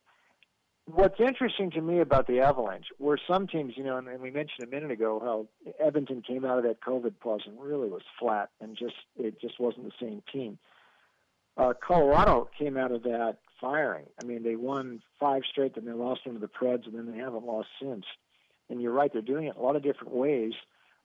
what's 0.86 1.20
interesting 1.20 1.70
to 1.72 1.80
me 1.80 2.00
about 2.00 2.26
the 2.26 2.40
Avalanche, 2.40 2.86
where 2.98 3.18
some 3.28 3.46
teams, 3.46 3.74
you 3.76 3.84
know, 3.84 3.96
and, 3.96 4.08
and 4.08 4.20
we 4.20 4.30
mentioned 4.30 4.66
a 4.66 4.70
minute 4.70 4.90
ago 4.90 5.20
how 5.20 5.72
Edmonton 5.84 6.22
came 6.22 6.44
out 6.44 6.58
of 6.58 6.64
that 6.64 6.80
COVID 6.80 7.14
pause 7.20 7.42
and 7.46 7.60
really 7.60 7.88
was 7.88 8.02
flat 8.18 8.50
and 8.60 8.76
just 8.76 8.94
it 9.16 9.40
just 9.40 9.60
wasn't 9.60 9.84
the 9.84 9.92
same 10.00 10.22
team. 10.32 10.58
Uh, 11.56 11.74
Colorado 11.86 12.48
came 12.58 12.76
out 12.76 12.92
of 12.92 13.02
that 13.02 13.36
firing. 13.60 14.06
I 14.22 14.26
mean, 14.26 14.42
they 14.42 14.56
won 14.56 15.02
five 15.20 15.42
straight, 15.50 15.74
then 15.74 15.84
they 15.84 15.92
lost 15.92 16.26
one 16.26 16.34
to 16.34 16.40
the 16.40 16.48
Preds, 16.48 16.86
and 16.86 16.94
then 16.94 17.12
they 17.12 17.18
haven't 17.18 17.44
lost 17.44 17.68
since. 17.80 18.04
And 18.72 18.80
you're 18.80 18.92
right; 18.92 19.12
they're 19.12 19.22
doing 19.22 19.46
it 19.46 19.56
a 19.56 19.60
lot 19.60 19.76
of 19.76 19.82
different 19.82 20.14
ways. 20.14 20.54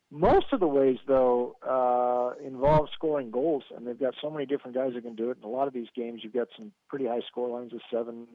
Most 0.10 0.46
of 0.54 0.62
the 0.62 0.68
ways, 0.68 0.98
though, 1.06 1.58
uh, 1.68 2.42
involve 2.42 2.88
scoring 2.94 3.30
goals, 3.30 3.64
and 3.76 3.86
they've 3.86 4.00
got 4.00 4.14
so 4.22 4.30
many 4.30 4.46
different 4.46 4.74
guys 4.74 4.94
that 4.94 5.04
can 5.04 5.16
do 5.16 5.32
it. 5.32 5.38
In 5.38 5.44
a 5.44 5.52
lot 5.52 5.68
of 5.68 5.74
these 5.74 5.90
games, 5.94 6.22
you've 6.24 6.34
got 6.34 6.48
some 6.58 6.72
pretty 6.88 7.06
high 7.06 7.20
score 7.30 7.50
lines 7.50 7.74
of 7.74 7.82
seven 7.92 8.26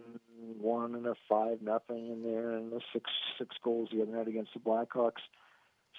one 0.61 0.95
and 0.95 1.07
a 1.07 1.15
five 1.31 1.63
nothing 1.63 2.11
in 2.11 2.23
there, 2.23 2.51
and 2.53 2.71
the 2.71 2.81
six 2.93 3.11
six 3.39 3.57
goals 3.65 3.89
the 3.91 4.03
other 4.03 4.13
night 4.13 4.29
against 4.29 4.53
the 4.53 4.61
Blackhawks. 4.61 5.23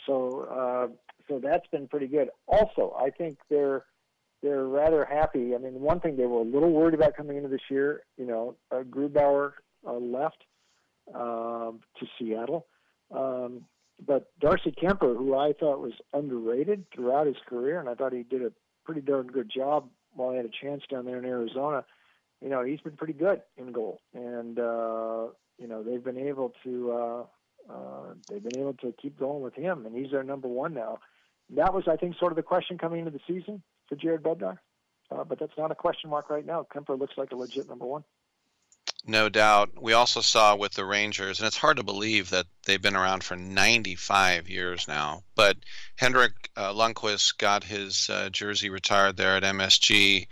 So, 0.06 0.48
uh, 0.52 0.88
so 1.28 1.40
that's 1.40 1.66
been 1.72 1.88
pretty 1.88 2.08
good. 2.08 2.30
Also, 2.48 2.96
I 2.96 3.10
think 3.10 3.40
they're 3.50 3.86
they're 4.44 4.66
rather 4.66 5.06
happy. 5.06 5.56
I 5.56 5.58
mean, 5.58 5.82
one 5.82 6.00
thing 6.02 6.18
they 6.18 6.28
were 6.28 6.42
a 6.42 6.44
little 6.44 6.72
worried 6.72 6.94
about 6.94 7.18
coming 7.18 7.38
into 7.38 7.50
this 7.50 7.62
year, 7.72 8.04
you 8.16 8.28
know, 8.28 8.58
uh, 8.72 8.84
Grubauer 8.84 9.54
uh, 9.88 9.94
left 9.94 10.44
um, 11.16 11.80
to 12.00 12.06
Seattle. 12.20 12.68
Um, 13.12 13.66
but 14.06 14.28
Darcy 14.40 14.72
Kuemper, 14.72 15.16
who 15.16 15.36
I 15.38 15.54
thought 15.54 15.80
was 15.80 15.94
underrated 16.14 16.86
throughout 16.94 17.28
his 17.28 17.38
career, 17.48 17.80
and 17.80 17.88
I 17.88 17.96
thought 17.96 18.14
he 18.14 18.24
did 18.24 18.44
a 18.44 18.52
pretty 18.86 19.02
darn 19.02 19.28
good 19.28 19.50
job 19.50 19.90
while 20.14 20.32
he 20.32 20.38
had 20.38 20.46
a 20.46 20.50
chance 20.50 20.84
down 20.90 21.06
there 21.06 21.18
in 21.18 21.26
Arizona. 21.26 21.86
You 22.42 22.50
know, 22.50 22.64
he's 22.64 22.82
been 22.82 22.98
pretty 22.98 23.14
good 23.14 23.42
in 23.58 23.72
goal, 23.72 24.02
and 24.14 24.60
uh, 24.60 25.28
you 25.58 25.68
know 25.68 25.84
they've 25.84 26.04
been 26.04 26.18
able 26.18 26.54
to 26.64 26.92
uh, 26.92 27.24
uh, 27.72 28.14
they've 28.30 28.44
been 28.44 28.60
able 28.60 28.74
to 28.74 28.94
keep 29.02 29.18
going 29.18 29.42
with 29.42 29.56
him, 29.56 29.86
and 29.86 29.96
he's 29.96 30.12
their 30.12 30.24
number 30.24 30.48
one 30.48 30.74
now. 30.74 31.00
That 31.56 31.74
was, 31.74 31.88
I 31.88 31.98
think, 31.98 32.16
sort 32.18 32.32
of 32.32 32.36
the 32.36 32.44
question 32.44 32.78
coming 32.78 33.00
into 33.00 33.12
the 33.12 33.20
season 33.28 33.62
for 33.88 33.96
Jared 33.96 34.24
Bednar, 34.24 34.58
uh, 35.12 35.24
but 35.24 35.40
that's 35.40 35.58
not 35.58 35.72
a 35.72 35.76
question 35.76 36.10
mark 36.10 36.30
right 36.30 36.46
now. 36.46 36.66
Kuemper 36.74 37.00
looks 37.00 37.18
like 37.18 37.32
a 37.32 37.36
legit 37.36 37.70
number 37.70 37.86
one. 37.86 38.04
No 39.06 39.28
doubt. 39.28 39.72
We 39.82 39.92
also 39.92 40.22
saw 40.22 40.56
with 40.56 40.76
the 40.76 40.86
Rangers, 40.86 41.40
and 41.40 41.48
it's 41.48 41.58
hard 41.58 41.76
to 41.76 41.84
believe 41.84 42.30
that 42.30 42.46
they've 42.66 42.82
been 42.82 42.96
around 42.96 43.24
for 43.26 43.36
95 43.36 44.48
years 44.50 44.88
now. 44.88 45.24
But 45.36 45.58
Henrik 45.98 46.50
uh, 46.56 46.72
Lundqvist 46.72 47.38
got 47.38 47.66
his 47.66 48.10
uh, 48.10 48.30
jersey 48.30 48.70
retired 48.70 49.18
there 49.18 49.36
at 49.36 49.44
MSG. 49.44 50.28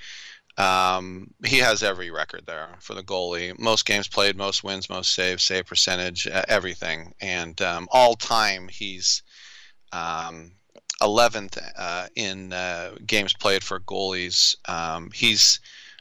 Um, 0.58 1.33
he 1.45 1.58
has 1.58 1.83
every 1.83 2.11
record 2.11 2.45
there 2.45 2.77
for 2.80 2.93
the 2.93 3.03
goalie. 3.03 3.58
Most 3.59 3.85
games 3.85 4.08
played, 4.08 4.38
most 4.38 4.64
wins, 4.64 4.90
most 4.90 5.14
saves, 5.14 5.43
save 5.43 5.66
percentage, 5.66 6.25
uh, 6.27 6.43
everything. 6.48 7.14
And 7.19 7.61
um, 7.61 7.90
all 7.91 8.16
time, 8.16 8.69
he's 8.69 9.22
um, 9.91 10.53
11th 11.01 11.61
uh, 11.77 12.08
in 12.16 12.53
uh, 12.53 12.95
games 13.06 13.33
played 13.33 13.66
for 13.66 13.82
goalies. 13.82 14.56
Um, 14.69 15.11
he's 15.14 15.59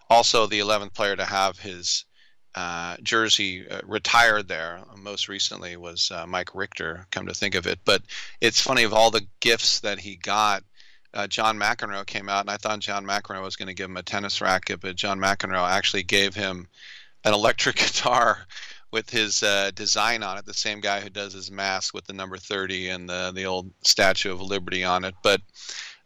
also 0.08 0.46
the 0.46 0.60
11th 0.60 0.94
player 0.94 1.16
to 1.16 1.24
have 1.24 1.58
his 1.58 2.04
uh, 2.54 2.96
jersey 3.02 3.68
uh, 3.68 3.80
retired 3.84 4.48
there. 4.48 4.80
Most 4.96 5.28
recently 5.28 5.76
was 5.76 6.10
uh, 6.10 6.26
Mike 6.26 6.54
Richter, 6.54 7.06
come 7.10 7.26
to 7.26 7.34
think 7.34 7.54
of 7.54 7.66
it. 7.66 7.78
But 7.84 8.02
it's 8.40 8.60
funny 8.60 8.82
of 8.82 8.92
all 8.92 9.10
the 9.10 9.26
gifts 9.40 9.80
that 9.80 9.98
he 9.98 10.16
got. 10.16 10.64
Uh, 11.12 11.26
John 11.26 11.58
McEnroe 11.58 12.06
came 12.06 12.28
out, 12.28 12.42
and 12.42 12.50
I 12.50 12.56
thought 12.56 12.78
John 12.80 13.04
McEnroe 13.04 13.42
was 13.42 13.56
going 13.56 13.68
to 13.68 13.74
give 13.74 13.90
him 13.90 13.96
a 13.96 14.02
tennis 14.02 14.40
racket, 14.40 14.80
but 14.80 14.96
John 14.96 15.18
McEnroe 15.18 15.68
actually 15.68 16.04
gave 16.04 16.34
him 16.34 16.68
an 17.24 17.34
electric 17.34 17.76
guitar 17.76 18.46
with 18.92 19.10
his 19.10 19.42
uh, 19.42 19.70
design 19.74 20.22
on 20.22 20.38
it. 20.38 20.46
The 20.46 20.54
same 20.54 20.80
guy 20.80 21.00
who 21.00 21.10
does 21.10 21.32
his 21.32 21.50
mask 21.50 21.94
with 21.94 22.06
the 22.06 22.12
number 22.12 22.36
30 22.36 22.88
and 22.88 23.08
the 23.08 23.32
the 23.34 23.46
old 23.46 23.70
Statue 23.82 24.32
of 24.32 24.40
Liberty 24.40 24.84
on 24.84 25.04
it. 25.04 25.14
But 25.22 25.40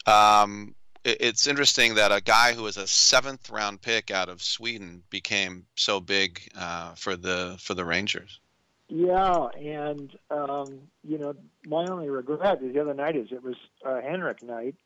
um, 0.07 0.75
it's 1.05 1.47
interesting 1.47 1.95
that 1.95 2.13
a 2.13 2.21
guy 2.21 2.55
who 2.55 2.63
was 2.63 2.77
a 2.77 2.87
seventh 2.87 3.51
round 3.51 3.83
pick 3.83 4.11
out 4.11 4.29
of 4.29 4.43
Sweden 4.43 5.03
became 5.11 5.67
so 5.75 6.01
big 6.01 6.41
uh, 6.59 6.95
for 6.95 7.17
the 7.17 7.57
for 7.61 7.75
the 7.75 7.85
Rangers. 7.85 8.41
Yeah, 8.89 9.49
and 9.57 10.17
um, 10.31 10.81
you 11.03 11.19
know, 11.19 11.35
my 11.67 11.87
only 11.87 12.09
regret 12.09 12.61
the 12.61 12.81
other 12.81 12.95
night 12.95 13.17
is 13.17 13.33
it 13.33 13.43
was 13.43 13.57
uh, 13.85 14.01
Henrik 14.01 14.43
night, 14.43 14.77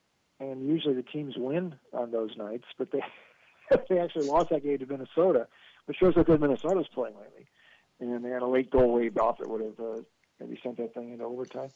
and 0.40 0.66
usually 0.66 0.94
the 0.94 1.02
teams 1.02 1.34
win 1.36 1.74
on 1.92 2.10
those 2.10 2.36
nights, 2.36 2.64
but 2.76 2.90
they 2.90 3.02
they 3.88 3.98
actually 3.98 4.26
lost 4.26 4.50
that 4.50 4.64
game 4.64 4.78
to 4.78 4.86
Minnesota, 4.86 5.46
which 5.86 5.98
shows 5.98 6.14
how 6.14 6.22
good 6.22 6.40
Minnesota's 6.40 6.88
playing 6.88 7.16
lately. 7.16 7.46
And 8.00 8.24
they 8.24 8.30
had 8.30 8.42
a 8.42 8.46
late 8.46 8.70
goal 8.70 8.92
waved 8.92 9.18
off 9.18 9.38
that 9.38 9.48
would 9.48 9.60
have 9.60 9.80
uh, 9.80 10.02
maybe 10.38 10.58
sent 10.62 10.76
that 10.76 10.94
thing 10.94 11.12
into 11.12 11.24
overtime. 11.24 11.70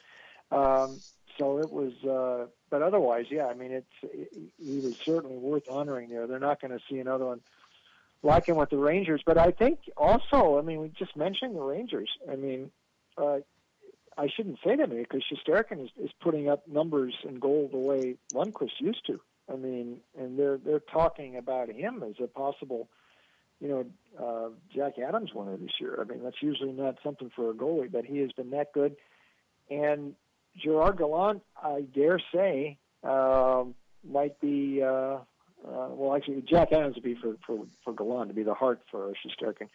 Um, 0.52 1.00
so 1.38 1.58
it 1.58 1.70
was, 1.70 1.92
uh, 2.04 2.46
but 2.70 2.82
otherwise, 2.82 3.26
yeah, 3.30 3.46
I 3.46 3.54
mean, 3.54 3.72
it's 3.72 4.30
he 4.58 4.80
was 4.80 4.96
certainly 5.04 5.36
worth 5.36 5.68
honoring 5.70 6.10
there. 6.10 6.26
They're 6.26 6.38
not 6.38 6.60
going 6.60 6.72
to 6.72 6.80
see 6.88 6.98
another 6.98 7.26
one 7.26 7.40
like 8.22 8.46
him 8.46 8.56
with 8.56 8.70
the 8.70 8.76
Rangers, 8.76 9.22
but 9.24 9.36
I 9.36 9.50
think 9.50 9.80
also, 9.96 10.58
I 10.58 10.62
mean, 10.62 10.80
we 10.80 10.88
just 10.88 11.16
mentioned 11.16 11.56
the 11.56 11.60
Rangers. 11.60 12.08
I 12.30 12.36
mean, 12.36 12.70
uh, 13.18 13.38
I 14.16 14.28
shouldn't 14.28 14.58
say 14.64 14.76
that 14.76 14.90
because 14.90 15.22
Shesterkin 15.24 15.82
is, 15.84 15.90
is 16.00 16.10
putting 16.20 16.48
up 16.48 16.66
numbers 16.68 17.14
in 17.24 17.38
goal 17.38 17.68
the 17.70 17.78
way 17.78 18.16
Lundqvist 18.32 18.80
used 18.80 19.06
to. 19.06 19.20
I 19.52 19.56
mean, 19.56 19.98
and 20.16 20.38
they're 20.38 20.58
they're 20.58 20.80
talking 20.80 21.36
about 21.36 21.68
him 21.68 22.02
as 22.02 22.14
a 22.22 22.28
possible, 22.28 22.88
you 23.60 23.68
know, 23.68 23.86
uh, 24.24 24.50
Jack 24.74 24.98
Adams 24.98 25.34
winner 25.34 25.56
this 25.56 25.80
year. 25.80 25.98
I 26.00 26.04
mean, 26.04 26.22
that's 26.22 26.40
usually 26.42 26.72
not 26.72 26.98
something 27.02 27.30
for 27.34 27.50
a 27.50 27.54
goalie, 27.54 27.90
but 27.90 28.04
he 28.04 28.18
has 28.18 28.32
been 28.32 28.50
that 28.50 28.72
good. 28.72 28.96
And 29.68 30.14
Gerard 30.56 30.98
Gallant, 30.98 31.42
I 31.62 31.82
dare 31.94 32.20
say, 32.34 32.78
uh, 33.02 33.64
might 34.04 34.40
be. 34.40 34.82
Uh, 34.82 35.18
uh, 35.64 35.88
well, 35.90 36.16
actually, 36.16 36.42
Jack 36.42 36.72
Adams 36.72 36.96
would 36.96 37.04
be 37.04 37.14
for 37.14 37.36
for 37.46 37.66
for 37.84 37.92
Gallant 37.92 38.28
to 38.28 38.34
be 38.34 38.42
the 38.42 38.54
Hart 38.54 38.80
for 38.90 39.12
Shesterkin. 39.12 39.68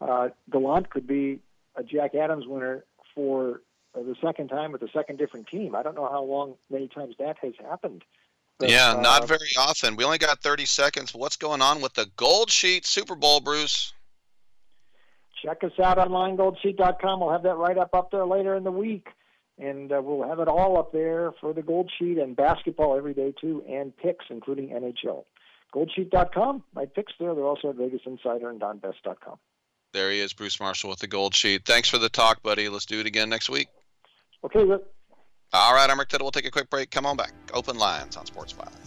Uh, 0.00 0.28
Gallant 0.50 0.90
could 0.90 1.06
be 1.06 1.40
a 1.76 1.82
Jack 1.82 2.14
Adams 2.14 2.46
winner 2.46 2.84
for 3.14 3.60
uh, 3.94 4.02
the 4.02 4.16
second 4.22 4.48
time 4.48 4.72
with 4.72 4.82
a 4.82 4.88
second 4.92 5.18
different 5.18 5.48
team. 5.48 5.74
I 5.74 5.82
don't 5.82 5.94
know 5.94 6.08
how 6.08 6.22
long, 6.22 6.54
many 6.70 6.88
times 6.88 7.14
that 7.18 7.36
has 7.42 7.54
happened. 7.62 8.04
But, 8.58 8.70
yeah, 8.70 8.92
uh, 8.92 9.00
not 9.00 9.28
very 9.28 9.50
often. 9.58 9.96
We 9.96 10.04
only 10.04 10.18
got 10.18 10.40
30 10.40 10.64
seconds. 10.64 11.14
What's 11.14 11.36
going 11.36 11.60
on 11.60 11.82
with 11.82 11.92
the 11.92 12.06
Gold 12.16 12.50
Sheet 12.50 12.86
Super 12.86 13.14
Bowl, 13.14 13.40
Bruce? 13.40 13.92
Check 15.42 15.62
us 15.62 15.78
out 15.78 15.98
on 15.98 16.08
linegoldsheet.com. 16.08 17.20
We'll 17.20 17.30
have 17.30 17.42
that 17.42 17.56
right 17.56 17.76
up 17.76 17.90
up 17.92 18.10
there 18.10 18.24
later 18.24 18.54
in 18.54 18.64
the 18.64 18.70
week 18.70 19.08
and 19.58 19.92
uh, 19.92 20.00
we'll 20.02 20.28
have 20.28 20.40
it 20.40 20.48
all 20.48 20.78
up 20.78 20.92
there 20.92 21.32
for 21.40 21.52
the 21.52 21.62
Gold 21.62 21.90
Sheet 21.98 22.18
and 22.18 22.36
basketball 22.36 22.96
every 22.96 23.14
day 23.14 23.32
too, 23.40 23.62
and 23.68 23.96
picks, 23.96 24.26
including 24.30 24.68
NHL. 24.68 25.24
Goldsheet.com. 25.74 26.62
My 26.74 26.86
picks 26.86 27.12
there. 27.18 27.34
They're 27.34 27.44
also 27.44 27.70
at 27.70 27.76
Vegas 27.76 28.00
Insider 28.06 28.48
and 28.48 28.60
DonBest.com. 28.60 29.36
There 29.92 30.10
he 30.10 30.20
is, 30.20 30.32
Bruce 30.32 30.60
Marshall 30.60 30.90
with 30.90 30.98
the 30.98 31.06
Gold 31.06 31.34
Sheet. 31.34 31.64
Thanks 31.64 31.88
for 31.88 31.98
the 31.98 32.08
talk, 32.08 32.42
buddy. 32.42 32.68
Let's 32.68 32.86
do 32.86 33.00
it 33.00 33.06
again 33.06 33.28
next 33.28 33.48
week. 33.48 33.68
Okay, 34.44 34.62
Rick. 34.62 34.82
All 35.52 35.74
right, 35.74 35.88
I'm 35.88 35.98
Rick 35.98 36.08
Tittle. 36.08 36.26
We'll 36.26 36.32
take 36.32 36.46
a 36.46 36.50
quick 36.50 36.68
break. 36.70 36.90
Come 36.90 37.06
on 37.06 37.16
back. 37.16 37.32
Open 37.54 37.78
lines 37.78 38.16
on 38.16 38.26
Sports 38.26 38.52
Byline. 38.52 38.85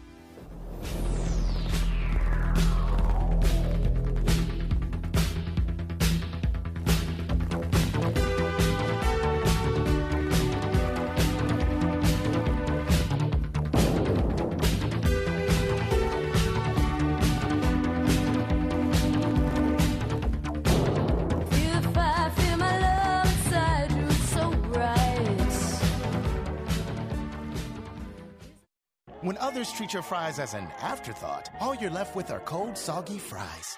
When 29.21 29.37
others 29.39 29.73
treat 29.73 29.91
your 29.91 30.01
fries 30.01 30.39
as 30.39 30.53
an 30.53 30.69
afterthought, 30.81 31.49
all 31.59 31.75
you're 31.75 31.91
left 31.91 32.15
with 32.15 32.31
are 32.31 32.39
cold, 32.39 32.77
soggy 32.77 33.17
fries. 33.17 33.77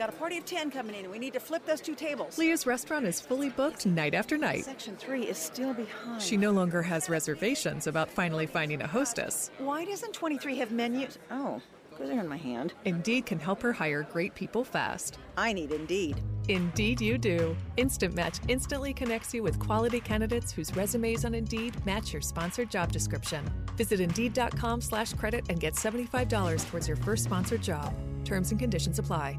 Got 0.00 0.08
a 0.08 0.12
party 0.12 0.38
of 0.38 0.46
10 0.46 0.70
coming 0.70 0.94
in, 0.94 1.02
and 1.02 1.12
we 1.12 1.18
need 1.18 1.34
to 1.34 1.40
flip 1.40 1.66
those 1.66 1.82
two 1.82 1.94
tables. 1.94 2.38
Leah's 2.38 2.66
restaurant 2.66 3.04
is 3.04 3.20
fully 3.20 3.50
booked 3.50 3.84
night 3.84 4.14
after 4.14 4.38
night. 4.38 4.64
Section 4.64 4.96
3 4.96 5.24
is 5.24 5.36
still 5.36 5.74
behind. 5.74 6.22
She 6.22 6.38
no 6.38 6.52
longer 6.52 6.80
has 6.80 7.10
reservations 7.10 7.86
about 7.86 8.08
finally 8.08 8.46
finding 8.46 8.80
a 8.80 8.86
hostess. 8.86 9.50
Why 9.58 9.84
doesn't 9.84 10.14
23 10.14 10.56
have 10.56 10.72
menus? 10.72 11.18
Oh, 11.30 11.60
those 11.98 12.08
are 12.08 12.18
in 12.18 12.28
my 12.28 12.38
hand. 12.38 12.72
Indeed 12.86 13.26
can 13.26 13.38
help 13.38 13.60
her 13.60 13.74
hire 13.74 14.04
great 14.10 14.34
people 14.34 14.64
fast. 14.64 15.18
I 15.36 15.52
need 15.52 15.70
Indeed. 15.70 16.22
Indeed, 16.48 17.02
you 17.02 17.18
do. 17.18 17.54
Instant 17.76 18.14
Match 18.14 18.38
instantly 18.48 18.94
connects 18.94 19.34
you 19.34 19.42
with 19.42 19.58
quality 19.58 20.00
candidates 20.00 20.50
whose 20.50 20.74
resumes 20.74 21.26
on 21.26 21.34
Indeed 21.34 21.76
match 21.84 22.14
your 22.14 22.22
sponsored 22.22 22.70
job 22.70 22.90
description. 22.90 23.44
Visit 23.76 24.00
Indeed.com/slash 24.00 25.12
credit 25.12 25.44
and 25.50 25.60
get 25.60 25.74
$75 25.74 26.64
towards 26.70 26.88
your 26.88 26.96
first 26.96 27.24
sponsored 27.24 27.60
job. 27.62 27.94
Terms 28.24 28.50
and 28.50 28.58
conditions 28.58 28.98
apply. 28.98 29.38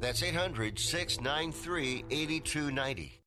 That's 0.00 0.22
800 0.22 0.78
693 0.78 2.04
8290. 2.10 3.20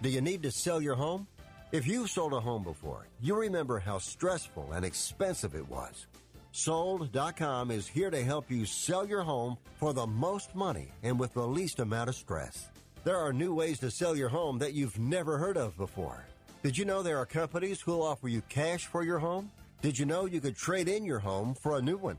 Do 0.00 0.08
you 0.08 0.20
need 0.20 0.42
to 0.44 0.50
sell 0.50 0.80
your 0.80 0.94
home? 0.94 1.26
If 1.72 1.86
you've 1.86 2.10
sold 2.10 2.32
a 2.32 2.40
home 2.40 2.62
before, 2.62 3.06
you 3.20 3.34
remember 3.34 3.78
how 3.78 3.98
stressful 3.98 4.72
and 4.72 4.84
expensive 4.84 5.54
it 5.54 5.68
was. 5.68 6.06
Sold.com 6.52 7.70
is 7.70 7.88
here 7.88 8.10
to 8.10 8.22
help 8.22 8.50
you 8.50 8.66
sell 8.66 9.06
your 9.06 9.22
home 9.22 9.56
for 9.78 9.94
the 9.94 10.06
most 10.06 10.54
money 10.54 10.88
and 11.02 11.18
with 11.18 11.32
the 11.32 11.46
least 11.46 11.80
amount 11.80 12.10
of 12.10 12.14
stress. 12.14 12.68
There 13.04 13.16
are 13.16 13.32
new 13.32 13.54
ways 13.54 13.78
to 13.80 13.90
sell 13.90 14.14
your 14.14 14.28
home 14.28 14.58
that 14.58 14.74
you've 14.74 14.98
never 14.98 15.38
heard 15.38 15.56
of 15.56 15.76
before. 15.76 16.26
Did 16.62 16.76
you 16.76 16.84
know 16.84 17.02
there 17.02 17.18
are 17.18 17.26
companies 17.26 17.80
who'll 17.80 18.02
offer 18.02 18.28
you 18.28 18.42
cash 18.48 18.86
for 18.86 19.02
your 19.02 19.18
home? 19.18 19.50
Did 19.80 19.98
you 19.98 20.06
know 20.06 20.26
you 20.26 20.40
could 20.40 20.56
trade 20.56 20.88
in 20.88 21.04
your 21.04 21.18
home 21.18 21.54
for 21.54 21.78
a 21.78 21.82
new 21.82 21.96
one? 21.96 22.18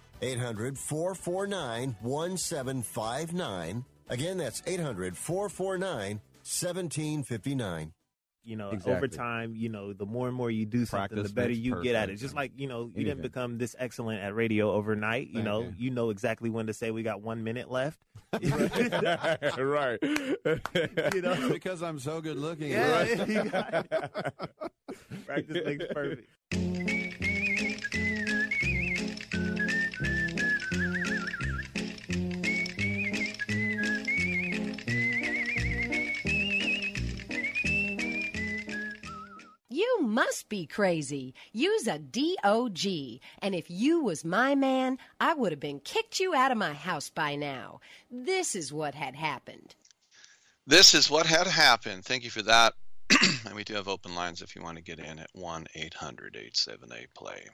800 0.21 0.77
449 0.77 1.95
1759. 2.01 3.85
Again, 4.09 4.37
that's 4.37 4.61
800 4.65 5.17
449 5.17 6.21
1759. 6.43 7.93
You 8.43 8.55
know, 8.55 8.71
Exactly. 8.71 8.93
over 8.95 9.07
time, 9.07 9.53
you 9.55 9.69
know, 9.69 9.93
the 9.93 10.05
more 10.07 10.27
and 10.27 10.35
more 10.35 10.49
you 10.49 10.65
do 10.65 10.83
something, 10.87 11.09
Practice 11.15 11.29
the 11.29 11.35
better 11.35 11.49
makes 11.49 11.59
you 11.59 11.83
get 11.83 11.93
at 11.93 12.09
it. 12.09 12.15
Just 12.15 12.33
like, 12.33 12.51
you 12.55 12.67
know, 12.67 12.79
you 12.79 12.85
Anything. 12.95 13.05
didn't 13.05 13.21
become 13.21 13.57
this 13.59 13.75
excellent 13.77 14.19
at 14.23 14.33
radio 14.33 14.71
overnight. 14.71 15.27
You 15.27 15.35
Thank 15.35 15.45
know, 15.45 15.61
you. 15.61 15.73
you 15.77 15.89
know 15.91 16.09
exactly 16.09 16.49
when 16.49 16.65
to 16.65 16.73
say 16.73 16.89
we 16.89 17.03
got 17.03 17.21
one 17.21 17.43
minute 17.43 17.69
left. 17.69 17.99
right. 18.33 19.99
You 20.01 21.21
know? 21.21 21.49
because 21.51 21.83
I'm 21.83 21.99
so 21.99 22.19
good 22.19 22.37
looking. 22.37 22.71
Yeah, 22.71 22.91
right? 22.91 23.27
you 23.29 23.43
got 23.43 23.73
it. 23.91 25.25
Practice 25.27 25.57
makes 25.63 25.85
perfect. 25.93 26.27
You 39.81 40.03
must 40.03 40.47
be 40.47 40.67
crazy. 40.67 41.33
Use 41.53 41.87
a 41.87 41.97
DOG. 41.97 42.85
And 43.41 43.55
if 43.55 43.67
you 43.67 44.03
was 44.03 44.23
my 44.23 44.53
man, 44.53 44.99
I 45.19 45.33
would 45.33 45.51
have 45.51 45.59
been 45.59 45.79
kicked 45.79 46.19
you 46.19 46.35
out 46.35 46.51
of 46.51 46.59
my 46.59 46.73
house 46.75 47.09
by 47.09 47.35
now. 47.35 47.79
This 48.11 48.55
is 48.55 48.71
what 48.71 48.93
had 48.93 49.15
happened. 49.15 49.73
This 50.67 50.93
is 50.93 51.09
what 51.09 51.25
had 51.25 51.47
happened. 51.47 52.05
Thank 52.05 52.23
you 52.23 52.29
for 52.29 52.43
that. 52.43 52.75
and 53.47 53.55
we 53.55 53.63
do 53.63 53.73
have 53.73 53.87
open 53.87 54.13
lines 54.13 54.43
if 54.43 54.55
you 54.55 54.61
want 54.61 54.77
to 54.77 54.83
get 54.83 54.99
in 54.99 55.17
at 55.17 55.31
1 55.33 55.65
800 55.73 56.35
878 56.35 57.15
play. 57.15 57.47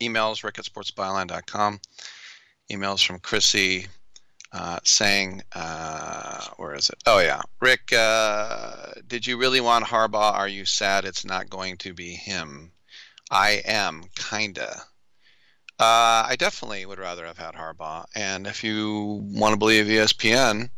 Emails 0.00 0.42
rick 0.42 0.58
at 0.58 0.64
sportsbyline.com. 0.64 1.78
Emails 2.72 3.06
from 3.06 3.20
Chrissy 3.20 3.86
uh, 4.54 4.78
saying, 4.84 5.42
uh, 5.52 6.46
where 6.56 6.74
is 6.74 6.88
it? 6.88 7.02
Oh, 7.06 7.18
yeah. 7.18 7.42
Rick, 7.60 7.92
uh, 7.92 8.92
did 9.06 9.26
you 9.26 9.36
really 9.36 9.60
want 9.60 9.84
Harbaugh? 9.84 10.32
Are 10.32 10.48
you 10.48 10.64
sad 10.64 11.04
it's 11.04 11.24
not 11.24 11.50
going 11.50 11.76
to 11.78 11.92
be 11.92 12.14
him? 12.14 12.70
I 13.32 13.62
am, 13.64 14.04
kinda. 14.14 14.80
Uh, 15.80 16.24
I 16.28 16.36
definitely 16.38 16.86
would 16.86 17.00
rather 17.00 17.26
have 17.26 17.36
had 17.36 17.54
Harbaugh. 17.54 18.04
And 18.14 18.46
if 18.46 18.62
you 18.62 19.24
want 19.24 19.54
to 19.54 19.58
believe 19.58 19.86
ESPN, 19.86 20.70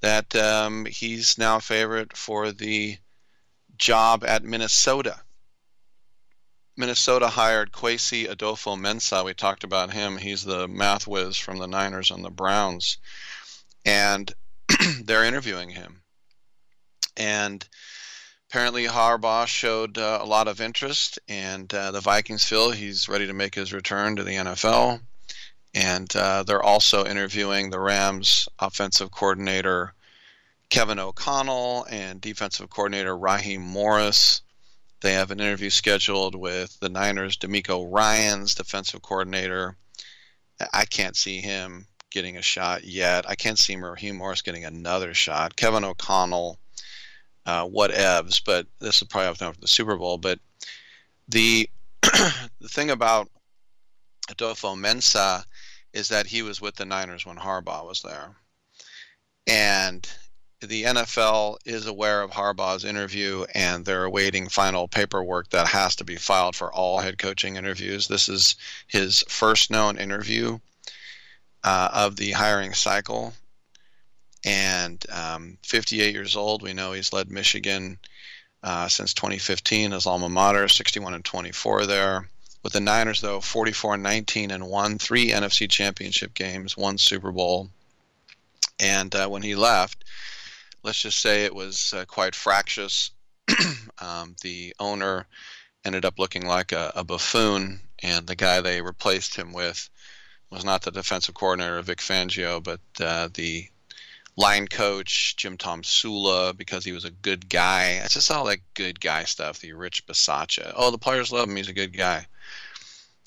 that 0.00 0.34
um, 0.34 0.86
he's 0.86 1.36
now 1.36 1.56
a 1.56 1.60
favorite 1.60 2.16
for 2.16 2.52
the 2.52 2.96
job 3.76 4.24
at 4.24 4.44
Minnesota. 4.44 5.20
Minnesota 6.76 7.28
hired 7.28 7.72
Kwesi 7.72 8.28
Adofo-Mensah. 8.28 9.24
We 9.24 9.34
talked 9.34 9.64
about 9.64 9.92
him. 9.92 10.16
He's 10.16 10.44
the 10.44 10.66
math 10.66 11.06
whiz 11.06 11.36
from 11.36 11.58
the 11.58 11.68
Niners 11.68 12.10
and 12.10 12.24
the 12.24 12.30
Browns. 12.30 12.98
And 13.84 14.32
they're 15.02 15.24
interviewing 15.24 15.70
him. 15.70 16.02
And 17.16 17.66
apparently 18.48 18.86
Harbaugh 18.86 19.46
showed 19.46 19.98
uh, 19.98 20.18
a 20.20 20.26
lot 20.26 20.48
of 20.48 20.60
interest, 20.60 21.18
and 21.28 21.72
uh, 21.72 21.90
the 21.90 22.00
Vikings 22.00 22.44
feel 22.44 22.70
he's 22.70 23.08
ready 23.08 23.26
to 23.26 23.32
make 23.32 23.54
his 23.54 23.72
return 23.72 24.16
to 24.16 24.24
the 24.24 24.34
NFL. 24.34 25.00
And 25.74 26.14
uh, 26.14 26.44
they're 26.44 26.62
also 26.62 27.04
interviewing 27.04 27.70
the 27.70 27.80
Rams 27.80 28.48
offensive 28.58 29.10
coordinator 29.10 29.94
Kevin 30.70 30.98
O'Connell 30.98 31.86
and 31.90 32.20
defensive 32.20 32.70
coordinator 32.70 33.16
Raheem 33.16 33.60
Morris. 33.60 34.42
They 35.04 35.12
have 35.12 35.30
an 35.30 35.38
interview 35.38 35.68
scheduled 35.68 36.34
with 36.34 36.80
the 36.80 36.88
Niners' 36.88 37.36
DeMeco 37.36 37.86
Ryans, 37.92 38.54
defensive 38.54 39.02
coordinator. 39.02 39.76
I 40.72 40.86
can't 40.86 41.14
see 41.14 41.42
him 41.42 41.86
getting 42.10 42.38
a 42.38 42.42
shot 42.42 42.84
yet. 42.84 43.28
I 43.28 43.34
can't 43.34 43.58
see 43.58 43.76
Raheem 43.76 44.16
Morris 44.16 44.40
getting 44.40 44.64
another 44.64 45.12
shot. 45.12 45.56
Kevin 45.56 45.84
O'Connell, 45.84 46.58
uh, 47.44 47.66
whatevs, 47.66 48.42
but 48.42 48.66
this 48.78 48.98
will 49.00 49.08
probably 49.08 49.26
have 49.26 49.36
to 49.36 49.52
for 49.52 49.60
the 49.60 49.68
Super 49.68 49.96
Bowl. 49.96 50.16
But 50.16 50.38
the 51.28 51.68
the 52.02 52.68
thing 52.68 52.88
about 52.88 53.28
Adofo-Mensah 54.30 55.44
is 55.92 56.08
that 56.08 56.28
he 56.28 56.40
was 56.40 56.62
with 56.62 56.76
the 56.76 56.86
Niners 56.86 57.26
when 57.26 57.36
Harbaugh 57.36 57.86
was 57.86 58.00
there. 58.00 58.36
And 59.46 60.08
the 60.66 60.84
NFL 60.84 61.58
is 61.64 61.86
aware 61.86 62.22
of 62.22 62.30
Harbaugh's 62.30 62.84
interview 62.84 63.44
and 63.54 63.84
they're 63.84 64.04
awaiting 64.04 64.48
final 64.48 64.88
paperwork 64.88 65.50
that 65.50 65.66
has 65.68 65.96
to 65.96 66.04
be 66.04 66.16
filed 66.16 66.56
for 66.56 66.72
all 66.72 66.98
head 66.98 67.18
coaching 67.18 67.56
interviews. 67.56 68.08
This 68.08 68.28
is 68.28 68.56
his 68.86 69.24
first 69.28 69.70
known 69.70 69.98
interview 69.98 70.58
uh, 71.62 71.88
of 71.92 72.16
the 72.16 72.32
hiring 72.32 72.74
cycle. 72.74 73.34
And 74.44 75.04
um, 75.10 75.58
58 75.62 76.12
years 76.14 76.36
old, 76.36 76.62
we 76.62 76.74
know 76.74 76.92
he's 76.92 77.12
led 77.12 77.30
Michigan 77.30 77.98
uh, 78.62 78.88
since 78.88 79.14
2015, 79.14 79.92
as 79.92 80.06
alma 80.06 80.28
mater, 80.28 80.68
61 80.68 81.14
and 81.14 81.24
24 81.24 81.86
there. 81.86 82.28
With 82.62 82.72
the 82.72 82.80
Niners, 82.80 83.20
though, 83.20 83.40
44 83.40 83.94
and 83.94 84.02
19 84.02 84.50
and 84.50 84.66
won 84.66 84.98
three 84.98 85.30
NFC 85.30 85.68
championship 85.68 86.34
games, 86.34 86.76
one 86.76 86.96
Super 86.96 87.30
Bowl. 87.30 87.70
And 88.80 89.14
uh, 89.14 89.28
when 89.28 89.42
he 89.42 89.54
left, 89.54 90.04
let's 90.84 91.00
just 91.00 91.20
say 91.20 91.44
it 91.44 91.54
was 91.54 91.92
uh, 91.96 92.04
quite 92.04 92.34
fractious. 92.34 93.10
um, 94.00 94.36
the 94.42 94.74
owner 94.78 95.26
ended 95.84 96.04
up 96.04 96.18
looking 96.18 96.46
like 96.46 96.72
a, 96.72 96.92
a 96.94 97.02
buffoon, 97.02 97.80
and 98.02 98.26
the 98.26 98.36
guy 98.36 98.60
they 98.60 98.80
replaced 98.80 99.34
him 99.34 99.52
with 99.52 99.88
was 100.50 100.64
not 100.64 100.82
the 100.82 100.90
defensive 100.90 101.34
coordinator 101.34 101.80
Vic 101.82 101.98
Fangio, 101.98 102.62
but 102.62 102.80
uh, 103.00 103.28
the 103.34 103.66
line 104.36 104.68
coach 104.68 105.36
Jim 105.36 105.56
Tomsula 105.56 106.56
because 106.56 106.84
he 106.84 106.92
was 106.92 107.04
a 107.04 107.10
good 107.10 107.48
guy. 107.48 108.00
It's 108.04 108.14
just 108.14 108.30
all 108.30 108.44
that 108.46 108.60
good 108.74 109.00
guy 109.00 109.24
stuff. 109.24 109.60
The 109.60 109.72
Rich 109.72 110.06
Bisaccia. 110.06 110.72
Oh, 110.76 110.90
the 110.90 110.98
players 110.98 111.32
love 111.32 111.48
him. 111.48 111.56
He's 111.56 111.68
a 111.68 111.74
good 111.74 111.96
guy. 111.96 112.26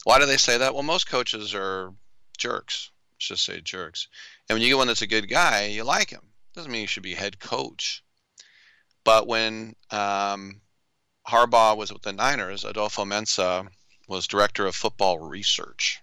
Why 0.03 0.19
do 0.19 0.25
they 0.25 0.37
say 0.37 0.57
that? 0.57 0.73
Well, 0.73 0.83
most 0.83 1.09
coaches 1.09 1.53
are 1.55 1.93
jerks. 2.37 2.91
Let's 3.15 3.27
just 3.27 3.45
say 3.45 3.61
jerks. 3.61 4.07
And 4.47 4.55
when 4.55 4.61
you 4.61 4.69
get 4.69 4.77
one 4.77 4.87
that's 4.87 5.01
a 5.01 5.07
good 5.07 5.27
guy, 5.27 5.65
you 5.65 5.83
like 5.83 6.09
him. 6.09 6.21
Doesn't 6.57 6.71
mean 6.71 6.81
he 6.81 6.87
should 6.87 7.03
be 7.03 7.13
head 7.13 7.39
coach. 7.39 8.03
But 9.03 9.27
when 9.27 9.75
um, 9.91 10.59
Harbaugh 11.27 11.77
was 11.77 11.93
with 11.93 12.01
the 12.01 12.11
Niners, 12.11 12.63
Adofo-Mensah 12.63 13.67
was 14.07 14.25
director 14.25 14.65
of 14.65 14.73
football 14.73 15.19
research. 15.19 16.01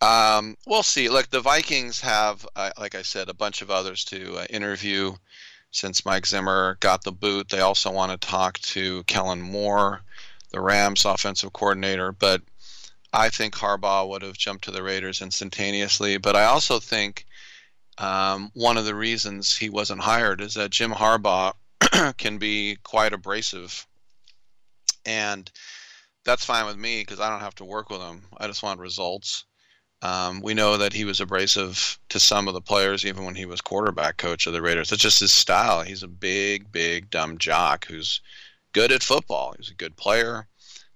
Um, 0.00 0.56
we'll 0.68 0.84
see. 0.84 1.08
Look, 1.08 1.30
the 1.30 1.40
Vikings 1.40 2.00
have, 2.02 2.46
uh, 2.54 2.70
like 2.78 2.94
I 2.94 3.02
said, 3.02 3.28
a 3.28 3.34
bunch 3.34 3.60
of 3.60 3.72
others 3.72 4.04
to 4.04 4.36
uh, 4.36 4.46
interview 4.50 5.16
since 5.72 6.06
Mike 6.06 6.24
Zimmer 6.24 6.76
got 6.78 7.02
the 7.02 7.10
boot. 7.10 7.48
They 7.48 7.62
also 7.62 7.90
want 7.90 8.12
to 8.12 8.28
talk 8.28 8.60
to 8.60 9.02
Kellen 9.08 9.42
Moore, 9.42 10.02
the 10.52 10.60
Rams 10.60 11.04
offensive 11.04 11.52
coordinator. 11.52 12.12
But 12.12 12.40
I 13.12 13.30
think 13.30 13.56
Harbaugh 13.56 14.08
would 14.08 14.22
have 14.22 14.38
jumped 14.38 14.62
to 14.66 14.70
the 14.70 14.84
Raiders 14.84 15.22
instantaneously. 15.22 16.18
But 16.18 16.36
I 16.36 16.44
also 16.44 16.78
think 16.78 17.26
um, 17.98 18.50
one 18.54 18.76
of 18.76 18.84
the 18.84 18.94
reasons 18.94 19.56
he 19.56 19.70
wasn't 19.70 20.02
hired 20.02 20.40
is 20.40 20.54
that 20.54 20.70
Jim 20.70 20.92
Harbaugh 20.92 21.54
can 22.18 22.38
be 22.38 22.76
quite 22.82 23.12
abrasive. 23.12 23.86
And 25.04 25.50
that's 26.24 26.44
fine 26.44 26.66
with 26.66 26.76
me 26.76 27.00
because 27.00 27.20
I 27.20 27.30
don't 27.30 27.40
have 27.40 27.54
to 27.56 27.64
work 27.64 27.90
with 27.90 28.00
him. 28.00 28.22
I 28.36 28.46
just 28.46 28.62
want 28.62 28.80
results. 28.80 29.44
Um, 30.02 30.42
we 30.42 30.52
know 30.52 30.76
that 30.76 30.92
he 30.92 31.04
was 31.04 31.20
abrasive 31.20 31.98
to 32.10 32.20
some 32.20 32.48
of 32.48 32.54
the 32.54 32.60
players 32.60 33.06
even 33.06 33.24
when 33.24 33.34
he 33.34 33.46
was 33.46 33.60
quarterback 33.62 34.18
coach 34.18 34.46
of 34.46 34.52
the 34.52 34.60
Raiders. 34.60 34.92
It's 34.92 35.02
just 35.02 35.20
his 35.20 35.32
style. 35.32 35.82
He's 35.82 36.02
a 36.02 36.08
big, 36.08 36.70
big, 36.70 37.10
dumb 37.10 37.38
jock 37.38 37.86
who's 37.86 38.20
good 38.72 38.92
at 38.92 39.02
football. 39.02 39.54
He's 39.56 39.70
a 39.70 39.74
good 39.74 39.96
player 39.96 40.46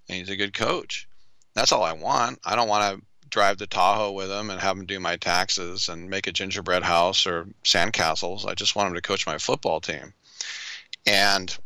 and 0.07 0.17
he's 0.17 0.29
a 0.29 0.35
good 0.35 0.53
coach. 0.53 1.07
That's 1.55 1.71
all 1.71 1.83
I 1.83 1.93
want. 1.93 2.39
I 2.45 2.55
don't 2.55 2.69
want 2.69 2.95
to 2.95 3.05
drive 3.31 3.57
to 3.57 3.67
Tahoe 3.67 4.11
with 4.11 4.29
him 4.29 4.49
and 4.49 4.61
have 4.61 4.77
him 4.77 4.85
do 4.85 4.99
my 4.99 5.15
taxes 5.17 5.89
and 5.89 6.09
make 6.09 6.27
a 6.27 6.31
gingerbread 6.31 6.83
house 6.83 7.25
or 7.25 7.47
sandcastles. 7.63 8.45
I 8.45 8.53
just 8.53 8.75
want 8.75 8.89
him 8.89 8.95
to 8.95 9.01
coach 9.01 9.25
my 9.25 9.37
football 9.37 9.81
team. 9.81 10.13
And 11.05 11.57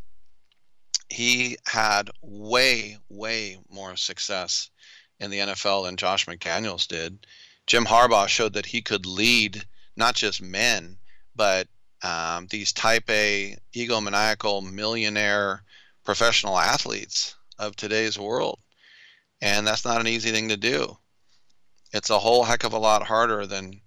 he 1.10 1.58
had 1.66 2.10
way, 2.22 2.98
way 3.10 3.58
more 3.70 3.96
success 3.98 4.70
in 5.20 5.32
the 5.32 5.40
NFL 5.40 5.86
than 5.86 5.98
Josh 5.98 6.26
McDaniels 6.26 6.88
did. 6.88 7.26
Jim 7.68 7.86
Harbaugh 7.86 8.28
showed 8.28 8.54
that 8.54 8.66
he 8.66 8.82
could 8.82 9.06
lead 9.06 9.66
not 9.96 10.16
just 10.16 10.42
men, 10.42 10.98
but 11.36 11.68
um, 12.04 12.48
these 12.48 12.72
type 12.72 13.10
A, 13.10 13.58
egomaniacal, 13.74 14.72
millionaire 14.72 15.64
professional 16.04 16.60
athletes 16.60 17.36
of 17.58 17.76
today's 17.76 18.20
world. 18.20 18.60
And 19.42 19.66
that's 19.66 19.86
not 19.86 20.02
an 20.02 20.08
easy 20.08 20.32
thing 20.32 20.50
to 20.50 20.58
do. 20.58 20.98
It's 21.96 22.10
a 22.10 22.20
whole 22.20 22.44
heck 22.44 22.66
of 22.66 22.74
a 22.74 22.78
lot 22.78 23.04
harder 23.04 23.48
than 23.48 23.80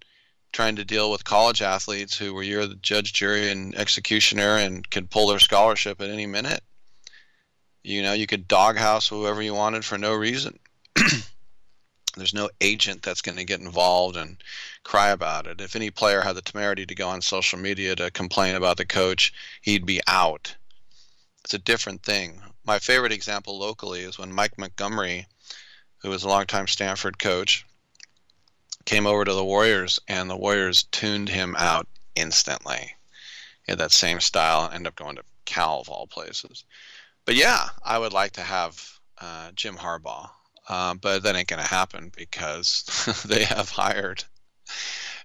trying 0.51 0.77
to 0.77 0.85
deal 0.87 1.11
with 1.11 1.25
college 1.25 1.61
athletes 1.61 2.17
who 2.17 2.33
were 2.33 2.43
you're 2.43 2.67
the 2.67 2.75
judge, 2.77 3.13
jury, 3.13 3.51
and 3.51 3.75
executioner 3.75 4.57
and 4.57 4.89
could 4.89 5.11
pull 5.11 5.27
their 5.27 5.39
scholarship 5.39 6.01
at 6.01 6.09
any 6.09 6.25
minute. 6.25 6.65
You 7.83 8.01
know, 8.01 8.15
you 8.15 8.27
could 8.27 8.49
doghouse 8.49 9.07
whoever 9.07 9.43
you 9.43 9.53
wanted 9.53 9.85
for 9.85 9.99
no 9.99 10.15
reason. 10.15 10.59
There's 12.17 12.33
no 12.33 12.49
agent 12.63 13.03
that's 13.03 13.21
going 13.21 13.37
to 13.37 13.45
get 13.45 13.61
involved 13.61 14.17
and 14.17 14.43
cry 14.85 15.11
about 15.11 15.47
it. 15.47 15.61
If 15.61 15.77
any 15.77 15.91
player 15.91 16.23
had 16.23 16.35
the 16.35 16.41
temerity 16.41 16.87
to 16.87 16.95
go 16.95 17.11
on 17.11 17.21
social 17.21 17.59
media 17.59 17.95
to 17.97 18.11
complain 18.11 18.55
about 18.55 18.79
the 18.79 18.87
coach, 18.87 19.35
he'd 19.61 19.85
be 19.85 20.01
out. 20.07 20.57
It's 21.45 21.53
a 21.53 21.59
different 21.59 22.03
thing. 22.05 22.41
My 22.65 22.79
favorite 22.79 23.13
example 23.13 23.59
locally 23.59 24.01
is 24.01 24.17
when 24.17 24.33
Mike 24.33 24.57
Montgomery, 24.57 25.27
who 25.99 26.09
was 26.09 26.25
a 26.25 26.29
longtime 26.29 26.69
Stanford 26.69 27.19
coach, 27.19 27.67
came 28.89 29.07
over 29.07 29.23
to 29.23 29.35
the 29.35 29.45
Warriors, 29.45 30.01
and 30.09 30.31
the 30.31 30.37
Warriors 30.37 30.85
tuned 30.85 31.29
him 31.29 31.55
out 31.59 31.87
instantly. 32.15 32.97
He 33.67 33.73
had 33.73 33.79
that 33.81 33.93
same 33.93 34.19
style 34.19 34.65
and 34.65 34.73
ended 34.73 34.89
up 34.89 34.97
going 34.97 35.17
to 35.17 35.25
Cal 35.45 35.81
of 35.81 35.91
all 35.91 36.07
places. 36.07 36.65
But 37.27 37.35
yeah, 37.35 37.69
I 37.85 37.99
would 37.99 38.15
like 38.15 38.33
to 38.33 38.41
have 38.41 38.99
uh, 39.21 39.51
Jim 39.55 39.77
Harbaugh, 39.77 40.31
uh, 40.71 40.95
but 40.95 41.23
that 41.23 41.37
ain't 41.37 41.49
going 41.49 41.63
to 41.63 41.69
happen 41.69 42.11
because 42.17 42.85
they 43.29 43.45
have 43.45 43.69
hired 43.69 44.25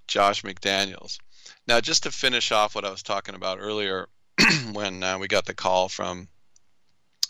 Josh 0.10 0.42
McDaniels. 0.42 1.18
Now, 1.66 1.80
just 1.80 2.04
to 2.04 2.12
finish 2.12 2.52
off 2.52 2.76
what 2.76 2.84
I 2.84 2.92
was 2.92 3.02
talking 3.02 3.34
about 3.34 3.60
earlier, 3.62 4.10
when 4.74 5.02
uh, 5.04 5.18
we 5.18 5.30
got 5.30 5.46
the 5.46 5.54
call 5.54 5.88
from 5.88 6.28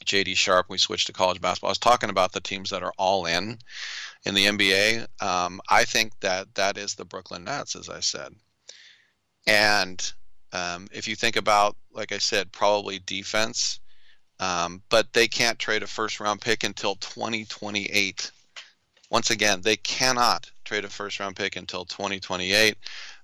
JD 0.04 0.36
Sharp, 0.38 0.68
we 0.70 0.78
switched 0.78 1.08
to 1.08 1.14
college 1.14 1.42
basketball. 1.42 1.70
I 1.70 1.72
was 1.72 1.78
talking 1.80 2.10
about 2.10 2.32
the 2.32 2.42
teams 2.42 2.70
that 2.70 2.84
are 2.84 2.94
all 2.98 3.26
in 3.26 3.60
in 4.26 4.36
the 4.36 4.46
NBA. 4.46 5.08
Um, 5.22 5.62
I 5.70 5.86
think 5.86 6.20
that 6.22 6.54
that 6.56 6.78
is 6.78 6.96
the 6.96 7.06
Brooklyn 7.06 7.44
Nets, 7.44 7.76
as 7.76 7.90
I 7.90 8.00
said. 8.00 8.34
And 9.46 10.14
um, 10.52 10.88
if 10.92 11.08
you 11.08 11.16
think 11.16 11.36
about, 11.36 11.76
like 11.92 12.12
I 12.12 12.20
said, 12.20 12.52
probably 12.52 13.00
defense, 13.00 13.80
um, 14.40 14.82
but 14.90 15.14
they 15.14 15.28
can't 15.28 15.60
trade 15.60 15.84
a 15.84 15.88
first 15.88 16.20
round 16.20 16.42
pick 16.42 16.64
until 16.64 16.96
2028. 16.96 18.32
Once 19.10 19.30
again, 19.30 19.62
they 19.62 19.76
cannot 19.78 20.50
trade 20.66 20.86
a 20.86 20.90
first 20.90 21.20
round 21.20 21.36
pick 21.36 21.56
until 21.56 21.86
2028. 21.86 22.76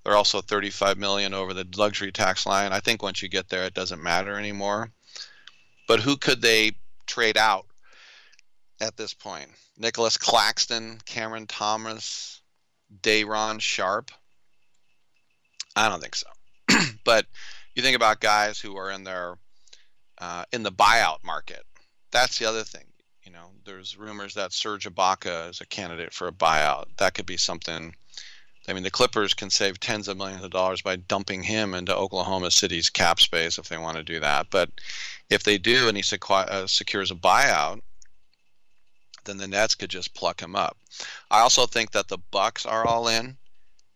They're 0.03 0.15
also 0.15 0.41
35 0.41 0.97
million 0.97 1.33
over 1.33 1.53
the 1.53 1.67
luxury 1.75 2.11
tax 2.11 2.45
line. 2.45 2.71
I 2.71 2.79
think 2.79 3.01
once 3.01 3.21
you 3.21 3.29
get 3.29 3.49
there, 3.49 3.65
it 3.65 3.73
doesn't 3.73 4.01
matter 4.01 4.37
anymore. 4.37 4.91
But 5.89 6.01
who 6.01 6.17
could 6.17 6.39
they 6.43 6.73
trade 7.07 7.35
out 7.35 7.65
at 8.79 8.95
this 8.95 9.15
point? 9.15 9.49
Nicholas 9.75 10.17
Claxton, 10.17 10.99
Cameron 11.03 11.47
Thomas, 11.47 12.41
Day'Ron 13.01 13.57
Sharpe. 13.57 14.11
I 15.75 15.89
don't 15.89 15.99
think 15.99 16.15
so. 16.15 16.27
but 17.03 17.25
you 17.73 17.81
think 17.81 17.95
about 17.95 18.19
guys 18.19 18.59
who 18.59 18.77
are 18.77 18.91
in 18.91 19.03
their 19.03 19.39
uh, 20.19 20.45
in 20.53 20.61
the 20.61 20.71
buyout 20.71 21.23
market. 21.23 21.63
That's 22.11 22.37
the 22.37 22.45
other 22.45 22.63
thing. 22.63 22.85
You 23.23 23.31
know, 23.31 23.49
there's 23.65 23.97
rumors 23.97 24.35
that 24.35 24.53
Serge 24.53 24.87
Ibaka 24.87 25.49
is 25.49 25.59
a 25.59 25.65
candidate 25.65 26.13
for 26.13 26.27
a 26.27 26.31
buyout. 26.31 26.85
That 26.97 27.15
could 27.15 27.25
be 27.25 27.37
something. 27.37 27.95
I 28.69 28.73
mean, 28.73 28.83
the 28.83 28.91
Clippers 28.91 29.33
can 29.33 29.49
save 29.49 29.79
tens 29.79 30.07
of 30.07 30.17
millions 30.17 30.43
of 30.43 30.51
dollars 30.51 30.83
by 30.83 30.95
dumping 30.95 31.41
him 31.41 31.73
into 31.73 31.95
Oklahoma 31.95 32.51
City's 32.51 32.89
cap 32.89 33.19
space 33.19 33.57
if 33.57 33.67
they 33.67 33.79
want 33.79 33.97
to 33.97 34.03
do 34.03 34.19
that. 34.19 34.47
But 34.51 34.69
if 35.29 35.43
they 35.43 35.57
do 35.57 35.87
and 35.87 35.97
he 35.97 36.03
sequ- 36.03 36.47
uh, 36.47 36.67
secures 36.67 37.09
a 37.09 37.15
buyout, 37.15 37.81
then 39.25 39.37
the 39.37 39.47
Nets 39.47 39.73
could 39.73 39.89
just 39.89 40.13
pluck 40.13 40.39
him 40.39 40.55
up. 40.55 40.77
I 41.31 41.39
also 41.39 41.65
think 41.65 41.91
that 41.91 42.07
the 42.07 42.19
Bucks 42.31 42.65
are 42.65 42.85
all 42.85 43.07
in 43.07 43.37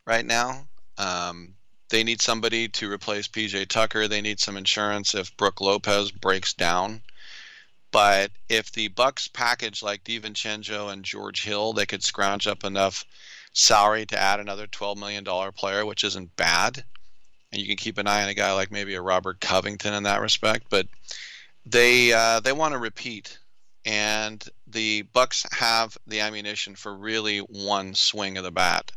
right 0.05 0.25
now. 0.25 0.67
Um, 0.97 1.53
they 1.89 2.03
need 2.03 2.21
somebody 2.21 2.67
to 2.69 2.91
replace 2.91 3.27
PJ 3.27 3.67
Tucker. 3.67 4.07
They 4.07 4.21
need 4.21 4.39
some 4.39 4.57
insurance 4.57 5.13
if 5.13 5.37
Brook 5.37 5.61
Lopez 5.61 6.09
breaks 6.09 6.53
down. 6.53 7.03
But 7.91 8.31
if 8.49 8.71
the 8.71 8.87
Bucks 8.87 9.27
package 9.27 9.83
like 9.83 10.03
DiVincenzo 10.03 10.91
and 10.91 11.05
George 11.05 11.43
Hill, 11.43 11.73
they 11.73 11.85
could 11.85 12.03
scrounge 12.03 12.47
up 12.47 12.63
enough 12.63 13.05
salary 13.53 14.05
to 14.07 14.19
add 14.19 14.39
another 14.39 14.67
$12 14.67 14.97
million 14.97 15.23
player, 15.53 15.85
which 15.85 16.03
isn't 16.03 16.35
bad. 16.35 16.83
And 17.51 17.61
you 17.61 17.67
can 17.67 17.77
keep 17.77 17.97
an 17.97 18.07
eye 18.07 18.23
on 18.23 18.29
a 18.29 18.33
guy 18.33 18.51
like 18.53 18.71
maybe 18.71 18.95
a 18.95 19.01
Robert 19.01 19.39
Covington 19.39 19.93
in 19.93 20.03
that 20.03 20.21
respect. 20.21 20.65
But 20.69 20.87
they 21.65 22.11
uh, 22.11 22.39
they 22.39 22.51
want 22.51 22.73
to 22.73 22.79
repeat 22.79 23.37
and 23.85 24.43
the 24.67 25.03
Bucks 25.13 25.45
have 25.51 25.97
the 26.07 26.21
ammunition 26.21 26.75
for 26.75 26.95
really 26.95 27.39
one 27.39 27.93
swing 27.93 28.37
of 28.37 28.43
the 28.43 28.51
bat. 28.51 28.91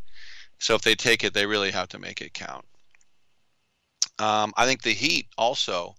So 0.59 0.75
if 0.75 0.83
they 0.83 0.94
take 0.94 1.25
it, 1.25 1.35
they 1.35 1.47
really 1.47 1.70
have 1.70 1.89
to 1.89 1.99
make 1.99 2.20
it 2.20 2.35
count. 2.35 2.65
Um, 4.18 4.55
I 4.57 4.65
think 4.65 4.83
the 4.83 4.94
Heat 4.94 5.26
also 5.36 5.94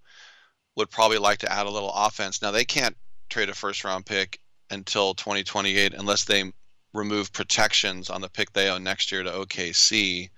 would 0.76 0.90
probably 0.90 1.18
like 1.18 1.40
to 1.40 1.52
add 1.52 1.68
a 1.68 1.72
little 1.72 1.92
offense. 1.94 2.42
Now 2.42 2.52
they 2.52 2.66
can't 2.66 2.98
trade 3.30 3.50
a 3.50 3.54
first 3.54 3.84
round 3.84 4.06
pick 4.06 4.40
until 4.72 5.14
2028 5.14 5.94
unless 5.94 6.24
they 6.24 6.52
remove 6.98 7.32
protections 7.32 8.10
on 8.10 8.22
the 8.22 8.30
pick 8.30 8.52
they 8.54 8.70
own 8.70 8.84
next 8.84 9.12
year 9.12 9.24
to 9.24 9.32
OKC. 9.32 10.30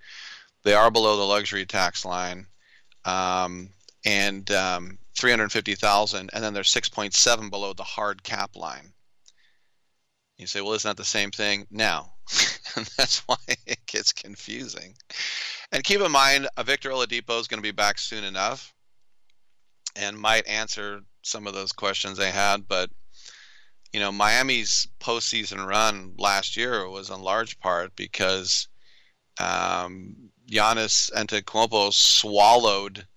They 0.62 0.74
are 0.74 0.90
below 0.90 1.16
the 1.16 1.24
luxury 1.24 1.66
tax 1.66 2.04
line. 2.04 2.46
Um, 3.04 3.70
and 4.04 4.50
um, 4.50 4.98
350,000 5.18 6.30
and 6.32 6.44
then 6.44 6.54
they're 6.54 6.62
6.7 6.62 7.50
below 7.50 7.72
the 7.72 7.82
hard 7.82 8.22
cap 8.22 8.56
line. 8.56 8.92
You 10.38 10.46
say, 10.46 10.62
well, 10.62 10.72
isn't 10.72 10.88
that 10.88 10.96
the 10.96 11.04
same 11.04 11.30
thing? 11.30 11.66
No. 11.70 12.06
and 12.76 12.86
that's 12.96 13.18
why 13.26 13.36
it 13.66 13.84
gets 13.86 14.12
confusing. 14.12 14.94
And 15.72 15.84
keep 15.84 16.00
in 16.00 16.10
mind, 16.10 16.48
a 16.56 16.64
Victor 16.64 16.90
Oladipo 16.90 17.38
is 17.38 17.46
going 17.46 17.58
to 17.58 17.62
be 17.62 17.72
back 17.72 17.98
soon 17.98 18.24
enough 18.24 18.72
and 19.96 20.18
might 20.18 20.46
answer 20.46 21.02
some 21.22 21.46
of 21.46 21.54
those 21.54 21.72
questions 21.72 22.16
they 22.16 22.30
had. 22.30 22.66
But, 22.66 22.90
you 23.92 24.00
know, 24.00 24.12
Miami's 24.12 24.88
postseason 25.00 25.66
run 25.66 26.14
last 26.16 26.56
year 26.56 26.88
was 26.88 27.10
in 27.10 27.20
large 27.20 27.58
part 27.60 27.94
because 27.96 28.68
um, 29.38 30.14
Giannis 30.50 31.10
Antetokounmpo 31.12 31.92
swallowed– 31.92 33.06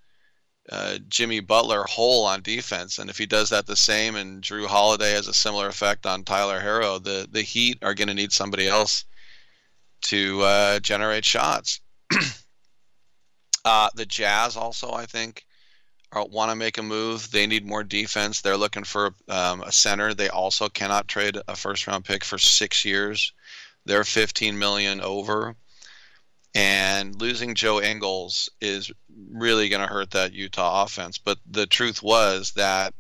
uh, 0.69 0.97
Jimmy 1.09 1.39
Butler 1.41 1.83
whole 1.83 2.25
on 2.25 2.41
defense, 2.41 2.97
and 2.97 3.09
if 3.09 3.17
he 3.17 3.25
does 3.25 3.49
that 3.49 3.65
the 3.65 3.75
same, 3.75 4.15
and 4.15 4.41
Jrue 4.41 4.65
Holiday 4.65 5.11
has 5.11 5.27
a 5.27 5.33
similar 5.33 5.67
effect 5.67 6.05
on 6.05 6.23
Tyler 6.23 6.59
Herro, 6.59 7.03
the 7.03 7.27
the 7.29 7.41
Heat 7.41 7.79
are 7.81 7.93
going 7.93 8.07
to 8.07 8.13
need 8.13 8.31
somebody 8.31 8.67
else 8.67 9.03
to 10.03 10.41
uh, 10.41 10.79
generate 10.79 11.25
shots. 11.25 11.81
uh, 13.65 13.89
the 13.95 14.05
Jazz 14.05 14.55
also, 14.55 14.93
I 14.93 15.05
think, 15.05 15.45
want 16.15 16.51
to 16.51 16.55
make 16.55 16.77
a 16.77 16.83
move. 16.83 17.31
They 17.31 17.47
need 17.47 17.65
more 17.65 17.83
defense. 17.83 18.41
They're 18.41 18.57
looking 18.57 18.83
for 18.83 19.13
um, 19.27 19.61
a 19.61 19.71
center. 19.71 20.13
They 20.13 20.29
also 20.29 20.69
cannot 20.69 21.07
trade 21.07 21.37
a 21.47 21.55
first 21.55 21.87
round 21.87 22.05
pick 22.05 22.23
for 22.23 22.37
six 22.37 22.85
years. 22.85 23.33
They're 23.85 24.03
15 24.03 24.57
million 24.57 25.01
over. 25.01 25.55
And 26.55 27.19
losing 27.19 27.55
Joe 27.55 27.81
Ingles 27.81 28.49
is 28.61 28.91
really 29.31 29.69
going 29.69 29.81
to 29.81 29.91
hurt 29.91 30.11
that 30.11 30.33
Utah 30.33 30.83
offense. 30.83 31.17
But 31.17 31.39
the 31.49 31.65
truth 31.65 32.03
was 32.03 32.51
that 32.51 32.93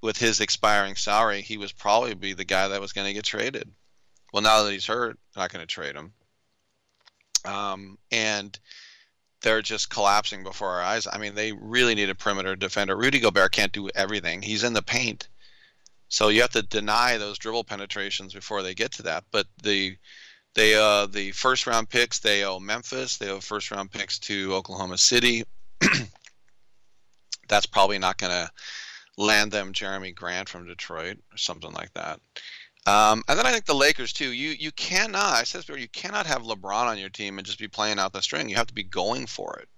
with 0.00 0.16
his 0.16 0.40
expiring 0.40 0.94
salary, 0.94 1.42
he 1.42 1.56
was 1.56 1.72
probably 1.72 2.14
be 2.14 2.34
the 2.34 2.44
guy 2.44 2.68
that 2.68 2.80
was 2.80 2.92
going 2.92 3.08
to 3.08 3.14
get 3.14 3.24
traded. 3.24 3.68
Well, 4.32 4.42
now 4.42 4.62
that 4.62 4.72
he's 4.72 4.86
hurt, 4.86 5.18
not 5.36 5.52
going 5.52 5.66
to 5.66 5.66
trade 5.66 5.96
him. 5.96 6.12
Um, 7.44 7.98
and 8.10 8.58
they're 9.44 9.62
just 9.62 9.90
collapsing 9.90 10.42
before 10.42 10.70
our 10.70 10.82
eyes. 10.82 11.06
I 11.06 11.18
mean, 11.18 11.34
they 11.34 11.52
really 11.52 11.94
need 11.94 12.08
a 12.08 12.14
perimeter 12.14 12.56
defender. 12.56 12.96
Rudy 12.96 13.20
Gobert 13.20 13.52
can't 13.52 13.72
do 13.72 13.90
everything. 13.90 14.40
He's 14.40 14.64
in 14.64 14.72
the 14.72 14.82
paint. 14.82 15.28
So 16.08 16.28
you 16.28 16.40
have 16.40 16.52
to 16.52 16.62
deny 16.62 17.18
those 17.18 17.38
dribble 17.38 17.64
penetrations 17.64 18.32
before 18.32 18.62
they 18.62 18.74
get 18.74 18.92
to 18.92 19.02
that. 19.02 19.24
But 19.30 19.46
the 19.62 19.96
they 20.54 20.74
uh 20.74 21.06
the 21.06 21.32
first 21.32 21.66
round 21.66 21.90
picks 21.90 22.20
they 22.20 22.44
owe 22.44 22.58
Memphis. 22.58 23.18
They 23.18 23.28
owe 23.28 23.40
first 23.40 23.70
round 23.70 23.92
picks 23.92 24.18
to 24.20 24.54
Oklahoma 24.54 24.96
City. 24.96 25.44
That's 27.48 27.66
probably 27.66 27.98
not 27.98 28.16
going 28.16 28.32
to 28.32 28.50
land 29.18 29.52
them 29.52 29.74
Jerami 29.74 30.14
Grant 30.14 30.48
from 30.48 30.66
Detroit 30.66 31.18
or 31.32 31.36
something 31.36 31.72
like 31.72 31.92
that. 31.92 32.20
Um, 32.86 33.22
and 33.28 33.38
then 33.38 33.46
I 33.46 33.52
think 33.52 33.64
the 33.64 33.74
Lakers 33.74 34.12
too. 34.12 34.32
You 34.32 34.50
you 34.50 34.70
cannot. 34.72 35.34
I 35.34 35.44
said 35.44 35.60
before, 35.60 35.78
you 35.78 35.88
cannot 35.88 36.26
have 36.26 36.42
LeBron 36.42 36.86
on 36.86 36.98
your 36.98 37.08
team 37.08 37.38
and 37.38 37.46
just 37.46 37.58
be 37.58 37.68
playing 37.68 37.98
out 37.98 38.12
the 38.12 38.20
string. 38.20 38.48
You 38.48 38.56
have 38.56 38.66
to 38.66 38.74
be 38.74 38.82
going 38.82 39.26
for 39.26 39.58
it. 39.58 39.68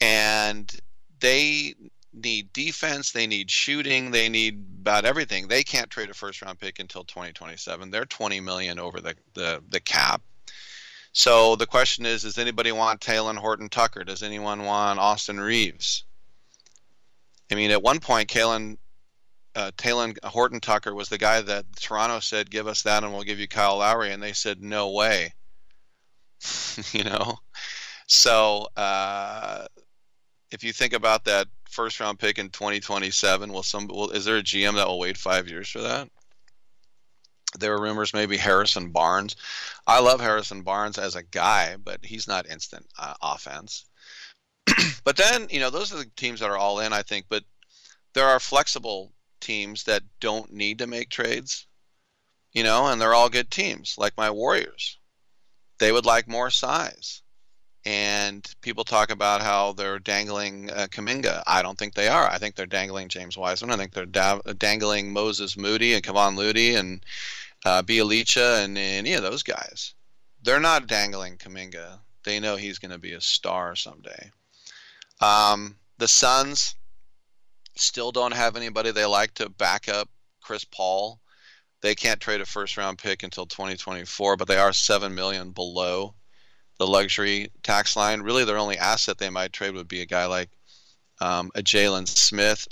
And 0.00 0.72
they 1.18 1.74
need 2.12 2.52
defense, 2.52 3.10
they 3.10 3.26
need 3.26 3.50
shooting, 3.50 4.10
they 4.10 4.28
need 4.28 4.64
about 4.80 5.04
everything. 5.04 5.48
They 5.48 5.64
can't 5.64 5.90
trade 5.90 6.10
a 6.10 6.14
first 6.14 6.42
round 6.42 6.60
pick 6.60 6.78
until 6.78 7.04
2027. 7.04 7.90
They're 7.90 8.04
20 8.04 8.40
million 8.40 8.78
over 8.78 9.00
the 9.00 9.16
the, 9.34 9.62
the 9.68 9.80
cap. 9.80 10.22
So 11.12 11.54
the 11.56 11.66
question 11.66 12.06
is, 12.06 12.22
does 12.22 12.38
anybody 12.38 12.72
want 12.72 13.00
Talen 13.00 13.36
Horton 13.36 13.68
Tucker? 13.68 14.02
Does 14.02 14.22
anyone 14.22 14.64
want 14.64 14.98
Austin 14.98 15.40
Reaves? 15.40 16.04
I 17.50 17.54
mean, 17.54 17.70
at 17.70 17.82
one 17.82 18.00
point, 18.00 18.28
Kalen, 18.28 18.78
uh, 19.56 19.70
Talen 19.76 20.16
Horton 20.24 20.60
Tucker 20.60 20.94
was 20.94 21.08
the 21.08 21.18
guy 21.18 21.40
that 21.40 21.64
Toronto 21.76 22.20
said, 22.20 22.50
"Give 22.50 22.66
us 22.66 22.82
that, 22.82 23.04
and 23.04 23.12
we'll 23.12 23.22
give 23.22 23.38
you 23.38 23.48
Kyle 23.48 23.78
Lowry," 23.78 24.12
and 24.12 24.22
they 24.22 24.32
said, 24.32 24.62
"No 24.62 24.90
way." 24.90 25.32
you 26.92 27.04
know, 27.04 27.38
so 28.06 28.68
uh, 28.76 29.66
if 30.50 30.64
you 30.64 30.72
think 30.72 30.92
about 30.92 31.24
that 31.24 31.48
first 31.70 32.00
round 32.00 32.18
pick 32.18 32.38
in 32.38 32.50
2027, 32.50 33.52
will 33.52 33.62
some 33.62 33.88
will, 33.88 34.10
is 34.10 34.24
there 34.24 34.38
a 34.38 34.42
GM 34.42 34.74
that 34.74 34.86
will 34.86 34.98
wait 34.98 35.16
five 35.16 35.48
years 35.48 35.68
for 35.68 35.80
that? 35.82 36.08
There 37.58 37.74
are 37.74 37.80
rumors 37.80 38.12
maybe 38.12 38.36
Harrison 38.36 38.90
Barnes. 38.90 39.36
I 39.86 40.00
love 40.00 40.20
Harrison 40.20 40.62
Barnes 40.62 40.98
as 40.98 41.14
a 41.14 41.22
guy, 41.22 41.76
but 41.76 42.04
he's 42.04 42.26
not 42.26 42.50
instant 42.50 42.86
uh, 42.98 43.14
offense. 43.22 43.84
but 45.04 45.16
then, 45.16 45.46
you 45.50 45.60
know, 45.60 45.70
those 45.70 45.92
are 45.92 45.98
the 45.98 46.10
teams 46.16 46.40
that 46.40 46.50
are 46.50 46.58
all 46.58 46.80
in, 46.80 46.92
I 46.92 47.02
think. 47.02 47.26
But 47.28 47.44
there 48.12 48.26
are 48.26 48.40
flexible 48.40 49.12
teams 49.44 49.84
that 49.84 50.02
don't 50.20 50.52
need 50.52 50.78
to 50.78 50.86
make 50.86 51.10
trades, 51.10 51.66
you 52.52 52.64
know, 52.64 52.86
and 52.86 53.00
they're 53.00 53.14
all 53.14 53.28
good 53.28 53.50
teams, 53.50 53.96
like 53.98 54.16
my 54.16 54.30
Warriors. 54.30 54.98
They 55.78 55.92
would 55.92 56.06
like 56.06 56.26
more 56.26 56.50
size. 56.50 57.22
And 57.86 58.42
people 58.62 58.84
talk 58.84 59.10
about 59.10 59.42
how 59.42 59.74
they're 59.74 59.98
dangling 59.98 60.70
uh, 60.70 60.86
Kuminga. 60.90 61.42
I 61.46 61.60
don't 61.60 61.76
think 61.76 61.94
they 61.94 62.08
are. 62.08 62.26
I 62.26 62.38
think 62.38 62.54
they're 62.54 62.64
dangling 62.64 63.08
James 63.08 63.36
Wiseman. 63.36 63.70
I 63.70 63.76
think 63.76 63.92
they're 63.92 64.06
da- 64.06 64.40
dangling 64.56 65.12
Moses 65.12 65.58
Moody 65.58 65.92
and 65.92 66.02
Kevon 66.02 66.34
Looney 66.34 66.76
and 66.76 67.04
uh, 67.66 67.82
Bjelica 67.82 68.64
and 68.64 68.78
any 68.78 69.12
of 69.12 69.22
those 69.22 69.42
guys. 69.42 69.92
They're 70.42 70.60
not 70.60 70.86
dangling 70.86 71.36
Kuminga. 71.36 71.98
They 72.24 72.40
know 72.40 72.56
he's 72.56 72.78
going 72.78 72.92
to 72.92 72.98
be 72.98 73.12
a 73.12 73.20
star 73.20 73.76
someday. 73.76 74.30
Um, 75.20 75.76
the 75.98 76.08
Suns 76.08 76.74
still 77.76 78.12
don't 78.12 78.34
have 78.34 78.56
anybody 78.56 78.90
they 78.90 79.04
like 79.04 79.34
to 79.34 79.48
back 79.48 79.88
up 79.88 80.08
Chris 80.40 80.64
Paul. 80.64 81.20
They 81.80 81.94
can't 81.94 82.20
trade 82.20 82.40
a 82.40 82.46
first 82.46 82.76
round 82.76 82.98
pick 82.98 83.22
until 83.22 83.46
2024, 83.46 84.36
but 84.36 84.48
they 84.48 84.56
are 84.56 84.72
seven 84.72 85.14
million 85.14 85.50
below 85.50 86.14
the 86.78 86.86
luxury 86.86 87.50
tax 87.62 87.96
line. 87.96 88.22
Really, 88.22 88.44
their 88.44 88.58
only 88.58 88.78
asset 88.78 89.18
they 89.18 89.30
might 89.30 89.52
trade 89.52 89.74
would 89.74 89.88
be 89.88 90.00
a 90.00 90.06
guy 90.06 90.26
like 90.26 90.50
um, 91.20 91.50
a 91.54 91.62
Jalen 91.62 92.08
Smith. 92.08 92.66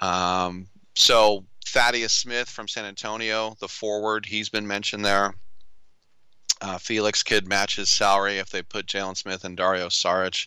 Um, 0.00 0.66
so 0.94 1.44
Thaddeus 1.66 2.12
Smith 2.12 2.48
from 2.48 2.68
San 2.68 2.84
Antonio, 2.84 3.56
the 3.60 3.68
forward, 3.68 4.26
he's 4.26 4.48
been 4.48 4.66
mentioned 4.66 5.04
there. 5.04 5.34
Uh, 6.60 6.78
Phoenix 6.78 7.22
could 7.22 7.48
match 7.48 7.76
his 7.76 7.90
salary 7.90 8.38
if 8.38 8.50
they 8.50 8.62
put 8.62 8.86
Jalen 8.86 9.16
Smith 9.16 9.44
and 9.44 9.56
Dario 9.56 9.88
Saric 9.88 10.46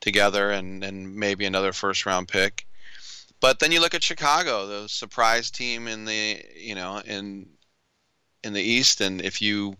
together, 0.00 0.50
and, 0.50 0.82
and 0.82 1.14
maybe 1.14 1.44
another 1.44 1.72
first 1.72 2.06
round 2.06 2.28
pick. 2.28 2.65
But 3.46 3.60
then 3.60 3.70
you 3.70 3.80
look 3.80 3.94
at 3.94 4.02
Chicago, 4.02 4.66
the 4.66 4.88
surprise 4.88 5.52
team 5.52 5.86
in 5.86 6.04
the 6.04 6.42
you 6.56 6.74
know 6.74 6.98
in 7.06 7.46
in 8.42 8.52
the 8.54 8.60
East, 8.60 9.00
and 9.00 9.22
if 9.22 9.40
you 9.40 9.76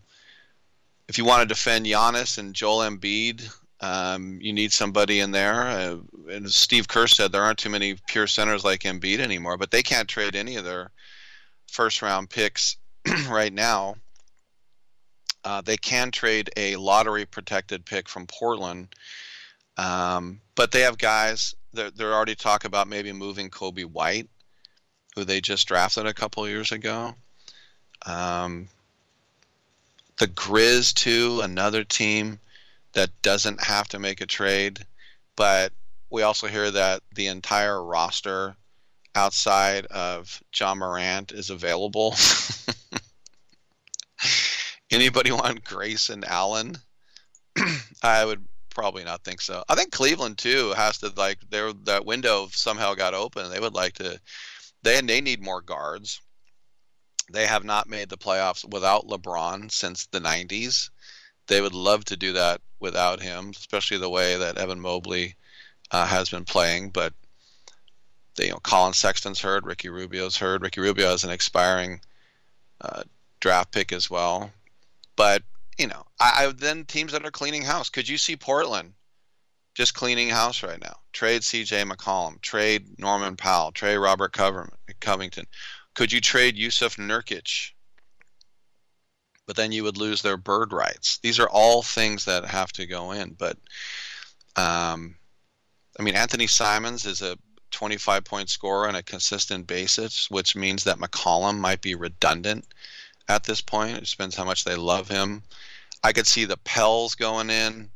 if 1.08 1.18
you 1.18 1.24
want 1.24 1.42
to 1.42 1.52
defend 1.52 1.84
Giannis 1.84 2.38
and 2.38 2.54
Joel 2.54 2.88
Embiid, 2.88 3.52
um, 3.80 4.38
you 4.40 4.52
need 4.52 4.72
somebody 4.72 5.18
in 5.18 5.32
there. 5.32 5.62
Uh, 5.62 5.96
and 6.30 6.48
Steve 6.48 6.86
Kerr 6.86 7.08
said, 7.08 7.32
there 7.32 7.42
aren't 7.42 7.58
too 7.58 7.68
many 7.68 7.96
pure 8.06 8.28
centers 8.28 8.62
like 8.62 8.82
Embiid 8.82 9.18
anymore, 9.18 9.56
but 9.56 9.72
they 9.72 9.82
can't 9.82 10.08
trade 10.08 10.36
any 10.36 10.54
of 10.54 10.64
their 10.64 10.92
first 11.66 12.02
round 12.02 12.30
picks 12.30 12.76
right 13.28 13.52
now. 13.52 13.96
Uh, 15.42 15.60
they 15.60 15.76
can 15.76 16.12
trade 16.12 16.50
a 16.56 16.76
lottery 16.76 17.26
protected 17.26 17.84
pick 17.84 18.08
from 18.08 18.28
Portland, 18.28 18.94
um, 19.76 20.40
but 20.54 20.72
they 20.72 20.80
have 20.80 20.98
guys. 20.98 21.54
They're, 21.72 21.90
they're 21.90 22.14
already 22.14 22.34
talking 22.34 22.68
about 22.68 22.88
maybe 22.88 23.12
moving 23.12 23.50
Coby 23.50 23.84
White, 23.84 24.28
who 25.14 25.24
they 25.24 25.40
just 25.40 25.68
drafted 25.68 26.06
a 26.06 26.14
couple 26.14 26.48
years 26.48 26.72
ago. 26.72 27.14
Um, 28.04 28.68
the 30.18 30.28
Grizz 30.28 30.94
too, 30.94 31.40
another 31.42 31.84
team 31.84 32.38
that 32.92 33.10
doesn't 33.22 33.62
have 33.62 33.88
to 33.88 33.98
make 33.98 34.20
a 34.20 34.26
trade, 34.26 34.84
but 35.36 35.72
we 36.10 36.22
also 36.22 36.46
hear 36.46 36.70
that 36.70 37.02
the 37.14 37.26
entire 37.26 37.82
roster 37.82 38.56
outside 39.14 39.86
of 39.86 40.42
Ja 40.58 40.74
Morant 40.74 41.32
is 41.32 41.50
available. 41.50 42.14
Anybody 44.90 45.32
want 45.32 45.64
Grayson 45.64 46.24
Allen? 46.24 46.76
I 48.02 48.24
would 48.24 48.44
probably 48.76 49.04
not 49.04 49.24
think 49.24 49.40
so. 49.40 49.64
I 49.70 49.74
think 49.74 49.90
Cleveland 49.90 50.36
too 50.36 50.74
has 50.76 50.98
to 50.98 51.10
like 51.16 51.38
their 51.48 51.72
that 51.84 52.04
window 52.04 52.48
somehow 52.52 52.92
got 52.92 53.14
open. 53.14 53.50
They 53.50 53.58
would 53.58 53.72
like 53.72 53.94
to. 53.94 54.20
They 54.82 54.98
and 54.98 55.08
they 55.08 55.22
need 55.22 55.42
more 55.42 55.62
guards. 55.62 56.20
They 57.32 57.46
have 57.46 57.64
not 57.64 57.88
made 57.88 58.10
the 58.10 58.18
playoffs 58.18 58.70
without 58.70 59.06
LeBron 59.06 59.72
since 59.72 60.06
the 60.06 60.20
90s. 60.20 60.90
They 61.46 61.62
would 61.62 61.72
love 61.72 62.04
to 62.04 62.18
do 62.18 62.34
that 62.34 62.60
without 62.78 63.22
him, 63.22 63.52
especially 63.56 63.96
the 63.96 64.10
way 64.10 64.36
that 64.36 64.58
Evan 64.58 64.80
Mobley 64.80 65.36
uh, 65.90 66.06
has 66.06 66.28
been 66.28 66.44
playing. 66.44 66.90
But 66.90 67.14
they, 68.36 68.48
you 68.48 68.50
know, 68.50 68.58
Collin 68.58 68.92
Sexton's 68.92 69.40
heard, 69.40 69.64
Ricky 69.64 69.88
Rubio's 69.88 70.36
heard. 70.36 70.60
Ricky 70.60 70.82
Rubio 70.82 71.08
has 71.08 71.24
an 71.24 71.30
expiring 71.30 72.02
uh, 72.82 73.04
draft 73.40 73.72
pick 73.72 73.90
as 73.90 74.10
well. 74.10 74.52
But 75.16 75.42
you 75.78 75.86
know, 75.86 76.04
I, 76.20 76.46
I 76.46 76.52
then 76.52 76.84
teams 76.84 77.12
that 77.12 77.24
are 77.24 77.30
cleaning 77.30 77.62
house. 77.62 77.88
Could 77.88 78.08
you 78.08 78.18
see 78.18 78.36
Portland 78.36 78.94
just 79.74 79.94
cleaning 79.94 80.28
house 80.28 80.62
right 80.62 80.80
now? 80.80 80.96
Trade 81.12 81.44
C.J. 81.44 81.84
McCollum, 81.84 82.40
trade 82.40 82.98
Norman 82.98 83.36
Powell, 83.36 83.72
trade 83.72 83.96
Robert 83.96 84.32
Covington. 84.32 85.46
Could 85.94 86.12
you 86.12 86.20
trade 86.20 86.56
Jusuf 86.56 86.96
Nurkic? 86.96 87.72
But 89.46 89.56
then 89.56 89.72
you 89.72 89.84
would 89.84 89.96
lose 89.96 90.22
their 90.22 90.36
bird 90.36 90.72
rights. 90.72 91.18
These 91.22 91.38
are 91.38 91.48
all 91.48 91.82
things 91.82 92.24
that 92.24 92.44
have 92.44 92.72
to 92.72 92.86
go 92.86 93.12
in. 93.12 93.34
But 93.38 93.56
um, 94.56 95.16
I 95.98 96.02
mean, 96.02 96.14
Anfernee 96.14 96.50
Simons 96.50 97.06
is 97.06 97.22
a 97.22 97.38
25 97.70 98.24
point 98.24 98.50
scorer 98.50 98.88
on 98.88 98.96
a 98.96 99.02
consistent 99.02 99.66
basis, 99.66 100.30
which 100.30 100.56
means 100.56 100.84
that 100.84 100.98
McCollum 100.98 101.58
might 101.58 101.80
be 101.80 101.94
redundant 101.94 102.66
at 103.28 103.44
this 103.44 103.60
point. 103.60 103.98
It 103.98 104.04
depends 104.04 104.36
how 104.36 104.44
much 104.44 104.64
they 104.64 104.76
love 104.76 105.08
him. 105.08 105.42
I 106.02 106.12
could 106.12 106.26
see 106.26 106.44
the 106.44 106.58
Pels 106.58 107.14
going 107.14 107.50
in. 107.50 107.90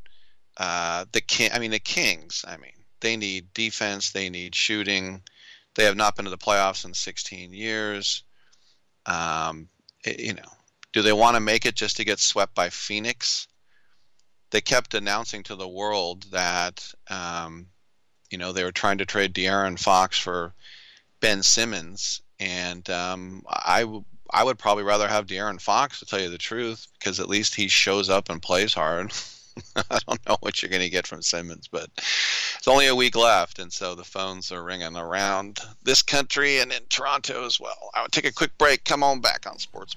Uh, 0.57 1.05
the 1.13 1.21
King, 1.21 1.51
I 1.53 1.59
mean, 1.59 1.71
the 1.71 1.79
Kings. 1.79 2.45
I 2.47 2.57
mean, 2.57 2.73
they 3.01 3.17
need 3.17 3.53
defense. 3.55 4.11
They 4.11 4.29
need 4.29 4.55
shooting. 4.55 5.23
They 5.75 5.85
have 5.85 5.97
not 5.97 6.17
been 6.17 6.25
to 6.25 6.31
the 6.31 6.39
playoffs 6.39 6.85
in 6.85 6.95
16 6.95 7.53
years. 7.53 8.25
Um, 9.07 9.69
it, 10.05 10.21
you 10.21 10.35
know, 10.35 10.53
do 10.93 11.03
they 11.03 11.13
want 11.13 11.37
to 11.37 11.41
make 11.41 11.67
it 11.67 11.77
just 11.77 11.97
to 11.97 12.05
get 12.05 12.19
swept 12.19 12.55
by 12.55 12.71
Phoenix? 12.71 13.47
They 14.51 14.61
kept 14.61 14.95
announcing 14.95 15.45
to 15.45 15.55
the 15.55 15.69
world 15.69 16.25
that, 16.33 16.93
um, 17.09 17.69
you 18.31 18.39
know, 18.39 18.53
they 18.53 18.65
were 18.65 18.73
trying 18.73 18.99
to 18.99 19.07
trade 19.07 19.33
De'Aaron 19.33 19.79
Fox 19.79 20.19
for 20.19 20.55
Ben 21.21 21.43
Simmons, 21.43 22.23
and 22.41 22.89
um, 22.91 23.45
I 23.49 23.85
I 24.33 24.45
would 24.45 24.59
probably 24.59 24.85
rather 24.85 25.09
have 25.09 25.27
De'Aaron 25.27 25.61
Fox 25.61 25.99
to 25.99 26.07
tell 26.07 26.21
you 26.21 26.31
the 26.31 26.39
truth 26.39 26.87
because 26.99 27.21
at 27.21 27.29
least 27.29 27.55
he 27.55 27.69
shows 27.69 28.09
up 28.09 28.29
and 28.29 28.41
plays 28.41 28.75
hard. 28.75 29.13
I 29.77 29.99
don't 30.07 30.29
know 30.29 30.37
what 30.41 30.63
you're 30.63 30.71
going 30.71 30.83
to 30.83 30.91
get 30.91 31.07
from 31.07 31.23
Simmons, 31.23 31.69
but 31.69 31.91
it's 31.97 32.69
only 32.69 32.87
a 32.87 32.95
week 32.95 33.17
left, 33.17 33.59
and 33.59 33.73
so 33.73 33.95
the 33.95 34.05
phones 34.05 34.53
are 34.53 34.63
ringing 34.63 34.97
around 34.97 35.61
this 35.83 36.03
country 36.03 36.59
and 36.59 36.73
in 36.73 36.83
Toronto 36.89 37.45
as 37.45 37.59
well. 37.59 37.91
I 37.95 38.03
would 38.03 38.13
take 38.13 38.27
a 38.27 38.33
quick 38.33 38.57
break. 38.59 38.85
Come 38.85 39.03
on 39.03 39.21
back 39.21 39.47
on 39.47 39.59
Sports. 39.59 39.97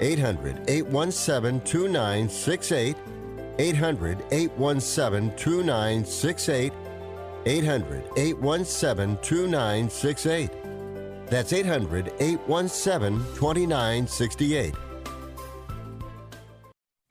800 0.00 0.68
817 0.68 1.60
2968. 1.60 2.96
800 3.58 4.24
817 4.30 5.36
2968. 5.36 6.72
800 7.46 8.04
817 8.16 9.18
2968. 9.22 10.50
That's 11.26 11.52
800 11.52 12.12
817 12.20 13.18
2968. 13.34 14.74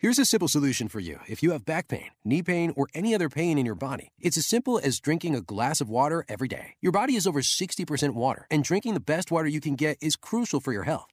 Here's 0.03 0.19
a 0.19 0.25
simple 0.25 0.49
solution 0.49 0.89
for 0.89 0.99
you 0.99 1.19
if 1.29 1.41
you 1.41 1.51
have 1.51 1.63
back 1.63 1.87
pain, 1.87 2.09
knee 2.25 2.43
pain, 2.43 2.73
or 2.75 2.87
any 2.93 3.15
other 3.15 3.29
pain 3.29 3.57
in 3.57 3.65
your 3.65 3.73
body. 3.73 4.09
It's 4.19 4.37
as 4.37 4.45
simple 4.45 4.77
as 4.83 4.99
drinking 4.99 5.33
a 5.33 5.41
glass 5.41 5.79
of 5.79 5.89
water 5.89 6.25
every 6.27 6.49
day. 6.49 6.73
Your 6.81 6.91
body 6.91 7.15
is 7.15 7.25
over 7.25 7.39
60% 7.39 8.13
water, 8.13 8.45
and 8.51 8.65
drinking 8.65 8.95
the 8.95 8.99
best 8.99 9.31
water 9.31 9.47
you 9.47 9.61
can 9.61 9.75
get 9.75 9.97
is 10.01 10.17
crucial 10.17 10.59
for 10.59 10.73
your 10.73 10.83
health. 10.83 11.12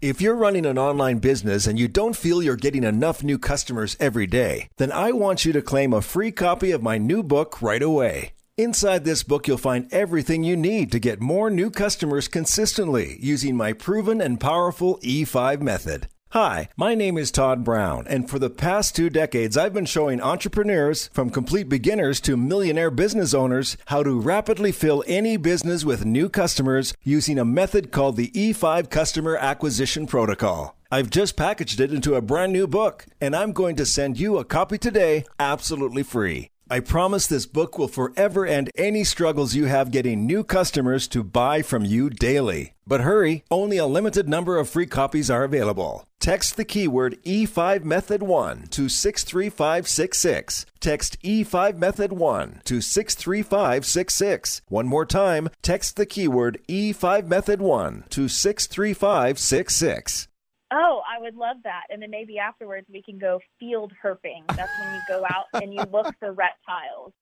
If 0.00 0.20
you're 0.20 0.34
running 0.34 0.66
an 0.66 0.78
online 0.78 1.18
business 1.18 1.66
and 1.66 1.78
you 1.78 1.88
don't 1.88 2.16
feel 2.16 2.42
you're 2.42 2.56
getting 2.56 2.84
enough 2.84 3.22
new 3.22 3.38
customers 3.38 3.96
every 4.00 4.26
day, 4.26 4.68
then 4.76 4.92
I 4.92 5.12
want 5.12 5.44
you 5.44 5.52
to 5.52 5.62
claim 5.62 5.92
a 5.92 6.02
free 6.02 6.30
copy 6.30 6.72
of 6.72 6.82
my 6.82 6.98
new 6.98 7.22
book 7.22 7.62
right 7.62 7.82
away. 7.82 8.32
Inside 8.56 9.04
this 9.04 9.22
book, 9.22 9.48
you'll 9.48 9.58
find 9.58 9.92
everything 9.92 10.44
you 10.44 10.56
need 10.56 10.92
to 10.92 11.00
get 11.00 11.20
more 11.20 11.50
new 11.50 11.70
customers 11.70 12.28
consistently 12.28 13.18
using 13.20 13.56
my 13.56 13.72
proven 13.72 14.20
and 14.20 14.38
powerful 14.38 14.98
E5 15.02 15.60
method. 15.60 16.08
Hi, 16.34 16.68
my 16.76 16.96
name 16.96 17.16
is 17.16 17.30
Todd 17.30 17.62
Brown, 17.62 18.08
and 18.08 18.28
for 18.28 18.40
the 18.40 18.50
past 18.50 18.96
two 18.96 19.08
decades, 19.08 19.56
I've 19.56 19.72
been 19.72 19.86
showing 19.86 20.20
entrepreneurs, 20.20 21.08
from 21.12 21.30
complete 21.30 21.68
beginners 21.68 22.20
to 22.22 22.36
millionaire 22.36 22.90
business 22.90 23.32
owners, 23.34 23.76
how 23.86 24.02
to 24.02 24.18
rapidly 24.18 24.72
fill 24.72 25.04
any 25.06 25.36
business 25.36 25.84
with 25.84 26.04
new 26.04 26.28
customers 26.28 26.92
using 27.04 27.38
a 27.38 27.44
method 27.44 27.92
called 27.92 28.16
the 28.16 28.32
E5 28.32 28.90
Customer 28.90 29.36
Acquisition 29.36 30.08
Protocol. 30.08 30.76
I've 30.90 31.08
just 31.08 31.36
packaged 31.36 31.78
it 31.78 31.92
into 31.92 32.16
a 32.16 32.20
brand 32.20 32.52
new 32.52 32.66
book, 32.66 33.06
and 33.20 33.36
I'm 33.36 33.52
going 33.52 33.76
to 33.76 33.86
send 33.86 34.18
you 34.18 34.38
a 34.38 34.44
copy 34.44 34.76
today 34.76 35.26
absolutely 35.38 36.02
free. 36.02 36.50
I 36.68 36.80
promise 36.80 37.28
this 37.28 37.46
book 37.46 37.78
will 37.78 37.86
forever 37.86 38.44
end 38.44 38.72
any 38.74 39.04
struggles 39.04 39.54
you 39.54 39.66
have 39.66 39.92
getting 39.92 40.26
new 40.26 40.42
customers 40.42 41.06
to 41.08 41.22
buy 41.22 41.62
from 41.62 41.84
you 41.84 42.10
daily. 42.10 42.73
But 42.86 43.00
hurry, 43.00 43.44
only 43.50 43.78
a 43.78 43.86
limited 43.86 44.28
number 44.28 44.58
of 44.58 44.68
free 44.68 44.86
copies 44.86 45.30
are 45.30 45.44
available. 45.44 46.06
Text 46.20 46.56
the 46.56 46.64
keyword 46.64 47.22
E5 47.24 47.84
Method 47.84 48.22
1 48.22 48.66
to 48.70 48.88
63566. 48.88 50.66
Text 50.80 51.22
E5 51.22 51.78
Method 51.78 52.12
1 52.12 52.60
to 52.64 52.80
63566. 52.80 54.62
One 54.68 54.86
more 54.86 55.06
time, 55.06 55.48
text 55.62 55.96
the 55.96 56.06
keyword 56.06 56.60
E5 56.68 57.26
Method 57.26 57.60
1 57.60 58.04
to 58.10 58.28
63566. 58.28 60.28
Oh, 60.72 61.02
I 61.08 61.20
would 61.20 61.36
love 61.36 61.58
that. 61.64 61.82
And 61.90 62.02
then 62.02 62.10
maybe 62.10 62.38
afterwards 62.38 62.86
we 62.92 63.00
can 63.00 63.18
go 63.18 63.40
field 63.60 63.92
herping. 64.02 64.44
That's 64.56 64.72
when 64.80 64.94
you 64.94 65.00
go 65.08 65.24
out 65.24 65.62
and 65.62 65.72
you 65.72 65.82
look 65.92 66.12
for 66.18 66.32
reptiles. 66.32 67.12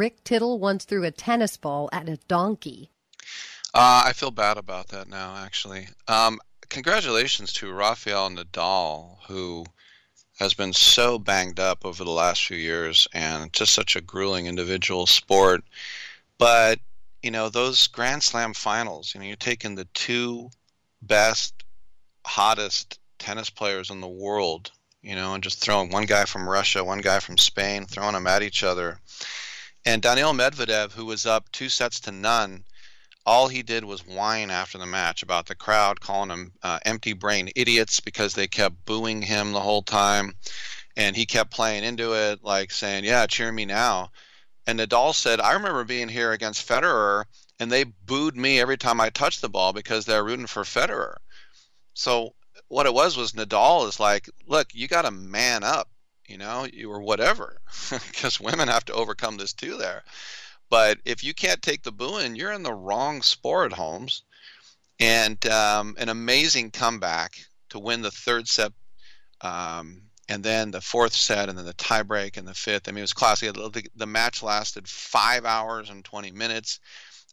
Rick 0.00 0.24
Tittle 0.24 0.58
once 0.58 0.86
threw 0.86 1.04
a 1.04 1.10
tennis 1.10 1.58
ball 1.58 1.90
at 1.92 2.08
a 2.08 2.16
donkey. 2.26 2.90
Uh, 3.74 4.04
I 4.06 4.14
feel 4.14 4.30
bad 4.30 4.56
about 4.56 4.88
that 4.88 5.08
now, 5.08 5.36
actually. 5.36 5.88
Um, 6.08 6.40
congratulations 6.70 7.52
to 7.52 7.70
Rafael 7.70 8.30
Nadal, 8.30 9.18
who 9.28 9.66
has 10.38 10.54
been 10.54 10.72
so 10.72 11.18
banged 11.18 11.60
up 11.60 11.84
over 11.84 12.02
the 12.02 12.10
last 12.10 12.46
few 12.46 12.56
years 12.56 13.06
and 13.12 13.52
just 13.52 13.74
such 13.74 13.94
a 13.94 14.00
grueling 14.00 14.46
individual 14.46 15.06
sport. 15.06 15.64
But, 16.38 16.80
you 17.22 17.30
know, 17.30 17.50
those 17.50 17.86
Grand 17.86 18.22
Slam 18.22 18.54
finals, 18.54 19.12
you 19.14 19.20
know, 19.20 19.26
you're 19.26 19.36
taking 19.36 19.74
the 19.74 19.88
two 19.92 20.48
best, 21.02 21.52
hottest 22.24 22.98
tennis 23.18 23.50
players 23.50 23.90
in 23.90 24.00
the 24.00 24.08
world, 24.08 24.70
you 25.02 25.14
know, 25.14 25.34
and 25.34 25.44
just 25.44 25.58
throwing 25.58 25.90
one 25.90 26.06
guy 26.06 26.24
from 26.24 26.48
Russia, 26.48 26.82
one 26.82 27.02
guy 27.02 27.18
from 27.18 27.36
Spain, 27.36 27.84
throwing 27.84 28.14
them 28.14 28.26
at 28.26 28.42
each 28.42 28.64
other. 28.64 28.98
And 29.86 30.02
Daniil 30.02 30.34
Medvedev, 30.34 30.92
who 30.92 31.06
was 31.06 31.24
up 31.24 31.50
two 31.52 31.70
sets 31.70 32.00
to 32.00 32.12
none, 32.12 32.64
all 33.24 33.48
he 33.48 33.62
did 33.62 33.84
was 33.84 34.06
whine 34.06 34.50
after 34.50 34.76
the 34.76 34.86
match 34.86 35.22
about 35.22 35.46
the 35.46 35.54
crowd 35.54 36.00
calling 36.00 36.30
him 36.30 36.52
uh, 36.62 36.78
empty 36.84 37.12
brain 37.12 37.50
idiots 37.56 38.00
because 38.00 38.34
they 38.34 38.46
kept 38.46 38.84
booing 38.84 39.22
him 39.22 39.52
the 39.52 39.60
whole 39.60 39.82
time. 39.82 40.34
And 40.96 41.16
he 41.16 41.24
kept 41.24 41.52
playing 41.52 41.84
into 41.84 42.12
it 42.14 42.42
like 42.42 42.72
saying 42.72 43.04
yeah 43.04 43.26
cheer 43.26 43.50
me 43.52 43.64
now. 43.64 44.10
And 44.66 44.78
nadal 44.78 45.14
said 45.14 45.40
i 45.40 45.52
remember 45.52 45.84
being 45.84 46.08
here 46.08 46.32
against 46.32 46.66
federer 46.66 47.24
and 47.58 47.70
they 47.72 47.84
booed 47.84 48.36
me 48.36 48.60
every 48.60 48.76
time 48.76 49.00
i 49.00 49.08
touched 49.10 49.40
the 49.40 49.48
ball 49.48 49.72
because 49.72 50.04
they're 50.04 50.24
rooting 50.24 50.46
for 50.46 50.64
federer. 50.64 51.16
So 51.94 52.34
what 52.68 52.86
it 52.86 52.94
was 52.94 53.16
was 53.16 53.32
nadal 53.32 53.88
is 53.88 54.00
like 54.00 54.28
look 54.46 54.68
you 54.74 54.88
got 54.88 55.02
to 55.02 55.10
man 55.10 55.62
up 55.62 55.88
you 56.30 56.38
know 56.38 56.66
you 56.72 56.90
or 56.90 57.02
whatever 57.02 57.58
because 57.90 58.40
women 58.40 58.68
have 58.68 58.84
to 58.84 58.94
overcome 58.94 59.36
this 59.36 59.52
too 59.52 59.76
there 59.76 60.02
but 60.70 61.00
if 61.04 61.24
you 61.24 61.34
can't 61.34 61.60
take 61.60 61.82
the 61.82 61.92
booing, 61.92 62.36
you're 62.36 62.52
in 62.52 62.62
the 62.62 62.72
wrong 62.72 63.22
sport, 63.22 63.72
Holmes. 63.72 64.22
And 65.00 65.44
um, 65.46 65.96
an 65.98 66.08
amazing 66.08 66.70
comeback 66.70 67.44
to 67.70 67.78
win 67.78 68.02
the 68.02 68.10
third 68.10 68.46
set, 68.46 68.72
um, 69.40 70.02
and 70.28 70.44
then 70.44 70.70
the 70.70 70.80
fourth 70.80 71.12
set, 71.12 71.48
and 71.48 71.58
then 71.58 71.64
the 71.64 71.74
tiebreak 71.74 72.36
and 72.36 72.46
the 72.46 72.54
fifth. 72.54 72.86
I 72.86 72.92
mean, 72.92 72.98
it 72.98 73.02
was 73.02 73.12
classic. 73.12 73.52
The, 73.54 73.84
the 73.96 74.06
match 74.06 74.42
lasted 74.42 74.88
five 74.88 75.44
hours 75.44 75.90
and 75.90 76.04
20 76.04 76.30
minutes. 76.30 76.78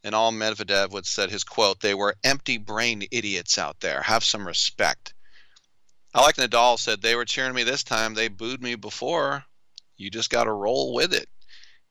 And 0.03 0.15
all 0.15 0.31
Medvedev 0.31 0.91
would 0.91 1.05
said 1.05 1.29
his 1.29 1.43
quote, 1.43 1.79
they 1.81 1.93
were 1.93 2.15
empty 2.23 2.57
brain 2.57 3.03
idiots 3.11 3.57
out 3.57 3.79
there. 3.81 4.01
Have 4.01 4.23
some 4.23 4.47
respect. 4.47 5.13
I 6.13 6.21
like 6.21 6.35
Nadal 6.35 6.79
said 6.79 7.01
they 7.01 7.15
were 7.15 7.25
cheering 7.25 7.53
me 7.53 7.63
this 7.63 7.83
time. 7.83 8.13
They 8.13 8.27
booed 8.27 8.61
me 8.61 8.75
before. 8.75 9.43
you 9.97 10.09
just 10.09 10.29
got 10.29 10.45
to 10.45 10.51
roll 10.51 10.93
with 10.93 11.13
it. 11.13 11.27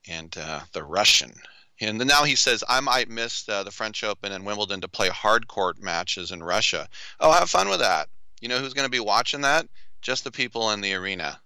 And 0.09 0.37
uh, 0.39 0.61
the 0.73 0.85
Russian. 0.85 1.33
And 1.81 1.99
now 1.99 2.25
he 2.25 2.37
says, 2.37 2.65
I 2.69 2.81
might 2.81 3.09
miss 3.09 3.49
uh, 3.49 3.63
the 3.63 3.71
French 3.71 4.03
Open 4.03 4.33
and 4.33 4.47
Wimbledon 4.47 4.81
to 4.81 4.89
play 4.89 5.09
hard 5.09 5.47
court 5.47 5.81
matches 5.81 6.31
in 6.33 6.43
Russia. 6.43 6.89
Oh, 7.21 7.33
have 7.33 7.51
fun 7.51 7.69
with 7.69 7.81
that. 7.81 8.09
You 8.41 8.49
know 8.49 8.59
who's 8.59 8.75
going 8.75 8.87
to 8.87 8.91
be 8.91 9.01
watching 9.01 9.43
that? 9.43 9.67
Just 10.01 10.25
the 10.25 10.31
people 10.31 10.71
in 10.71 10.81
the 10.81 10.95
arena. 10.95 11.41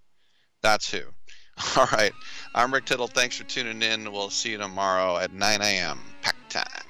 That's 0.63 0.91
who. 0.91 1.01
All 1.77 1.89
right. 1.93 2.13
I'm 2.55 2.73
Rick 2.73 2.87
Tittle. 2.87 3.09
Thanks 3.09 3.37
for 3.37 3.45
tuning 3.45 3.83
in. 3.83 4.13
We'll 4.13 4.31
see 4.31 4.51
you 4.51 4.59
tomorrow 4.59 5.17
at 5.17 5.33
9 5.33 5.63
a.m. 5.63 6.01
Pack 6.23 6.37
time. 6.49 6.90